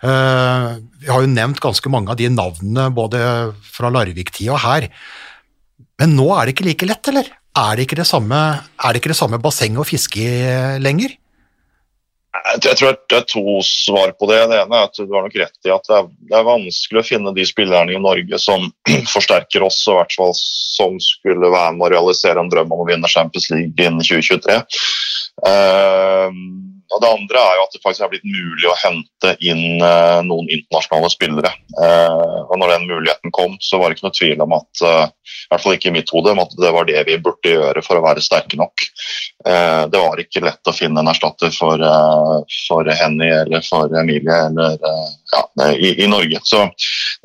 Uh, 0.02 0.80
vi 0.98 1.12
har 1.12 1.22
jo 1.22 1.30
nevnt 1.30 1.62
ganske 1.62 1.92
mange 1.92 2.10
av 2.10 2.18
de 2.18 2.30
navnene 2.32 2.88
både 2.96 3.22
fra 3.70 3.92
Larvik-tida 3.94 4.56
og 4.56 4.64
her. 4.64 4.90
Men 6.00 6.16
nå 6.18 6.26
er 6.34 6.48
det 6.48 6.56
ikke 6.56 6.70
like 6.72 6.90
lett, 6.90 7.12
eller? 7.12 7.30
Er 7.60 7.76
det 7.76 7.86
ikke 7.86 7.98
det 8.00 8.08
samme, 8.08 8.38
er 8.82 8.98
det 8.98 9.18
samme 9.18 9.38
bassenget 9.42 9.82
å 9.82 9.86
fiske 9.86 10.22
i 10.22 10.78
lenger? 10.82 11.14
Jeg 12.62 12.76
tror 12.78 12.94
det 13.10 13.16
er 13.16 13.24
to 13.26 13.42
svar 13.66 14.12
på 14.14 14.28
det. 14.30 14.38
Det 14.52 14.60
ene 14.62 14.76
er 14.78 14.86
at 14.86 14.98
du 14.98 15.10
har 15.10 15.24
nok 15.26 15.34
rett 15.40 15.66
i 15.66 15.72
at 15.74 15.88
det 15.88 15.96
er, 15.96 16.10
det 16.30 16.36
er 16.38 16.46
vanskelig 16.46 17.00
å 17.00 17.06
finne 17.08 17.32
de 17.34 17.46
spillerne 17.48 17.94
i 17.96 18.02
Norge 18.02 18.38
som 18.38 18.68
forsterker 19.14 19.66
oss, 19.66 19.80
og 19.88 19.96
i 19.96 19.98
hvert 19.98 20.16
fall 20.20 20.36
som 20.36 21.00
skulle 21.02 21.50
være 21.50 21.74
med 21.74 21.88
å 21.88 21.92
realisere 21.96 22.42
en 22.42 22.52
drøm 22.52 22.70
om 22.70 22.84
å 22.84 22.88
vinne 22.88 23.10
Champions 23.10 23.50
League 23.50 23.74
innen 23.74 24.04
2023. 24.06 24.60
Uh, 25.46 26.28
og 26.90 26.98
Det 27.04 27.06
andre 27.06 27.38
er 27.38 27.52
jo 27.54 27.64
at 27.64 27.74
det 27.74 27.80
faktisk 27.84 28.02
er 28.02 28.10
blitt 28.10 28.26
mulig 28.26 28.66
å 28.66 28.78
hente 28.80 29.34
inn 29.46 29.78
uh, 29.78 30.18
noen 30.26 30.48
internasjonale 30.50 31.10
spillere. 31.12 31.52
Uh, 31.78 32.50
og 32.50 32.56
når 32.58 32.74
den 32.74 32.88
muligheten 32.90 33.34
kom, 33.36 33.54
så 33.62 33.78
var 33.78 33.88
det 33.88 33.96
ikke 33.96 34.08
noe 34.08 34.16
tvil 34.18 34.42
om 34.42 34.56
at 34.58 34.82
i 34.82 35.52
hvert 35.52 35.62
fall 35.62 35.76
ikke 35.76 35.92
i 35.92 35.94
mitt 35.94 36.10
hode, 36.10 36.32
om 36.34 36.42
at 36.42 36.56
det 36.58 36.72
var 36.74 36.88
det 36.88 37.04
vi 37.06 37.20
burde 37.22 37.54
gjøre 37.54 37.82
for 37.86 37.98
å 37.98 38.02
være 38.02 38.22
sterke 38.22 38.58
nok. 38.58 38.82
det 39.90 40.00
var 40.02 40.20
ikke 40.20 40.42
lett 40.44 40.68
å 40.68 40.74
finne 40.74 41.00
en 41.00 41.10
erstatter 41.10 41.52
for, 41.54 41.82
for 42.66 42.90
Henny 42.90 43.30
eller 43.30 43.62
for 43.66 43.94
Emilie 43.98 44.36
eller, 44.46 44.76
ja, 45.32 45.42
i, 45.70 45.92
i, 46.04 46.08
Norge. 46.10 46.42
Så 46.44 46.64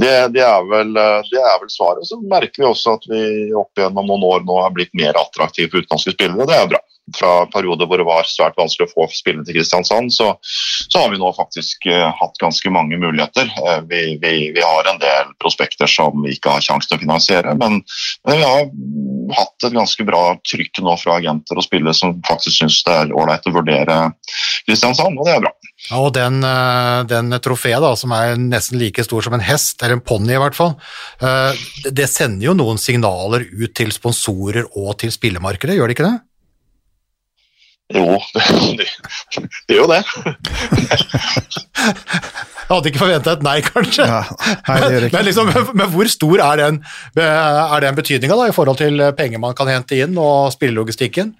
det, 0.01 0.13
det, 0.37 0.45
er 0.45 0.65
vel, 0.69 0.93
det, 0.95 1.41
er 1.41 1.59
vel, 1.61 1.71
svaret. 1.73 2.05
Så 2.07 2.21
merker 2.21 2.63
vi 2.63 2.69
også 2.69 2.97
at 2.99 3.09
vi 3.09 3.23
opp 3.57 3.81
gjennom 3.81 4.09
noen 4.09 4.25
år 4.29 4.45
nå 4.45 4.61
har 4.61 4.73
blitt 4.77 4.93
mer 4.97 5.17
attraktive 5.21 5.73
for 5.73 5.81
utenlandske 5.81 6.15
spillere, 6.17 6.45
og 6.45 6.53
det 6.53 6.61
er 6.61 6.73
bra. 6.75 6.81
Fra 7.13 7.45
perioder 7.53 7.85
hvor 7.85 8.01
det 8.01 8.07
var 8.07 8.25
svært 8.29 8.57
vanskelig 8.57 8.87
å 8.87 8.93
få 8.93 9.05
spillere 9.13 9.45
til 9.45 9.59
Kristiansand, 9.59 10.13
så, 10.13 10.31
så, 10.41 11.03
har 11.03 11.11
vi 11.13 11.19
nå 11.21 11.29
faktisk 11.37 11.85
uh, 11.91 12.09
hatt 12.17 12.39
ganske 12.41 12.71
mange 12.73 12.97
muligheter. 13.01 13.51
Uh, 13.59 13.81
vi, 13.89 14.17
vi, 14.21 14.33
vi, 14.55 14.63
har 14.63 14.89
en 14.89 15.01
del 15.01 15.35
prospekter 15.41 15.89
som 15.91 16.25
vi 16.25 16.33
ikke 16.35 16.55
har 16.55 16.65
sjanse 16.65 16.89
til 16.89 16.97
å 16.97 17.03
finansiere, 17.03 17.53
men, 17.61 17.83
vi 18.25 18.41
har 18.41 18.65
hatt 19.35 19.67
et 19.67 19.75
ganske 19.75 20.05
bra 20.05 20.23
trykk 20.45 20.81
nå 20.85 20.95
fra 21.01 21.19
agenter 21.19 21.57
og 21.57 21.65
spillere 21.65 21.93
som 21.97 22.15
faktisk 22.25 22.63
syns 22.63 22.81
det 22.85 22.97
er 23.03 23.13
ålreit 23.13 23.45
å 23.49 23.53
vurdere 23.53 23.99
Kristiansand, 24.65 25.19
og 25.19 25.29
det 25.29 25.35
er 25.35 25.45
bra. 25.45 25.53
Ja, 25.85 25.99
og 25.99 26.11
den, 26.15 26.39
den 27.09 27.35
trofeet, 27.43 27.83
da, 27.83 27.91
som 27.99 28.13
er 28.15 28.37
nesten 28.39 28.79
like 28.81 29.03
stor 29.05 29.25
som 29.25 29.35
en 29.37 29.45
hest, 29.45 29.77
eller 29.81 29.99
en 29.99 30.05
ponni 30.05 30.33
i 30.33 30.41
hvert 30.41 30.57
fall, 30.57 30.73
det 31.85 32.07
sender 32.09 32.49
jo 32.49 32.55
noen 32.57 32.81
signaler 32.81 33.45
ut 33.51 33.75
til 33.77 33.93
sponsorer 33.93 34.65
og 34.73 34.95
til 35.03 35.13
spillemarkedet, 35.13 35.77
gjør 35.77 35.91
det 35.91 35.97
ikke 35.97 36.07
det? 36.07 36.15
Jo, 37.93 38.17
det, 38.33 38.87
det, 39.67 39.75
gjør 39.75 39.91
det. 39.91 40.01
Jeg 42.65 42.71
hadde 42.71 42.89
ikke 42.89 43.01
forventa 43.03 43.35
et 43.35 43.43
nei, 43.45 43.59
kanskje. 43.61 44.07
Ja, 44.09 44.23
nei, 44.65 44.77
det 44.89 45.11
men, 45.13 45.25
liksom, 45.27 45.51
men, 45.77 45.85
hvor 45.93 46.09
stor 46.09 46.41
er 46.47 46.63
den, 46.63 46.79
er 47.21 47.85
den 47.85 47.99
betydninga 47.99 48.47
i 48.49 48.55
forhold 48.55 48.81
til 48.81 49.05
penger 49.17 49.43
man 49.43 49.53
kan 49.57 49.69
hente 49.69 49.99
inn 50.01 50.17
og 50.17 50.49
spillelogistikken? 50.55 51.35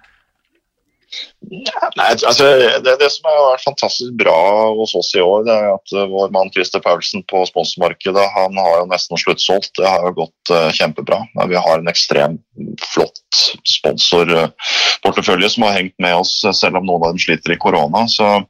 Nei, 1.46 2.06
altså, 2.10 2.44
det, 2.82 2.96
det, 2.98 3.08
som 3.14 3.28
har 3.28 3.52
vært 3.52 3.64
fantastisk 3.64 4.16
bra 4.18 4.38
hos 4.74 4.96
oss 4.98 5.12
i 5.14 5.22
år, 5.22 5.44
det 5.46 5.54
er 5.54 5.68
at 5.70 5.92
uh, 5.94 6.02
vår 6.10 6.32
mann 6.34 6.50
Christer 6.54 6.82
Paulsen 6.82 7.22
på 7.30 7.44
sponsormarkedet 7.46 8.24
han 8.34 8.58
har 8.58 8.80
jo 8.80 8.88
nesten 8.90 9.20
sluttsolgt. 9.20 9.70
Det 9.78 9.86
har 9.86 10.02
jo 10.08 10.16
gått 10.24 10.52
uh, 10.52 10.66
kjempebra. 10.74 11.20
Vi 11.46 11.60
har 11.62 11.78
en 11.78 11.92
ekstremt 11.92 12.42
flott 12.82 13.22
sponsorportefølje 13.68 15.52
som 15.54 15.68
har 15.68 15.78
hengt 15.78 15.94
med 16.02 16.18
oss, 16.18 16.34
selv 16.58 16.80
om 16.80 16.88
noen 16.88 17.06
av 17.06 17.14
dem 17.14 17.22
sliter 17.22 17.54
i 17.54 17.60
korona. 17.62 18.04
Så 18.10 18.26
uh, 18.26 18.42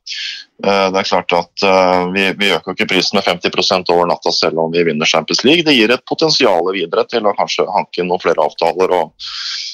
det 0.64 1.02
er 1.02 1.10
klart 1.12 1.36
at 1.36 1.68
vi, 2.16 2.30
vi 2.40 2.52
øker 2.56 2.72
ikke 2.72 2.88
prisen 2.96 3.20
med 3.20 3.28
50% 3.28 3.92
over 3.92 4.08
natta 4.08 4.32
selv 4.32 4.64
om 4.64 4.72
vi 4.72 4.86
vinner 4.88 5.12
Champions 5.12 5.44
League. 5.44 5.68
Det 5.68 5.76
gir 5.76 5.92
et 5.92 6.08
potensial 6.08 6.72
videre 6.72 7.04
til 7.12 7.28
å 7.28 7.36
kanskje 7.36 7.68
hanke 7.76 8.00
inn 8.00 8.08
noen 8.08 8.24
flere 8.24 8.48
avtaler. 8.48 8.96
og 9.02 9.12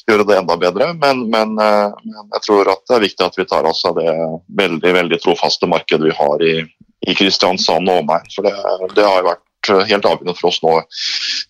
gjøre 0.09 0.27
det 0.29 0.39
enda 0.41 0.57
bedre. 0.61 0.91
Men, 0.99 1.25
men, 1.31 1.55
eh, 1.63 2.03
men, 2.03 2.27
jeg 2.37 2.45
tror 2.47 2.73
at 2.75 2.85
det 2.89 2.97
er 2.97 3.07
viktig 3.07 3.27
at 3.27 3.39
vi 3.39 3.49
tar 3.49 3.69
oss 3.69 3.85
av 3.89 3.99
det 4.01 4.11
veldig 4.59 4.95
veldig 4.99 5.21
trofaste 5.23 5.69
markedet 5.71 6.11
vi 6.11 6.17
har 6.19 6.45
i, 6.47 6.55
i 7.07 7.17
Kristiansand 7.19 7.91
og 7.91 8.03
omegn. 8.03 8.29
For 8.35 8.49
det, 8.49 8.55
det 8.99 9.07
har 9.07 9.27
vært 9.27 9.45
helt 9.71 10.07
avgjørende 10.09 10.35
for 10.39 10.51
oss 10.51 10.61
nå 10.65 10.75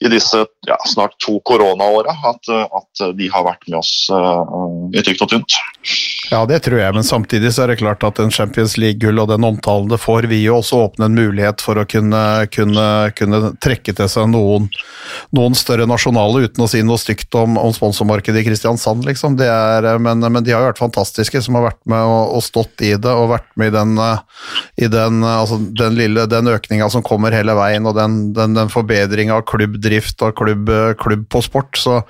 i 0.02 0.10
disse 0.12 0.44
ja, 0.68 0.78
snart 0.88 1.16
to 1.22 1.38
koronaåra 1.46 2.14
at, 2.32 2.50
at, 2.50 3.04
de 3.18 3.28
har 3.32 3.46
vært 3.46 3.64
med 3.68 3.78
oss 3.80 3.92
uh, 4.12 4.42
i 4.92 5.02
tykt 5.04 5.24
og 5.24 5.32
tynt. 5.32 5.56
Ja, 6.30 6.44
det 6.48 6.62
tror 6.64 6.78
jeg, 6.78 6.94
men 6.94 7.06
samtidig 7.06 7.52
så 7.54 7.64
er 7.64 7.72
det 7.72 7.80
klart 7.82 8.04
at 8.06 8.20
en 8.22 8.32
Champions 8.32 8.76
League-gull 8.80 9.20
og 9.22 9.30
den 9.32 9.44
omtalen 9.46 9.90
det 9.90 9.98
får, 10.02 10.28
vil 10.30 10.44
jo 10.44 10.58
også 10.60 10.80
åpne 10.86 11.08
en 11.08 11.16
mulighet 11.18 11.62
for 11.64 11.80
å 11.80 11.86
kunne, 11.88 12.22
kunne, 12.54 12.86
kunne 13.18 13.40
trekke 13.62 13.94
til 13.96 14.10
seg 14.10 14.30
noen, 14.32 14.68
noen, 15.36 15.56
større 15.58 15.86
nasjonale, 15.90 16.46
uten 16.46 16.64
å 16.64 16.70
si 16.70 16.82
noe 16.86 17.00
stygt 17.00 17.34
om, 17.38 17.58
om 17.60 17.74
sponsormarkedet 17.74 18.42
i 18.42 18.46
Kristiansand, 18.46 19.04
liksom. 19.08 19.36
Er, 19.42 19.88
men, 20.02 20.22
men, 20.24 20.42
de 20.44 20.54
har 20.54 20.64
jo 20.64 20.70
vært 20.70 20.82
fantastiske, 20.82 21.42
som 21.44 21.58
har 21.58 21.68
vært 21.70 21.82
med 21.90 22.02
og, 22.02 22.36
og 22.38 22.46
stått 22.46 22.84
i 22.86 22.94
det, 22.94 23.12
og 23.12 23.32
vært 23.34 23.50
med 23.58 23.72
i 23.72 23.76
den, 23.76 23.94
i 24.80 24.90
den, 24.92 25.22
altså 25.26 25.60
den 25.78 25.98
lille 25.98 26.26
den 26.30 26.50
økninga 26.50 26.88
som 26.92 27.04
kommer 27.06 27.34
hele 27.34 27.54
veien, 27.58 27.86
og 27.86 27.96
den, 27.98 28.01
den, 28.02 28.54
den 28.56 28.72
forbedringa 28.72 29.38
av 29.38 29.46
klubbdrift 29.48 30.22
og 30.26 30.34
klubb, 30.38 30.70
klubb, 31.00 31.26
på 31.32 31.42
sport. 31.44 31.78
Så 31.78 32.00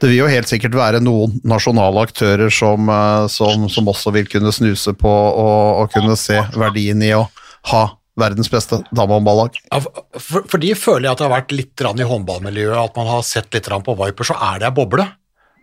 det 0.00 0.10
vil 0.10 0.22
jo 0.22 0.30
helt 0.30 0.50
sikkert 0.50 0.76
være 0.78 1.02
noen 1.02 1.38
nasjonale 1.48 2.06
aktører 2.06 2.52
som, 2.52 2.90
som, 3.32 3.66
som 3.72 3.90
også 3.90 4.14
vil 4.14 4.30
kunne 4.30 4.54
snuse 4.54 4.94
på 4.98 5.10
og, 5.12 5.82
og 5.82 5.96
kunne 5.96 6.18
se 6.20 6.38
verdien 6.56 7.02
i 7.04 7.12
å 7.16 7.26
ha 7.72 7.84
verdens 8.18 8.50
beste 8.52 8.82
damehåndballag. 8.90 9.56
Ja, 9.70 9.80
for, 10.20 10.44
for, 10.44 10.60
de 10.60 10.74
føler 10.76 11.08
jeg 11.08 11.14
at 11.14 11.22
det 11.22 11.26
har 11.26 11.34
vært 11.34 11.54
litt 11.56 11.82
i 11.82 12.08
håndballmiljøet, 12.08 12.78
at 12.78 12.98
man 12.98 13.08
har 13.08 13.24
sett 13.26 13.52
litt 13.54 13.68
på 13.68 13.96
Viper, 13.98 14.28
så 14.28 14.36
er 14.36 14.62
det 14.62 14.68
ei 14.68 14.76
boble. 14.76 15.06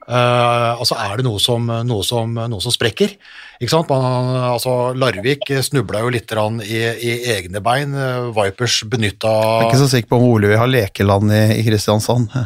Uh, 0.07 0.79
altså 0.79 0.95
er 0.97 1.19
det 1.19 1.25
noe 1.27 1.39
som, 1.43 1.67
noe 1.85 2.03
som, 2.05 2.33
noe 2.33 2.62
som 2.63 2.73
sprekker. 2.73 3.13
Ikke 3.59 3.73
sant? 3.73 3.89
Man, 3.91 4.31
altså 4.53 4.93
Larvik 4.97 5.49
snubla 5.65 6.01
jo 6.05 6.13
litt 6.15 6.31
i, 6.65 6.79
i, 6.79 7.12
egne 7.35 7.62
bein. 7.62 7.93
Vipers 8.35 8.83
benytta 8.89 9.29
Jeg 9.29 9.65
er 9.65 9.69
ikke 9.69 9.83
så 9.83 9.91
sikker 9.93 10.09
på 10.13 10.19
om 10.21 10.29
Ole 10.31 10.53
vil 10.53 10.62
ha 10.62 10.67
lekeland 10.69 11.33
i, 11.35 11.43
i 11.59 11.65
Kristiansand. 11.67 12.31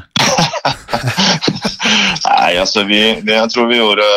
Nei, 2.24 2.54
altså 2.60 2.84
vi, 2.88 3.02
jeg 3.24 3.52
tror 3.54 3.70
vi 3.70 3.80
gjorde 3.80 4.08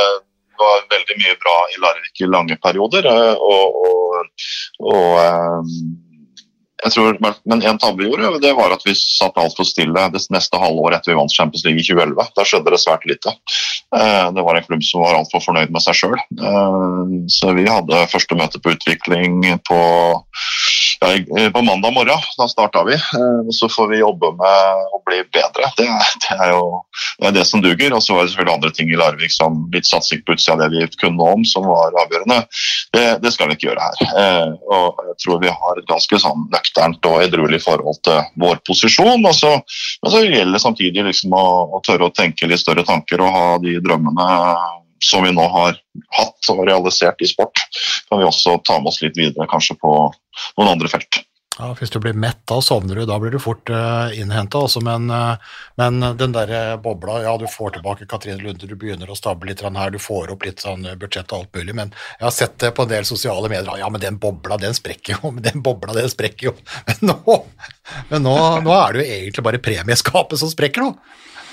var 0.59 0.85
veldig 0.90 1.16
mye 1.20 1.37
bra 1.42 1.57
i 1.72 1.81
Larvik 1.83 2.20
i 2.20 2.31
lange 2.31 2.59
perioder. 2.62 3.09
Eh, 3.12 3.35
og, 3.37 3.66
og, 3.87 4.46
og 4.92 5.09
eh, 5.22 5.72
jeg 6.85 6.93
tror, 6.93 7.17
men 7.21 7.62
en 7.65 7.79
tabbe 7.81 8.03
vi 8.03 8.11
gjorde, 8.11 8.41
det 8.43 8.53
var 8.57 8.75
at 8.75 8.83
vi 8.85 8.93
satt 8.99 9.39
altfor 9.41 9.65
stille 9.65 10.03
det 10.12 10.21
neste 10.35 10.61
halvår 10.61 10.99
etter 10.99 11.15
vi 11.15 11.19
vant 11.19 11.33
Champions 11.33 11.65
League 11.65 11.81
i 11.81 11.87
2011. 11.87 12.29
Da 12.37 12.45
skjedde 12.45 12.75
det 12.75 12.81
svært 12.83 13.07
lite. 13.09 13.33
Eh, 13.97 14.27
det 14.37 14.45
var 14.45 14.59
en 14.59 14.67
klubb 14.67 14.85
som 14.85 15.05
var 15.05 15.17
altfor 15.17 15.45
fornøyd 15.45 15.73
med 15.73 15.85
seg 15.85 15.97
sjøl. 15.97 16.19
Så 17.33 17.55
vi 17.57 17.65
hadde 17.71 18.03
første 18.12 18.37
møte 18.39 18.61
på 18.61 18.75
utvikling 18.77 19.41
på 19.67 19.81
ja, 21.01 21.51
på 21.53 21.63
mandag 21.63 21.93
morgen. 21.93 22.27
Da 22.39 22.49
starta 22.49 22.85
vi. 22.85 22.97
Og 23.47 23.55
så 23.55 23.69
får 23.69 23.89
vi 23.93 24.01
jobbe 24.01 24.33
med 24.39 24.95
å 24.95 25.01
bli 25.07 25.21
bedre. 25.35 25.71
Det, 25.79 25.87
det 26.25 26.37
er 26.37 26.53
jo 26.55 26.63
det, 27.19 27.29
er 27.29 27.37
det 27.39 27.45
som 27.49 27.63
duger. 27.65 27.97
Og 27.97 28.03
så 28.05 28.17
var 28.17 28.25
det 28.25 28.33
selvfølgelig 28.33 28.55
andre 28.55 28.73
ting 28.77 28.93
i 28.93 28.99
Larvik 29.01 29.35
som 29.35 29.65
litt 29.75 29.89
satsing 29.89 30.25
på 30.27 30.37
utsida 30.37 30.57
av 30.57 30.65
det 30.65 30.71
vi 30.75 31.01
kunne 31.01 31.31
om, 31.37 31.45
som 31.49 31.67
var 31.69 31.97
avgjørende. 32.05 32.41
Det, 32.97 33.05
det, 33.25 33.35
skal 33.35 33.51
vi 33.51 33.59
ikke 33.59 33.71
gjøre 33.71 33.89
her. 33.89 34.17
Eh, 34.23 34.57
og 34.73 35.05
jeg 35.11 35.19
tror 35.25 35.43
vi 35.45 35.53
har 35.53 35.83
et 35.83 35.91
ganske 35.91 36.23
sånn 36.23 36.49
nøkternt 36.55 37.11
og 37.11 37.21
edruelig 37.27 37.63
forhold 37.67 38.01
til 38.07 38.25
vår 38.43 38.63
posisjon. 38.67 39.21
Og 39.21 39.37
så, 39.37 39.53
men 40.03 40.15
så 40.15 40.25
gjelder 40.25 40.57
det 40.57 40.65
samtidig 40.65 41.07
liksom 41.11 41.37
å, 41.37 41.47
å 41.77 41.85
tørre 41.87 42.11
å 42.11 42.17
tenke 42.17 42.49
litt 42.51 42.63
større 42.63 42.87
tanker 42.87 43.23
og 43.23 43.33
ha 43.37 43.47
de 43.63 43.79
drømmene 43.85 44.33
som 45.07 45.25
vi 45.27 45.33
nå 45.35 45.47
har 45.53 45.79
hatt 46.19 46.51
og 46.53 46.66
realisert 46.66 47.23
i 47.23 47.31
sport, 47.31 47.62
kan 48.11 48.21
vi 48.21 48.29
også 48.29 48.59
ta 48.66 48.81
med 48.81 48.92
oss 48.92 49.03
litt 49.05 49.19
videre 49.19 49.49
kanskje 49.51 49.79
på 49.81 49.95
noen 50.59 50.75
andre 50.75 50.90
felt. 50.92 51.23
Ja, 51.59 51.71
Hvis 51.79 51.90
du 51.90 51.97
blir 52.05 52.12
mett, 52.12 52.42
da 52.45 52.59
sovner 52.61 52.99
du, 52.99 53.07
da 53.09 53.16
blir 53.21 53.33
du 53.33 53.38
fort 53.40 53.71
uh, 53.73 54.12
innhenta. 54.12 54.61
Altså, 54.66 54.83
Men, 54.85 55.09
uh, 55.09 55.38
men 55.81 56.05
den 56.21 56.35
der 56.35 56.77
bobla, 56.85 57.23
ja 57.25 57.33
du 57.40 57.47
får 57.49 57.79
tilbake 57.79 58.09
Katrine 58.11 58.42
Lunde, 58.42 58.69
du 58.69 58.75
begynner 58.77 59.09
å 59.09 59.16
stable 59.16 59.49
litt 59.49 59.64
her, 59.64 59.90
du 59.90 59.99
får 59.99 60.35
opp 60.35 60.45
litt 60.45 60.61
sånn 60.61 60.85
budsjett 61.01 61.33
og 61.33 61.38
alt 61.38 61.57
mulig. 61.57 61.77
Men 61.79 61.95
jeg 62.19 62.27
har 62.27 62.35
sett 62.37 62.59
det 62.61 62.75
på 62.77 62.85
en 62.85 62.92
del 62.92 63.09
sosiale 63.09 63.49
medier, 63.49 63.73
ja 63.81 63.88
men 63.88 64.05
den 64.05 64.21
bobla 64.21 64.61
den 64.61 64.77
sprekker 64.77 65.16
jo, 65.16 65.31
men 65.37 65.47
den 65.49 65.64
bobla 65.64 65.97
den 65.97 66.12
sprekker 66.12 66.51
jo. 66.51 66.57
Men 66.90 67.14
nå, 67.14 67.38
men 68.11 68.23
nå, 68.27 68.37
nå 68.66 68.73
er 68.77 68.92
det 68.92 69.01
jo 69.01 69.14
egentlig 69.16 69.45
bare 69.47 69.62
premieskapet 69.62 70.40
som 70.40 70.51
sprekker 70.53 70.85
nå. 70.85 70.92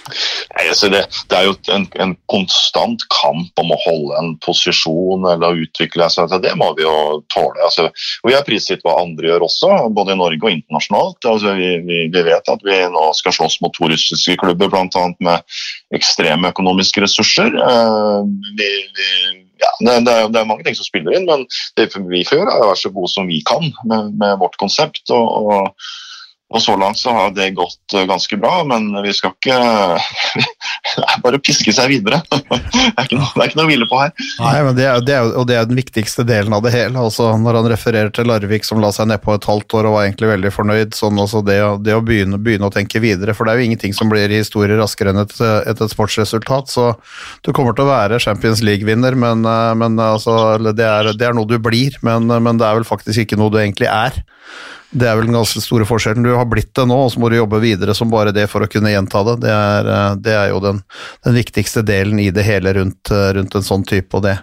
Nei, 0.03 0.65
altså 0.67 0.89
det, 0.91 1.01
det, 1.31 1.37
er 1.37 1.45
jo 1.47 1.53
en, 1.71 1.85
en, 2.03 2.13
konstant 2.31 3.05
kamp 3.13 3.61
om 3.61 3.71
å 3.71 3.79
holde 3.85 4.17
en 4.19 4.31
posisjon 4.43 5.23
eller 5.31 5.61
utvikle 5.63 6.09
seg. 6.11 6.25
Altså 6.25 6.39
det 6.43 6.51
må 6.59 6.69
vi 6.77 6.83
jo 6.83 7.21
tåle. 7.33 7.55
Altså, 7.63 7.87
vi 8.27 8.35
har 8.35 8.43
prisgitt 8.47 8.83
hva 8.83 8.97
andre 9.01 9.31
gjør 9.31 9.47
også, 9.47 9.71
både 9.95 10.15
i 10.15 10.19
Norge 10.19 10.43
og 10.43 10.51
internasjonalt. 10.51 11.19
Altså, 11.21 11.55
vi, 11.59 11.71
vi, 11.87 12.01
vi, 12.11 12.25
vet 12.27 12.51
at 12.51 12.67
vi 12.67 12.81
nå 12.91 13.05
skal 13.17 13.37
slåss 13.37 13.61
mot 13.63 13.73
to 13.77 13.87
russiske 13.93 14.37
klubber, 14.43 14.71
bl.a. 14.73 15.05
med 15.23 15.57
ekstreme 15.95 16.51
økonomiske 16.51 17.05
ressurser. 17.05 17.55
Uh, 17.63 18.27
vi, 18.59 18.69
ja, 19.63 19.73
det, 19.79 19.97
det, 20.03 20.13
er, 20.13 20.27
det, 20.27 20.41
er, 20.41 20.49
mange 20.49 20.67
ting 20.67 20.75
som 20.75 20.87
spiller 20.87 21.15
inn, 21.15 21.29
men 21.29 21.47
det 21.79 21.87
vi 21.95 22.25
får 22.27 22.41
gjøre, 22.41 22.51
er 22.51 22.65
å 22.65 22.71
være 22.73 22.83
så 22.83 22.91
gode 22.91 23.13
som 23.13 23.29
vi 23.29 23.39
kan 23.47 23.69
med, 23.87 24.15
med 24.19 24.39
vårt 24.43 24.59
konsept. 24.59 25.05
og, 25.15 25.47
og 25.47 25.91
og 26.53 26.61
Så 26.61 26.75
langt 26.77 26.99
så 27.01 27.13
har 27.15 27.31
det 27.33 27.49
gått 27.57 27.95
eh, 27.95 28.05
ganske 28.05 28.37
bra, 28.37 28.59
men 28.69 28.91
vi 29.01 29.13
skal 29.15 29.33
ikke 29.33 29.57
Det 30.93 31.05
er 31.07 31.21
bare 31.23 31.39
å 31.39 31.41
piske 31.41 31.73
seg 31.73 31.89
videre. 31.89 32.19
Det 32.29 32.59
er 32.93 33.07
ikke 33.07 33.17
noe, 33.17 33.29
er 33.39 33.49
ikke 33.49 33.57
noe 33.57 33.65
å 33.65 33.71
hvile 33.71 33.87
på 33.89 33.99
her. 34.01 34.11
Nei, 34.37 34.53
men 34.67 34.75
det 34.77 34.85
er, 34.85 34.99
det 35.05 35.15
er, 35.15 35.29
Og 35.39 35.47
det 35.49 35.55
er 35.57 35.67
den 35.69 35.79
viktigste 35.79 36.25
delen 36.27 36.53
av 36.53 36.61
det 36.65 36.73
hele. 36.75 36.99
Altså, 37.01 37.31
når 37.39 37.57
han 37.59 37.69
refererer 37.71 38.11
til 38.13 38.29
Larvik 38.29 38.67
som 38.67 38.81
la 38.83 38.91
seg 38.93 39.09
nedpå 39.09 39.33
et 39.33 39.47
halvt 39.49 39.77
år 39.79 39.89
og 39.89 39.95
var 39.95 40.05
egentlig 40.05 40.29
veldig 40.29 40.51
fornøyd, 40.53 40.97
sånn 40.97 41.21
altså 41.23 41.41
det, 41.45 41.57
det 41.87 41.95
å 41.97 42.03
begynne, 42.05 42.37
begynne, 42.41 42.69
å 42.69 42.75
tenke 42.75 43.01
videre. 43.03 43.33
For 43.33 43.47
det 43.47 43.55
er 43.55 43.63
jo 43.63 43.69
ingenting 43.69 43.97
som 43.97 44.11
blir 44.11 44.33
historie 44.33 44.77
raskere 44.77 45.13
enn 45.13 45.23
et, 45.23 45.33
et, 45.41 45.73
et 45.73 45.95
sportsresultat. 45.95 46.69
Så 46.73 46.91
du 47.45 47.53
kommer 47.55 47.73
til 47.73 47.87
å 47.87 47.93
være 47.93 48.21
Champions 48.23 48.61
League-vinner, 48.65 49.17
men, 49.17 49.47
eh, 49.49 49.73
men 49.79 49.97
altså, 50.03 50.37
det, 50.69 50.77
er, 50.85 51.13
det, 51.15 51.29
er, 51.29 51.37
noe 51.37 51.49
du 51.49 51.57
blir. 51.63 51.97
Men, 52.05 52.29
men 52.29 52.61
det 52.61 52.69
er 52.69 52.81
vel 52.81 52.87
faktisk 52.87 53.25
ikke 53.25 53.41
noe 53.41 53.53
du 53.53 53.61
egentlig 53.63 53.89
er. 53.89 54.21
Det 54.93 55.07
er 55.09 55.15
vel 55.17 55.25
den 55.25 55.37
ganske 55.39 55.61
store 55.63 55.87
forskjellen. 55.89 56.25
Du 56.25 56.35
har 56.37 56.45
blitt 56.45 56.69
det 56.77 56.83
nå, 56.85 56.97
og 57.05 57.09
så 57.09 57.21
må 57.21 57.31
du 57.31 57.39
jobbe 57.39 57.57
videre 57.63 57.95
som 57.97 58.11
bare 58.11 58.33
det 58.35 58.45
for 58.51 58.61
å 58.61 58.69
kunne 58.69 58.91
gjenta 58.93 59.23
det. 59.25 59.35
Det 59.41 59.53
er, 59.53 59.89
eh, 59.89 60.15
det 60.21 60.35
er 60.37 60.51
jo 60.51 60.59
den, 60.61 60.81
den, 61.25 61.33
viktigste 61.33 61.81
delen 61.87 62.19
i 62.21 62.29
det 62.35 62.45
hele 62.45 62.75
rundt, 62.77 63.09
eh, 63.09 63.31
rundt 63.33 63.57
en 63.57 63.65
sånn 63.65 63.85
type. 63.89 64.13
og 64.13 64.21
det, 64.27 64.35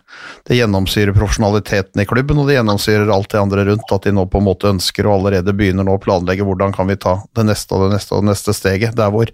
det 0.48 0.58
gjennomsyrer 0.58 1.14
profesjonaliteten 1.14 2.02
i 2.02 2.08
klubben, 2.10 2.42
og 2.42 2.50
det 2.50 2.58
gjennomsyrer 2.58 3.12
alt 3.14 3.30
det 3.30 3.38
andre 3.40 3.64
rundt. 3.70 3.94
At 3.94 4.08
de 4.08 4.14
nå 4.16 4.26
på 4.26 4.42
en 4.42 4.48
måte 4.48 4.72
ønsker 4.72 5.06
og 5.06 5.20
allerede 5.20 5.54
begynner 5.54 5.86
nå 5.86 5.94
å 5.94 6.02
planlegge 6.02 6.46
hvordan 6.46 6.74
kan 6.74 6.90
vi 6.90 6.98
ta 6.98 7.20
det 7.38 7.46
neste 7.46 7.76
og 7.76 7.86
det 7.86 7.94
neste 7.94 8.16
og 8.16 8.24
det 8.24 8.32
neste 8.32 8.56
steget. 8.56 8.98
Der 8.98 9.14
hvor 9.14 9.30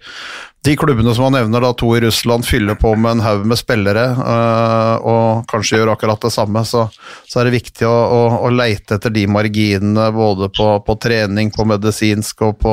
de 0.66 0.76
klubbene 0.76 1.14
som 1.14 1.28
han 1.28 1.36
nevner, 1.36 1.62
da 1.62 1.70
to 1.78 1.92
i 1.96 2.00
Russland, 2.02 2.46
fyller 2.46 2.74
på 2.74 2.90
med 2.98 3.16
en 3.16 3.20
haug 3.22 3.44
med 3.46 3.58
spillere 3.58 4.02
øh, 4.18 5.04
og 5.06 5.44
kanskje 5.50 5.78
gjør 5.78 5.92
akkurat 5.92 6.26
det 6.26 6.32
samme, 6.34 6.62
så, 6.66 6.86
så 7.28 7.38
er 7.38 7.46
det 7.46 7.54
viktig 7.54 7.86
å, 7.86 7.92
å, 7.94 8.22
å, 8.48 8.50
leite 8.50 8.96
etter 8.98 9.14
de 9.14 9.26
marginene 9.30 10.08
både 10.14 10.48
på, 10.56 10.66
på, 10.86 10.96
trening, 11.02 11.52
på 11.54 11.66
medisinsk 11.70 12.42
og 12.48 12.58
på 12.64 12.72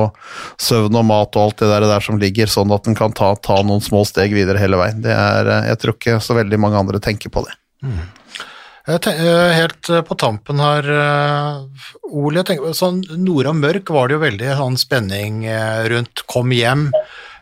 søvn 0.62 0.98
og 1.04 1.06
mat 1.12 1.38
og 1.38 1.44
alt 1.44 1.62
det 1.62 1.70
der, 1.70 1.86
der 1.92 2.06
som 2.06 2.18
ligger, 2.22 2.50
sånn 2.50 2.74
at 2.74 2.90
en 2.90 2.98
kan 2.98 3.14
ta, 3.14 3.36
ta, 3.38 3.60
noen 3.62 3.84
små 3.86 4.02
steg 4.10 4.34
videre 4.34 4.62
hele 4.62 4.80
veien. 4.82 5.04
Det 5.06 5.14
er, 5.14 5.52
øh, 5.54 5.70
jeg 5.70 5.82
tror 5.84 5.98
ikke 6.00 6.20
så 6.26 6.38
veldig 6.40 6.60
mange 6.66 6.82
andre 6.82 7.02
tenker 7.04 7.34
på 7.34 7.46
det. 7.46 7.54
Mm. 7.86 8.00
Helt 8.88 9.92
øh, 9.94 10.02
på 10.08 10.18
tampen 10.20 10.64
her, 10.64 10.90
Ole. 12.10 12.42
Tenker, 12.42 12.74
sånn 12.76 13.04
Nora 13.22 13.54
Mørk 13.56 13.94
var 13.94 14.10
det 14.10 14.18
jo 14.18 14.24
veldig 14.26 14.58
sånn 14.64 14.82
spenning 14.82 15.46
rundt. 15.94 16.26
Kom 16.26 16.52
hjem. 16.58 16.90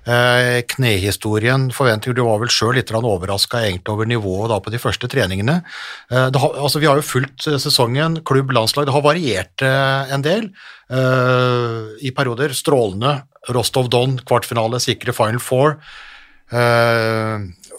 Eh, 0.02 0.64
knehistorien 0.66 1.68
forventer 1.70 2.16
Du 2.18 2.24
var 2.26 2.40
vel 2.42 2.50
sjøl 2.50 2.74
litt 2.74 2.90
overraska 2.90 3.62
over 3.92 4.08
nivået 4.10 4.64
på 4.66 4.74
de 4.74 4.80
første 4.82 5.08
treningene. 5.08 5.62
Eh, 6.10 6.30
har, 6.34 6.56
altså 6.58 6.82
vi 6.82 6.90
har 6.90 6.98
jo 6.98 7.06
fulgt 7.06 7.46
eh, 7.48 7.60
sesongen, 7.62 8.22
klubb, 8.26 8.52
landslag. 8.52 8.88
Det 8.88 8.96
har 8.96 9.06
variert 9.06 9.62
en 9.62 10.22
del. 10.26 10.52
I 10.92 12.12
perioder 12.12 12.52
strålende. 12.52 13.22
Rostov 13.56 13.88
Don, 13.90 14.18
kvartfinale, 14.28 14.80
sikre 14.84 15.14
Final 15.16 15.40
Four. 15.40 15.78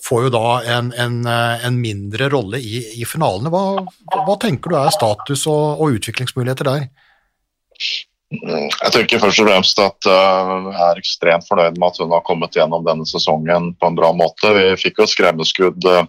Får 0.03 0.23
jo 0.25 0.31
da 0.33 0.47
en, 0.79 0.89
en, 0.97 1.19
en 1.29 1.77
mindre 1.77 2.31
rolle 2.33 2.63
i, 2.63 2.81
i 3.03 3.05
finalene. 3.05 3.53
Hva, 3.53 3.85
hva, 4.25 4.39
tenker 4.41 4.73
du 4.73 4.79
er 4.81 4.95
status 4.97 5.45
og, 5.45 5.83
og 5.85 5.99
utviklingsmuligheter 5.99 6.71
der? 6.71 6.89
Jeg 8.33 8.93
tenker 8.95 9.21
først 9.21 9.43
og 9.43 9.49
fremst 9.49 9.81
at 9.83 10.09
uh, 10.09 10.71
jeg 10.71 10.85
er 10.87 11.01
ekstremt 11.01 11.47
fornøyd 11.49 11.77
med 11.77 11.89
at 11.91 11.99
hun 12.01 12.15
har 12.15 12.25
kommet 12.25 12.57
gjennom 12.57 12.85
denne 12.87 13.05
sesongen 13.09 13.73
på 13.77 13.91
en 13.91 13.99
bra 13.99 14.13
måte. 14.17 14.55
Vi 14.57 14.65
fikk 14.81 15.03
jo 15.03 15.09
skremmeskudd 15.11 15.85
uh, 15.85 16.07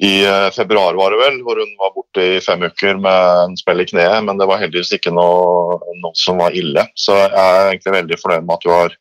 i 0.00 0.14
uh, 0.24 0.48
februar, 0.56 0.96
var 0.96 1.12
det 1.12 1.20
vel, 1.20 1.36
hvor 1.44 1.60
hun 1.60 1.74
var 1.80 1.92
borte 1.94 2.24
i 2.24 2.40
fem 2.44 2.64
uker 2.64 2.96
med 3.02 3.42
en 3.42 3.58
spill 3.60 3.84
i 3.84 3.88
kneet, 3.90 4.24
men 4.24 4.40
det 4.40 4.48
var 4.48 4.62
heldigvis 4.62 4.94
ikke 4.96 5.12
noe, 5.14 5.76
noe, 6.00 6.14
som 6.18 6.40
var 6.40 6.56
ille. 6.56 6.86
Så 6.96 7.18
jeg 7.18 7.34
er 7.34 7.70
egentlig 7.74 7.96
veldig 7.98 8.20
fornøyd 8.22 8.48
med 8.48 8.56
at 8.56 8.66
hun 8.68 8.76
har 8.78 8.98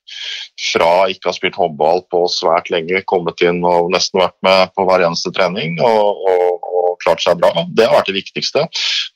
fra 0.73 0.91
ikke 1.13 1.31
har 1.31 1.39
spilt 1.39 1.57
håndball 1.59 2.03
på 2.11 2.25
svært 2.31 2.69
lenge, 2.73 3.05
kommet 3.09 3.41
inn 3.45 3.63
og 3.63 3.91
nesten 3.93 4.21
vært 4.21 4.37
med 4.45 4.75
på 4.75 4.85
hver 4.89 5.07
eneste 5.07 5.31
trening. 5.35 5.79
og, 5.79 6.27
og 6.27 6.72
klart 7.03 7.23
seg 7.23 7.39
bra. 7.41 7.51
Det 7.69 7.87
har 7.87 7.97
vært 7.99 8.11
det 8.11 8.17
viktigste. 8.17 8.65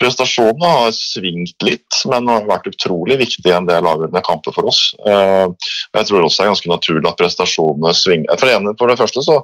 Prestasjonene 0.01 0.71
har 0.73 0.95
svingt 0.95 1.65
litt, 1.65 2.01
men 2.11 2.29
har 2.31 2.47
vært 2.49 2.69
utrolig 2.71 3.19
viktig 3.21 3.47
i 3.47 3.55
en 3.55 3.69
del 3.69 3.87
avgjørende 3.87 4.23
kamper 4.25 4.55
for 4.55 4.69
oss. 4.71 4.81
Eh, 5.07 5.45
jeg 5.97 6.09
tror 6.09 6.27
også 6.27 6.41
det 6.41 6.45
er 6.45 6.53
ganske 6.53 6.71
naturlig 6.71 7.11
at 7.11 7.19
prestasjonene 7.19 7.93
svinger. 7.97 8.37
For, 8.37 8.51
ene, 8.51 8.75
for 8.79 8.91
det 8.91 8.99
første 8.99 9.23
så 9.25 9.39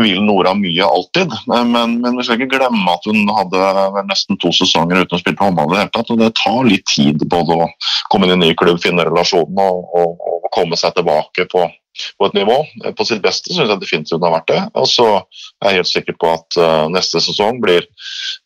vil 0.00 0.22
Nora 0.24 0.54
mye 0.58 0.86
alltid, 0.86 1.34
men, 1.50 1.98
men 2.00 2.18
vi 2.18 2.26
skal 2.26 2.40
ikke 2.40 2.56
glemme 2.58 2.94
at 2.94 3.06
hun 3.08 3.34
hadde 3.34 4.04
nesten 4.08 4.38
to 4.40 4.52
sesonger 4.54 5.02
uten 5.02 5.18
å 5.18 5.22
spille 5.22 5.38
på 5.38 5.48
håndball 5.48 5.70
i 5.70 5.76
det 5.76 5.82
hele 5.84 5.94
tatt. 5.96 6.14
og 6.14 6.22
Det 6.22 6.32
tar 6.40 6.62
litt 6.68 6.86
tid 6.90 7.26
både 7.30 7.58
å 7.64 7.68
komme 8.12 8.26
inn 8.26 8.34
i 8.34 8.38
en 8.38 8.44
ny 8.48 8.54
klubb, 8.58 8.80
finne 8.82 9.06
relasjonen 9.06 9.60
og, 9.60 9.94
og, 9.96 10.26
og 10.30 10.50
komme 10.54 10.78
seg 10.78 10.96
tilbake 10.96 11.46
på 11.50 11.66
på 12.18 12.28
et 12.28 12.36
nivå. 12.38 12.56
På 12.96 13.06
sitt 13.06 13.22
beste 13.24 13.52
syns 13.52 13.70
jeg 13.72 13.82
definitivt 13.82 14.18
hun 14.18 14.26
har 14.28 14.36
vært 14.38 14.50
det. 14.52 14.60
Og 14.78 14.88
så 14.90 15.08
er 15.16 15.72
jeg 15.72 15.80
helt 15.80 15.90
sikker 15.90 16.18
på 16.20 16.32
at 16.32 16.58
uh, 16.60 16.86
neste 16.92 17.22
sesong 17.22 17.60
blir, 17.62 17.86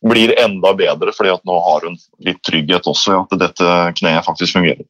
blir, 0.05 0.33
enda 0.41 0.73
bedre, 0.77 1.13
fordi 1.15 1.33
at 1.33 1.45
nå 1.47 1.55
har 1.67 1.87
hun 1.87 1.97
litt 2.25 2.41
trygghet 2.45 2.89
også 2.89 3.13
i 3.13 3.19
at 3.21 3.37
dette 3.45 3.75
kneet 4.01 4.27
faktisk 4.27 4.57
fungerer. 4.57 4.85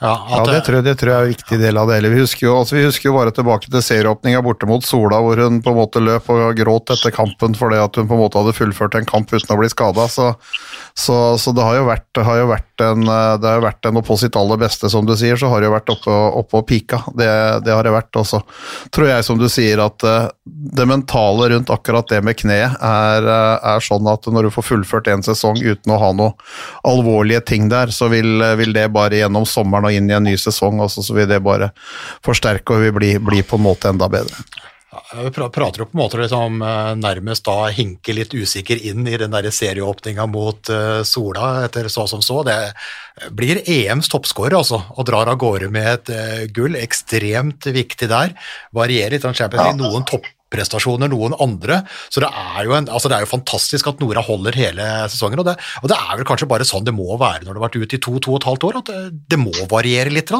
Ja, 0.00 0.26
ja 0.28 0.42
det, 0.44 0.60
tror 0.66 0.76
jeg, 0.76 0.84
det, 0.84 0.92
tror 1.00 1.10
jeg, 1.10 1.16
er 1.16 1.24
en 1.24 1.32
viktig 1.32 1.58
del 1.60 1.78
av 1.80 1.88
det 1.88 1.96
hele. 1.96 2.10
Vi 2.12 2.20
husker 2.20 2.44
jo, 2.44 2.56
altså, 2.60 2.76
vi 2.76 2.84
husker 2.84 3.08
jo 3.08 3.14
bare 3.16 3.32
tilbake 3.32 3.70
til 3.72 3.80
serieåpninga 3.80 4.42
borte 4.44 4.68
mot 4.68 4.84
Sola, 4.84 5.22
hvor 5.24 5.40
hun 5.40 5.62
på 5.64 5.72
en 5.72 5.78
måte 5.78 6.02
løp 6.04 6.28
og 6.34 6.58
gråt 6.58 6.92
etter 6.92 7.14
kampen 7.16 7.56
fordi 7.56 7.78
at 7.80 7.96
hun 7.96 8.08
på 8.10 8.18
en 8.18 8.20
måte 8.20 8.36
hadde 8.36 8.52
fullført 8.58 8.98
en 8.98 9.08
kamp 9.08 9.32
uten 9.32 9.54
å 9.54 9.56
bli 9.56 9.70
skada. 9.72 10.04
Så, 10.12 10.34
så, 10.92 11.16
så, 11.40 11.54
det 11.56 11.64
har 11.64 11.78
jo 11.78 11.86
vært, 11.88 12.20
har 12.28 12.42
jo 12.42 12.50
vært 12.50 12.84
en, 12.84 13.06
det 13.06 13.48
har 13.48 13.56
jo 13.56 13.64
vært 13.64 13.88
en, 13.88 14.00
og 14.02 14.04
på 14.10 14.18
sitt 14.20 14.36
aller 14.36 14.60
beste, 14.60 14.90
som 14.92 15.08
du 15.08 15.14
sier, 15.16 15.40
så 15.40 15.48
har 15.48 15.64
det 15.64 15.70
jo 15.70 15.76
vært 15.78 15.94
oppe, 15.96 16.18
oppe 16.42 16.60
og 16.60 16.68
pika. 16.68 17.00
Det, 17.16 17.30
det, 17.64 17.72
har 17.72 17.88
det 17.88 17.96
vært. 17.96 18.12
Og 18.20 18.28
så 18.28 18.42
tror 18.92 19.08
jeg, 19.14 19.24
som 19.24 19.40
du 19.40 19.48
sier, 19.48 19.80
at 19.80 20.04
eh, 20.04 20.28
det 20.76 20.88
mentale 20.92 21.48
rundt 21.54 21.72
akkurat 21.72 22.12
det 22.12 22.20
med 22.26 22.36
kneet 22.36 22.76
er, 22.84 23.32
eh, 23.32 23.72
er 23.72 23.88
sånn 23.88 24.12
at 24.12 24.28
når 24.28 24.50
du 24.50 24.52
får 24.58 24.68
fullført 24.74 25.08
en 25.08 25.24
sesong 25.24 25.56
uten 25.64 25.96
å 25.96 26.00
ha 26.04 26.12
noe 26.20 26.36
alvorlige 26.84 27.46
ting 27.48 27.72
der, 27.72 27.88
så 27.96 28.12
vil, 28.12 28.44
vil 28.60 28.76
det 28.76 28.90
bare 28.92 29.24
gjennom 29.24 29.48
sommeren 29.48 29.85
og 29.86 29.96
inn 29.96 30.10
i 30.10 30.16
en 30.16 30.26
ny 30.26 30.36
sesong, 30.40 30.82
også, 30.84 31.04
så 31.06 31.16
vil 31.16 31.30
det 31.30 31.42
bare 31.44 31.72
forsterke 32.26 32.76
og 32.76 32.86
vi 32.86 32.94
blir 32.98 33.20
bli 33.26 33.42
på 33.46 33.58
en 33.58 33.66
måte 33.66 33.92
enda 33.92 34.08
bedre. 34.12 34.44
Ja, 34.96 35.22
vi 35.22 35.30
prater 35.30 35.82
jo 35.82 35.86
på 35.90 35.96
en 35.96 36.00
måte 36.00 36.18
liksom, 36.20 36.62
eh, 36.62 36.92
nærmest 36.96 37.44
da 37.44 37.66
hinke 37.74 38.14
litt 38.16 38.32
usikker 38.32 38.80
inn 38.80 39.06
i 39.08 39.18
den 39.20 39.34
der 39.34 39.48
serieåpninga 39.52 40.24
mot 40.30 40.70
uh, 40.72 41.02
Sola 41.04 41.66
etter 41.66 41.90
så 41.92 42.06
som 42.08 42.22
så. 42.24 42.40
Det 42.46 42.56
blir 43.36 43.60
EMs 43.66 44.08
toppskårer, 44.12 44.56
altså, 44.56 44.80
og 44.96 45.08
drar 45.08 45.28
av 45.28 45.36
gårde 45.42 45.68
med 45.74 45.90
et 45.90 46.14
uh, 46.14 46.46
gull. 46.54 46.78
Ekstremt 46.80 47.68
viktig 47.76 48.08
der. 48.08 48.32
Varierer 48.76 49.18
litt 49.18 49.28
av 49.28 49.36
Champions 49.36 49.68
League. 49.68 49.82
Noen 49.82 50.08
topp 50.08 50.30
prestasjoner, 50.56 51.12
noen 51.12 51.36
andre. 51.42 51.82
Så 52.10 52.24
det 52.24 52.32
er, 52.32 52.60
jo 52.66 52.76
en, 52.78 52.90
altså 52.90 53.12
det 53.12 53.20
er 53.20 53.26
jo 53.26 53.32
fantastisk 53.36 53.92
at 53.92 54.02
Nora 54.02 54.24
holder 54.24 54.58
hele 54.58 54.90
sesongen. 55.12 55.44
Og 55.44 55.48
det, 55.48 55.56
og 55.82 55.90
det, 55.92 56.00
er 56.00 56.18
vel 56.18 56.28
kanskje 56.28 56.50
bare 56.50 56.66
sånn 56.68 56.86
det 56.86 56.96
må 56.96 57.12
være 57.14 57.44
når 57.44 57.52
du 57.52 57.58
har 57.60 57.68
vært 57.68 57.80
ute 57.80 57.98
i 57.98 58.02
to, 58.02 58.18
to 58.18 58.36
og 58.36 58.42
et 58.42 58.50
halvt 58.50 58.70
år, 58.70 58.82
at 58.82 58.92
det, 58.92 59.02
det 59.36 59.42
må 59.42 59.54
variere 59.70 60.14
litt. 60.14 60.32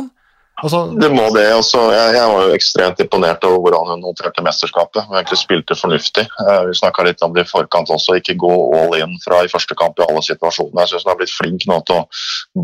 Altså, 0.64 0.86
det 0.96 1.10
må 1.12 1.26
det. 1.34 1.44
Også, 1.52 1.82
jeg, 1.92 2.12
jeg, 2.16 2.28
var 2.32 2.46
jo 2.46 2.54
ekstremt 2.56 3.00
imponert 3.04 3.44
over 3.44 3.58
hvordan 3.66 3.90
hun 3.92 4.04
håndterte 4.08 4.44
mesterskapet. 4.44 5.04
Hun 5.04 5.18
egentlig 5.18 5.40
spilte 5.42 5.76
fornuftig. 5.76 6.24
Eh, 6.24 6.60
vi 6.70 6.76
snakka 6.78 7.04
litt 7.04 7.24
om 7.26 7.34
det 7.36 7.44
i 7.44 7.50
forkant 7.50 7.92
også, 7.92 8.16
ikke 8.16 8.38
gå 8.40 8.52
all 8.78 8.96
in 8.96 9.18
fra 9.24 9.42
i 9.44 9.52
første 9.52 9.76
kamp 9.76 10.00
i 10.00 10.06
alle 10.06 10.22
situasjoner. 10.24 10.78
Jeg 10.80 10.94
syns 10.94 11.04
hun 11.04 11.12
har 11.12 11.20
blitt 11.20 11.34
flink 11.34 11.66
nå 11.68 11.82
til 11.84 12.00
å 12.00 12.06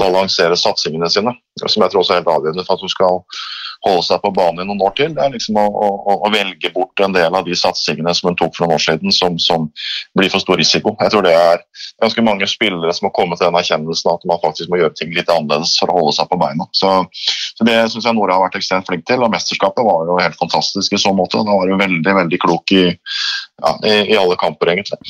balansere 0.00 0.56
satsingene 0.56 1.10
sine, 1.12 1.36
som 1.60 1.84
jeg 1.84 1.92
tror 1.92 2.00
også 2.00 2.16
er 2.16 2.22
helt 2.22 2.32
avgjørende 2.32 2.64
for 2.64 2.80
at 2.80 2.86
hun 2.86 2.94
skal 2.94 3.20
holde 3.82 4.02
seg 4.06 4.20
på 4.22 4.30
banen 4.34 4.62
i 4.62 4.66
noen 4.68 4.82
år 4.86 4.94
til. 4.98 5.14
Det 5.16 5.22
er 5.24 5.32
liksom 5.34 5.58
å, 5.58 5.64
å, 5.66 6.16
å, 6.26 6.30
velge 6.32 6.70
bort 6.74 7.02
en 7.02 7.14
del 7.14 7.34
av 7.34 7.46
de 7.46 7.56
satsingene 7.58 8.14
som 8.14 8.30
hun 8.30 8.38
tok 8.38 8.54
for 8.56 8.66
noen 8.66 8.76
år 8.76 8.84
siden, 8.84 9.14
som, 9.14 9.38
som, 9.42 9.68
blir 10.18 10.30
for 10.32 10.44
stor 10.44 10.60
risiko. 10.60 10.94
Jeg 11.00 11.14
tror 11.14 11.26
det 11.26 11.32
er 11.34 11.62
ganske 12.02 12.24
mange 12.24 12.48
spillere 12.50 12.94
som 12.94 13.08
har 13.08 13.14
kommet 13.16 13.40
til 13.40 13.48
den 13.48 13.58
erkjennelsen 13.58 14.12
at 14.12 14.26
man 14.28 14.42
faktisk 14.42 14.70
må 14.70 14.78
gjøre 14.80 14.94
ting 14.98 15.14
litt 15.16 15.30
annerledes 15.32 15.74
for 15.80 15.90
å 15.90 15.98
holde 15.98 16.14
seg 16.18 16.30
på 16.30 16.38
beina. 16.42 16.68
Så, 16.76 16.92
så 17.58 17.66
Det 17.68 17.78
syns 17.92 18.06
jeg 18.06 18.18
Nora 18.18 18.36
har 18.38 18.46
vært 18.46 18.60
ekstremt 18.60 18.88
flink 18.88 19.06
til, 19.08 19.24
og 19.24 19.32
mesterskapet 19.34 19.88
var 19.88 20.06
jo 20.10 20.20
helt 20.20 20.38
fantastisk 20.38 20.94
i 20.94 21.02
så 21.02 21.14
måte. 21.16 21.42
Da 21.42 21.58
var 21.58 21.72
hun 21.72 21.82
veldig, 21.82 22.16
veldig 22.22 22.42
klok 22.42 22.76
i, 22.76 22.84
ja, 22.92 23.74
i, 23.88 23.96
i 24.14 24.20
alle 24.20 24.38
kamper, 24.40 24.74
egentlig. 24.76 25.00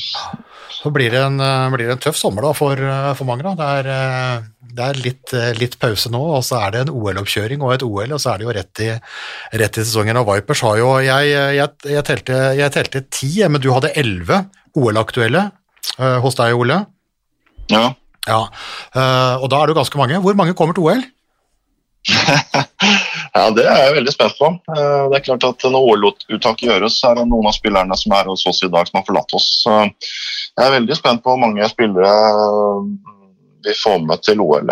Så 0.73 0.91
blir 0.91 1.13
det 1.13 1.21
en, 1.21 1.37
blir 1.71 1.87
det 1.87 1.97
en 1.97 2.03
tøff 2.09 2.17
sommer 2.19 2.49
da, 2.49 2.55
for, 2.57 2.79
for 3.19 3.29
mange. 3.29 3.45
Da. 3.45 3.53
Det 3.59 3.69
er 3.77 3.93
eh, 3.93 4.51
det 4.73 4.85
er 4.85 4.99
litt, 5.05 5.33
eh, 5.37 5.51
litt, 5.57 5.77
pause 5.81 6.09
nå, 6.09 6.21
og 6.37 6.41
så 6.45 6.57
er 6.63 6.73
det 6.73 6.79
en 6.83 6.93
OL-oppkjøring 6.93 7.61
og 7.61 7.75
et 7.75 7.85
OL, 7.85 8.15
og 8.15 8.21
så 8.21 8.33
er 8.33 8.41
det 8.41 8.47
jo 8.47 8.53
rett 8.63 8.83
i, 8.83 8.89
rett 9.59 9.79
i 9.79 9.85
sesongen. 9.85 10.19
Og 10.21 10.29
Vipers 10.31 10.63
har 10.65 10.79
jo 10.79 10.91
Jeg, 11.03 11.33
jeg, 11.59 11.69
jeg, 11.91 12.05
telte, 12.07 12.39
jeg 12.57 12.75
telte 12.75 13.05
ti, 13.11 13.33
men 13.47 13.61
du 13.61 13.71
hadde 13.73 13.93
elleve 13.99 14.45
OL-aktuelle 14.73 15.49
uh, 15.99 16.19
hos 16.23 16.39
deg, 16.39 16.55
Ole. 16.57 16.83
Ja. 17.71 17.89
ja. 18.27 18.45
Uh, 18.95 19.43
og 19.43 19.49
da 19.51 19.59
er 19.59 19.67
det 19.67 19.75
jo 19.75 19.81
ganske 19.81 19.99
mange. 19.99 20.21
Hvor 20.23 20.39
mange 20.39 20.55
kommer 20.57 20.77
til 20.77 20.87
OL? 20.87 21.03
ja, 23.35 23.43
Det 23.55 23.63
er 23.63 23.77
jeg 23.85 23.95
veldig 23.95 24.11
spent 24.11 24.35
på. 24.35 24.49
Det 24.67 25.15
er 25.15 25.23
klart 25.23 25.45
at 25.47 25.63
Når 25.71 25.85
OL-uttak 25.93 26.65
gjøres, 26.65 26.97
er 27.07 27.15
det 27.19 27.29
noen 27.29 27.47
av 27.47 27.55
spillerne 27.55 27.95
som 27.99 28.15
er 28.17 28.27
hos 28.31 28.43
oss 28.49 28.59
i 28.65 28.71
dag, 28.71 28.89
som 28.89 28.99
har 28.99 29.07
forlatt 29.07 29.37
oss. 29.37 29.49
Jeg 29.67 30.65
er 30.65 30.75
veldig 30.79 30.97
spent 30.99 31.23
på 31.23 31.31
hvor 31.31 31.39
mange 31.39 31.69
spillere 31.71 32.11
vi 33.63 33.75
får 33.79 34.03
med 34.03 34.23
til 34.25 34.43
OL. 34.43 34.67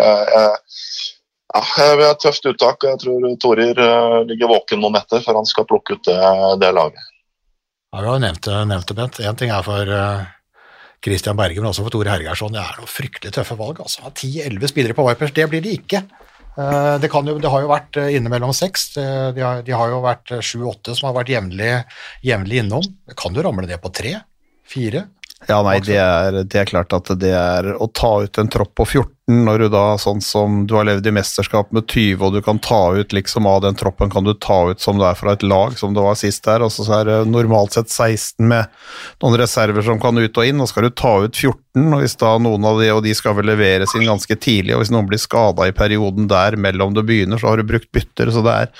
Ja, 1.52 1.62
vi 1.96 2.04
har 2.04 2.14
et 2.14 2.22
tøft 2.22 2.46
uttak. 2.48 2.84
Jeg 2.86 3.00
tror 3.02 3.24
Torir 3.42 3.78
eh, 3.78 4.18
ligger 4.30 4.52
våken 4.54 4.80
noen 4.80 4.96
netter 4.96 5.20
før 5.24 5.42
han 5.42 5.48
skal 5.48 5.66
plukke 5.68 5.98
ut 5.98 6.06
det, 6.08 6.16
det 6.62 6.70
laget. 6.72 7.10
Ja, 7.92 8.00
Du 8.00 8.08
har 8.08 8.22
nevnt, 8.22 8.48
nevnt 8.48 8.88
det, 8.88 8.96
Bent. 8.96 9.20
Én 9.20 9.36
ting 9.36 9.52
er 9.52 9.64
for 9.66 9.84
uh, 9.92 10.24
Christian 11.04 11.36
Berge, 11.36 11.60
men 11.60 11.68
også 11.68 11.84
for 11.84 11.92
Tore 11.92 12.08
Hergersson. 12.14 12.56
Det 12.56 12.62
er 12.62 12.80
noen 12.80 12.88
fryktelig 12.88 13.34
tøffe 13.36 13.56
valg. 13.58 13.82
altså. 13.84 14.08
Ti-elleve 14.16 14.70
spillere 14.70 14.96
på 14.96 15.04
Vipers, 15.10 15.34
det 15.36 15.48
blir 15.52 15.64
de 15.64 15.76
ikke. 15.76 16.06
Det, 16.52 17.08
jo, 17.08 17.38
det, 17.40 17.48
har 17.48 17.62
jo 17.64 17.68
vært 17.70 17.96
innimellom 18.12 18.50
seks. 18.56 18.90
De 18.96 19.40
har, 19.40 19.62
de 19.64 19.72
har 19.72 19.88
jo 19.88 20.02
vært 20.04 20.34
sju-åtte 20.44 20.92
som 20.96 21.08
har 21.08 21.14
vært 21.16 21.32
jevnlig 21.32 22.58
innom. 22.60 22.84
Kan 23.16 23.32
du 23.32 23.40
ramle 23.44 23.64
ned 23.68 23.80
på 23.80 23.92
tre? 23.92 24.18
Fire? 24.68 25.06
Ja, 25.48 25.58
nei, 25.66 25.78
det 25.82 25.96
er, 25.98 26.36
det 26.46 26.60
er, 26.60 26.68
klart 26.68 26.92
at 26.94 27.10
det 27.18 27.32
er 27.34 27.72
å 27.74 27.88
ta 27.90 28.12
ut 28.22 28.38
en 28.38 28.50
tropp 28.52 28.74
på 28.78 28.86
14 28.86 29.10
når 29.30 29.62
du 29.62 29.68
da, 29.70 29.84
sånn 30.02 30.18
som 30.24 30.64
du 30.66 30.74
har 30.74 30.86
levd 30.88 31.06
i 31.06 31.12
mesterskap 31.14 31.70
med 31.70 31.86
20, 31.86 32.18
og 32.26 32.34
du 32.34 32.40
kan 32.42 32.58
ta 32.58 32.80
ut 32.96 33.12
liksom 33.14 33.46
av 33.46 33.60
den 33.62 33.76
troppen, 33.78 34.10
kan 34.10 34.26
du 34.26 34.32
ta 34.34 34.72
ut 34.72 34.82
som 34.82 34.98
det 34.98 35.06
er 35.06 35.18
fra 35.18 35.36
et 35.36 35.44
lag, 35.46 35.76
som 35.78 35.94
det 35.94 36.02
var 36.02 36.18
sist 36.18 36.42
der, 36.48 36.64
og 36.66 36.72
så 36.74 36.86
er 36.98 37.06
det 37.06 37.18
normalt 37.30 37.76
sett 37.76 37.92
16 37.92 38.42
med 38.50 38.66
noen 39.22 39.38
reserver 39.38 39.86
som 39.86 40.00
kan 40.02 40.18
ut 40.18 40.40
og 40.42 40.48
inn, 40.48 40.58
og 40.58 40.66
skal 40.70 40.88
du 40.88 40.90
ta 40.98 41.14
ut 41.22 41.38
14, 41.38 41.62
og 41.94 42.02
hvis 42.02 42.18
da 42.18 42.32
noen 42.42 42.66
av 42.66 42.80
de, 42.82 42.88
og 42.90 43.04
de 43.06 43.14
skal 43.14 43.36
vel 43.38 43.46
leveres 43.52 43.94
inn 43.94 44.08
ganske 44.10 44.36
tidlig, 44.42 44.74
og 44.74 44.82
hvis 44.82 44.90
noen 44.90 45.06
blir 45.06 45.22
skada 45.22 45.68
i 45.70 45.76
perioden 45.76 46.26
der 46.30 46.58
mellom 46.58 46.98
det 46.98 47.06
begynner, 47.06 47.38
så 47.38 47.52
har 47.52 47.62
du 47.62 47.68
brukt 47.70 47.92
bytter, 47.94 48.34
så 48.34 48.42
det 48.42 48.56
er 48.64 48.74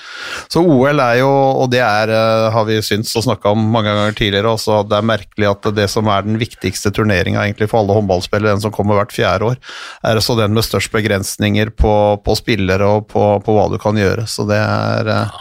Så 0.51 0.59
OL 0.59 0.99
er 0.99 1.21
jo, 1.21 1.31
og 1.31 1.71
det 1.71 1.79
er, 1.79 2.11
eh, 2.11 2.49
har 2.51 2.67
vi 2.67 2.81
syntes 2.83 3.15
og 3.15 3.23
snakka 3.29 3.55
om 3.55 3.63
mange 3.71 3.87
ganger 3.95 4.19
tidligere, 4.19 4.51
også 4.51 4.83
det 4.89 4.99
er 4.99 5.07
merkelig 5.07 5.49
at 5.49 5.71
det 5.75 5.87
som 5.89 6.11
er 6.11 6.27
den 6.27 6.35
viktigste 6.41 6.91
turneringa 6.91 7.47
egentlig 7.47 7.69
for 7.71 7.79
alle 7.79 7.95
håndballspillere, 7.95 8.57
den 8.57 8.65
som 8.67 8.75
kommer 8.75 8.99
hvert 8.99 9.15
fjerde 9.15 9.53
år, 9.53 9.57
er 10.03 10.19
også 10.33 10.41
den 10.43 10.57
med 10.57 10.65
størst 10.65 10.91
begrensninger 10.93 11.71
på, 11.77 11.93
på 12.25 12.35
spillere 12.37 12.89
og 12.97 13.07
på, 13.11 13.23
på, 13.45 13.55
hva 13.55 13.69
du 13.71 13.79
kan 13.81 13.97
gjøre. 13.97 14.25
Så 14.29 14.47
det 14.49 14.59
er, 14.59 15.09
eh, 15.13 15.39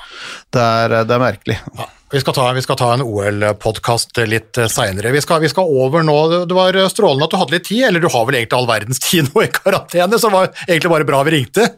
det 0.52 0.62
er, 0.62 0.96
det 1.08 1.16
er 1.16 1.26
merkelig. 1.26 1.58
Ja. 1.78 1.90
Vi 2.12 2.20
skal, 2.20 2.34
ta, 2.36 2.50
vi 2.52 2.60
skal 2.60 2.76
ta, 2.76 2.90
en 2.92 3.02
OL-podkast 3.06 4.18
litt 4.28 4.58
seinere. 4.68 5.14
Vi, 5.14 5.20
vi, 5.24 5.48
skal 5.48 5.70
over 5.80 6.02
nå. 6.04 6.16
Det 6.44 6.56
var 6.56 6.76
strålende 6.92 7.24
at 7.24 7.32
du 7.32 7.38
hadde 7.40 7.54
litt 7.56 7.64
tid, 7.70 7.86
eller 7.88 8.04
du 8.04 8.10
har 8.12 8.26
vel 8.28 8.36
egentlig 8.36 8.58
all 8.58 8.68
verdens 8.68 9.00
tid 9.00 9.30
nå 9.30 9.46
i 9.46 9.48
karantene, 9.48 10.20
så 10.20 10.28
det 10.28 10.36
var 10.36 10.50
egentlig 10.66 10.92
bare 10.92 11.08
bra 11.08 11.22
vi 11.24 11.38
ringte. 11.38 11.70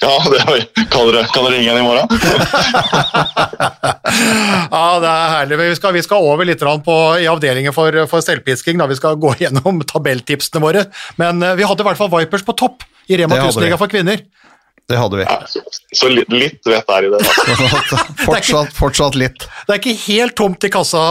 Ja, 0.00 0.14
det 0.32 0.40
kan, 0.90 1.06
dere, 1.06 1.22
kan 1.30 1.44
dere 1.44 1.52
ringe 1.54 1.62
igjen 1.64 1.78
i 1.78 1.84
morgen? 1.84 2.06
ja, 4.74 4.86
det 5.00 5.10
er 5.10 5.34
herlig. 5.34 5.58
Vi 5.60 5.76
skal, 5.78 5.94
vi 5.94 6.02
skal 6.04 6.26
over 6.26 6.48
litt 6.48 6.64
på, 6.84 6.96
i 7.22 7.28
avdelingen 7.30 7.74
for, 7.76 7.94
for 8.10 8.24
selvpisking. 8.24 8.80
Da. 8.80 8.88
Vi 8.90 8.98
skal 8.98 9.20
gå 9.20 9.34
gjennom 9.40 9.80
tabelltipsene 9.88 10.62
våre. 10.64 10.84
Men 11.20 11.42
uh, 11.44 11.54
vi 11.58 11.66
hadde 11.68 11.84
i 11.84 11.88
hvert 11.88 12.00
fall 12.00 12.12
Vipers 12.12 12.44
på 12.46 12.56
topp 12.58 12.84
i 13.10 13.18
Rema 13.20 13.38
1000-liga 13.38 13.78
for 13.80 13.92
kvinner. 13.92 14.24
Det 14.90 14.98
hadde 14.98 15.20
vi. 15.20 15.24
Ja, 15.28 15.36
så, 15.46 15.60
så 15.94 16.08
litt, 16.10 16.32
litt 16.34 16.66
vet 16.66 16.88
er 16.90 17.06
i 17.06 17.10
det. 17.12 17.20
fortsatt, 18.26 18.72
fortsatt, 18.74 19.18
litt. 19.18 19.44
Det 19.68 19.76
er 19.76 19.78
ikke 19.78 19.94
helt 20.08 20.34
tomt 20.40 20.66
i 20.66 20.70
kassa, 20.72 21.02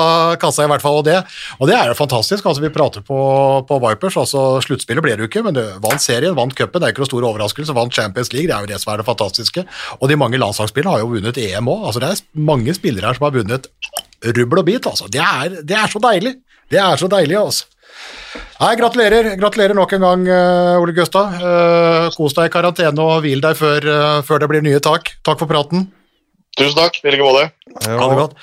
kassa 0.42 0.66
i 0.66 0.72
hvert 0.72 0.84
fall, 0.84 1.00
og 1.00 1.06
det, 1.08 1.16
og 1.60 1.72
det 1.72 1.78
er 1.78 1.92
jo 1.92 1.96
fantastisk. 1.96 2.44
altså 2.50 2.64
Vi 2.66 2.74
prater 2.76 3.06
på, 3.06 3.20
på 3.70 3.80
Vipers, 3.86 4.20
altså 4.20 4.44
sluttspillet 4.66 5.06
ble 5.06 5.16
det 5.16 5.24
jo 5.24 5.30
ikke, 5.32 5.46
men 5.48 5.56
det 5.56 5.66
vant 5.84 6.04
serien, 6.04 6.36
vant 6.36 6.56
cupen, 6.56 6.82
det 6.82 6.90
er 6.90 6.96
ikke 6.96 7.06
noe 7.06 7.12
stor 7.14 7.30
overraskelse. 7.32 7.78
Vant 7.78 7.96
Champions 7.96 8.34
League, 8.36 8.52
det 8.52 8.58
er 8.58 8.68
jo 8.68 8.72
det 8.74 8.84
som 8.84 8.94
er 8.94 9.00
det 9.00 9.08
fantastiske. 9.08 9.66
Og 10.00 10.12
de 10.12 10.20
mange 10.20 10.42
landslagsspillene 10.44 10.98
har 10.98 11.06
jo 11.06 11.14
vunnet 11.16 11.40
EM 11.40 11.72
òg. 11.72 11.88
Altså, 11.88 12.04
det 12.04 12.12
er 12.12 12.46
mange 12.52 12.76
spillere 12.76 13.08
her 13.08 13.20
som 13.20 13.30
har 13.30 13.38
vunnet 13.40 13.72
rubbel 14.28 14.66
og 14.66 14.68
bit. 14.68 14.92
altså. 14.92 15.08
Det 15.08 15.24
er, 15.24 15.62
det 15.64 15.80
er 15.80 15.92
så 15.96 16.04
deilig. 16.04 16.36
Det 16.70 16.84
er 16.84 17.00
så 17.00 17.08
deilig, 17.12 17.40
altså. 17.40 17.79
Nei, 18.60 18.74
gratulerer. 18.80 19.32
Gratulerer 19.40 19.78
nok 19.78 19.94
en 19.96 20.06
gang, 20.06 20.26
uh, 20.30 20.82
Ole 20.82 20.94
Gustav. 20.98 21.38
Uh, 21.40 22.10
kos 22.16 22.36
deg 22.38 22.50
i 22.50 22.54
karantene 22.54 23.06
og 23.06 23.24
hvil 23.26 23.42
deg 23.44 23.58
før, 23.58 23.88
uh, 23.88 24.20
før, 24.26 24.44
det 24.44 24.52
blir 24.52 24.66
nye 24.66 24.82
tak. 24.84 25.14
Takk 25.26 25.42
for 25.42 25.50
praten. 25.50 25.88
Tusen 26.60 26.78
takk. 26.78 27.00
I 27.04 27.16
like 27.16 27.26
måte. 27.26 27.50
Ha 27.86 28.12
det 28.12 28.20
godt. 28.20 28.38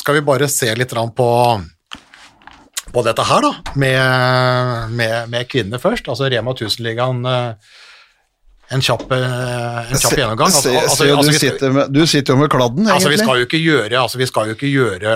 skal 0.00 0.16
vi 0.16 0.24
bare 0.24 0.48
se 0.48 0.70
litt 0.76 0.92
på, 1.16 1.28
på 2.94 3.04
dette 3.04 3.26
her, 3.28 3.44
da, 3.44 3.74
med, 3.74 4.96
med, 4.96 5.16
med 5.32 5.48
kvinnene 5.50 5.80
først. 5.82 6.08
Altså 6.08 6.30
Rema 6.30 6.54
1000-ligaen 6.56 7.24
en 8.70 8.82
kjapp, 8.86 9.08
en 9.10 9.98
kjapp 9.98 10.14
gjennomgang. 10.14 10.46
Altså, 10.46 10.70
altså, 10.70 11.08
altså, 11.10 11.32
du, 11.32 11.38
sitter 11.42 11.72
med, 11.74 11.90
du, 11.90 12.04
sitter 12.06 12.36
jo 12.36 12.38
med 12.38 12.50
kladden, 12.52 12.86
egentlig. 12.86 12.94
Altså, 12.94 13.10
vi 13.10 13.18
skal 13.18 13.40
jo 13.40 13.48
ikke 13.48 13.62
gjøre 13.64 13.98
altså, 13.98 14.20
Vi 14.20 14.28
skal 14.30 14.46
jo 14.46 14.54
ikke 14.54 14.70
gjøre 14.70 15.14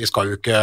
Vi 0.00 0.08
skal 0.08 0.30
jo 0.30 0.38
ikke 0.38 0.62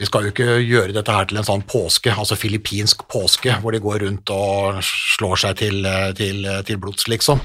vi 0.00 0.06
skal 0.08 0.24
jo 0.24 0.30
ikke 0.32 0.60
gjøre 0.64 0.94
dette 0.96 1.12
her 1.12 1.26
til 1.28 1.36
en 1.36 1.44
sånn 1.44 1.62
påske, 1.68 2.12
altså 2.16 2.38
filippinsk 2.40 3.02
påske, 3.12 3.52
hvor 3.60 3.74
de 3.74 3.82
går 3.84 4.06
rundt 4.06 4.32
og 4.32 4.78
slår 4.86 5.42
seg 5.42 5.58
til, 5.60 5.84
til, 6.16 6.46
til 6.64 6.80
blods, 6.80 7.04
liksom. 7.12 7.42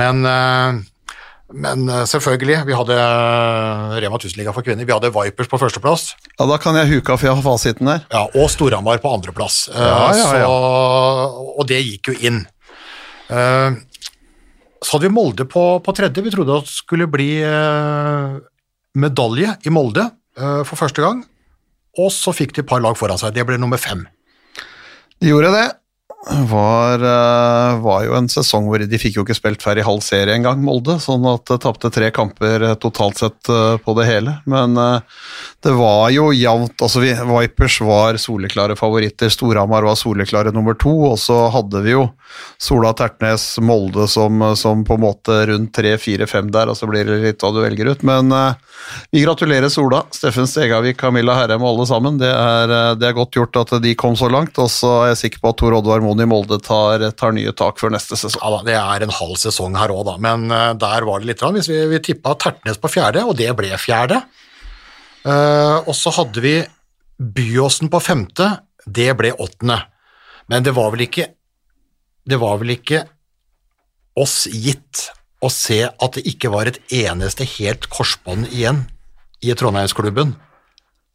Men, 0.00 0.24
eh, 0.24 0.78
men, 1.52 1.84
selvfølgelig, 2.08 2.62
vi 2.64 2.78
hadde 2.78 2.96
Rema 4.00 4.22
1000-liga 4.22 4.56
for 4.56 4.64
kvinner. 4.64 4.88
Vi 4.88 4.96
hadde 4.96 5.12
Vipers 5.12 5.52
på 5.52 5.60
førsteplass. 5.60 6.08
Ja, 6.38 6.48
Da 6.48 6.56
kan 6.62 6.80
jeg 6.80 6.94
huke 6.94 7.12
av, 7.12 7.20
for 7.20 7.28
jeg 7.28 7.36
har 7.36 7.44
fasiten 7.44 7.92
der. 7.92 8.02
Ja, 8.08 8.24
Og 8.32 8.48
Storhamar 8.56 9.04
på 9.04 9.12
andreplass. 9.12 9.66
Ja, 9.74 10.08
ja, 10.16 10.32
ja. 10.40 10.48
Så, 10.48 11.54
og 11.60 11.68
det 11.68 11.84
gikk 11.84 12.14
jo 12.14 12.18
inn. 12.24 12.44
Eh, 13.28 13.70
så 14.80 14.96
hadde 14.96 15.10
vi 15.10 15.16
Molde 15.20 15.44
på, 15.44 15.70
på 15.84 16.00
tredje. 16.00 16.24
Vi 16.24 16.32
trodde 16.32 16.62
at 16.62 16.68
det 16.70 16.78
skulle 16.80 17.08
bli 17.12 17.34
eh, 17.44 18.38
medalje 18.96 19.58
i 19.60 19.76
Molde 19.76 20.08
for 20.38 20.78
første 20.78 21.02
gang 21.02 21.26
og 21.98 22.12
så 22.14 22.34
fikk 22.36 22.54
de 22.56 22.64
et 22.64 22.70
par 22.70 22.82
lag 22.84 22.96
foran 22.98 23.20
seg. 23.20 23.34
Det 23.36 23.44
ble 23.48 23.58
nummer 23.60 23.80
fem. 23.80 24.06
De 25.18 25.32
gjorde 25.32 25.52
det. 25.54 25.68
Var, 26.28 26.98
eh, 26.98 27.78
var 27.80 28.02
jo 28.04 28.14
en 28.18 28.26
sesong 28.28 28.66
hvor 28.66 28.82
de 28.82 28.98
fikk 29.00 29.16
jo 29.16 29.22
ikke 29.22 29.36
spilt 29.38 29.62
ferdig 29.62 29.84
halv 29.86 30.02
serie 30.02 30.34
engang, 30.34 30.58
Molde, 30.66 30.96
sånn 31.00 31.22
at 31.30 31.44
de 31.46 31.56
tapte 31.62 31.92
tre 31.94 32.10
kamper 32.12 32.64
eh, 32.66 32.74
totalt 32.82 33.22
sett 33.22 33.50
eh, 33.54 33.76
på 33.80 33.94
det 33.96 34.08
hele. 34.08 34.34
Men 34.50 34.74
det 34.74 35.74
var 35.78 36.10
jo 36.12 36.28
jevnt. 36.34 36.74
altså 36.82 37.04
Vipers 37.04 37.78
var 37.86 38.18
soleklare 38.20 38.76
favoritter, 38.76 39.30
Storhamar 39.32 39.86
var 39.86 39.96
soleklare 39.98 40.52
nummer 40.52 40.74
to, 40.74 40.92
og 41.12 41.16
så 41.22 41.46
hadde 41.54 41.84
vi 41.86 41.94
jo 41.94 42.08
Sola 42.58 42.92
Tertnes, 42.96 43.44
Molde 43.62 44.08
som, 44.10 44.42
som 44.58 44.84
på 44.86 44.96
en 44.98 45.04
måte 45.04 45.36
rundt 45.50 45.74
tre, 45.76 45.94
fire, 46.00 46.26
fem 46.30 46.50
der, 46.54 46.70
og 46.70 46.78
så 46.78 46.88
blir 46.90 47.06
det 47.06 47.20
litt 47.22 47.42
hva 47.44 47.52
du 47.54 47.60
velger 47.62 47.92
ut. 47.92 48.02
Men 48.06 48.32
vi 49.10 49.22
gratulerer 49.22 49.70
Sola, 49.72 50.02
Steffen 50.14 50.48
Stegavik, 50.48 50.98
Camilla 51.00 51.36
Herrem 51.38 51.62
og 51.62 51.74
alle 51.74 51.86
sammen. 51.90 52.18
Det 52.20 52.30
er, 52.30 52.72
det 52.98 53.08
er, 53.08 53.16
godt 53.16 53.36
gjort 53.36 53.60
at 53.60 53.74
de 53.82 53.94
kom 53.98 54.16
så 54.18 54.30
langt. 54.32 54.58
Og 54.58 54.70
så 54.72 54.90
er 55.02 55.12
jeg 55.12 55.20
sikker 55.22 55.42
på 55.44 55.52
at 55.52 55.60
Tor 55.60 55.76
Oddvar 55.78 56.02
Moen 56.04 56.24
i 56.24 56.28
Molde 56.28 56.60
tar, 56.64 57.04
tar, 57.18 57.34
nye 57.36 57.54
tak 57.56 57.80
før 57.80 57.94
neste 57.94 58.18
sesong. 58.18 58.42
Ja 58.42 58.52
da, 58.56 58.62
Det 58.66 58.76
er 58.80 59.06
en 59.06 59.14
halv 59.20 59.38
sesong 59.40 59.78
her 59.78 59.94
òg, 59.94 60.04
da. 60.08 60.16
Men 60.28 60.48
uh, 60.52 60.72
der 60.78 61.06
var 61.08 61.22
det 61.22 61.30
litt. 61.30 61.44
Hvis 61.58 61.70
vi, 61.70 61.80
vi 61.92 62.02
tippa 62.04 62.34
Tertnes 62.40 62.80
på 62.80 62.90
fjerde, 62.92 63.24
og 63.28 63.38
det 63.38 63.50
ble 63.58 63.72
fjerde. 63.80 64.22
Uh, 65.26 65.84
og 65.84 65.94
så 65.96 66.14
hadde 66.18 66.42
vi 66.44 66.56
Byåsen 67.18 67.90
på 67.90 67.98
femte, 67.98 68.52
det 68.86 69.10
ble 69.18 69.32
åttende. 69.34 69.80
Men 70.48 70.64
det 70.64 70.76
var 70.76 70.92
vel 70.94 71.08
ikke 71.08 71.32
Det 72.28 72.36
var 72.40 72.58
vel 72.60 72.74
ikke 72.76 73.04
oss 74.18 74.42
gitt 74.50 75.06
å 75.40 75.48
se 75.52 75.84
at 75.86 76.18
det 76.18 76.26
ikke 76.28 76.50
var 76.52 76.68
et 76.68 76.80
eneste 76.92 77.46
helt 77.56 77.86
korsbånd 77.92 78.50
igjen 78.50 78.84
i 79.40 79.54
Trondheimsklubben 79.54 80.34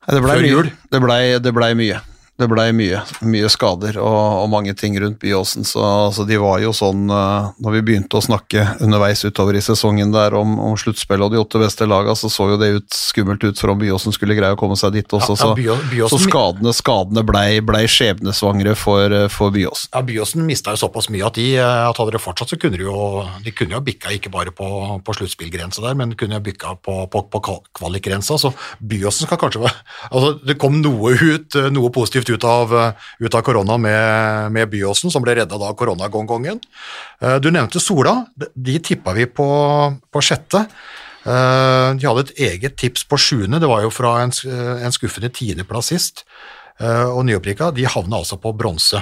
før 0.07 0.47
jul. 0.47 0.71
Det 0.91 1.03
blei 1.03 1.37
ble 1.43 1.69
mye 1.79 1.99
det 2.33 2.47
blei 2.49 2.71
mye, 2.73 2.97
mye, 3.29 3.49
skader 3.51 3.99
og, 4.01 4.15
og, 4.41 4.47
mange 4.49 4.73
ting 4.73 4.95
rundt 4.97 5.19
Byåsen. 5.21 5.67
Så, 5.69 5.83
altså, 5.83 6.25
de 6.25 6.39
var 6.41 6.63
jo 6.63 6.71
sånn 6.73 7.05
uh, 7.11 7.51
Når 7.61 7.75
vi 7.75 7.81
begynte 7.85 8.17
å 8.17 8.23
snakke 8.25 8.63
underveis 8.81 9.21
utover 9.21 9.53
i 9.53 9.61
sesongen 9.61 10.09
der 10.13 10.33
om, 10.37 10.55
om 10.57 10.73
sluttspillet 10.79 11.27
og 11.27 11.35
de 11.35 11.41
åtte 11.41 11.61
beste 11.61 11.85
lagene, 11.85 12.15
så 12.17 12.31
så 12.33 12.47
jo 12.49 12.57
det 12.57 12.71
ut, 12.79 12.87
skummelt 12.97 13.45
ut 13.45 13.61
for 13.61 13.73
om 13.75 13.77
Byåsen 13.81 14.15
skulle 14.15 14.37
greie 14.37 14.55
å 14.55 14.59
komme 14.59 14.77
seg 14.79 14.95
dit 14.97 15.13
også. 15.13 15.37
Ja, 15.37 15.51
ja, 15.61 15.77
Byåsen, 15.91 16.23
så, 16.23 16.29
skadene, 16.31 16.73
skadene 16.73 17.25
blei 17.27 17.61
ble 17.61 17.83
skjebnesvangre 17.85 18.73
for, 18.81 19.13
for 19.33 19.53
Byåsen. 19.53 19.93
Ja, 19.93 20.01
Byåsen 20.07 20.45
mista 20.47 20.73
jo 20.73 20.81
såpass 20.81 21.11
mye 21.13 21.29
at, 21.29 21.37
de, 21.37 21.51
eh, 21.59 21.85
at 21.85 22.01
hadde 22.01 22.17
det 22.17 22.23
fortsatt, 22.23 22.55
så 22.55 22.59
kunne 22.59 22.81
de 22.81 22.87
jo 22.87 23.23
de 23.45 23.53
kunne 23.53 23.77
jo 23.77 23.83
bikka 23.85 24.15
ikke 24.17 24.33
bare 24.33 24.55
på, 24.55 24.67
på 25.05 25.17
sluttspillgrensa 25.19 25.85
der, 25.85 25.97
men 26.01 26.17
kunne 26.17 26.41
bikka 26.41 26.79
på, 26.81 26.97
på, 27.13 27.23
på 27.29 27.43
kvalikgrensa. 27.77 28.41
Så 28.41 28.55
Byåsen 28.81 29.29
skal 29.29 29.41
kanskje 29.41 29.61
være 29.67 29.77
altså 30.09 30.33
Det 30.41 30.57
kom 30.61 30.81
noe 30.81 31.13
ut, 31.13 31.61
noe 31.73 31.93
positivt 31.93 32.22
ut 32.29 32.43
av, 32.43 32.73
eh, 32.77 32.93
ut 33.19 33.35
av 33.35 33.41
korona 33.41 33.77
med, 33.77 34.51
med, 34.51 34.69
Byåsen, 34.69 35.11
som 35.11 35.23
ble 35.23 35.35
redda 35.35 35.55
av 35.55 35.75
koronagongongen. 35.75 36.59
Eh, 37.21 37.37
du 37.43 37.51
nevnte 37.51 37.79
Sola. 37.79 38.25
De 38.35 38.79
tippa 38.79 39.13
vi 39.13 39.25
på, 39.25 39.47
på 40.11 40.23
sjette. 40.23 40.65
Eh, 41.23 41.89
de 41.99 42.07
hadde 42.07 42.27
et 42.27 42.35
eget 42.49 42.77
tips 42.79 43.07
på 43.07 43.19
sjuende, 43.19 43.59
det 43.59 43.69
var 43.71 43.83
jo 43.85 43.93
fra 43.93 44.17
en, 44.23 44.33
en 44.83 44.95
skuffende 44.95 45.31
tiendeplass 45.33 45.93
sist. 45.93 46.25
Og 46.83 47.21
nyopprykka 47.27 47.69
de 47.71 47.83
havna 47.85 48.17
altså 48.17 48.39
på 48.41 48.49
bronse, 48.57 48.97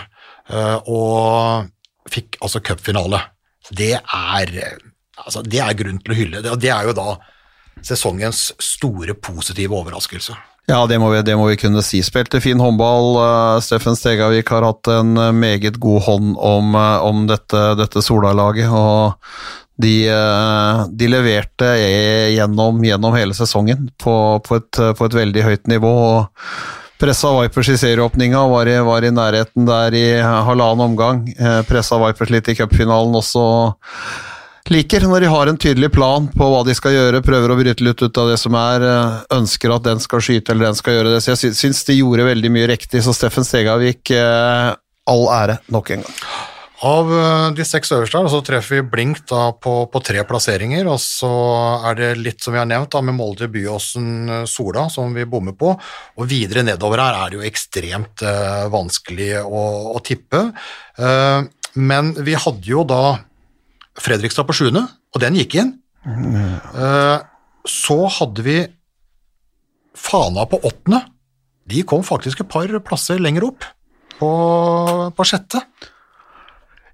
og 0.92 1.70
fikk 2.12 2.36
altså 2.44 2.60
cupfinale. 2.60 3.22
Det 3.72 3.94
er, 3.96 4.52
altså, 5.16 5.42
det 5.48 5.62
er 5.64 5.78
grunn 5.80 6.02
til 6.04 6.14
å 6.14 6.18
hylle. 6.20 6.42
Det 6.44 6.70
er 6.70 6.90
jo 6.90 6.94
da 6.94 7.16
sesongens 7.80 8.52
store 8.62 9.16
positive 9.16 9.80
overraskelse. 9.80 10.36
Ja, 10.70 10.86
det 10.88 11.00
må, 11.02 11.10
vi, 11.10 11.22
det 11.26 11.36
må 11.38 11.48
vi 11.50 11.58
kunne 11.60 11.82
si. 11.84 12.04
Spilte 12.06 12.42
fin 12.44 12.60
håndball. 12.62 13.16
Uh, 13.18 13.62
Steffen 13.64 13.98
Stegavik 13.98 14.52
har 14.54 14.66
hatt 14.68 14.90
en 14.94 15.16
uh, 15.18 15.32
meget 15.34 15.80
god 15.82 16.06
hånd 16.06 16.36
om, 16.38 16.76
uh, 16.78 17.02
om 17.08 17.26
dette, 17.30 17.64
dette 17.80 18.04
Sola-laget. 18.06 18.70
og 18.70 19.18
de, 19.82 20.06
de, 20.94 21.08
leverte 21.10 21.66
gjennom, 22.30 22.84
gjennom 22.86 23.16
hele 23.18 23.34
sesongen 23.34 23.88
på, 23.98 24.14
på, 24.46 24.60
et, 24.60 24.78
på, 24.78 25.08
et, 25.08 25.16
veldig 25.18 25.46
høyt 25.48 25.72
nivå. 25.72 25.94
Pressa 27.02 27.32
Vipers 27.34 27.72
i 27.74 27.78
serieåpninga, 27.82 28.44
var, 28.52 28.70
var, 28.86 29.08
i 29.08 29.10
nærheten 29.10 29.66
der 29.66 29.98
i 29.98 30.04
halvannen 30.22 30.86
omgang. 30.86 31.24
Pressa 31.66 31.98
Vipers 32.04 32.30
litt 32.30 32.52
i 32.54 32.56
cupfinalen 32.60 33.18
også. 33.18 33.48
Liker 34.70 35.08
når 35.08 35.26
de 35.26 35.32
har 35.32 35.48
en 35.50 35.58
tydelig 35.58 35.90
plan 35.96 36.28
på 36.36 36.52
hva 36.52 36.62
de 36.68 36.76
skal 36.78 36.94
gjøre, 36.94 37.24
prøver 37.26 37.52
å 37.54 37.58
bryte 37.60 37.84
litt 37.86 38.02
ut 38.04 38.18
av 38.22 38.30
det 38.30 38.38
som 38.40 38.56
er, 38.60 38.82
eh, 38.86 39.18
ønsker 39.40 39.74
at 39.76 39.84
den 39.88 40.00
skal 40.00 40.20
skyte 40.22 40.54
eller 40.54 40.70
den 40.70 40.76
skal 40.80 40.94
gjøre 41.00 41.16
det. 41.16 41.24
Så 41.24 41.34
jeg 41.34 41.42
sy- 41.42 41.58
syns 41.68 41.84
de 41.88 41.98
gjorde 42.02 42.28
veldig 42.30 42.52
mye 42.54 42.70
riktig, 42.76 43.02
så 43.02 43.14
Steffen 43.16 43.44
Stegavik, 43.48 44.12
eh, 44.12 44.76
all 45.08 45.28
ære 45.34 45.60
nok 45.72 45.92
en 45.92 46.02
gang. 46.06 46.16
Av 46.84 47.06
eh, 47.14 47.52
de 47.54 47.62
seks 47.62 47.92
øverste 47.94 48.18
her, 48.18 48.28
så 48.32 48.40
treffer 48.42 48.80
vi 48.80 48.90
blink 48.90 49.20
da 49.30 49.52
på, 49.54 49.86
på 49.94 50.00
tre 50.04 50.24
plasseringer, 50.26 50.88
og 50.90 50.98
så 50.98 51.30
er 51.90 51.96
det 52.00 52.18
litt 52.18 52.42
som 52.42 52.54
vi 52.56 52.58
har 52.62 52.66
nevnt 52.66 52.90
da, 52.90 53.02
med 53.06 53.14
Molde, 53.14 53.46
Byåsen, 53.54 54.48
Sola, 54.50 54.88
som 54.90 55.14
vi 55.14 55.26
bommer 55.30 55.54
på, 55.54 55.76
og 56.18 56.28
videre 56.32 56.64
nedover 56.66 56.98
her 57.04 57.20
er 57.20 57.30
det 57.30 57.38
jo 57.38 57.46
ekstremt 57.46 58.24
eh, 58.26 58.66
vanskelig 58.74 59.44
å, 59.46 59.94
å 59.94 60.02
tippe. 60.02 60.48
Eh, 60.98 61.42
men 61.76 62.14
vi 62.18 62.34
hadde 62.34 62.66
jo 62.66 62.82
da 62.84 63.20
Fredrikstad 64.02 64.48
på 64.50 64.56
sjuende, 64.58 64.86
og 65.14 65.22
den 65.24 65.38
gikk 65.38 65.58
inn. 65.62 65.76
Eh, 66.06 67.18
så 67.70 67.98
hadde 68.18 68.46
vi 68.46 68.58
Fana 69.98 70.48
på 70.50 70.62
åttende. 70.66 71.04
De 71.70 71.84
kom 71.88 72.02
faktisk 72.04 72.42
et 72.42 72.50
par 72.50 72.72
plasser 72.88 73.20
lenger 73.22 73.46
opp, 73.52 73.66
på, 74.18 74.30
på 75.14 75.28
sjette. 75.28 75.62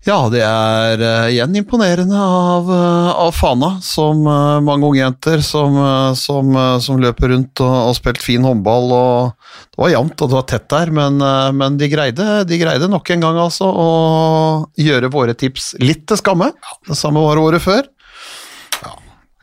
Ja, 0.08 0.22
det 0.32 0.40
er 0.40 1.02
uh, 1.04 1.26
igjen 1.28 1.58
imponerende 1.60 2.16
av, 2.16 2.70
uh, 2.72 3.10
av 3.26 3.34
Fana, 3.36 3.74
som 3.84 4.22
uh, 4.24 4.62
mange 4.64 4.88
unge 4.88 5.02
jenter 5.02 5.44
som, 5.44 5.76
som, 6.16 6.56
som 6.80 7.02
løper 7.04 7.34
rundt 7.34 7.60
og, 7.66 7.74
og 7.90 7.98
spilt 7.98 8.24
fin 8.24 8.48
håndball. 8.48 8.88
og 8.96 9.68
Det 9.68 9.82
var 9.84 9.92
jevnt 9.92 10.24
og 10.24 10.32
det 10.32 10.38
var 10.38 10.48
tett 10.48 10.70
der, 10.72 10.94
men, 10.96 11.20
men 11.60 11.76
de, 11.82 11.92
greide, 11.92 12.30
de 12.48 12.62
greide 12.62 12.88
nok 12.88 13.12
en 13.12 13.28
gang 13.28 13.42
altså 13.50 13.68
å 13.68 13.92
gjøre 14.80 15.12
våre 15.12 15.36
tips 15.36 15.74
litt 15.84 16.08
til 16.08 16.24
skamme. 16.24 16.54
Det 16.88 16.96
samme 16.96 17.28
var 17.28 17.44
året 17.44 17.68
før. 17.68 17.92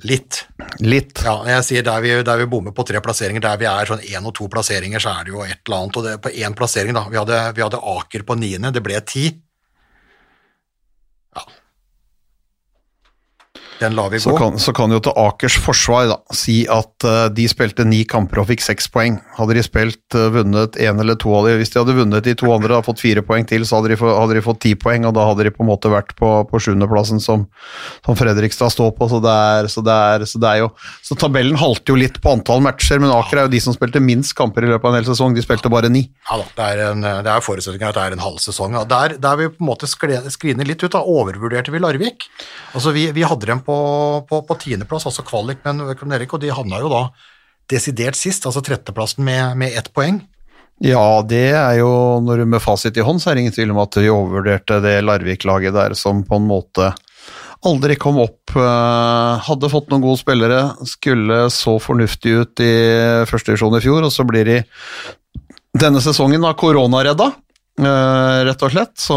Litt. 0.05 0.47
Litt. 0.85 1.21
Ja, 1.25 1.39
jeg 1.49 1.65
sier 1.65 1.85
der 1.85 2.01
vi, 2.05 2.17
der 2.25 2.41
vi 2.41 2.49
bommer 2.49 2.73
på 2.77 2.85
tre 2.89 3.05
plasseringer, 3.05 3.45
der 3.45 3.61
vi 3.61 3.69
er 3.69 3.89
sånn 3.89 4.05
én 4.05 4.25
og 4.25 4.35
to 4.37 4.49
plasseringer, 4.53 5.01
så 5.01 5.13
er 5.13 5.29
det 5.29 5.33
jo 5.33 5.45
et 5.45 5.61
eller 5.65 5.79
annet. 5.79 5.97
Og 6.01 6.09
det, 6.09 6.19
på 6.25 6.33
én 6.41 6.57
plassering, 6.57 6.97
da. 6.97 7.05
Vi 7.09 7.21
hadde, 7.21 7.41
vi 7.57 7.65
hadde 7.65 7.81
Aker 7.95 8.25
på 8.29 8.37
niende, 8.41 8.73
det 8.73 8.85
ble 8.85 9.01
ti. 9.09 9.31
Den 13.81 13.97
lar 13.97 14.11
vi 14.11 14.21
Så 14.21 14.31
gå. 14.31 14.39
kan, 14.39 14.59
så 14.59 14.73
kan 14.73 14.93
jo 14.95 15.01
til 15.03 15.17
Akers 15.19 15.57
forsvar 15.59 16.07
da, 16.09 16.17
si 16.37 16.63
at 16.71 17.07
uh, 17.07 17.27
de 17.35 17.47
spilte 17.51 17.85
ni 17.87 18.05
kamper 18.07 18.41
og 18.43 18.47
fikk 18.53 18.63
seks 18.63 18.87
poeng. 18.93 19.17
Hadde 19.35 19.57
de 19.59 19.65
spilt 19.67 20.17
uh, 20.17 20.29
vunnet 20.35 20.79
én 20.79 21.01
eller 21.01 21.19
to 21.21 21.33
av 21.35 21.49
de, 21.49 21.57
hvis 21.59 21.73
de 21.75 21.81
hadde 21.81 21.97
vunnet 21.97 22.25
de 22.25 22.37
to 22.39 22.53
andre 22.55 22.79
og 22.79 22.87
fått 22.87 23.03
fire 23.03 23.25
poeng 23.27 23.47
til, 23.51 23.67
så 23.67 23.81
hadde 23.81 23.91
de, 23.95 23.99
hadde 23.99 24.39
de 24.39 24.45
fått 24.45 24.61
ti 24.63 24.75
poeng, 24.79 25.09
og 25.09 25.17
da 25.17 25.27
hadde 25.27 25.49
de 25.49 25.55
på 25.55 25.65
en 25.65 25.71
måte 25.73 25.91
vært 25.91 26.15
på, 26.21 26.31
på 26.51 26.61
sjuendeplassen 26.63 27.19
som, 27.23 27.49
som 28.07 28.19
Fredrikstad 28.19 28.71
står 28.73 28.95
på. 28.95 29.11
Så 29.11 29.21
det, 29.25 29.35
er, 29.59 29.71
så, 29.73 29.83
det 29.85 29.99
er, 30.15 30.27
så 30.31 30.43
det 30.43 30.53
er 30.53 30.63
jo 30.63 30.71
Så 31.05 31.19
tabellen 31.19 31.59
halter 31.59 31.95
jo 31.95 31.99
litt 31.99 32.21
på 32.23 32.37
antall 32.37 32.63
matcher, 32.65 33.03
men 33.03 33.13
Aker 33.15 33.43
er 33.43 33.49
jo 33.49 33.55
de 33.57 33.63
som 33.67 33.75
spilte 33.75 34.03
minst 34.03 34.37
kamper 34.39 34.69
i 34.69 34.71
løpet 34.71 34.87
av 34.87 34.95
en 34.95 35.01
hel 35.01 35.11
sesong. 35.11 35.35
De 35.35 35.43
spilte 35.45 35.73
bare 35.73 35.91
ni. 35.93 36.07
Ja 36.31 36.39
da, 36.41 36.47
det 36.55 36.71
er, 36.71 36.85
en, 36.93 37.03
det 37.27 37.35
er 37.35 37.45
forutsetningen 37.45 37.91
at 37.91 37.99
det 37.99 38.07
er 38.07 38.17
en 38.17 38.25
halv 38.25 38.39
sesong. 38.43 38.79
Der, 38.91 39.19
der 39.19 39.43
vi 39.43 39.51
på 39.51 39.61
en 39.65 39.71
måte 39.73 39.91
skline 39.91 40.69
litt 40.69 40.87
ut, 40.87 40.93
da 40.95 41.03
overvurderte 41.03 41.75
vi 41.75 41.83
Larvik. 41.83 42.29
Altså 42.75 42.95
Vi, 42.95 43.09
vi 43.15 43.27
hadde 43.27 43.51
dem 43.51 43.64
på, 43.67 43.77
på, 44.29 44.43
på 44.49 44.59
tiendeplass, 44.63 45.07
altså 45.11 45.25
kvalik 45.27 45.65
men 45.67 45.83
en 45.89 46.15
Erik, 46.17 46.37
og 46.37 46.43
de 46.43 46.53
havna 46.55 46.83
jo 46.83 46.93
da 46.93 47.07
desidert 47.71 48.19
sist, 48.19 48.45
altså 48.47 48.63
tretteplassen 48.65 49.25
med, 49.25 49.57
med 49.61 49.77
ett 49.79 49.91
poeng. 49.97 50.21
Ja, 50.83 51.23
det 51.23 51.55
er 51.55 51.79
jo 51.79 51.91
når 52.25 52.43
du 52.43 52.51
med 52.51 52.63
fasit 52.63 52.97
i 52.99 53.05
hånd, 53.05 53.23
så 53.23 53.31
er 53.31 53.37
det 53.37 53.45
ingen 53.45 53.57
tvil 53.57 53.73
om 53.73 53.81
at 53.85 53.97
vi 54.01 54.11
overvurderte 54.11 54.81
det 54.85 54.99
Larvik-laget 55.07 55.75
der 55.77 55.95
som 55.99 56.25
på 56.27 56.41
en 56.41 56.49
måte 56.51 56.91
aldri 57.65 57.97
kom 57.97 58.19
opp. 58.21 58.53
eh, 58.59 59.45
Hadde 59.47 59.71
fått 59.73 59.89
noen 59.93 60.05
gode 60.05 60.21
spillere, 60.21 60.61
skulle 60.89 61.47
så 61.55 61.79
fornuftig 61.81 62.35
ut 62.35 62.65
i 62.65 62.75
første 63.31 63.53
divisjon 63.53 63.79
i 63.79 63.85
fjor, 63.85 64.03
og 64.05 64.13
så 64.13 64.27
blir 64.29 64.51
de 64.51 64.59
denne 65.81 66.03
sesongen 66.05 66.45
da 66.45 66.53
koronaredda, 66.59 67.31
eh, 67.81 68.41
rett 68.51 68.67
og 68.67 68.75
slett. 68.75 68.95
Så 69.01 69.17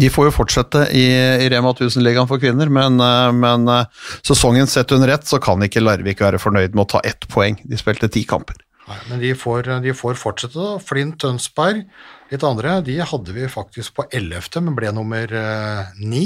de 0.00 0.08
får 0.10 0.30
jo 0.30 0.32
fortsette 0.32 0.86
i, 0.96 1.04
i 1.44 1.48
Rema 1.52 1.74
1000-ligaen 1.74 2.28
for 2.30 2.40
kvinner, 2.40 2.70
men, 2.72 2.96
eh, 3.02 3.30
men 3.36 3.68
eh, 3.68 4.04
sesongen 4.24 4.66
sett 4.70 4.92
under 4.96 5.12
ett, 5.12 5.26
så 5.28 5.40
kan 5.42 5.60
ikke 5.64 5.82
Larvik 5.84 6.22
være 6.24 6.40
fornøyd 6.40 6.72
med 6.76 6.86
å 6.86 6.90
ta 6.94 7.02
ett 7.04 7.26
poeng. 7.32 7.58
De 7.68 7.76
spilte 7.80 8.08
ti 8.12 8.24
kamper. 8.28 8.56
Nei, 8.88 8.98
men 9.10 9.20
de 9.22 9.34
får, 9.38 9.68
de 9.84 9.92
får 9.94 10.16
fortsette, 10.18 10.56
da. 10.58 10.78
Flint 10.82 11.18
Tønsberg, 11.22 11.84
litt 12.32 12.46
andre, 12.46 12.78
de 12.86 12.96
hadde 13.04 13.36
vi 13.36 13.50
faktisk 13.52 13.94
på 13.98 14.06
11., 14.08 14.48
men 14.64 14.78
ble 14.78 14.94
nummer 14.96 15.36
eh, 15.42 15.92
ni. 16.00 16.24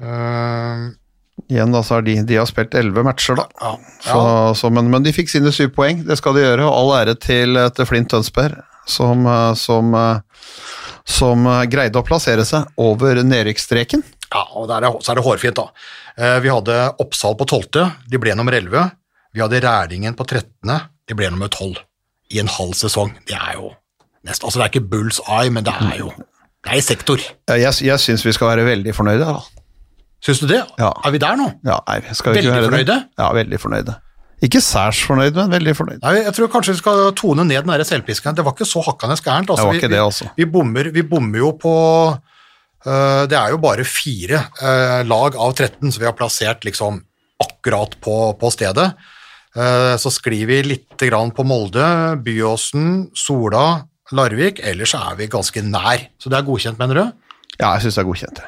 Eh, 0.00 0.84
Igjen 1.50 1.74
da, 1.74 1.82
så 1.84 1.98
har 1.98 2.04
de, 2.06 2.14
de 2.24 2.36
har 2.38 2.46
spilt 2.48 2.76
elleve 2.78 3.02
matcher, 3.04 3.36
da. 3.36 3.48
ja, 3.60 3.74
Så, 4.06 4.20
så, 4.62 4.70
men, 4.72 4.86
men 4.92 5.02
de 5.04 5.12
fikk 5.12 5.28
sine 5.32 5.50
syv 5.52 5.74
poeng, 5.74 6.04
det 6.06 6.16
skal 6.22 6.38
de 6.38 6.46
gjøre. 6.46 6.64
Og 6.70 6.78
all 6.78 6.94
ære 7.02 7.18
til, 7.20 7.58
til 7.74 7.90
Flint 7.90 8.08
Tønsberg, 8.14 8.62
som, 8.88 9.26
som, 9.58 9.90
som 11.06 11.46
eh, 11.46 11.64
greide 11.70 12.00
å 12.00 12.04
plassere 12.06 12.44
seg 12.48 12.66
over 12.80 13.20
nedrykksstreken. 13.22 14.02
Ja, 14.34 14.42
og 14.56 14.68
der 14.70 14.86
er, 14.88 14.96
så 15.04 15.12
er 15.12 15.20
det 15.20 15.24
hårfint, 15.26 15.58
da. 15.60 15.68
Eh, 16.16 16.38
Vi 16.44 16.50
hadde 16.52 16.78
Oppsal 17.02 17.36
på 17.38 17.46
12., 17.46 17.84
de 18.10 18.18
ble 18.22 18.34
nummer 18.38 18.56
11. 18.56 18.90
Vi 19.34 19.42
hadde 19.42 19.60
Rælingen 19.64 20.14
på 20.18 20.26
13., 20.26 20.80
de 21.08 21.14
ble 21.18 21.28
nummer 21.30 21.48
12 21.52 21.76
i 22.34 22.38
en 22.40 22.48
halv 22.48 22.72
sesong. 22.78 23.12
Det 23.28 23.36
er 23.36 23.58
jo 23.58 23.74
nesten 24.24 24.46
Altså, 24.48 24.58
det 24.58 24.64
er 24.64 24.72
ikke 24.72 24.88
Bulls 24.94 25.20
eye, 25.28 25.50
men 25.52 25.64
det 25.66 25.74
er 25.76 25.98
jo 26.00 26.08
Det 26.64 26.72
er 26.72 26.78
i 26.80 26.80
sektor. 26.80 27.20
Eh, 27.50 27.58
Jeg, 27.60 27.74
jeg 27.84 28.00
syns 28.00 28.24
vi 28.24 28.32
skal 28.32 28.48
være 28.54 28.64
veldig 28.64 28.94
fornøyde. 28.96 29.26
Da. 29.28 29.42
Syns 30.24 30.40
du 30.40 30.46
det? 30.48 30.62
Ja. 30.80 30.88
Er 31.04 31.12
vi 31.12 31.18
der 31.20 31.36
nå? 31.36 31.50
Ja, 31.68 31.76
nei, 31.86 31.98
skal 32.16 32.32
vi 32.32 32.40
ikke 32.40 32.54
Veldig 32.54 32.70
fornøyde? 32.70 32.86
det? 32.94 33.20
Ja, 33.20 33.26
veldig 33.36 33.60
fornøyde. 33.60 33.96
Ikke 34.42 34.60
særs 34.60 35.00
fornøyd, 35.06 35.36
men 35.36 35.52
veldig 35.52 35.74
fornøyd. 35.78 36.02
Nei, 36.02 36.14
jeg 36.24 36.34
tror 36.36 36.50
kanskje 36.52 36.74
vi 36.74 36.80
skal 36.82 37.12
tone 37.16 37.46
ned 37.46 37.64
den 37.68 37.86
selvpisken. 37.86 38.34
Det 38.36 38.44
var 38.44 38.56
ikke 38.56 38.66
så 38.68 38.82
hakkende 38.84 39.16
gærent. 39.16 39.50
Altså, 39.50 39.62
Det 39.62 39.66
var 39.66 39.72
vi- 39.72 39.78
ikke 39.78 39.92
det, 39.94 40.00
altså. 40.02 40.28
Vi 40.36 40.44
bommer, 40.44 40.90
vi 40.90 41.02
bommer 41.02 41.38
jo 41.38 41.52
på 41.52 41.74
uh, 42.86 43.26
Det 43.26 43.38
er 43.38 43.50
jo 43.50 43.58
bare 43.58 43.84
fire 43.84 44.44
uh, 44.60 45.02
lag 45.06 45.36
av 45.36 45.54
13 45.54 45.92
som 45.92 46.00
vi 46.00 46.06
har 46.06 46.16
plassert 46.18 46.64
liksom 46.64 47.04
akkurat 47.40 47.94
på, 48.00 48.36
på 48.38 48.50
stedet. 48.52 48.94
Uh, 49.56 49.94
så 49.96 50.10
sklir 50.10 50.46
vi 50.46 50.62
litt 50.62 50.98
grann 50.98 51.30
på 51.30 51.44
Molde, 51.46 52.18
Byåsen, 52.24 53.10
Sola, 53.14 53.86
Larvik. 54.12 54.60
Ellers 54.60 54.94
er 54.94 55.14
vi 55.16 55.30
ganske 55.30 55.62
nær. 55.62 56.08
Så 56.18 56.28
det 56.28 56.38
er 56.38 56.48
godkjent, 56.48 56.78
mener 56.78 56.94
du? 56.94 57.04
Ja, 57.60 57.76
jeg 57.76 57.86
syns 57.86 57.94
det 57.94 58.02
er 58.02 58.10
godkjent. 58.10 58.42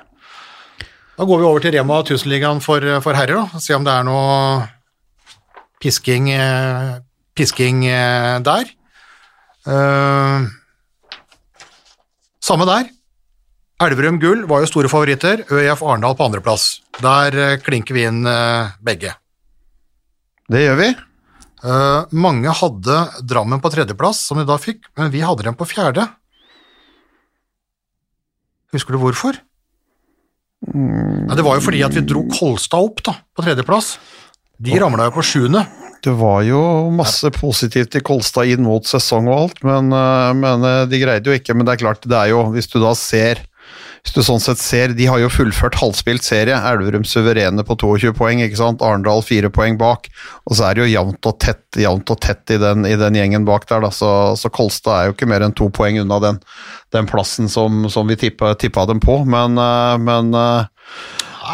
Da 1.17 1.25
går 1.25 1.39
vi 1.41 1.47
over 1.49 1.63
til 1.65 1.73
Rema 1.73 2.03
1000-ligaen 2.03 2.59
for, 2.61 2.85
for 3.01 3.17
herrer, 3.17 3.39
da. 3.47 3.61
Se 3.63 3.73
om 3.73 3.87
det 3.87 3.93
er 3.95 4.05
noe 4.05 4.67
pisking, 5.81 6.31
eh, 6.31 6.99
pisking 7.35 7.87
eh, 7.87 8.39
der. 8.41 8.71
Eh, 9.67 10.47
samme 12.41 12.67
der. 12.69 12.91
Elverum 13.83 14.19
Gull 14.21 14.47
var 14.49 14.63
jo 14.63 14.71
store 14.71 14.89
favoritter. 14.89 15.45
ØIF 15.53 15.83
Arendal 15.85 16.17
på 16.17 16.25
andreplass. 16.25 16.81
Der 17.03 17.59
klinker 17.61 17.93
vi 17.93 18.07
inn 18.09 18.23
begge. 18.81 19.13
Det 20.49 20.63
gjør 20.63 20.79
vi. 20.81 20.87
Mange 22.17 22.55
hadde 22.57 22.97
Drammen 23.21 23.61
på 23.61 23.69
tredjeplass, 23.75 24.23
som 24.31 24.41
de 24.41 24.47
da 24.49 24.57
fikk, 24.57 24.87
men 24.97 25.13
vi 25.13 25.21
hadde 25.21 25.45
dem 25.45 25.59
på 25.59 25.69
fjerde. 25.69 26.07
Husker 28.73 28.97
du 28.97 29.03
hvorfor? 29.03 29.37
Ja, 30.65 31.37
det 31.37 31.45
var 31.45 31.59
jo 31.59 31.67
fordi 31.67 31.83
at 31.85 31.93
vi 31.93 32.07
dro 32.07 32.25
Kolstad 32.33 32.81
opp 32.81 33.03
da, 33.05 33.19
på 33.37 33.45
tredjeplass. 33.45 33.99
De 34.57 34.79
ramla 34.81 35.09
jo 35.09 35.17
på 35.19 35.25
sjuende. 35.27 35.67
Det 36.05 36.13
var 36.17 36.45
jo 36.47 36.61
masse 36.95 37.29
positivt 37.35 37.97
i 37.99 38.03
Kolstad 38.05 38.49
inn 38.53 38.63
mot 38.65 38.87
sesong 38.87 39.27
og 39.27 39.37
alt, 39.41 39.61
men, 39.67 39.91
eh, 39.93 40.33
men 40.39 40.65
eh, 40.65 40.85
de 40.91 41.03
greide 41.03 41.29
jo 41.29 41.37
ikke. 41.37 41.57
Men 41.57 41.67
det 41.67 41.77
er 41.77 41.83
klart, 41.83 42.07
det 42.07 42.17
er 42.17 42.33
jo, 42.33 42.47
hvis 42.55 42.71
du 42.73 42.79
da 42.83 42.95
ser 42.99 43.43
hvis 44.07 44.15
du 44.15 44.23
sånn 44.23 44.39
sett 44.39 44.61
ser, 44.63 44.93
De 44.95 45.09
har 45.11 45.19
jo 45.19 45.29
fullført 45.33 45.75
halvspilt 45.81 46.23
serie. 46.23 46.55
Elverum 46.55 47.03
suverene 47.03 47.65
på 47.67 47.75
22 47.75 48.13
poeng, 48.15 48.39
ikke 48.45 48.61
sant? 48.61 48.85
Arendal 48.87 49.25
fire 49.27 49.51
poeng 49.51 49.75
bak. 49.81 50.07
Og 50.47 50.55
så 50.55 50.69
er 50.69 50.77
det 50.77 50.85
jo 50.85 50.93
jevnt 50.93 51.27
og 51.27 51.41
tett, 51.43 51.65
jevnt 51.83 52.13
og 52.15 52.21
tett 52.23 52.55
i 52.55 52.61
den, 52.63 52.87
i 52.87 52.95
den 52.95 53.19
gjengen 53.19 53.49
bak 53.49 53.67
der. 53.67 53.83
Da. 53.83 53.91
Så, 53.91 54.09
så 54.39 54.53
Kolstad 54.55 54.95
er 54.95 55.09
jo 55.09 55.17
ikke 55.17 55.27
mer 55.27 55.43
enn 55.43 55.57
to 55.59 55.67
poeng 55.75 55.99
unna 56.05 56.21
den, 56.23 56.39
den 56.95 57.11
plassen 57.11 57.51
som, 57.51 57.89
som 57.91 58.07
vi 58.07 58.15
tippa, 58.21 58.55
tippa 58.55 58.87
dem 58.87 59.03
på. 59.03 59.25
Men, 59.27 59.59
eh, 59.59 59.99
men 60.07 60.31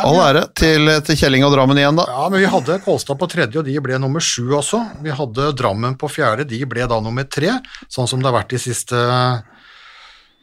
all 0.08 0.18
ære 0.24 0.42
til, 0.58 0.88
til 1.06 1.18
Kjelling 1.20 1.44
og 1.46 1.52
Drammen 1.54 1.78
igjen, 1.78 1.98
da. 1.98 2.06
Ja, 2.08 2.26
men 2.32 2.40
vi 2.42 2.48
hadde 2.50 2.78
Kolstad 2.84 3.18
på 3.20 3.28
tredje, 3.30 3.60
og 3.60 3.66
de 3.68 3.76
ble 3.84 3.98
nummer 4.00 4.24
sju 4.24 4.46
også. 4.58 4.80
Vi 5.04 5.12
hadde 5.14 5.50
Drammen 5.58 5.96
på 6.00 6.10
fjerde, 6.10 6.46
de 6.48 6.60
ble 6.68 6.86
da 6.88 6.98
nummer 7.04 7.26
tre, 7.28 7.58
sånn 7.92 8.08
som 8.10 8.22
det 8.22 8.30
har 8.30 8.38
vært 8.40 8.54
de 8.54 8.60
siste 8.62 9.02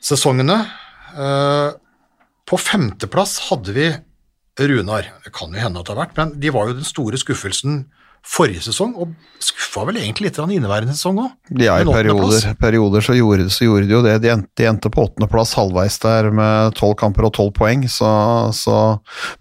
sesongene. 0.06 0.60
Eh, 1.18 1.70
På 2.50 2.58
femteplass 2.58 3.38
hadde 3.50 3.74
vi 3.76 3.90
Runar. 4.60 5.06
Det 5.24 5.32
kan 5.32 5.54
jo 5.54 5.62
hende 5.62 5.80
at 5.80 5.88
det 5.88 5.94
har 5.94 6.02
vært, 6.02 6.18
men 6.18 6.32
de 6.42 6.50
var 6.52 6.68
jo 6.68 6.80
den 6.80 6.88
store 6.88 7.20
skuffelsen 7.22 7.84
forrige 8.26 8.62
sesong, 8.68 8.94
og 9.00 9.14
skuffa 9.40 9.86
vel 9.88 9.98
egentlig 10.02 10.28
litt 10.28 10.38
inneværende 10.40 10.94
sesong 10.94 11.22
òg. 11.24 11.32
Ja, 11.62 11.78
i 11.80 11.88
perioder, 11.88 12.52
perioder 12.60 13.04
så, 13.04 13.16
gjorde, 13.16 13.48
så, 13.54 13.64
gjorde, 13.66 13.88
de 13.88 13.96
jo 13.96 14.02
det. 14.04 14.18
De 14.24 14.32
endte, 14.34 14.52
de 14.60 14.68
endte 14.68 14.92
på 14.92 15.06
åttendeplass 15.08 15.56
halvveis 15.58 15.96
der 16.04 16.30
med 16.36 16.76
tolv 16.78 16.98
kamper 17.00 17.30
og 17.30 17.34
tolv 17.38 17.54
poeng, 17.56 17.86
så, 17.90 18.10
så, 18.56 18.78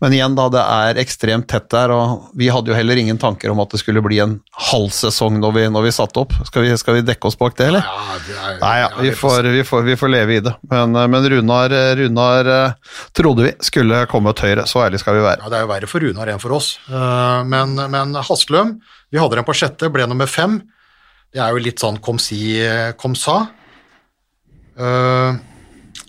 Men 0.02 0.14
igjen, 0.14 0.36
da, 0.38 0.46
det 0.54 0.62
er 0.62 1.02
ekstremt 1.02 1.48
tett 1.50 1.68
der, 1.74 1.92
og 1.94 2.30
vi 2.38 2.50
hadde 2.52 2.72
jo 2.72 2.78
heller 2.78 3.00
ingen 3.00 3.18
tanker 3.20 3.52
om 3.52 3.62
at 3.64 3.74
det 3.74 3.82
skulle 3.82 4.02
bli 4.04 4.20
en 4.22 4.38
halv 4.70 4.94
sesong 4.94 5.40
når 5.42 5.56
vi, 5.58 5.66
når 5.74 5.88
vi 5.88 5.94
satte 5.98 6.22
opp. 6.22 6.36
Skal 6.48 6.66
vi, 6.66 6.72
skal 6.80 7.00
vi, 7.00 7.04
dekke 7.08 7.30
oss 7.30 7.38
bak 7.38 7.58
det, 7.58 7.72
eller? 7.72 7.84
Ja, 7.84 8.18
det 8.28 8.38
er, 8.38 8.58
Nei, 8.62 8.74
ja, 8.84 8.88
vi 9.02 9.12
får, 9.18 9.50
vi, 9.50 9.64
får, 9.66 9.84
vi 9.88 9.98
får, 9.98 10.14
leve 10.14 10.38
i 10.38 10.42
det. 10.44 10.54
Men, 10.70 10.94
men 10.94 11.30
Runar, 11.34 11.74
Runar, 11.98 12.52
trodde 13.16 13.48
vi 13.50 13.54
skulle 13.66 14.04
komme 14.10 14.36
høyere, 14.38 14.68
så 14.70 14.84
ærlig 14.86 15.02
skal 15.02 15.18
vi 15.18 15.26
være. 15.26 15.42
Ja, 15.42 15.50
Det 15.50 15.58
er 15.58 15.66
jo 15.66 15.72
verre 15.72 15.90
for 15.90 16.04
Runar 16.04 16.30
enn 16.30 16.42
for 16.42 16.54
oss, 16.54 16.74
men, 16.88 17.74
men 17.90 18.14
Hastløm 18.22 18.67
vi 19.12 19.20
hadde 19.20 19.38
den 19.38 19.46
på 19.46 19.56
sjette, 19.56 19.90
ble 19.92 20.06
nummer 20.08 20.28
fem. 20.30 20.58
Det 21.32 21.40
er 21.44 21.52
jo 21.52 21.62
litt 21.62 21.80
sånn 21.80 22.00
kom 22.04 22.20
si, 22.22 22.58
kom 23.00 23.16
sa. 23.18 23.42
Uh, 24.78 25.34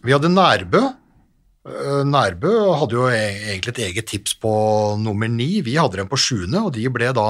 vi 0.06 0.14
hadde 0.14 0.30
Nærbø. 0.30 0.82
Uh, 1.66 2.04
Nærbø 2.08 2.52
hadde 2.78 2.96
jo 2.96 3.08
e-, 3.10 3.54
egentlig 3.54 3.74
et 3.74 3.86
eget 3.88 4.10
tips 4.12 4.36
på 4.42 4.52
nummer 5.02 5.32
ni. 5.32 5.60
Vi 5.66 5.76
hadde 5.80 6.02
den 6.02 6.12
på 6.12 6.20
sjuende, 6.22 6.62
og 6.68 6.76
de 6.78 6.86
ble 6.94 7.10
da 7.18 7.30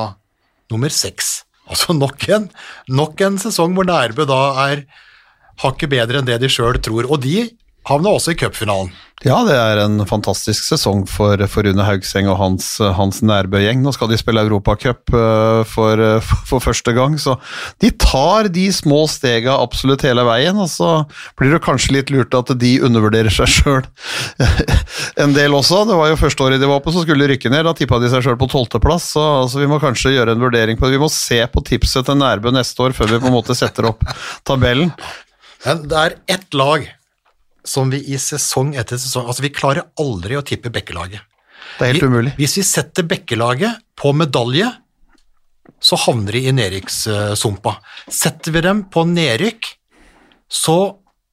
nummer 0.70 0.94
seks. 0.94 1.40
Altså 1.70 1.96
nok 1.96 2.26
en, 2.34 2.50
nok 2.92 3.22
en 3.26 3.40
sesong 3.42 3.76
hvor 3.78 3.88
Nærbø 3.88 4.26
da 4.30 4.42
er 4.68 4.84
hakket 5.64 5.92
bedre 5.92 6.20
enn 6.20 6.28
det 6.28 6.40
de 6.44 6.52
sjøl 6.52 6.80
tror. 6.84 7.08
Og 7.08 7.24
de 7.24 7.48
havna 7.88 8.16
også 8.18 8.34
i 8.34 8.40
cupfinalen. 8.40 8.92
Ja, 9.20 9.42
det 9.44 9.56
er 9.60 9.82
en 9.84 10.00
fantastisk 10.08 10.64
sesong 10.64 11.02
for, 11.12 11.42
for 11.52 11.68
Rune 11.68 11.84
Haugseng 11.84 12.30
og 12.32 12.38
hans, 12.40 12.70
hans 12.96 13.18
Nærbø-gjeng. 13.20 13.82
Nå 13.84 13.92
skal 13.92 14.08
de 14.08 14.16
spille 14.20 14.46
Europacup 14.46 15.12
uh, 15.12 15.66
for, 15.68 16.00
for 16.48 16.64
første 16.64 16.94
gang, 16.96 17.18
så 17.20 17.36
de 17.84 17.90
tar 18.00 18.48
de 18.56 18.70
små 18.72 19.02
stega 19.12 19.58
absolutt 19.60 20.06
hele 20.08 20.24
veien. 20.24 20.56
Og 20.64 20.70
så 20.72 20.92
blir 21.36 21.52
det 21.52 21.60
kanskje 21.66 21.98
litt 21.98 22.14
lurt 22.16 22.38
at 22.38 22.54
de 22.62 22.78
undervurderer 22.88 23.34
seg 23.34 23.52
sjøl 23.52 23.82
en 25.26 25.36
del 25.36 25.58
også. 25.58 25.82
Det 25.90 25.98
var 26.00 26.14
jo 26.14 26.22
første 26.22 26.46
året 26.46 26.64
de 26.64 26.70
var 26.72 26.80
på, 26.86 26.94
så 26.96 27.04
skulle 27.04 27.28
de 27.28 27.34
rykke 27.34 27.52
ned. 27.52 27.68
Da 27.68 27.74
tippa 27.76 28.00
de 28.00 28.12
seg 28.14 28.24
sjøl 28.24 28.40
på 28.40 28.48
tolvteplass, 28.54 29.10
så, 29.18 29.26
så 29.52 29.60
vi 29.60 29.68
må 29.68 29.82
kanskje 29.84 30.14
gjøre 30.16 30.38
en 30.38 30.46
vurdering 30.46 30.80
på 30.80 30.88
det. 30.88 30.96
Vi 30.96 31.02
må 31.04 31.12
se 31.12 31.42
på 31.52 31.66
tipset 31.68 32.08
til 32.08 32.22
Nærbø 32.22 32.56
neste 32.56 32.88
år 32.88 32.96
før 32.96 33.12
vi 33.12 33.20
på 33.20 33.28
en 33.28 33.36
måte 33.36 33.58
setter 33.58 33.92
opp 33.92 34.08
tabellen. 34.48 34.96
Men 35.68 35.84
det 35.92 36.00
er 36.06 36.18
ett 36.38 36.56
lag 36.56 36.88
som 37.66 37.90
vi 37.92 38.02
i 38.14 38.20
sesong 38.20 38.74
etter 38.80 39.00
sesong 39.00 39.28
Altså, 39.28 39.44
vi 39.46 39.54
klarer 39.54 39.90
aldri 40.00 40.38
å 40.40 40.46
tippe 40.46 40.72
Bekkelaget. 40.74 41.26
Det 41.80 41.86
er 41.86 41.94
helt 41.94 42.08
umulig. 42.08 42.34
Hvis 42.40 42.58
vi 42.60 42.66
setter 42.68 43.08
Bekkelaget 43.08 43.84
på 44.00 44.14
medalje, 44.16 44.70
så 45.80 46.00
havner 46.06 46.36
de 46.36 46.46
i 46.50 46.56
nedrykkssumpa. 46.56 47.76
Setter 48.12 48.56
vi 48.56 48.64
dem 48.66 48.86
på 48.92 49.06
nedrykk, 49.08 49.70
så 50.50 50.80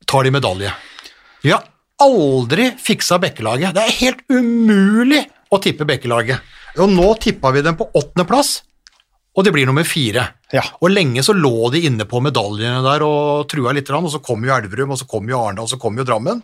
tar 0.07 0.27
de 0.27 0.35
medalje. 0.35 0.75
Vi 1.43 1.55
har 1.55 1.65
aldri 2.03 2.71
fiksa 2.83 3.19
Bekkelaget. 3.23 3.75
Det 3.75 3.83
er 3.87 3.99
helt 4.03 4.23
umulig 4.29 5.23
å 5.51 5.61
tippe 5.63 5.87
Bekkelaget. 5.89 6.55
Og 6.83 6.91
nå 6.93 7.09
tippa 7.23 7.53
vi 7.55 7.65
dem 7.65 7.79
på 7.79 7.89
åttendeplass, 7.97 8.61
og 9.37 9.45
det 9.45 9.53
blir 9.53 9.69
nummer 9.69 9.85
fire. 9.85 10.25
Ja. 10.55 10.63
Og 10.81 10.89
lenge 10.93 11.23
så 11.25 11.35
lå 11.37 11.69
de 11.75 11.83
inne 11.89 12.07
på 12.09 12.23
medaljene 12.25 12.81
der 12.87 13.05
og 13.05 13.45
trua 13.53 13.75
litt, 13.77 13.91
og 13.93 14.09
så 14.13 14.23
kom 14.25 14.47
jo 14.47 14.55
Elverum, 14.57 14.95
og 14.95 15.01
så 15.03 15.09
kom 15.11 15.29
jo 15.29 15.43
Arendal, 15.43 15.69
og 15.69 15.75
så 15.75 15.81
kom 15.81 15.99
jo 16.01 16.07
Drammen. 16.09 16.41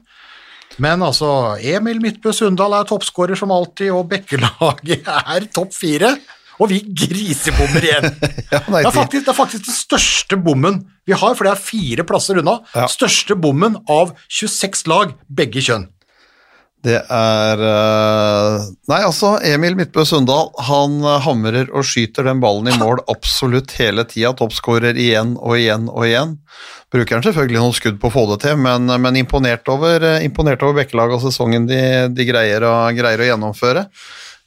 Men 0.80 1.04
altså, 1.04 1.56
Emil 1.60 2.00
Midtbø 2.04 2.32
Sundal 2.36 2.76
er 2.76 2.86
toppskårer 2.88 3.38
som 3.38 3.52
alltid, 3.52 3.90
og 3.92 4.06
Bekkelaget 4.12 5.08
er 5.36 5.48
topp 5.52 5.74
fire. 5.76 6.14
Og 6.60 6.68
vi 6.70 6.82
grisebommer 6.84 7.82
igjen. 7.82 8.06
ja, 8.52 8.60
det, 8.60 8.82
er 8.84 8.92
faktisk, 8.94 9.24
det, 9.24 9.32
er 9.32 9.36
faktisk, 9.36 9.64
den 9.66 9.76
største 9.76 10.38
bommen 10.38 10.82
vi 11.08 11.16
har, 11.16 11.34
for 11.34 11.48
det 11.48 11.54
er 11.54 11.64
fire 11.64 12.04
plasser 12.06 12.38
unna. 12.42 12.60
Ja. 12.76 12.86
Største 12.92 13.34
bommen 13.40 13.80
av 13.90 14.12
26 14.28 14.84
lag, 14.92 15.16
begge 15.32 15.64
kjønn. 15.64 15.88
Det 16.82 16.98
er 16.98 17.60
uh, 17.62 18.62
Nei, 18.90 18.98
altså, 19.06 19.36
Emil 19.46 19.76
Midtbø 19.78 20.02
Sundal 20.06 20.48
han 20.66 20.96
uh, 21.04 21.20
hamrer 21.22 21.70
og 21.70 21.86
skyter 21.86 22.26
den 22.26 22.42
ballen 22.42 22.72
i 22.72 22.78
mål 22.80 23.04
absolutt 23.12 23.76
hele 23.78 24.02
tida. 24.10 24.32
Toppskårer 24.38 24.98
igjen 24.98 25.36
og 25.38 25.60
igjen 25.60 25.86
og 25.92 26.08
igjen. 26.08 26.34
Bruker 26.92 27.16
han 27.16 27.26
selvfølgelig 27.28 27.60
noen 27.62 27.76
skudd 27.78 28.02
på 28.02 28.10
å 28.10 28.14
få 28.16 28.26
det 28.32 28.40
til, 28.48 28.58
men, 28.66 28.90
men 28.90 29.20
imponert 29.20 29.70
over, 29.70 30.08
imponert 30.26 30.66
over 30.66 30.82
Bekkelaget 30.82 31.20
og 31.20 31.24
sesongen 31.28 31.70
de, 31.70 31.80
de 32.10 32.26
greier, 32.28 32.66
å, 32.66 32.74
greier, 32.98 33.22
å, 33.22 33.30
gjennomføre. 33.30 33.86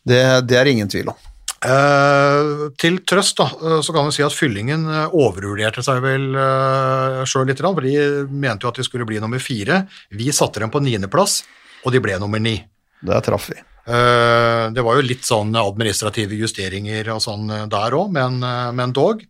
Det, 0.06 0.22
det 0.46 0.60
er 0.60 0.76
ingen 0.76 0.92
tvil 0.92 1.16
om. 1.16 1.24
Uh, 1.66 2.68
til 2.78 3.00
trøst 3.08 3.40
da, 3.40 3.48
så 3.82 3.96
kan 3.96 4.06
vi 4.06 4.20
si 4.20 4.28
at 4.28 4.36
Fyllingen 4.36 4.84
overvurderte 5.08 5.82
seg 5.88 6.04
vel 6.04 6.34
uh, 6.36 7.24
sjøl 7.26 7.48
litt, 7.48 7.64
for 7.64 7.82
de 7.88 8.28
mente 8.28 8.68
jo 8.68 8.76
at 8.76 8.84
de 8.84 8.86
skulle 8.86 9.08
bli 9.08 9.24
nummer 9.24 9.42
fire. 9.42 9.86
Vi 10.12 10.36
satte 10.36 10.60
dem 10.62 10.74
på 10.74 10.84
niendeplass 10.84 11.46
og 11.86 11.94
de 11.94 12.02
ble 12.04 12.18
nummer 12.20 12.42
ni. 12.42 12.58
Der 13.06 13.24
traff 13.24 13.52
vi. 13.54 13.62
Uh, 13.86 14.74
det 14.74 14.82
var 14.82 14.98
jo 14.98 15.06
litt 15.06 15.28
sånn 15.28 15.54
administrative 15.62 16.34
justeringer 16.40 17.12
og 17.14 17.20
sånn 17.22 17.52
uh, 17.54 17.66
der 17.70 17.94
òg, 17.94 18.10
men, 18.16 18.40
uh, 18.42 18.72
men, 18.74 18.96
dog. 18.96 19.22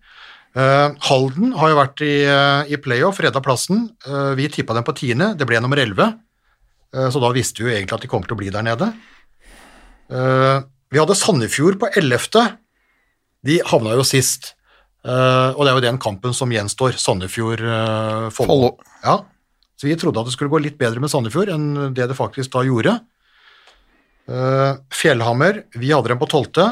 Halden 0.55 1.49
har 1.59 1.67
jo 1.67 1.75
vært 1.75 2.01
i, 2.07 2.13
i 2.71 2.77
playoff, 2.79 3.17
redda 3.19 3.41
plassen. 3.43 3.81
vi 4.39 4.45
tippa 4.47 4.71
dem 4.71 4.85
på 4.87 4.93
tiende, 4.95 5.33
det 5.35 5.43
ble 5.49 5.59
nummer 5.59 5.81
elleve, 5.83 6.05
så 6.95 7.19
da 7.19 7.33
visste 7.35 7.59
vi 7.59 7.67
jo 7.67 7.73
egentlig 7.73 7.97
at 7.97 8.05
de 8.05 8.09
kom 8.13 8.23
til 8.23 8.37
å 8.37 8.39
bli 8.39 8.53
der 8.55 8.63
nede. 8.63 8.87
vi 10.07 11.01
hadde 11.01 11.19
Sandefjord 11.19 11.75
på 11.81 11.91
ellevte, 11.99 12.45
de 13.43 13.59
havna 13.67 13.99
jo 13.99 14.07
sist. 14.07 14.53
og 15.03 15.59
det 15.59 15.73
er 15.73 15.75
jo 15.75 15.87
den 15.89 15.99
kampen 15.99 16.31
som 16.31 16.55
gjenstår, 16.55 16.95
Sandefjord-Follo. 17.03 18.77
Ja, 19.03 19.19
vi 19.85 19.97
trodde 19.99 20.21
at 20.21 20.29
det 20.29 20.35
skulle 20.35 20.53
gå 20.53 20.61
litt 20.63 20.79
bedre 20.81 21.03
med 21.03 21.11
Sandefjord 21.11 21.51
enn 21.53 21.67
det 21.95 22.09
det 22.09 22.17
faktisk 22.17 22.53
da 22.55 22.65
gjorde. 22.65 22.97
Uh, 24.25 24.81
Fjellhammer, 24.93 25.65
vi 25.77 25.93
hadde 25.93 26.11
dem 26.11 26.21
på 26.21 26.29
tolvte, 26.31 26.65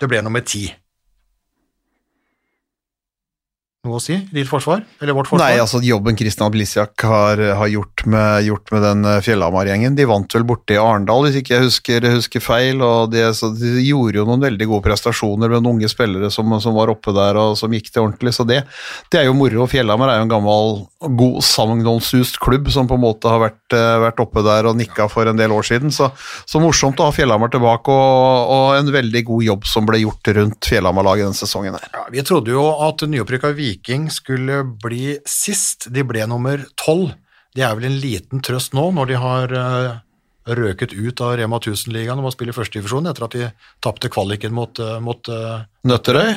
det 0.00 0.08
ble 0.10 0.24
nummer 0.24 0.44
ti 0.44 0.66
noe 3.84 3.98
å 3.98 4.02
si 4.02 4.14
i 4.16 4.22
ditt 4.32 4.48
forsvar? 4.48 4.82
Eller 5.02 5.16
vårt 5.16 5.28
forsvar? 5.28 5.44
Nei, 5.44 5.60
altså 5.62 5.80
jobben 5.84 6.16
Kristian 6.18 6.52
Blisiak 6.52 7.04
har, 7.04 7.40
har 7.58 7.70
gjort, 7.70 8.04
med, 8.10 8.44
gjort, 8.46 8.72
med, 8.72 8.82
den 8.84 9.08
eh, 9.08 9.20
Fjellhamar-gjengen 9.24 9.98
De 9.98 10.06
vant 10.08 10.36
vel 10.36 10.46
borte 10.48 10.76
i 10.76 10.80
Arendal, 10.80 11.26
hvis 11.26 11.40
ikke 11.40 11.56
jeg 11.56 11.66
husker, 11.66 12.08
husker 12.14 12.44
feil. 12.44 12.82
og 12.84 13.12
de, 13.12 13.24
de, 13.60 13.74
gjorde 13.84 14.20
jo 14.20 14.26
noen 14.28 14.46
veldig 14.46 14.68
gode 14.70 14.86
prestasjoner 14.88 15.52
med 15.52 15.60
noen 15.60 15.78
unge 15.78 15.90
spillere 15.92 16.30
som, 16.32 16.56
som, 16.62 16.76
var 16.76 16.92
oppe 16.92 17.14
der 17.16 17.38
og 17.40 17.58
som 17.60 17.72
gikk 17.74 17.90
til 17.90 18.06
ordentlig. 18.06 18.34
Så 18.36 18.46
det, 18.48 18.62
det 19.12 19.20
er 19.20 19.28
jo 19.28 19.36
moro. 19.36 19.68
Fjellhamar 19.70 20.12
er 20.12 20.20
jo 20.20 20.26
en 20.28 20.32
gammel, 20.32 20.74
god, 21.20 21.40
sagnomsust 21.44 22.40
klubb 22.42 22.70
som 22.72 22.88
på 22.90 22.98
en 22.98 23.04
måte 23.04 23.30
har 23.30 23.42
vært, 23.42 23.76
eh, 23.76 23.96
vært 24.06 24.24
oppe 24.24 24.44
der 24.46 24.70
og 24.70 24.78
nikka 24.80 25.08
for 25.12 25.28
en 25.30 25.40
del 25.40 25.54
år 25.54 25.66
siden. 25.66 25.92
Så, 25.94 26.10
så 26.48 26.62
morsomt 26.62 27.00
å 27.02 27.08
ha 27.10 27.14
Fjellhamar 27.14 27.52
tilbake, 27.52 27.92
og, 27.92 28.54
og, 28.54 28.68
en 28.78 28.92
veldig 28.94 29.24
god 29.28 29.48
jobb 29.50 29.68
som 29.68 29.86
ble 29.88 30.00
gjort 30.02 30.32
rundt 30.38 30.72
Fjellhamar-laget 30.72 31.28
denne 31.28 31.38
sesongen. 31.38 31.76
her. 31.76 31.90
Ja, 31.92 32.06
vi 32.12 32.24
trodde 32.26 32.54
jo 32.54 32.66
at 32.88 33.04
nyopprykka 33.08 33.52
Vik 33.54 33.73
Viking 33.74 34.10
skulle 34.10 34.62
bli 34.64 35.18
sist. 35.26 35.88
De 35.90 36.04
ble 36.06 36.26
nummer 36.30 36.62
tolv. 36.78 37.14
De 37.54 37.62
er 37.62 37.74
vel 37.78 37.88
en 37.88 38.00
liten 38.02 38.42
trøst 38.42 38.74
nå, 38.74 38.88
når 38.94 39.10
de 39.10 39.18
har 39.18 39.54
uh, 39.54 39.96
røket 40.46 40.94
ut 40.94 41.22
av 41.22 41.36
Rema 41.38 41.60
1000-ligaen 41.62 42.18
og 42.18 42.26
må 42.26 42.32
spille 42.34 42.54
førstedivisjon 42.54 43.06
etter 43.10 43.26
at 43.26 43.36
de 43.36 43.50
tapte 43.84 44.10
kvaliken 44.10 44.54
mot, 44.54 44.78
uh, 44.82 44.98
mot 45.02 45.30
uh, 45.30 45.62
Nøtterøy. 45.86 46.34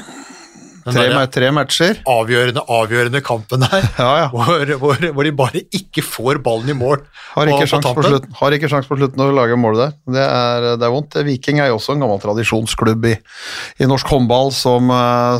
Tre, 0.88 1.28
tre, 1.34 1.52
matcher. 1.56 2.00
Avgjørende, 2.08 2.64
avgjørende 2.72 3.22
kampen 3.26 3.64
der, 3.66 3.86
ja, 4.02 4.10
ja. 4.24 4.28
hvor, 4.32 4.74
hvor, 4.80 5.02
hvor, 5.02 5.28
de 5.28 5.34
bare 5.36 5.64
ikke 5.76 6.04
får 6.06 6.42
ballen 6.46 6.72
i 6.72 6.78
mål. 6.78 7.04
Har 7.34 7.52
ikke 7.52 7.68
sjanse 7.70 7.94
på, 7.98 8.06
slutten, 8.06 8.34
har 8.40 8.56
ikke 8.58 8.72
sjans 8.72 8.90
på 8.90 8.98
slutten 9.00 9.24
å 9.26 9.30
lage 9.36 9.60
mål 9.60 9.80
der. 9.82 9.94
Det 10.18 10.24
er, 10.24 10.68
det 10.80 10.88
er, 10.88 10.94
vondt. 10.94 11.20
Viking 11.28 11.62
er 11.62 11.72
jo 11.72 11.78
også 11.80 11.96
en 11.96 12.06
gammel 12.06 12.22
tradisjonsklubb 12.24 13.08
i, 13.12 13.16
i 13.84 13.90
norsk 13.90 14.12
håndball 14.16 14.52
som, 14.56 14.92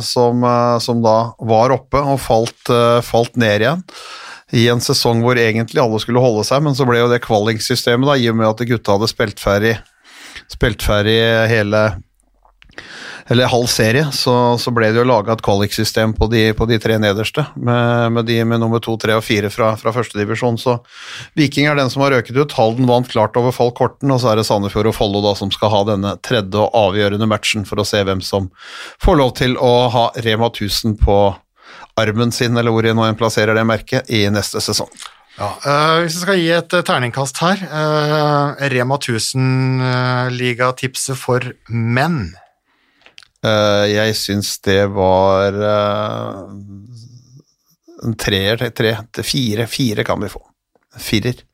som, 0.04 0.48
som, 0.84 1.04
da 1.04 1.18
var 1.50 1.76
oppe 1.78 2.02
og 2.02 2.20
falt, 2.22 2.72
falt 3.06 3.38
ned 3.40 3.66
igjen 3.66 3.86
i 4.56 4.64
en 4.72 4.80
sesong 4.80 5.20
hvor 5.24 5.36
egentlig 5.36 5.80
alle 5.82 6.00
skulle 6.00 6.22
holde 6.22 6.44
seg, 6.48 6.62
men 6.64 6.76
så 6.76 6.86
ble 6.88 7.02
jo 7.02 7.10
det 7.10 7.20
kvalingssystemet, 7.24 8.08
da, 8.08 8.16
i 8.16 8.30
og 8.30 8.38
med 8.38 8.48
at 8.48 8.64
gutta 8.68 8.96
hadde 8.96 9.10
spilt 9.10 9.42
ferdig, 9.42 9.74
spilt 10.48 10.84
ferdig 10.84 11.18
hele 11.50 11.82
eller 13.30 13.46
halv 13.46 13.66
serie, 13.66 14.06
så, 14.12 14.58
så 14.58 14.72
ble 14.72 14.88
det 14.88 15.02
jo 15.02 15.08
laga 15.08 15.34
et 15.34 15.42
kvaliksystem 15.44 16.14
på, 16.16 16.28
på, 16.56 16.66
de 16.70 16.78
tre 16.80 16.96
nederste, 17.00 17.44
med, 17.60 18.12
med, 18.16 18.24
de 18.28 18.38
med 18.48 18.60
nummer 18.62 18.80
to, 18.84 18.96
tre 19.00 19.14
og 19.18 19.24
fire 19.24 19.50
fra, 19.52 19.74
fra 19.76 19.92
førstedivisjon. 19.92 20.56
Så 20.60 20.78
Viking 21.36 21.66
er 21.68 21.76
den 21.76 21.90
som 21.92 22.02
har 22.06 22.14
røket 22.16 22.38
ut. 22.38 22.56
Halden 22.56 22.88
vant 22.88 23.10
klart 23.12 23.36
over 23.36 23.52
Falk 23.52 23.76
Horten, 23.82 24.10
og 24.14 24.20
så 24.22 24.26
er 24.32 24.36
det 24.40 24.46
Sandefjord 24.48 24.88
og 24.92 24.96
Follo 24.96 25.20
da 25.24 25.32
som 25.36 25.50
skal 25.52 25.72
ha 25.74 25.80
denne 25.90 26.10
tredje 26.24 26.58
og 26.62 26.72
avgjørende 26.86 27.28
matchen 27.28 27.62
for 27.68 27.76
å 27.82 27.88
se 27.88 28.00
hvem 28.08 28.22
som 28.24 28.48
får 29.04 29.14
lov 29.20 29.30
til 29.42 29.52
å 29.60 29.74
ha 29.92 30.04
Rema 30.24 30.48
1000 30.48 30.96
på 31.04 31.18
armen 32.00 32.32
sin, 32.32 32.56
eller 32.56 32.72
hvor 32.72 32.82
de 32.86 32.96
nå 32.96 33.04
plasserer 33.18 33.54
det 33.58 33.66
merket, 33.68 34.02
i 34.08 34.30
neste 34.32 34.60
sesong. 34.64 34.88
Ja, 35.38 35.52
øh, 35.52 36.02
Hvis 36.02 36.14
jeg 36.16 36.24
skal 36.24 36.38
gi 36.40 36.50
et 36.56 36.72
uh, 36.74 36.82
terningkast 36.82 37.36
her 37.44 37.58
uh, 37.68 38.48
Rema 38.72 38.96
1000-ligatipset 38.98 41.16
for 41.18 41.40
menn 41.68 42.32
Eh, 42.32 42.47
jeg 43.46 44.16
syns 44.18 44.56
det 44.66 44.80
var 44.90 45.54
eh, 45.54 46.40
en 48.04 48.16
treer, 48.18 48.58
tre, 48.58 48.70
tre, 48.74 49.26
fire, 49.26 49.68
fire 49.70 50.06
kan 50.06 50.20
vi 50.22 50.30
få. 50.32 50.42
Firer. 50.98 51.44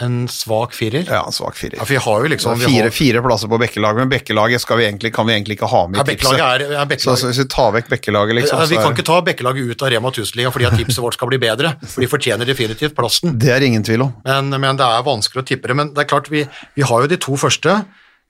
En 0.00 0.28
svak 0.28 0.74
firer. 0.76 1.06
Ja, 1.08 1.22
en 1.26 1.32
svak 1.32 1.56
firer. 1.56 1.78
Ja, 1.78 1.84
for 1.84 1.94
vi 1.94 2.00
har 2.04 2.24
jo 2.24 2.28
liksom 2.28 2.58
fire, 2.60 2.82
har, 2.84 2.92
fire 2.92 3.22
plasser 3.24 3.48
på 3.48 3.58
bekkelaget, 3.62 4.02
men 4.02 4.10
bekkelaget 4.12 4.60
skal 4.60 4.80
vi 4.80 4.84
egentlig, 4.84 5.12
kan 5.16 5.28
vi 5.28 5.32
egentlig 5.32 5.56
ikke 5.56 5.70
ha 5.72 5.80
med 5.88 6.02
ja, 6.02 6.04
i 6.04 6.10
tipset. 6.10 6.34
Bekkelaget 6.36 6.66
er, 6.66 6.74
ja, 6.76 6.98
Så, 7.00 7.14
så 7.16 7.30
hvis 7.30 7.40
vi 7.40 7.46
tar 7.54 7.70
vekk 7.78 7.88
bekkelaget, 7.94 8.38
liksom, 8.42 8.60
Ja, 8.60 8.68
vi 8.68 8.76
kan 8.76 8.90
er, 8.90 8.96
ikke 8.98 9.06
ta 9.08 9.20
bekkelaget 9.24 9.72
ut 9.72 9.84
av 9.86 9.92
Rema 9.94 10.12
1000-ligaen 10.12 10.52
fordi 10.52 10.68
at 10.68 10.76
tipset 10.76 11.00
vårt 11.00 11.16
skal 11.16 11.32
bli 11.32 11.40
bedre, 11.40 11.72
for 11.88 12.04
de 12.04 12.10
fortjener 12.12 12.48
definitivt 12.48 12.96
plassen. 12.98 13.38
det 13.40 13.54
er 13.56 13.64
ingen 13.64 13.86
tvil 13.86 14.04
om. 14.04 14.12
Men, 14.28 14.52
men 14.60 14.80
det 14.80 14.84
er 14.84 15.06
vanskelig 15.06 15.46
å 15.46 15.48
tippe 15.48 15.72
det. 15.72 15.78
Men 15.80 15.94
det 15.96 16.04
er 16.04 16.10
klart, 16.12 16.28
vi, 16.32 16.44
vi 16.76 16.84
har 16.84 17.06
jo 17.06 17.12
de 17.14 17.20
to 17.28 17.40
første. 17.40 17.80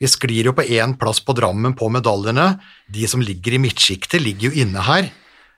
Vi 0.01 0.09
sklir 0.13 0.51
jo 0.51 0.53
på 0.57 0.65
én 0.67 0.97
plass 1.01 1.23
på 1.25 1.33
Drammen 1.37 1.73
på 1.79 1.89
medaljene. 1.93 2.59
De 2.93 3.07
som 3.09 3.23
ligger 3.25 3.57
i 3.57 3.63
midtsjiktet, 3.63 4.21
ligger 4.21 4.51
jo 4.51 4.65
inne 4.67 4.83
her. 4.85 5.09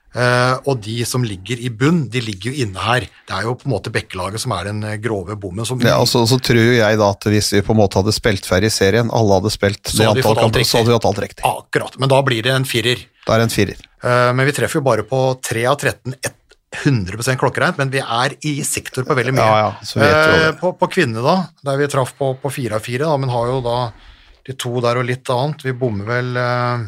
Eh, 0.09 0.55
og 0.65 0.79
de 0.81 1.03
som 1.05 1.21
ligger 1.21 1.59
i 1.61 1.69
bunn, 1.69 2.07
de 2.09 2.21
ligger 2.23 2.49
jo 2.49 2.63
inne 2.65 2.81
her. 2.81 3.03
Det 3.29 3.35
er 3.35 3.45
jo 3.45 3.53
på 3.59 3.67
en 3.67 3.73
måte 3.75 3.91
Bekkelaget 3.93 4.41
som 4.41 4.55
er 4.55 4.71
den 4.71 4.79
eh, 4.87 4.95
grove 5.03 5.35
bommen. 5.37 5.67
Som 5.69 5.83
Ja, 5.85 5.99
og 6.01 6.07
så, 6.09 6.23
tror 6.41 6.57
jeg 6.79 6.97
da 6.97 7.11
at 7.13 7.29
hvis 7.29 7.51
vi 7.53 7.61
på 7.67 7.75
en 7.75 7.81
måte 7.83 7.99
hadde 8.01 8.15
spilt 8.15 8.47
ferdig 8.49 8.71
serien, 8.73 9.11
alle 9.13 9.37
hadde 9.37 9.51
spilt 9.53 9.91
Så 9.91 10.07
hadde 10.07 10.25
fått 10.25 10.41
kamper, 10.41 10.65
så 10.65 10.81
hadde 10.81 10.93
vi 10.93 10.97
hatt 10.97 11.09
alt 11.11 11.21
riktig. 11.27 11.45
Akkurat. 11.45 11.99
Men 12.01 12.09
da 12.09 12.23
blir 12.25 12.41
det 12.47 12.55
en 12.55 12.65
firer. 12.65 13.05
Da 13.27 13.35
er 13.35 13.43
det 13.43 13.49
en 13.51 13.55
firer. 13.59 13.85
Eh, 14.01 14.31
men 14.33 14.49
vi 14.49 14.55
treffer 14.57 14.79
jo 14.81 14.87
bare 14.87 15.05
på 15.05 15.21
3 15.45 15.67
av 15.69 15.77
13 15.83 16.15
ett- 16.23 16.35
100% 16.69 17.39
klokkereint, 17.41 17.79
men 17.81 17.89
vi 17.89 17.97
er 17.97 18.35
i 18.45 18.59
sektor 18.61 19.01
på 19.03 19.15
veldig 19.17 19.31
mye. 19.33 19.41
Ja, 19.45 19.57
ja, 19.57 19.69
så 19.81 19.97
vet 19.99 20.13
Eh, 20.13 20.51
på, 20.59 20.69
på 20.77 20.89
kvinne, 20.93 21.17
da, 21.25 21.47
der 21.65 21.79
vi 21.81 21.87
traff 21.89 22.11
på, 22.17 22.35
på 22.37 22.51
4 22.53 22.77
av 22.77 22.83
4, 22.85 23.07
da, 23.09 23.15
men 23.17 23.31
har 23.33 23.47
jo 23.49 23.55
da 23.65 23.77
de 24.47 24.55
to 24.55 24.79
der 24.81 24.97
og 25.01 25.05
litt 25.05 25.29
annet. 25.33 25.61
Vi 25.67 25.73
bommer 25.77 26.05
vel 26.05 26.37
eh, 26.39 26.87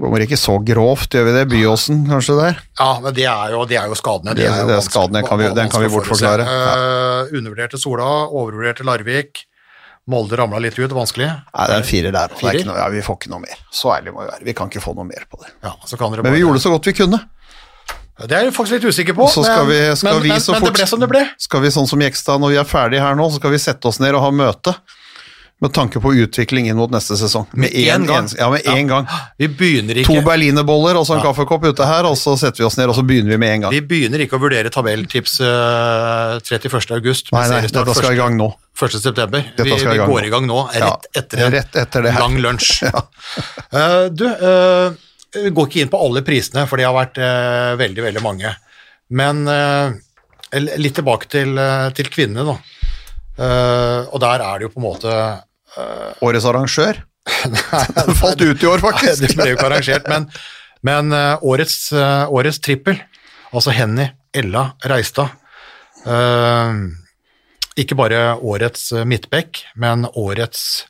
Bommer 0.00 0.22
ikke 0.22 0.38
så 0.38 0.54
grovt, 0.62 1.10
gjør 1.16 1.24
vi 1.26 1.32
det? 1.34 1.48
Byåsen, 1.50 2.04
kanskje 2.06 2.36
der? 2.38 2.58
Ja, 2.78 2.92
men 3.02 3.14
det 3.16 3.24
er 3.26 3.50
jo, 3.56 3.64
de 3.66 3.74
er 3.74 3.88
jo 3.90 3.96
skadene. 3.98 4.36
Det 4.38 4.44
er- 4.46 4.60
jo 4.62 4.66
det 4.68 4.76
er 4.76 4.84
skadene, 4.86 5.22
kan 5.26 5.38
vi- 5.38 5.48
den 5.52 5.68
kan 5.68 5.82
vi 5.82 5.88
bortforklare. 5.90 6.46
Eh, 6.46 7.32
undervurderte 7.36 7.76
Sola, 7.78 8.06
overvurderte 8.30 8.84
Larvik. 8.86 9.46
Molde 10.08 10.36
ramla 10.38 10.58
litt 10.62 10.78
ut, 10.78 10.90
vanskelig. 10.90 11.26
Nei, 11.26 11.66
det 11.66 11.74
er 11.74 11.76
en 11.76 11.82
firer 11.82 12.12
der. 12.12 12.30
er 12.30 12.38
Firer? 12.38 12.64
noe, 12.64 12.76
ja, 12.78 12.88
vi 12.88 13.00
får 13.02 13.18
ikke 13.18 13.30
noe 13.30 13.40
mer. 13.40 13.58
Så 13.70 13.90
ærlig 13.92 14.14
må 14.14 14.22
vi 14.24 14.30
være. 14.30 14.44
Vi 14.44 14.52
kan 14.54 14.70
ikke 14.70 14.80
få 14.82 14.94
noe 14.94 15.04
mer 15.04 15.26
på 15.30 15.42
det. 15.42 15.50
Ja, 15.62 15.74
så 15.84 15.98
kan 15.98 16.10
dere 16.12 16.22
Men 16.22 16.32
vi 16.32 16.40
gjorde 16.40 16.54
det 16.54 16.62
så 16.62 16.70
godt 16.70 16.84
vi 16.86 16.92
kunne. 16.92 17.20
Det 18.20 18.32
er 18.36 18.44
jeg 18.44 18.52
faktisk 18.52 18.76
litt 18.78 18.84
usikker 18.84 19.14
på, 19.16 19.28
skal 19.32 19.64
men, 19.64 19.68
vi, 19.68 19.96
skal 19.96 20.12
men, 20.12 20.22
vi 20.22 20.28
men, 20.28 20.40
så 20.40 20.52
men 20.52 20.62
det 20.64 20.72
ble 20.76 20.86
som 20.86 21.00
det 21.00 21.08
ble. 21.08 21.22
Skal 21.40 21.60
vi 21.62 21.68
sånn 21.68 21.88
som 21.88 22.00
Jekstad, 22.00 22.40
når 22.40 22.50
vi 22.52 22.56
er 22.60 22.64
ferdig 22.68 23.00
her 23.00 23.14
nå, 23.16 23.28
så 23.32 23.40
skal 23.40 23.50
vi 23.50 23.56
sette 23.62 23.88
oss 23.88 23.98
ned 23.98 24.14
og 24.14 24.20
ha 24.20 24.30
møte. 24.30 24.74
Med 25.60 25.72
tanke 25.76 26.00
på 26.00 26.12
utvikling 26.16 26.70
inn 26.70 26.78
mot 26.78 26.92
neste 26.92 27.18
sesong. 27.20 27.44
Med 27.52 27.74
én 27.76 28.06
gang. 28.08 28.28
Ja, 28.38 28.46
med 28.48 28.64
én 28.64 28.88
gang. 28.88 29.04
Vi 29.36 29.48
begynner 29.52 29.98
ikke 30.00 30.08
To 30.08 30.22
berlinerboller 30.24 30.96
og 30.96 31.04
så 31.04 31.18
en 31.18 31.24
kaffekopp 31.24 31.66
ute 31.68 31.84
her, 31.84 32.08
og 32.08 32.16
så 32.16 32.32
setter 32.40 32.62
vi 32.62 32.66
oss 32.68 32.78
ned, 32.80 32.88
og 32.88 32.96
så 32.96 33.04
begynner 33.04 33.34
vi 33.34 33.40
med 33.42 33.54
en 33.56 33.66
gang. 33.66 33.74
vi 33.76 33.82
begynner 33.84 34.24
ikke 34.24 34.38
å 34.38 34.42
vurdere 34.42 34.72
tabelltips 34.72 35.36
uh, 35.44 36.38
31. 36.40 36.80
august. 36.96 37.28
Nei, 37.36 37.44
nei, 37.52 37.60
dette 37.68 37.96
skal 37.98 38.16
i 38.16 38.20
gang 38.22 38.40
nå. 38.40 38.48
1. 38.80 38.96
september. 39.02 39.44
Dette 39.52 39.68
Vi, 39.68 39.76
skal 39.76 39.92
i 39.92 39.98
vi 39.98 40.00
gang 40.00 40.14
går 40.14 40.30
i 40.30 40.32
gang 40.32 40.48
nå, 40.48 40.62
rett 40.72 41.10
etter 41.20 41.44
en 41.44 41.52
rett 41.52 41.76
etter 41.76 42.08
det 42.08 42.16
her. 42.16 42.24
lang 42.24 42.40
lunsj. 42.40 42.72
Ja. 42.88 43.04
Eh, 43.76 44.08
du, 44.16 44.24
uh, 44.24 44.96
vi 45.36 45.52
går 45.54 45.68
ikke 45.68 45.84
inn 45.84 45.92
på 45.92 46.00
alle 46.00 46.24
prisene, 46.24 46.64
for 46.70 46.80
det 46.80 46.88
har 46.88 46.96
vært 46.96 47.20
uh, 47.20 47.76
veldig, 47.78 48.02
veldig 48.08 48.24
mange. 48.24 48.56
Men 49.10 49.42
eh, 49.50 49.92
litt 50.78 50.94
tilbake 50.98 51.28
til, 51.30 51.58
eh, 51.58 51.88
til 51.98 52.10
kvinnene, 52.10 52.46
da. 52.46 52.56
Eh, 53.40 54.00
og 54.10 54.20
der 54.22 54.44
er 54.44 54.58
det 54.58 54.68
jo 54.68 54.74
på 54.74 54.80
en 54.82 54.86
måte 54.86 55.14
Årets 56.24 56.48
arrangør. 56.48 57.02
Den 57.96 58.16
falt 58.18 58.40
ut 58.42 58.62
i 58.62 58.68
år, 58.70 58.82
faktisk. 58.82 59.22
Nei, 59.22 59.28
det 59.28 59.36
ble 59.38 59.50
jo 59.52 59.58
ikke 59.58 59.68
arrangert, 59.68 60.08
men, 60.10 60.26
men 60.86 61.12
eh, 61.16 61.44
årets, 61.52 61.76
eh, 61.92 62.24
årets 62.32 62.60
trippel, 62.64 62.98
altså 63.50 63.74
Henny 63.74 64.06
Ella 64.36 64.68
Reistad 64.86 65.32
eh, 66.06 66.76
Ikke 67.82 67.98
bare 67.98 68.36
årets 68.36 68.90
eh, 68.94 69.06
midtbekk, 69.08 69.64
men 69.80 70.06
årets 70.14 70.86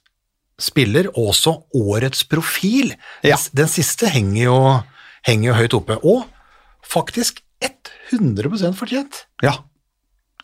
spiller, 0.61 1.09
og 1.15 1.33
også 1.33 1.55
årets 1.81 2.27
profil. 2.29 2.93
Ja. 3.25 3.39
Den 3.57 3.71
siste 3.73 4.11
henger 4.13 4.43
jo, 4.43 4.59
henger 5.25 5.49
jo 5.51 5.57
høyt 5.57 5.77
oppe, 5.79 5.97
og 6.05 6.27
faktisk 6.85 7.41
100 8.11 8.75
fortjent. 8.77 9.25
Ja. 9.45 9.55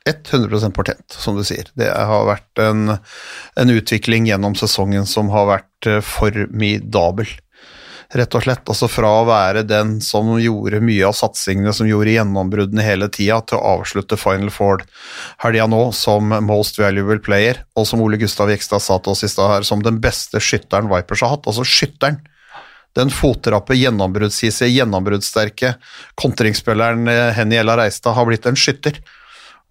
100 0.07 0.71
portent, 0.71 1.13
som 1.13 1.37
du 1.37 1.45
sier. 1.45 1.69
Det 1.75 1.89
har 1.91 2.29
vært 2.29 2.63
en, 2.63 2.99
en 3.57 3.73
utvikling 3.73 4.29
gjennom 4.31 4.55
sesongen 4.59 5.07
som 5.09 5.33
har 5.35 5.49
vært 5.51 5.91
eh, 5.91 6.03
formidabel. 6.05 7.29
Rett 8.15 8.37
og 8.39 8.45
slett. 8.45 8.63
Altså 8.71 8.87
fra 8.87 9.09
å 9.19 9.25
være 9.27 9.65
den 9.67 9.97
som 10.05 10.29
gjorde 10.39 10.79
mye 10.85 11.09
av 11.09 11.17
satsingene, 11.19 11.73
som 11.75 11.89
gjorde 11.91 12.15
gjennombruddene 12.15 12.85
hele 12.87 13.09
tida, 13.11 13.41
til 13.43 13.59
å 13.59 13.81
avslutte 13.81 14.19
Final 14.21 14.53
Four 14.55 14.85
helga 15.43 15.67
nå 15.71 15.83
som 15.97 16.31
most 16.47 16.79
valuable 16.79 17.19
player, 17.19 17.65
og 17.75 17.89
som 17.91 18.05
Ole 18.05 18.21
Gustav 18.23 18.53
Jekstad 18.53 18.85
sa 18.85 19.01
til 19.01 19.17
oss 19.17 19.27
i 19.27 19.33
stad 19.33 19.51
her, 19.51 19.67
som 19.67 19.83
den 19.83 19.99
beste 20.05 20.39
skytteren 20.39 20.91
Vipers 20.93 21.27
har 21.27 21.35
hatt. 21.35 21.51
Altså 21.51 21.67
skytteren. 21.67 22.23
Den 22.97 23.11
fotrappe, 23.13 23.77
gjennombruddshissige, 23.77 24.71
gjennombruddssterke 24.73 25.75
kontringsspilleren 26.17 27.11
eh, 27.13 27.35
Henny 27.37 27.59
Ella 27.61 27.75
Reistad 27.83 28.17
har 28.17 28.31
blitt 28.31 28.47
en 28.49 28.57
skytter. 28.57 29.03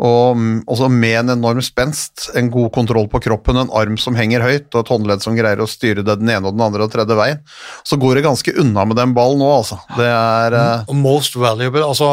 Og 0.03 0.35
mm, 0.35 0.55
også 0.67 0.89
med 0.91 1.21
en 1.21 1.33
enorm 1.37 1.61
spenst, 1.63 2.27
en 2.35 2.49
god 2.51 2.73
kontroll 2.75 3.07
på 3.11 3.21
kroppen, 3.23 3.61
en 3.61 3.71
arm 3.71 3.95
som 4.01 4.17
henger 4.17 4.43
høyt, 4.43 4.67
og 4.73 4.81
et 4.81 4.91
håndledd 4.91 5.23
som 5.23 5.37
greier 5.37 5.61
å 5.63 5.69
styre 5.69 6.03
det 6.03 6.17
den 6.19 6.33
ene 6.33 6.49
og 6.49 6.57
den 6.57 6.65
andre 6.65 6.83
og 6.83 6.91
tredje 6.91 7.15
veien. 7.15 7.39
Så 7.87 7.99
går 8.01 8.19
det 8.19 8.25
ganske 8.27 8.55
unna 8.59 8.83
med 8.89 8.99
den 8.99 9.15
ballen 9.15 9.39
nå, 9.39 9.49
altså. 9.61 9.79
Det 9.95 10.09
er 10.11 10.57
uh... 10.59 10.93
Most 10.99 11.39
valuable, 11.39 11.85
altså, 11.87 12.09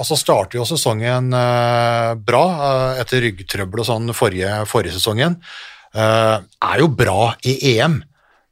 altså 0.00 0.16
starter 0.16 0.62
jo 0.62 0.68
sesongen 0.68 1.28
uh, 1.36 2.16
bra 2.16 2.44
uh, 2.56 3.00
etter 3.02 3.26
ryggtrøbbel 3.26 3.84
og 3.84 3.90
sånn 3.90 4.16
forrige, 4.16 4.62
forrige 4.70 4.96
sesongen. 4.96 5.40
Er 5.96 6.80
jo 6.82 6.90
bra 6.92 7.30
i 7.48 7.54
EM, 7.70 7.94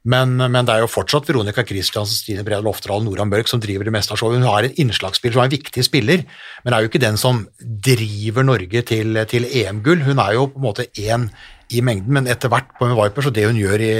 men, 0.05 0.35
men 0.37 0.67
det 0.67 0.75
er 0.75 0.83
jo 0.83 0.91
fortsatt 0.91 1.25
Veronica 1.29 1.63
Christiansen, 1.65 2.17
Stine 2.19 2.45
Brede 2.45 2.61
og 2.61 3.03
Noran 3.03 3.31
Børk 3.31 3.49
som 3.49 3.61
driver 3.63 3.87
det 3.87 3.93
meste 3.95 4.13
av 4.13 4.21
showet. 4.21 4.37
Hun 4.37 4.47
har 4.47 4.67
en 4.67 4.77
innslagsspiller 4.83 5.33
som 5.33 5.43
er 5.43 5.49
en 5.49 5.55
viktig 5.55 5.85
spiller, 5.87 6.23
men 6.63 6.75
er 6.75 6.83
jo 6.83 6.91
ikke 6.91 7.01
den 7.01 7.17
som 7.17 7.47
driver 7.59 8.45
Norge 8.45 8.85
til, 8.85 9.17
til 9.31 9.49
EM-gull. 9.49 10.05
Hun 10.05 10.21
er 10.21 10.37
jo 10.37 10.47
på 10.53 10.61
en 10.61 10.67
måte 10.67 10.87
én 11.01 11.27
i 11.73 11.81
mengden, 11.81 12.13
men 12.13 12.29
etter 12.29 12.53
hvert 12.53 12.69
på 12.77 12.85
med 12.85 12.97
Viper, 12.99 13.25
så 13.25 13.33
det 13.33 13.47
hun 13.49 13.59
gjør 13.59 13.81
i 13.81 13.93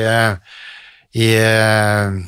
i, 1.15 1.31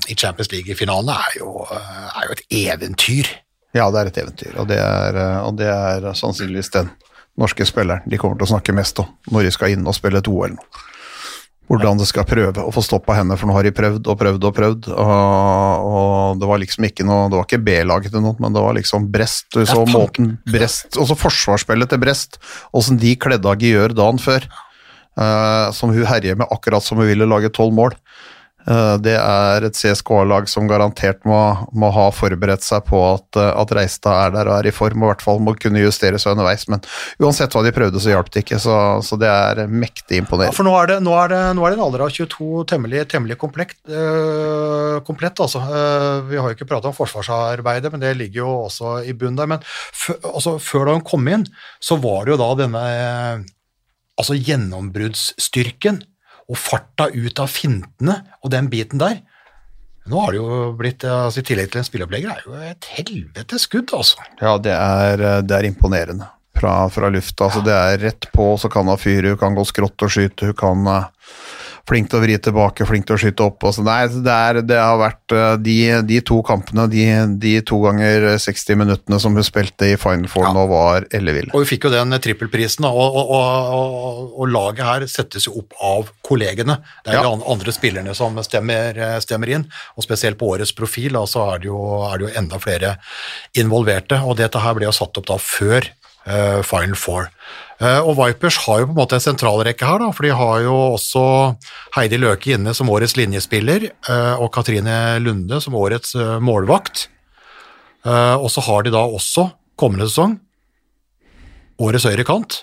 i 0.07 0.15
Champions 0.15 0.47
League-finalene 0.53 1.11
er, 1.11 1.33
er 1.41 2.27
jo 2.29 2.35
et 2.37 2.43
eventyr. 2.55 3.29
Ja, 3.75 3.89
det 3.91 3.99
er 3.99 4.11
et 4.11 4.19
eventyr, 4.21 4.53
og 4.61 4.69
det 4.69 4.77
er, 4.79 5.17
og 5.43 5.57
det 5.59 5.67
er 5.67 6.07
sannsynligvis 6.15 6.71
den 6.73 6.93
norske 7.37 7.67
spilleren 7.67 8.07
de 8.09 8.17
kommer 8.17 8.39
til 8.39 8.47
å 8.47 8.53
snakke 8.55 8.75
mest 8.75 9.01
om 9.03 9.09
når 9.33 9.47
de 9.47 9.51
skal 9.53 9.75
inn 9.75 9.83
og 9.85 9.95
spille 9.97 10.23
et 10.23 10.29
OL 10.31 10.55
nå. 10.55 10.63
Hvordan 11.67 11.99
det 11.99 12.07
skal 12.07 12.23
prøve 12.27 12.63
å 12.63 12.71
få 12.71 12.81
stoppa 12.85 13.17
henne, 13.17 13.35
for 13.35 13.49
nå 13.49 13.55
har 13.57 13.67
de 13.67 13.73
prøvd 13.75 14.07
og 14.07 14.19
prøvd 14.21 14.45
og 14.47 14.53
prøvd. 14.55 14.85
Og, 14.93 15.87
og 15.91 16.39
det 16.39 16.47
var 16.47 16.61
liksom 16.61 16.87
ikke 16.87 17.07
noe 17.07 17.25
Det 17.27 17.35
var 17.35 17.47
ikke 17.49 17.65
B-laget 17.65 18.13
til 18.15 18.23
noen, 18.23 18.37
men 18.43 18.55
det 18.55 18.63
var 18.63 18.77
liksom 18.77 19.09
Brest. 19.11 19.49
Du 19.51 19.65
så 19.67 19.83
måten 19.89 20.37
Brest 20.47 20.95
Og 20.95 21.09
så 21.09 21.17
forsvarsspillet 21.19 21.91
til 21.91 21.99
Brest, 22.01 22.39
åssen 22.71 23.01
de 23.01 23.17
kledde 23.19 23.51
av 23.51 23.67
Gjør 23.67 23.97
dagen 23.97 24.21
før. 24.21 24.47
Uh, 25.17 25.73
som 25.73 25.89
hun 25.89 26.05
herjer 26.05 26.37
med 26.37 26.47
akkurat 26.53 26.85
som 26.85 26.99
hun 27.01 27.09
ville 27.09 27.27
lage 27.27 27.49
tolv 27.51 27.73
mål. 27.75 27.95
Eh, 28.67 28.97
Det 29.03 29.15
er 29.15 29.65
et 29.67 29.77
CSKA-lag 29.77 30.47
som 30.51 30.67
garantert 30.67 31.23
må, 31.27 31.39
må 31.71 31.89
ha 31.95 32.07
forberedt 32.11 32.65
seg 32.65 32.83
på 32.89 32.99
at, 33.13 33.39
eh, 33.39 33.51
at 33.61 33.73
Reistad 33.77 34.27
er 34.27 34.35
der 34.35 34.51
og 34.51 34.57
er 34.57 34.69
i 34.69 34.75
form, 34.75 35.03
og 35.03 35.07
i 35.07 35.11
hvert 35.13 35.23
fall 35.23 35.41
må 35.43 35.55
kunne 35.59 35.83
justere 35.83 36.19
seg 36.19 36.35
underveis. 36.35 36.67
Men 36.71 36.83
uansett 37.23 37.55
hva 37.55 37.63
de 37.65 37.73
prøvde, 37.75 38.01
så 38.03 38.11
hjalp 38.11 38.31
det 38.33 38.43
ikke, 38.43 38.59
så, 38.63 38.77
så 39.05 39.19
det 39.19 39.31
er 39.31 39.63
mektig 39.71 40.19
Ja, 40.27 40.51
for 40.51 40.67
nå 40.67 40.73
er 40.81 40.91
det, 40.91 40.97
nå 41.05 41.13
er 41.15 41.31
det, 41.31 41.41
nå 41.55 41.63
er 41.63 41.73
det 41.73 41.77
en 41.77 41.85
alder 41.85 42.03
av 42.07 42.11
22 42.13 42.65
temmelig, 42.69 43.05
temmelig 43.11 43.37
komplekt, 43.39 43.79
øh, 43.87 44.99
komplett. 45.07 45.39
Altså. 45.43 45.61
Vi 46.27 46.39
har 46.39 46.49
jo 46.49 46.57
ikke 46.57 46.67
pratet 46.67 46.89
om 46.89 46.97
forsvarsarbeidet, 46.97 47.91
men 47.93 48.03
det 48.03 48.15
ligger 48.17 48.43
jo 48.43 48.51
også 48.65 48.97
i 49.07 49.13
bunnen 49.13 49.39
der. 49.39 49.49
Men 49.53 49.63
altså, 50.25 50.57
før 50.61 50.87
da 50.87 50.97
hun 50.97 51.05
kom 51.07 51.27
inn, 51.31 51.45
så 51.79 51.99
var 52.01 52.25
det 52.25 52.35
jo 52.35 52.41
da 52.41 52.49
denne 52.63 52.83
altså 54.17 54.33
gjennombruddsstyrken 54.33 56.01
og 56.47 56.59
farta 56.59 57.09
ut 57.11 57.41
av 57.43 57.51
fintene 57.51 58.21
og 58.41 58.53
den 58.53 58.69
biten 58.71 59.01
der. 59.01 59.19
Nå 60.07 60.21
har 60.23 60.31
det 60.31 60.39
jo 60.39 60.59
blitt, 60.79 61.03
altså 61.03 61.41
I 61.43 61.47
tillegg 61.49 61.73
til 61.73 61.81
en 61.81 61.87
spilleopplegger, 61.87 62.31
er 62.31 62.45
jo 62.47 62.55
et 62.63 62.87
helvetes 62.95 63.67
skudd, 63.67 63.91
altså. 63.95 64.23
Ja, 64.39 64.55
det 64.55 64.71
er, 64.71 65.23
det 65.43 65.57
er 65.57 65.67
imponerende 65.67 66.29
fra, 66.55 66.89
fra 66.89 67.09
lufta. 67.11 67.49
Altså, 67.49 67.63
det 67.65 67.75
er 67.75 67.99
rett 68.05 68.29
på, 68.31 68.49
så 68.61 68.71
kan 68.71 68.87
hun 68.87 69.01
fyre, 69.01 69.33
hun 69.35 69.41
kan 69.41 69.57
gå 69.57 69.65
skrått 69.67 70.07
og 70.07 70.13
skyte, 70.13 70.51
hun 70.51 70.57
kan 70.57 70.91
eh, 70.93 71.09
flink 71.87 72.09
til 72.11 72.19
å 72.19 72.23
vri 72.23 72.35
tilbake, 72.41 72.85
flink 72.87 73.07
til 73.07 73.15
å 73.15 73.19
skyte 73.21 73.45
opp. 73.45 73.63
Og. 73.67 73.79
Nei, 73.85 73.99
det, 74.11 74.33
er, 74.33 74.59
det 74.67 74.79
har 74.79 74.97
vært 74.99 75.35
eh, 75.35 75.53
de, 75.63 75.77
de 76.09 76.19
to 76.25 76.39
kampene, 76.45 76.87
de, 76.91 77.05
de, 77.39 77.53
to 77.67 77.79
ganger 77.83 78.27
60 78.43 78.79
minuttene 78.81 79.19
som 79.23 79.37
hun 79.37 79.45
spilte 79.45 79.91
i 79.93 79.97
Final 79.99 80.29
Four 80.31 80.47
Ja. 80.47 80.53
nå, 80.55 80.65
var 80.71 81.07
ellevill. 81.15 81.49
Og 81.53 81.63
hun 81.63 81.69
fikk 81.69 81.87
jo 81.87 81.93
den 81.93 82.15
trippelprisen, 82.23 82.87
og, 82.89 83.19
og, 83.21 83.33
og, 83.37 84.23
og, 84.33 84.45
laget 84.51 84.83
her 84.87 85.07
settes 85.11 85.47
jo 85.49 85.57
opp 85.63 85.77
av 85.83 86.11
kollegene. 86.27 86.79
Det 87.05 87.13
er 87.13 87.21
Ja. 87.21 87.25
de 87.27 87.51
andre 87.55 87.75
spillerne 87.75 88.15
som 88.17 88.37
stemmer, 88.43 88.97
eh, 88.97 89.19
stemmer 89.23 89.53
inn, 89.55 89.67
og 89.95 90.05
spesielt 90.05 90.39
på 90.39 90.51
årets 90.53 90.75
profil 90.75 91.15
da, 91.17 91.25
så 91.29 91.47
er 91.53 91.63
det, 91.63 91.71
jo, 91.71 91.79
er 92.07 92.17
det 92.19 92.27
jo 92.27 92.33
enda 92.43 92.59
flere 92.63 92.97
involverte, 93.57 94.19
og 94.23 94.37
dette 94.39 94.59
her 94.63 94.75
ble 94.77 94.89
jo 94.89 94.95
satt 94.95 95.17
opp 95.19 95.27
da 95.29 95.39
før 95.41 95.87
uh, 96.27 96.61
Final 96.67 96.95
Four. 96.99 97.31
Eh, 97.77 97.99
og 98.01 98.15
Vipers 98.17 98.57
har 98.65 98.79
jo 98.81 98.87
på 98.89 98.95
en 98.95 98.97
måte 98.97 99.17
en 99.19 99.21
sentralrekke 99.23 99.85
her, 99.85 99.99
da, 100.01 100.07
for 100.15 100.25
de 100.25 100.31
har 100.33 100.63
jo 100.65 100.73
også 100.95 101.23
Heidi 101.97 102.17
Løke 102.17 102.55
inne 102.55 102.73
som 102.73 102.89
årets 102.89 103.13
linjespiller, 103.19 103.85
eh, 103.93 104.35
og 104.41 104.49
Katrine 104.55 104.95
Lunde 105.21 105.59
som 105.61 105.77
årets 105.77 106.15
eh, 106.17 106.37
målvakt. 106.41 107.07
Og 108.07 108.45
så 108.53 108.61
har 108.63 108.85
de 108.85 108.91
da 108.93 109.01
også 109.03 109.49
kommende 109.75 110.05
sesong 110.07 110.37
årets 111.83 112.05
høyre 112.07 112.23
kant, 112.23 112.61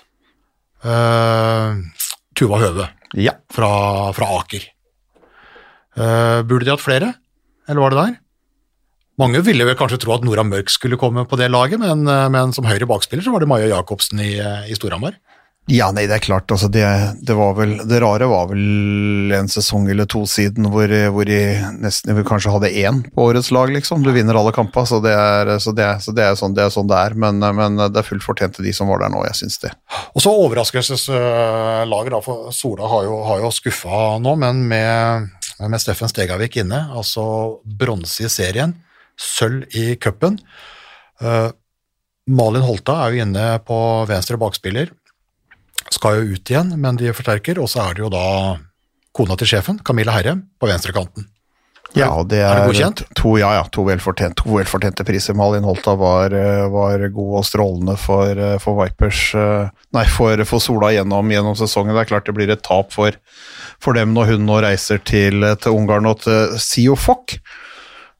Tuva 2.39 2.57
Høve 2.63 2.87
Ja. 3.21 3.35
fra, 3.53 3.69
fra 4.17 4.29
Aker. 4.39 4.65
Burde 6.49 6.65
de 6.65 6.73
hatt 6.73 6.81
flere, 6.81 7.11
eller 7.69 7.83
var 7.83 7.93
det 7.93 7.99
der? 7.99 8.15
Mange 9.21 9.39
ville 9.47 9.63
vel 9.67 9.77
kanskje 9.79 10.01
tro 10.03 10.15
at 10.17 10.25
Nora 10.27 10.43
Mørk 10.43 10.71
skulle 10.73 10.99
komme 10.99 11.23
på 11.29 11.39
det 11.39 11.47
laget, 11.53 11.79
men, 11.79 12.03
eh, 12.07 12.27
men 12.33 12.51
som 12.55 12.67
høyre 12.67 12.87
bakspiller 12.89 13.23
så 13.23 13.31
var 13.31 13.43
det 13.43 13.47
Maja 13.47 13.71
Jacobsen 13.71 14.19
i, 14.19 14.35
eh, 14.39 14.71
i 14.71 14.75
Storhamar. 14.75 15.15
Ja, 15.71 15.87
nei, 15.89 16.03
det 16.05 16.19
er 16.19 16.21
klart. 16.21 16.51
Altså, 16.53 16.67
det, 16.69 16.83
det, 17.25 17.33
var 17.33 17.55
vel, 17.57 17.71
det 17.89 17.97
rare 18.03 18.27
var 18.29 18.51
vel 18.51 19.31
en 19.33 19.47
sesong 19.49 19.87
eller 19.89 20.05
to 20.05 20.21
siden 20.29 20.67
hvor, 20.69 20.91
hvor 21.15 21.25
de 21.25 21.39
nesten 21.81 22.13
hvor 22.13 22.27
kanskje 22.27 22.53
hadde 22.53 22.69
én 22.69 22.99
på 23.15 23.25
årets 23.31 23.49
lag, 23.55 23.73
liksom. 23.73 24.03
Du 24.05 24.11
vinner 24.13 24.37
alle 24.37 24.53
kampene, 24.53 24.85
så 24.85 24.99
det 25.01 25.15
er, 25.15 25.55
så 25.63 25.73
det 25.73 25.87
så 26.05 26.13
det 26.13 26.27
er, 26.27 26.37
sånn, 26.37 26.53
det 26.53 26.67
er 26.67 26.75
sånn 26.75 26.91
det 26.91 26.99
er. 27.01 27.17
Men, 27.17 27.41
men 27.41 27.81
det 27.81 27.97
er 27.97 28.05
fullt 28.05 28.27
fortjent 28.27 28.59
til 28.59 28.67
de 28.67 28.75
som 28.77 28.93
var 28.93 29.01
der 29.01 29.15
nå, 29.15 29.23
jeg 29.31 29.41
syns 29.41 29.57
det. 29.63 29.73
Og 30.13 30.21
så 30.21 30.35
overraskelseslaget, 30.45 32.13
da, 32.13 32.21
for 32.21 32.53
Sola 32.53 32.91
har 32.91 33.09
jo, 33.09 33.17
har 33.25 33.41
jo 33.47 33.53
skuffa 33.55 34.05
nå, 34.21 34.37
men 34.45 34.67
med, 34.69 35.33
med 35.65 35.81
Steffen 35.81 36.13
Stegavik 36.13 36.61
inne, 36.61 36.91
altså 36.93 37.25
bronse 37.65 38.27
i 38.27 38.29
serien, 38.29 38.77
sølv 39.19 39.65
i 39.75 39.95
cupen. 40.01 40.39
Eh, 41.21 41.49
Malin 42.25 42.65
Holta 42.65 42.97
er 43.03 43.13
jo 43.13 43.25
inne 43.25 43.49
på 43.65 43.77
venstre 44.09 44.39
bakspiller, 44.41 44.89
skal 45.93 46.17
jo 46.17 46.35
ut 46.35 46.49
igjen, 46.49 46.73
men 46.81 46.97
de 46.97 47.13
forsterker, 47.13 47.59
og 47.61 47.69
så 47.69 47.85
er 47.85 47.95
det 47.95 48.05
jo 48.05 48.11
da 48.13 48.25
kona 49.15 49.37
til 49.39 49.53
sjefen, 49.53 49.79
Camilla 49.85 50.15
Herrem, 50.15 50.41
på 50.59 50.69
venstrekanten. 50.69 51.29
Ja, 51.95 52.09
det 52.27 52.41
Er 52.43 52.65
er, 52.65 52.73
det? 52.73 53.05
To, 53.15 53.37
ja, 53.39 53.53
ja, 53.55 53.63
to, 53.71 53.85
velfortjente, 53.87 54.41
to 54.41 54.57
velfortjente 54.57 55.05
priser. 55.07 55.35
Malin 55.37 55.63
Holta 55.63 55.93
var, 55.95 56.33
eh, 56.33 56.65
var 56.67 56.99
god 57.07 57.37
og 57.39 57.45
strålende 57.47 57.95
for, 57.97 58.27
eh, 58.35 58.57
for 58.59 58.75
Vipers 58.81 59.21
Nei, 59.95 60.03
for, 60.11 60.43
for 60.43 60.59
Sola 60.59 60.91
gjennom, 60.91 61.29
gjennom 61.31 61.55
sesongen. 61.55 61.95
Det 61.95 62.03
er 62.03 62.09
klart 62.09 62.25
det 62.27 62.35
blir 62.35 62.51
et 62.51 62.65
tap 62.65 62.91
for, 62.91 63.15
for 63.79 63.95
dem 63.95 64.11
når 64.17 64.33
hun 64.33 64.45
nå 64.49 64.59
reiser 64.65 64.99
til, 65.07 65.45
til 65.61 65.71
Ungarn 65.71 66.09
og 66.09 66.19
til 66.25 66.57
Siofok. 66.59 67.37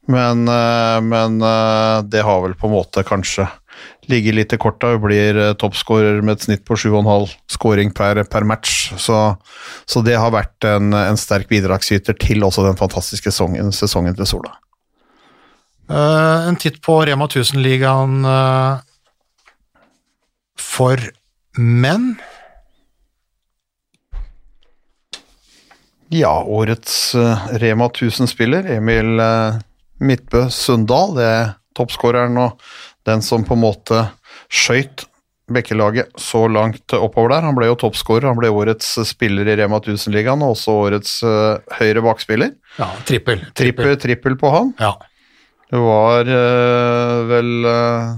Men, 0.06 0.48
eh, 0.48 1.00
men 1.02 1.40
eh, 1.42 2.02
det 2.02 2.22
har 2.22 2.42
vel 2.44 2.54
på 2.54 2.68
en 2.68 2.76
måte 2.76 3.02
kanskje 3.06 3.48
ligget 4.06 4.34
litt 4.34 4.52
i 4.54 4.58
korta. 4.60 4.92
Hun 4.94 5.02
blir 5.02 5.38
eh, 5.38 5.54
toppskårer 5.58 6.22
med 6.22 6.36
et 6.36 6.46
snitt 6.46 6.62
på 6.66 6.78
7,5 6.78 7.32
skåring 7.50 7.90
per, 7.94 8.22
per 8.30 8.46
match. 8.46 8.92
Så, 9.02 9.18
så 9.86 10.04
det 10.06 10.18
har 10.20 10.34
vært 10.34 10.66
en, 10.68 10.94
en 10.94 11.18
sterk 11.18 11.50
bidragsyter 11.50 12.16
til 12.22 12.46
også 12.46 12.68
den 12.68 12.78
fantastiske 12.78 13.32
sesongen, 13.32 13.74
sesongen 13.74 14.16
til 14.18 14.30
Sola. 14.30 14.54
Uh, 15.86 16.48
en 16.48 16.56
titt 16.58 16.80
på 16.82 16.96
Rema 17.06 17.28
1000-ligaen 17.30 18.24
uh, 18.26 18.80
for 20.58 20.98
menn. 21.54 22.16
Ja, 26.10 26.40
årets 26.42 27.14
uh, 27.14 27.46
Rema 27.62 27.86
1000-spiller, 27.92 28.66
Emil 28.80 29.22
Midtbø 30.02 30.46
Sundal, 30.52 31.14
det 31.16 31.26
er 31.26 31.52
toppskåreren 31.76 32.36
og 32.40 32.62
den 33.06 33.22
som 33.24 33.44
på 33.46 33.56
en 33.56 33.64
måte 33.64 34.06
skøyt 34.52 35.06
Bekkelaget 35.46 36.16
så 36.18 36.40
langt 36.50 36.90
oppover 36.96 37.30
der. 37.36 37.44
Han 37.46 37.54
ble 37.54 37.68
jo 37.68 37.76
toppskårer, 37.78 38.26
han 38.26 38.38
ble 38.38 38.48
årets 38.50 38.96
spiller 39.06 39.46
i 39.46 39.54
Rema 39.60 39.78
1000-ligaen 39.78 40.42
og 40.42 40.56
også 40.56 40.74
årets 40.88 41.12
uh, 41.22 41.62
høyre 41.78 42.02
bakspiller. 42.02 42.56
Ja, 42.80 42.88
trippel. 43.06 43.44
Trippel, 43.54 43.92
trippel 44.02 44.34
på 44.40 44.50
han. 44.50 44.72
Ja. 44.82 44.96
Det 45.70 45.82
var 45.84 46.26
uh, 46.26 47.20
vel 47.30 47.52
uh, 47.62 48.16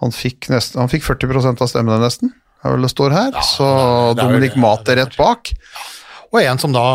han, 0.00 0.16
fikk 0.16 0.48
nesten, 0.54 0.80
han 0.80 0.88
fikk 0.88 1.04
40 1.10 1.52
av 1.52 1.68
stemmene, 1.68 2.00
nesten. 2.00 2.32
Er 2.64 2.72
vel 2.72 2.88
det 2.88 2.92
står 2.94 3.12
her. 3.12 3.30
Ja, 3.36 3.44
så 3.44 3.68
Dominic 4.16 4.56
Mater 4.60 4.96
rett 4.96 5.20
bak. 5.20 5.52
Og 6.30 6.40
en 6.40 6.60
som 6.62 6.72
da 6.72 6.88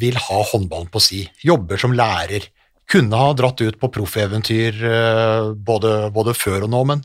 vil 0.00 0.16
ha 0.16 0.40
håndballen 0.54 0.88
på 0.92 1.04
si, 1.04 1.24
jobber 1.44 1.80
som 1.80 1.92
lærer. 1.96 2.48
Kunne 2.90 3.16
ha 3.16 3.32
dratt 3.36 3.62
ut 3.64 3.78
på 3.80 3.90
proffeventyr 3.94 4.82
eh, 4.90 5.50
både, 5.56 5.94
både 6.14 6.34
før 6.36 6.66
og 6.66 6.72
nå, 6.74 6.82
men 6.92 7.02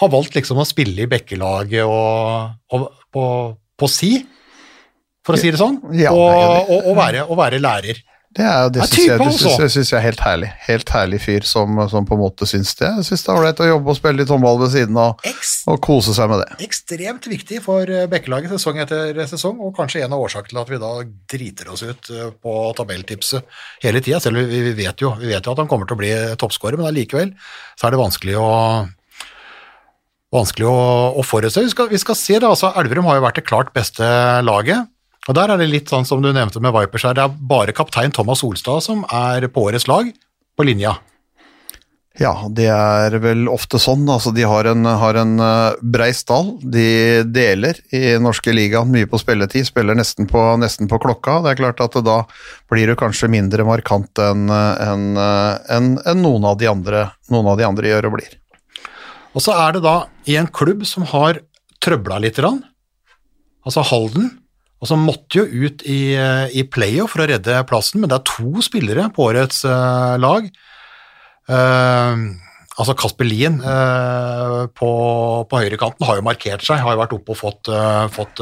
har 0.00 0.12
valgt 0.12 0.36
liksom 0.36 0.60
å 0.60 0.66
spille 0.68 1.04
i 1.04 1.10
bekkelaget 1.10 1.84
og, 1.86 2.54
og 2.74 2.86
på, 3.12 3.24
på 3.78 3.90
si, 3.90 4.14
for 5.26 5.36
å 5.36 5.40
si 5.40 5.52
det 5.52 5.60
sånn, 5.60 5.78
Ja, 5.98 6.14
og, 6.14 6.70
og, 6.70 6.78
og, 6.80 6.94
være, 6.98 7.26
og 7.28 7.38
være 7.40 7.60
lærer. 7.62 8.00
Det 8.30 8.44
er 8.46 8.68
det 8.70 8.84
Det 8.84 8.86
syns 8.86 9.00
jeg, 9.08 9.18
det 9.18 9.26
altså. 9.26 9.80
jeg, 9.80 9.98
er 9.98 10.04
helt 10.04 10.20
herlig. 10.22 10.48
Helt 10.68 10.90
herlig 10.94 11.18
fyr 11.24 11.46
som, 11.48 11.80
som 11.90 12.04
på 12.06 12.14
en 12.14 12.20
måte 12.22 12.46
syns 12.46 12.76
det. 12.78 12.90
Syns 13.08 13.24
det 13.26 13.32
er 13.32 13.40
ålreit 13.40 13.62
å 13.64 13.66
jobbe 13.66 13.90
og 13.90 13.98
spille 13.98 14.20
litt 14.20 14.30
håndball 14.30 14.60
ved 14.60 14.70
siden 14.76 15.00
og, 15.02 15.24
og 15.72 15.80
kose 15.82 16.14
seg 16.14 16.30
med 16.30 16.44
det. 16.44 16.60
ekstremt 16.68 17.26
viktig 17.32 17.58
for 17.64 17.90
eh, 17.90 18.06
bekkelaget 18.12 18.54
sesong 18.54 18.78
etter 18.84 19.18
sesong, 19.32 19.58
og 19.58 19.74
kanskje 19.74 20.04
en 20.04 20.14
av 20.14 20.22
årsakene 20.22 20.52
til 20.52 20.62
at 20.62 20.70
vi 20.70 20.78
da 20.84 20.92
driter 21.34 21.72
oss 21.74 21.82
ut 21.82 22.12
eh, 22.14 22.30
på 22.30 22.54
tabelltipset 22.78 23.58
hele 23.82 24.04
tida, 24.04 24.22
selv 24.22 24.38
vi, 24.44 24.62
vi, 24.68 24.76
vet 24.78 25.02
jo, 25.02 25.10
vi 25.18 25.32
vet 25.32 25.42
jo 25.42 25.56
at 25.56 25.64
han 25.64 25.70
kommer 25.70 25.90
til 25.90 25.98
å 25.98 26.02
bli 26.04 26.14
toppskårer, 26.38 26.78
men 26.78 26.92
allikevel 26.92 27.34
så 27.74 27.88
er 27.88 27.96
det 27.96 28.02
vanskelig 28.04 28.38
å 28.38 28.48
vanskelig 30.30 30.70
å, 30.70 30.78
å 31.18 31.26
forutse. 31.26 31.66
Vi 31.66 31.72
skal, 31.72 31.90
vi 31.90 31.98
skal 31.98 32.14
se 32.14 32.38
det, 32.38 32.46
altså 32.46 32.70
Elverum 32.78 33.10
har 33.10 33.18
jo 33.18 33.26
vært 33.26 33.40
det 33.40 33.46
klart 33.48 33.74
beste 33.74 34.06
laget, 34.46 34.86
og 35.28 35.36
der 35.36 35.52
er 35.52 35.60
det 35.60 35.68
litt 35.70 35.90
sånn 35.92 36.06
som 36.08 36.22
du 36.24 36.30
nevnte 36.32 36.62
med 36.64 36.72
Vipers 36.76 37.04
her, 37.04 37.14
det 37.18 37.26
er 37.26 37.36
bare 37.50 37.74
kaptein 37.76 38.12
Thomas 38.14 38.40
Solstad 38.40 38.80
som 38.86 39.04
er 39.12 39.46
på 39.52 39.66
årets 39.68 39.88
lag 39.90 40.08
på 40.56 40.64
linja. 40.66 40.96
Ja, 42.20 42.32
det 42.52 42.66
er 42.68 43.14
vel 43.22 43.46
ofte 43.48 43.78
sånn. 43.80 44.02
Altså, 44.10 44.32
de 44.34 44.42
har 44.44 44.66
en, 44.68 44.84
har 44.84 45.16
en 45.16 45.36
eh, 45.40 45.76
brei 45.80 46.10
stall. 46.12 46.50
De 46.60 47.22
deler 47.24 47.78
i 47.96 48.16
norske 48.20 48.52
ligaen 48.52 48.90
mye 48.92 49.06
på 49.08 49.20
spilletid, 49.22 49.64
spiller 49.68 49.96
nesten 49.96 50.26
på, 50.28 50.42
nesten 50.60 50.90
på 50.90 50.98
klokka. 51.00 51.38
Det 51.46 51.52
er 51.54 51.60
klart 51.62 51.80
at 51.86 51.96
da 52.04 52.18
blir 52.68 52.90
du 52.90 52.96
kanskje 52.98 53.30
mindre 53.32 53.64
markant 53.64 54.20
enn 54.20 54.50
en, 54.50 54.74
en, 54.84 55.06
enn- 55.70 56.02
enn 56.02 56.20
noen, 56.20 56.44
av 56.50 56.58
de 56.60 56.68
andre, 56.68 57.06
noen 57.32 57.52
av 57.54 57.56
de 57.62 57.68
andre 57.70 57.88
gjør 57.94 58.10
og 58.10 58.18
blir. 58.18 58.34
Og 59.32 59.46
så 59.46 59.54
er 59.56 59.78
det 59.78 59.84
da 59.86 59.94
i 60.28 60.36
en 60.42 60.50
klubb 60.50 60.82
som 60.90 61.06
har 61.14 61.40
trøbla 61.80 62.18
litt, 62.20 62.36
grann, 62.42 62.60
altså 63.64 63.86
Halden, 63.86 64.32
og 64.80 64.88
så 64.88 64.96
måtte 64.96 65.42
jo 65.42 65.66
ut 65.68 65.82
i, 65.84 66.16
eh, 66.16 66.46
i 66.56 66.64
playoff 66.64 67.12
for 67.14 67.24
å 67.24 67.28
redde 67.28 67.58
plassen, 67.68 68.00
men 68.00 68.08
det 68.10 68.16
er 68.16 68.30
to 68.30 68.64
spillere 68.64 69.10
på 69.12 69.26
årets 69.28 69.64
uh, 69.68 70.16
lag. 70.16 70.46
Uh, 71.50 72.32
altså 72.80 72.94
Kasper 72.96 73.28
Lien 73.28 73.58
uh, 73.60 74.64
på, 74.72 74.90
på 75.50 75.60
høyrekanten 75.60 76.06
har 76.08 76.16
jo 76.16 76.24
markert 76.24 76.64
seg, 76.64 76.80
har 76.80 76.96
jo 76.96 77.02
vært 77.02 77.12
oppe 77.18 77.36
og 77.36 77.40
fått, 77.42 77.68
fått 78.16 78.40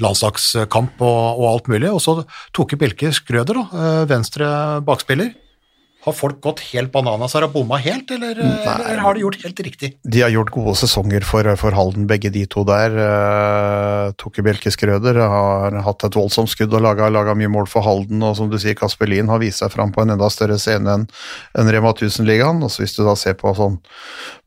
landslagskamp 0.00 1.04
og, 1.04 1.20
og 1.42 1.46
alt 1.50 1.70
mulig. 1.72 1.92
Og 1.92 2.00
så 2.00 2.16
Toke 2.56 2.80
Bjelke 2.80 3.12
Skrøder, 3.12 3.60
da, 3.60 3.92
venstre 4.08 4.48
bakspiller. 4.86 5.34
Har 6.00 6.14
folk 6.16 6.38
gått 6.40 6.62
helt 6.70 6.92
bananas 6.94 7.34
og 7.36 7.50
bomma 7.52 7.76
helt, 7.82 8.08
eller, 8.14 8.38
eller, 8.38 8.84
eller 8.88 9.02
har 9.04 9.16
de 9.16 9.24
gjort 9.24 9.42
helt 9.44 9.60
riktig? 9.66 9.90
De 10.00 10.22
har 10.24 10.32
gjort 10.32 10.52
gode 10.54 10.72
sesonger 10.80 11.26
for, 11.28 11.44
for 11.60 11.76
Halden, 11.76 12.06
begge 12.08 12.30
de 12.32 12.46
to 12.48 12.64
der. 12.68 12.96
Uh, 12.96 14.14
Tokke 14.20 14.44
Bjelkeskrøder 14.46 15.20
har 15.20 15.76
hatt 15.84 16.06
et 16.08 16.16
voldsomt 16.16 16.52
skudd 16.52 16.72
og 16.78 16.86
laga 16.86 17.36
mye 17.36 17.52
mål 17.52 17.68
for 17.68 17.84
Halden. 17.84 18.24
Og 18.24 18.38
som 18.38 18.48
du 18.48 18.56
sier, 18.56 18.78
Kasper 18.78 19.12
Lien 19.12 19.28
har 19.28 19.42
vist 19.42 19.60
seg 19.60 19.74
fram 19.74 19.92
på 19.92 20.04
en 20.04 20.16
enda 20.16 20.30
større 20.32 20.56
scene 20.60 20.96
enn 20.96 21.06
enn 21.58 21.70
Rema 21.72 21.92
1000-ligaen. 21.92 22.62
Og 22.64 22.72
så 22.72 22.84
hvis 22.84 22.96
du 22.96 23.02
da 23.04 23.14
ser 23.18 23.36
på, 23.40 23.52
sånn, 23.56 23.78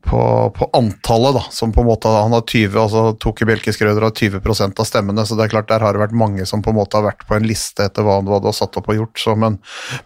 på, 0.04 0.50
på 0.56 0.68
antallet, 0.76 1.34
da, 1.34 1.42
som 1.50 1.72
på 1.72 1.80
en 1.80 1.88
måte 1.88 2.08
Han 2.08 2.32
har 2.36 2.42
20, 2.46 2.76
altså 2.80 3.02
Toke 3.20 3.46
Bjelke 3.48 3.72
Skrøder 3.72 4.04
har 4.04 4.12
20% 4.12 4.80
av 4.80 4.88
stemmene, 4.88 5.24
så 5.26 5.36
det 5.38 5.46
er 5.46 5.54
klart 5.54 5.70
der 5.70 5.84
har 5.84 5.96
det 5.96 6.02
vært 6.02 6.16
mange 6.16 6.46
som 6.48 6.62
på 6.62 6.72
en 6.72 6.78
måte 6.78 6.98
har 6.98 7.06
vært 7.06 7.24
på 7.28 7.38
en 7.38 7.48
liste 7.48 7.86
etter 7.86 8.04
hva 8.04 8.18
han 8.20 8.28
hadde 8.28 8.52
satt 8.56 8.76
opp 8.80 8.90
og 8.92 8.98
gjort. 9.00 9.20
Så, 9.20 9.36
men, 9.40 9.58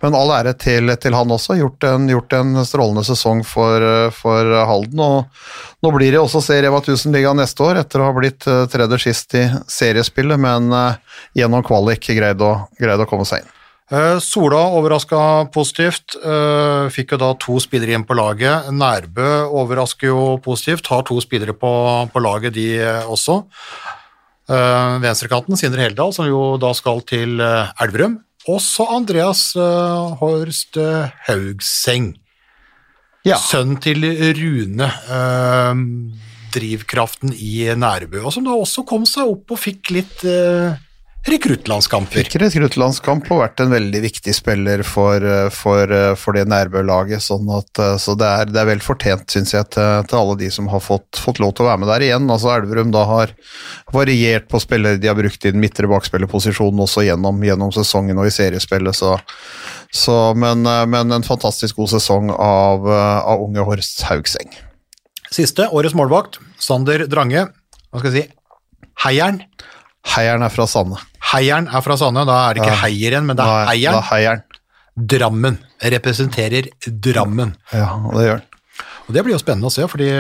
men 0.03 0.19
all 0.19 0.33
ære 0.37 0.55
til, 0.61 0.95
til 1.03 1.17
han 1.19 1.35
også. 1.35 1.59
Gjort 1.59 1.89
en, 1.91 2.09
gjort 2.13 2.39
en 2.39 2.63
strålende 2.69 3.05
sesong 3.09 3.43
for, 3.47 3.85
for 4.15 4.55
Halden. 4.71 5.03
og 5.03 5.85
Nå 5.85 5.93
blir 5.95 6.15
det 6.15 6.23
også 6.23 6.43
se 6.45 6.59
Reva 6.63 6.81
1000-ligaen 6.83 7.39
neste 7.39 7.63
år, 7.67 7.83
etter 7.83 8.03
å 8.03 8.09
ha 8.09 8.17
blitt 8.17 8.47
eh, 8.51 8.65
tredje 8.71 9.03
sist 9.03 9.37
i 9.39 9.45
seriespillet, 9.71 10.41
men 10.43 10.73
uh, 10.75 11.21
gjennom 11.39 11.63
kvalik 11.67 12.11
greid 12.19 12.43
å, 12.43 12.55
greid 12.81 13.03
å 13.03 13.07
komme 13.11 13.27
seg 13.29 13.45
inn. 13.45 13.55
Uh, 13.89 14.19
Sola 14.21 14.61
overraska 14.77 15.49
positivt. 15.53 16.19
Uh, 16.21 16.93
fikk 16.93 17.15
jo 17.15 17.21
da 17.23 17.31
to 17.41 17.57
spillere 17.63 17.97
inn 17.97 18.05
på 18.05 18.17
laget. 18.19 18.69
Nærbø 18.75 19.49
overrasker 19.49 20.11
jo 20.11 20.25
positivt, 20.45 20.91
har 20.93 21.07
to 21.09 21.17
spillere 21.25 21.57
på, 21.57 21.73
på 22.13 22.21
laget, 22.21 22.53
de 22.59 22.69
også. 23.09 23.41
Uh, 24.49 25.01
venstrekanten, 25.01 25.57
Sindre 25.61 25.87
Heldal, 25.87 26.13
som 26.13 26.29
jo 26.29 26.57
da 26.61 26.75
skal 26.77 27.01
til 27.09 27.41
Elverum. 27.41 28.21
Også 28.49 28.87
Andreas 28.93 29.51
Horst 30.21 30.79
Haugseng. 31.27 32.15
Ja. 33.27 33.37
Sønnen 33.37 33.77
til 33.85 34.07
Rune. 34.39 34.89
drivkraften 36.55 37.35
i 37.37 37.69
Nærbø, 37.77 38.23
og 38.25 38.33
som 38.33 38.47
da 38.47 38.57
også 38.57 38.87
kom 38.89 39.05
seg 39.05 39.29
opp 39.29 39.53
og 39.53 39.61
fikk 39.61 39.91
litt 39.93 40.25
rekruttlandskamper. 41.33 42.21
Fikk 42.23 42.37
rekruttlandskamp 42.43 43.29
og 43.33 43.41
vært 43.43 43.63
en 43.63 43.73
veldig 43.73 44.01
viktig 44.05 44.33
spiller 44.37 44.83
for, 44.87 45.25
for, 45.55 45.93
for 46.21 46.37
det 46.37 46.45
Nærbø-laget. 46.51 47.23
Sånn 47.25 47.49
så 48.01 48.15
det 48.19 48.29
er, 48.29 48.51
det 48.53 48.61
er 48.63 48.69
vel 48.71 48.83
fortjent, 48.85 49.27
syns 49.33 49.55
jeg, 49.55 49.69
til, 49.75 50.07
til, 50.09 50.19
alle 50.21 50.37
de 50.41 50.51
som 50.55 50.71
har 50.73 50.83
fått, 50.85 51.21
fått, 51.21 51.41
lov 51.43 51.55
til 51.55 51.67
å 51.67 51.69
være 51.71 51.83
med 51.83 51.91
der 51.93 52.07
igjen. 52.09 52.29
Altså 52.33 52.53
Elverum 52.55 52.93
da 52.95 53.05
har 53.09 53.35
variert 53.95 54.49
på 54.51 54.61
spillere 54.63 55.01
de 55.01 55.11
har 55.11 55.19
brukt 55.19 55.45
i 55.45 55.53
den 55.55 55.63
midtre 55.63 55.91
bakspillerposisjonen 55.91 56.85
også 56.87 57.07
gjennom, 57.07 57.43
gjennom 57.47 57.75
sesongen 57.75 58.21
og 58.21 58.31
i 58.31 58.35
seriespillet, 58.35 58.97
så, 58.97 59.17
så 59.95 60.19
men, 60.39 60.65
men, 60.65 61.15
en 61.15 61.27
fantastisk 61.27 61.79
god 61.81 61.95
sesong 61.97 62.33
av, 62.35 62.89
av 62.89 63.45
unge 63.45 63.65
Horst 63.69 64.05
Haugseng. 64.09 64.53
Siste, 65.33 65.69
årets 65.77 65.97
målvakt, 65.97 66.41
Sander 66.63 67.05
Drange. 67.11 67.49
Hva 67.93 68.01
skal 68.01 68.15
jeg 68.15 68.29
si? 68.29 68.35
Heieren. 69.05 69.43
Heieren 70.07 70.45
er 70.47 70.53
fra 70.55 70.67
Sande. 70.71 71.01
Heieren 71.33 71.69
er 71.69 71.83
fra 71.85 71.97
Sande, 72.01 72.25
da 72.29 72.37
er 72.49 72.57
det 72.57 72.65
ikke 72.65 72.77
ja. 72.77 72.83
heieren, 72.87 73.27
men 73.29 73.39
det 73.39 73.45
er 73.45 73.73
heieren. 73.73 73.99
Da 73.99 74.05
er 74.05 74.11
heieren. 74.13 74.45
Drammen. 74.99 75.59
Representerer 75.95 76.71
Drammen. 76.87 77.55
Ja, 77.73 77.91
det 78.15 78.29
gjør 78.29 78.41
den. 78.41 78.47
Og 79.09 79.15
Det 79.17 79.25
blir 79.25 79.35
jo 79.35 79.41
spennende 79.41 79.71
å 79.71 79.73
se, 79.73 79.87
fordi 79.89 80.11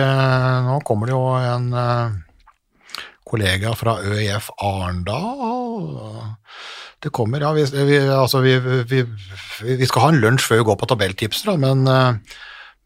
nå 0.64 0.79
kommer 0.89 1.11
det 1.11 1.12
jo 1.12 1.24
en 1.37 1.66
uh, 1.76 3.03
kollega 3.29 3.74
fra 3.76 3.99
ØIF 4.01 4.49
Arendal 4.64 5.91
Det 7.05 7.12
kommer, 7.12 7.45
ja 7.45 7.53
vi, 7.53 7.66
vi, 7.68 7.99
altså 8.09 8.41
vi, 8.41 8.57
vi, 8.89 9.03
skal 9.87 10.07
ha 10.07 10.12
en 10.14 10.22
lunsj 10.22 10.49
før 10.49 10.62
vi 10.62 10.68
går 10.70 10.79
på 10.81 10.89
tabelltipser, 10.95 11.61
men 11.61 11.85
uh, 11.85 12.16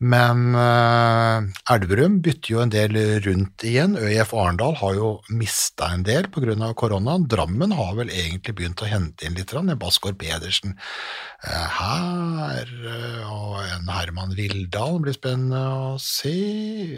men 0.03 0.57
uh, 0.59 1.45
Elverum 1.71 2.17
bytter 2.25 2.55
jo 2.57 2.61
en 2.63 2.73
del 2.75 2.97
rundt 3.23 3.63
igjen. 3.67 3.95
ØIF 3.95 4.33
Arendal 4.35 4.75
har 4.81 4.97
jo 4.99 5.11
mista 5.31 5.93
en 5.95 6.03
del 6.07 6.27
pga. 6.33 6.73
koronaen. 6.75 7.29
Drammen 7.31 7.75
har 7.79 7.95
vel 7.99 8.11
egentlig 8.11 8.57
begynt 8.59 8.83
å 8.83 8.91
hente 8.91 9.27
inn 9.27 9.39
litt, 9.39 9.55
med 9.63 9.79
Basgaard 9.79 10.19
Pedersen 10.19 10.75
uh, 10.75 11.69
her, 11.79 12.73
uh, 12.83 13.23
og 13.31 13.59
en 13.63 13.91
Herman 13.95 14.35
Vildal 14.35 14.99
blir 15.05 15.15
spennende 15.15 15.63
å 15.71 15.99
se. 16.03 16.37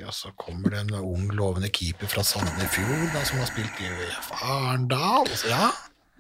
Og 0.07 0.15
så 0.17 0.33
kommer 0.41 0.73
det 0.73 0.85
en 0.87 0.95
ung, 1.03 1.29
lovende 1.37 1.69
keeper 1.69 2.09
fra 2.09 2.25
Sandefjord 2.25 3.11
da, 3.13 3.25
som 3.29 3.43
har 3.43 3.51
spilt 3.53 3.85
i 3.85 3.91
ØIF 3.93 4.33
Arendal. 4.41 5.29
Så 5.29 5.53
ja, 5.53 5.69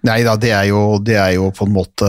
Nei 0.05 0.19
da, 0.21 0.35
det 0.37 0.51
er, 0.53 0.67
jo, 0.69 0.99
det 1.01 1.15
er 1.17 1.31
jo, 1.39 1.47
på 1.57 1.65
en 1.65 1.73
måte 1.73 2.09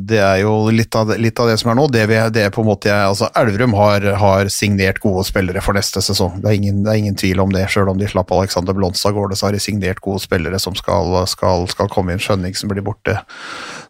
Det 0.00 0.16
er 0.16 0.38
jo 0.40 0.70
litt 0.72 0.96
av, 0.96 1.10
litt 1.20 1.40
av 1.42 1.50
det 1.50 1.58
som 1.60 1.68
er 1.68 1.76
nå. 1.76 1.84
Det, 1.92 2.06
vi, 2.08 2.16
det 2.32 2.46
er 2.46 2.54
på 2.54 2.62
en 2.64 2.70
måte 2.70 2.92
altså 2.92 3.28
Elverum 3.36 3.76
har, 3.76 4.06
har, 4.16 4.48
signert 4.52 5.02
gode 5.02 5.26
spillere 5.28 5.60
for 5.64 5.76
neste 5.76 6.00
sesong. 6.04 6.38
Det 6.40 6.48
er 6.48 6.56
ingen, 6.56 6.80
det 6.86 6.94
er 6.94 7.02
ingen 7.02 7.18
tvil 7.20 7.42
om 7.44 7.52
det. 7.52 7.66
Selv 7.72 7.92
om 7.92 8.00
de 8.00 8.08
slapp 8.08 8.32
Alexander 8.32 8.76
Blonstad 8.76 9.12
gårde, 9.16 9.36
så 9.36 9.48
har 9.48 9.56
de 9.56 9.60
signert 9.60 10.00
gode 10.04 10.24
spillere 10.24 10.60
som 10.62 10.76
skal, 10.78 11.12
skal, 11.28 11.68
skal 11.68 11.92
komme 11.92 12.14
inn. 12.14 12.22
Skjønning 12.22 12.56
som 12.56 12.72
blir 12.72 12.84
borte. 12.86 13.18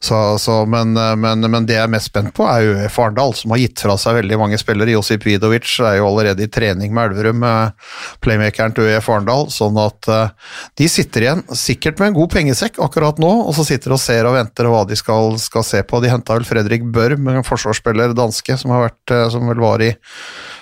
Så, 0.02 0.18
så, 0.42 0.58
men, 0.66 0.96
men, 1.22 1.46
men, 1.46 1.66
det 1.68 1.76
jeg 1.76 1.86
er 1.86 1.94
mest 1.94 2.10
spent 2.10 2.34
på, 2.34 2.42
er 2.50 2.72
UF 2.72 2.98
Arendal, 2.98 3.36
som 3.38 3.54
har 3.54 3.62
gitt 3.62 3.84
fra 3.84 3.94
seg 4.02 4.18
veldig 4.18 4.40
mange 4.40 4.58
spillere. 4.58 4.96
Josip 4.96 5.28
Vidovic 5.28 5.76
er 5.78 6.00
jo 6.00 6.08
allerede 6.10 6.42
i 6.42 6.50
trening 6.50 6.90
med 6.90 7.12
Elverum, 7.12 7.46
playmakeren 8.24 8.74
til 8.74 8.90
UF 8.90 9.12
Arendal. 9.14 9.46
Sånn 9.54 9.78
at 9.78 10.10
uh, 10.10 10.52
de 10.80 10.90
sitter 10.90 11.28
igjen 11.28 11.46
sikkert 11.54 12.02
med 12.02 12.10
en 12.10 12.18
god 12.18 12.34
pengesekk 12.34 12.82
akkurat 12.82 13.11
akkurat 13.12 13.22
nå, 13.22 13.32
og 13.48 13.54
så 13.54 13.64
sitter 13.66 13.92
de 13.92 13.96
og 13.96 14.00
ser 14.00 14.26
og 14.26 14.36
venter 14.36 14.68
hva 14.70 14.82
de 14.88 14.96
skal, 14.96 15.36
skal 15.38 15.64
se 15.64 15.82
på. 15.84 16.00
De 16.00 16.10
henta 16.10 16.36
vel 16.36 16.46
Fredrik 16.46 16.84
Børm, 16.92 17.28
en 17.28 17.44
forsvarsspiller 17.44 18.14
danske 18.14 18.56
som, 18.56 18.72
har 18.72 18.88
vært, 18.88 19.12
eh, 19.12 19.28
som 19.30 19.48
vel 19.48 19.60
var 19.60 19.82
i 19.82 19.92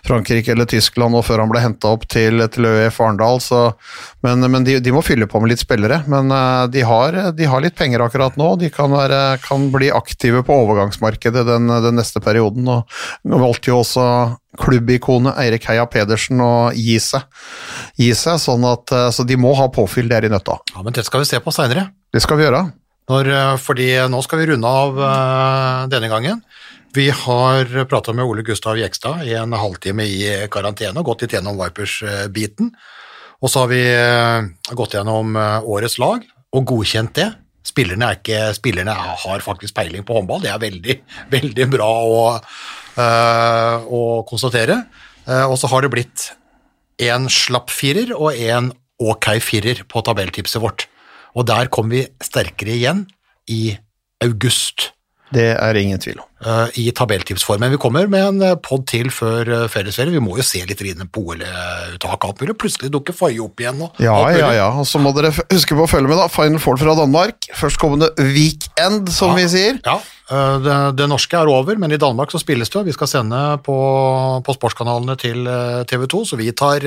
Frankrike 0.07 0.53
eller 0.53 0.68
Tyskland 0.70 1.16
og 1.16 1.24
før 1.26 1.42
han 1.42 1.51
ble 1.53 1.62
henta 1.62 1.92
opp 1.94 2.07
til, 2.11 2.42
til 2.53 2.68
ØF 2.68 3.01
Arendal. 3.05 3.40
Men, 4.24 4.44
men 4.53 4.66
de, 4.66 4.78
de, 4.82 4.92
må 4.94 5.03
fylle 5.05 5.28
på 5.30 5.40
med 5.42 5.53
litt 5.53 5.62
spillere. 5.62 6.03
Men 6.11 6.32
uh, 6.32 6.66
de, 6.70 6.82
har, 6.86 7.16
de, 7.36 7.48
har, 7.48 7.64
litt 7.64 7.76
penger 7.78 8.05
akkurat 8.05 8.38
nå. 8.40 8.53
De 8.61 8.70
kan, 8.72 8.92
være, 8.92 9.40
kan 9.44 9.68
bli 9.74 9.92
aktive 9.94 10.42
på 10.46 10.59
overgangsmarkedet 10.64 11.46
den, 11.48 11.70
den, 11.70 11.98
neste 12.01 12.22
perioden. 12.24 12.68
og 12.68 13.40
valgte 13.40 13.72
jo 13.72 13.80
også 13.82 14.07
klubbikonet 14.61 15.38
Eirik 15.38 15.68
Heia 15.70 15.86
Pedersen 15.90 16.42
å 16.42 16.53
gi 16.74 16.98
seg. 17.03 17.26
Gi 18.01 18.11
seg 18.18 18.40
sånn 18.42 18.66
at, 18.68 18.90
uh, 18.94 19.09
så 19.14 19.26
de 19.26 19.38
må 19.40 19.55
ha 19.59 19.70
påfyll, 19.72 20.11
det 20.11 20.20
er 20.20 20.28
de 20.28 20.34
nødt 20.34 20.48
til. 20.48 20.61
Ja, 20.74 20.84
men 20.84 20.96
det 20.96 21.07
skal 21.09 21.24
vi 21.24 21.30
se 21.30 21.40
på 21.42 21.55
seinere. 21.55 21.90
Det 22.11 22.22
skal 22.24 22.40
vi 22.40 22.48
gjøre. 22.48 22.66
Når, 23.11 23.26
eh, 23.34 23.57
fordi 23.59 23.86
nå 24.07 24.20
skal 24.22 24.38
vi 24.38 24.44
runde 24.53 24.70
av 24.70 24.98
denne 25.90 26.11
gangen. 26.12 26.42
Vi 26.93 27.11
har 27.11 27.84
prata 27.84 28.12
med 28.12 28.24
Ole 28.24 28.43
Gustav 28.43 28.78
Jekstad 28.78 29.22
i 29.22 29.34
en 29.38 29.53
halvtime 29.55 30.03
i 30.11 30.24
karantene 30.51 30.99
og 30.99 31.12
gått 31.12 31.22
litt 31.22 31.36
gjennom 31.36 31.61
Vipers-biten. 31.61 32.72
Og 33.38 33.53
så 33.53 33.62
har 33.62 33.70
vi 33.70 33.78
uh, 33.86 34.74
gått 34.74 34.97
gjennom 34.99 35.38
uh, 35.38 35.62
årets 35.70 36.01
lag 36.03 36.24
og 36.51 36.66
godkjent 36.66 37.14
det. 37.14 37.28
Spillerne, 37.62 38.11
ikke, 38.18 38.43
spillerne, 38.57 38.97
har 39.22 39.45
faktisk 39.45 39.76
peiling 39.76 40.03
på 40.03 40.16
håndball, 40.16 40.43
det 40.43 40.51
er 40.51 40.62
veldig, 40.62 40.97
veldig 41.36 41.66
bra 41.70 41.88
å, 42.09 42.20
å 42.99 44.01
konstatere. 44.26 44.78
og 45.45 45.55
så 45.61 45.68
har 45.70 45.84
det 45.84 45.91
blitt 45.93 46.24
en 47.05 47.28
slapp 47.30 47.70
firer 47.70 48.14
og 48.16 48.32
en 48.32 48.72
ok 48.99 49.28
firer 49.45 49.84
på 49.86 50.03
tabelltipset 50.09 50.64
vårt. 50.64 50.88
Og 51.36 51.47
der 51.47 51.68
kom 51.70 51.93
vi 51.93 52.03
sterkere 52.24 52.74
igjen 52.74 53.05
i 53.53 53.76
august. 54.24 54.91
Det 55.31 55.47
er 55.55 55.78
ingen 55.78 56.01
tvil 56.03 56.18
om. 56.18 56.26
Uh, 56.41 56.66
I 56.81 56.89
tabelltipsform. 56.97 57.61
Men 57.62 57.74
vi 57.74 57.78
kommer 57.81 58.09
med 58.11 58.24
en 58.24 58.43
eh, 58.43 58.57
pod 58.59 58.87
til 58.91 59.11
før 59.14 59.49
uh, 59.49 59.64
fellesferie. 59.70 60.14
Vi 60.14 60.22
må 60.24 60.39
jo 60.39 60.47
se 60.47 60.62
litt 60.66 60.81
videre 60.83 61.07
på 61.07 61.22
OL-uttak. 61.28 62.24
Alt 62.26 62.41
mulig. 62.43 62.57
Plutselig 62.59 62.91
dukker 62.95 63.14
Faye 63.16 63.39
opp 63.45 63.61
igjen. 63.61 63.83
Og, 63.85 64.01
ja, 64.03 64.16
ja, 64.35 64.49
ja. 64.57 64.70
Og 64.81 64.89
så 64.89 64.99
må 65.03 65.12
dere 65.16 65.31
huske 65.37 65.76
på 65.76 65.85
å 65.85 65.91
følge 65.91 66.11
med, 66.11 66.18
da. 66.18 66.31
Final 66.33 66.62
Four 66.62 66.81
fra 66.81 66.97
Danmark. 66.99 67.51
Førstkommende 67.59 68.11
weekend, 68.33 69.12
som 69.14 69.35
ja, 69.35 69.39
vi 69.39 69.51
sier. 69.53 69.78
Ja. 69.85 70.01
Det, 70.31 70.74
det, 70.95 71.07
norske 71.11 71.35
er 71.35 71.49
over, 71.51 71.74
men 71.83 71.91
i 71.91 71.99
Danmark 71.99 72.31
så 72.31 72.39
spilles 72.39 72.70
det. 72.70 72.85
Vi 72.87 72.95
skal 72.95 73.11
sende 73.11 73.41
på, 73.66 73.76
på 74.47 74.55
sportskanalene 74.55 75.16
til 75.18 75.43
TV 75.91 76.07
2, 76.07 76.22
så 76.31 76.39
vi 76.39 76.53
tar 76.55 76.87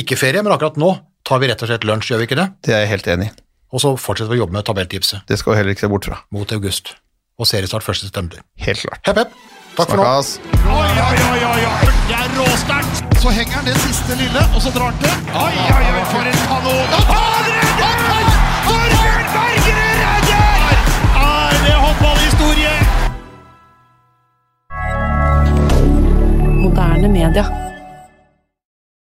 ikke 0.00 0.16
ferie. 0.16 0.40
Men 0.40 0.56
akkurat 0.56 0.80
nå 0.80 0.94
tar 1.28 1.42
vi 1.42 1.52
rett 1.52 1.62
og 1.64 1.70
slett 1.70 1.84
lunsj, 1.86 2.12
gjør 2.12 2.22
vi 2.22 2.30
ikke 2.30 2.40
det? 2.40 2.48
Det 2.64 2.76
er 2.76 2.86
jeg 2.86 2.92
helt 2.96 3.12
enig 3.12 3.30
i. 3.30 3.34
Og 3.72 3.80
så 3.80 3.94
fortsetter 4.00 4.32
vi 4.32 4.40
å 4.40 4.44
jobbe 4.44 4.58
med 4.58 4.66
tabelltipset. 4.68 5.24
Det 5.28 5.38
skal 5.40 5.54
vi 5.54 5.62
heller 5.62 5.76
ikke 5.76 5.86
se 5.86 5.92
bort 5.92 6.08
fra. 6.08 6.20
Mot 6.34 6.56
august. 6.56 6.96
Og 7.42 7.46
seriestart 7.50 7.88
1. 7.88 7.96
september. 8.06 8.38
Helt 8.66 8.78
klart. 8.84 9.00
Hepp, 9.06 9.18
hepp. 9.18 9.32
Takk 9.76 9.88
Snakkes. 9.88 9.88
for 9.88 9.96
nå. 9.98 10.74
Oi, 10.78 10.90
oi, 11.08 11.16
oi, 11.32 11.40
oi, 11.52 11.62
oi. 11.72 11.86
Det 12.10 12.16
er 12.18 12.28
råsterkt! 12.38 12.94
Så 13.22 13.28
henger 13.34 13.54
han 13.56 13.64
det 13.66 13.74
siste 13.82 14.14
lille, 14.20 14.42
og 14.54 14.60
så 14.62 14.70
drar 14.74 14.92
han 14.92 14.98
til. 15.02 15.14
Oi, 15.40 15.54
oi, 15.76 15.84
oi, 15.94 16.04
for 16.12 16.22
en 16.30 16.38
kanon! 16.50 16.86
Han 17.10 17.44
redder! 17.48 18.30
Torbjørn 18.68 19.26
Bergerud 19.34 19.96
redder! 20.04 20.78
Er 21.24 21.58
det 21.66 21.74
håndballhistorie? 21.82 22.74
Moderne 26.62 27.08
media. 27.18 27.61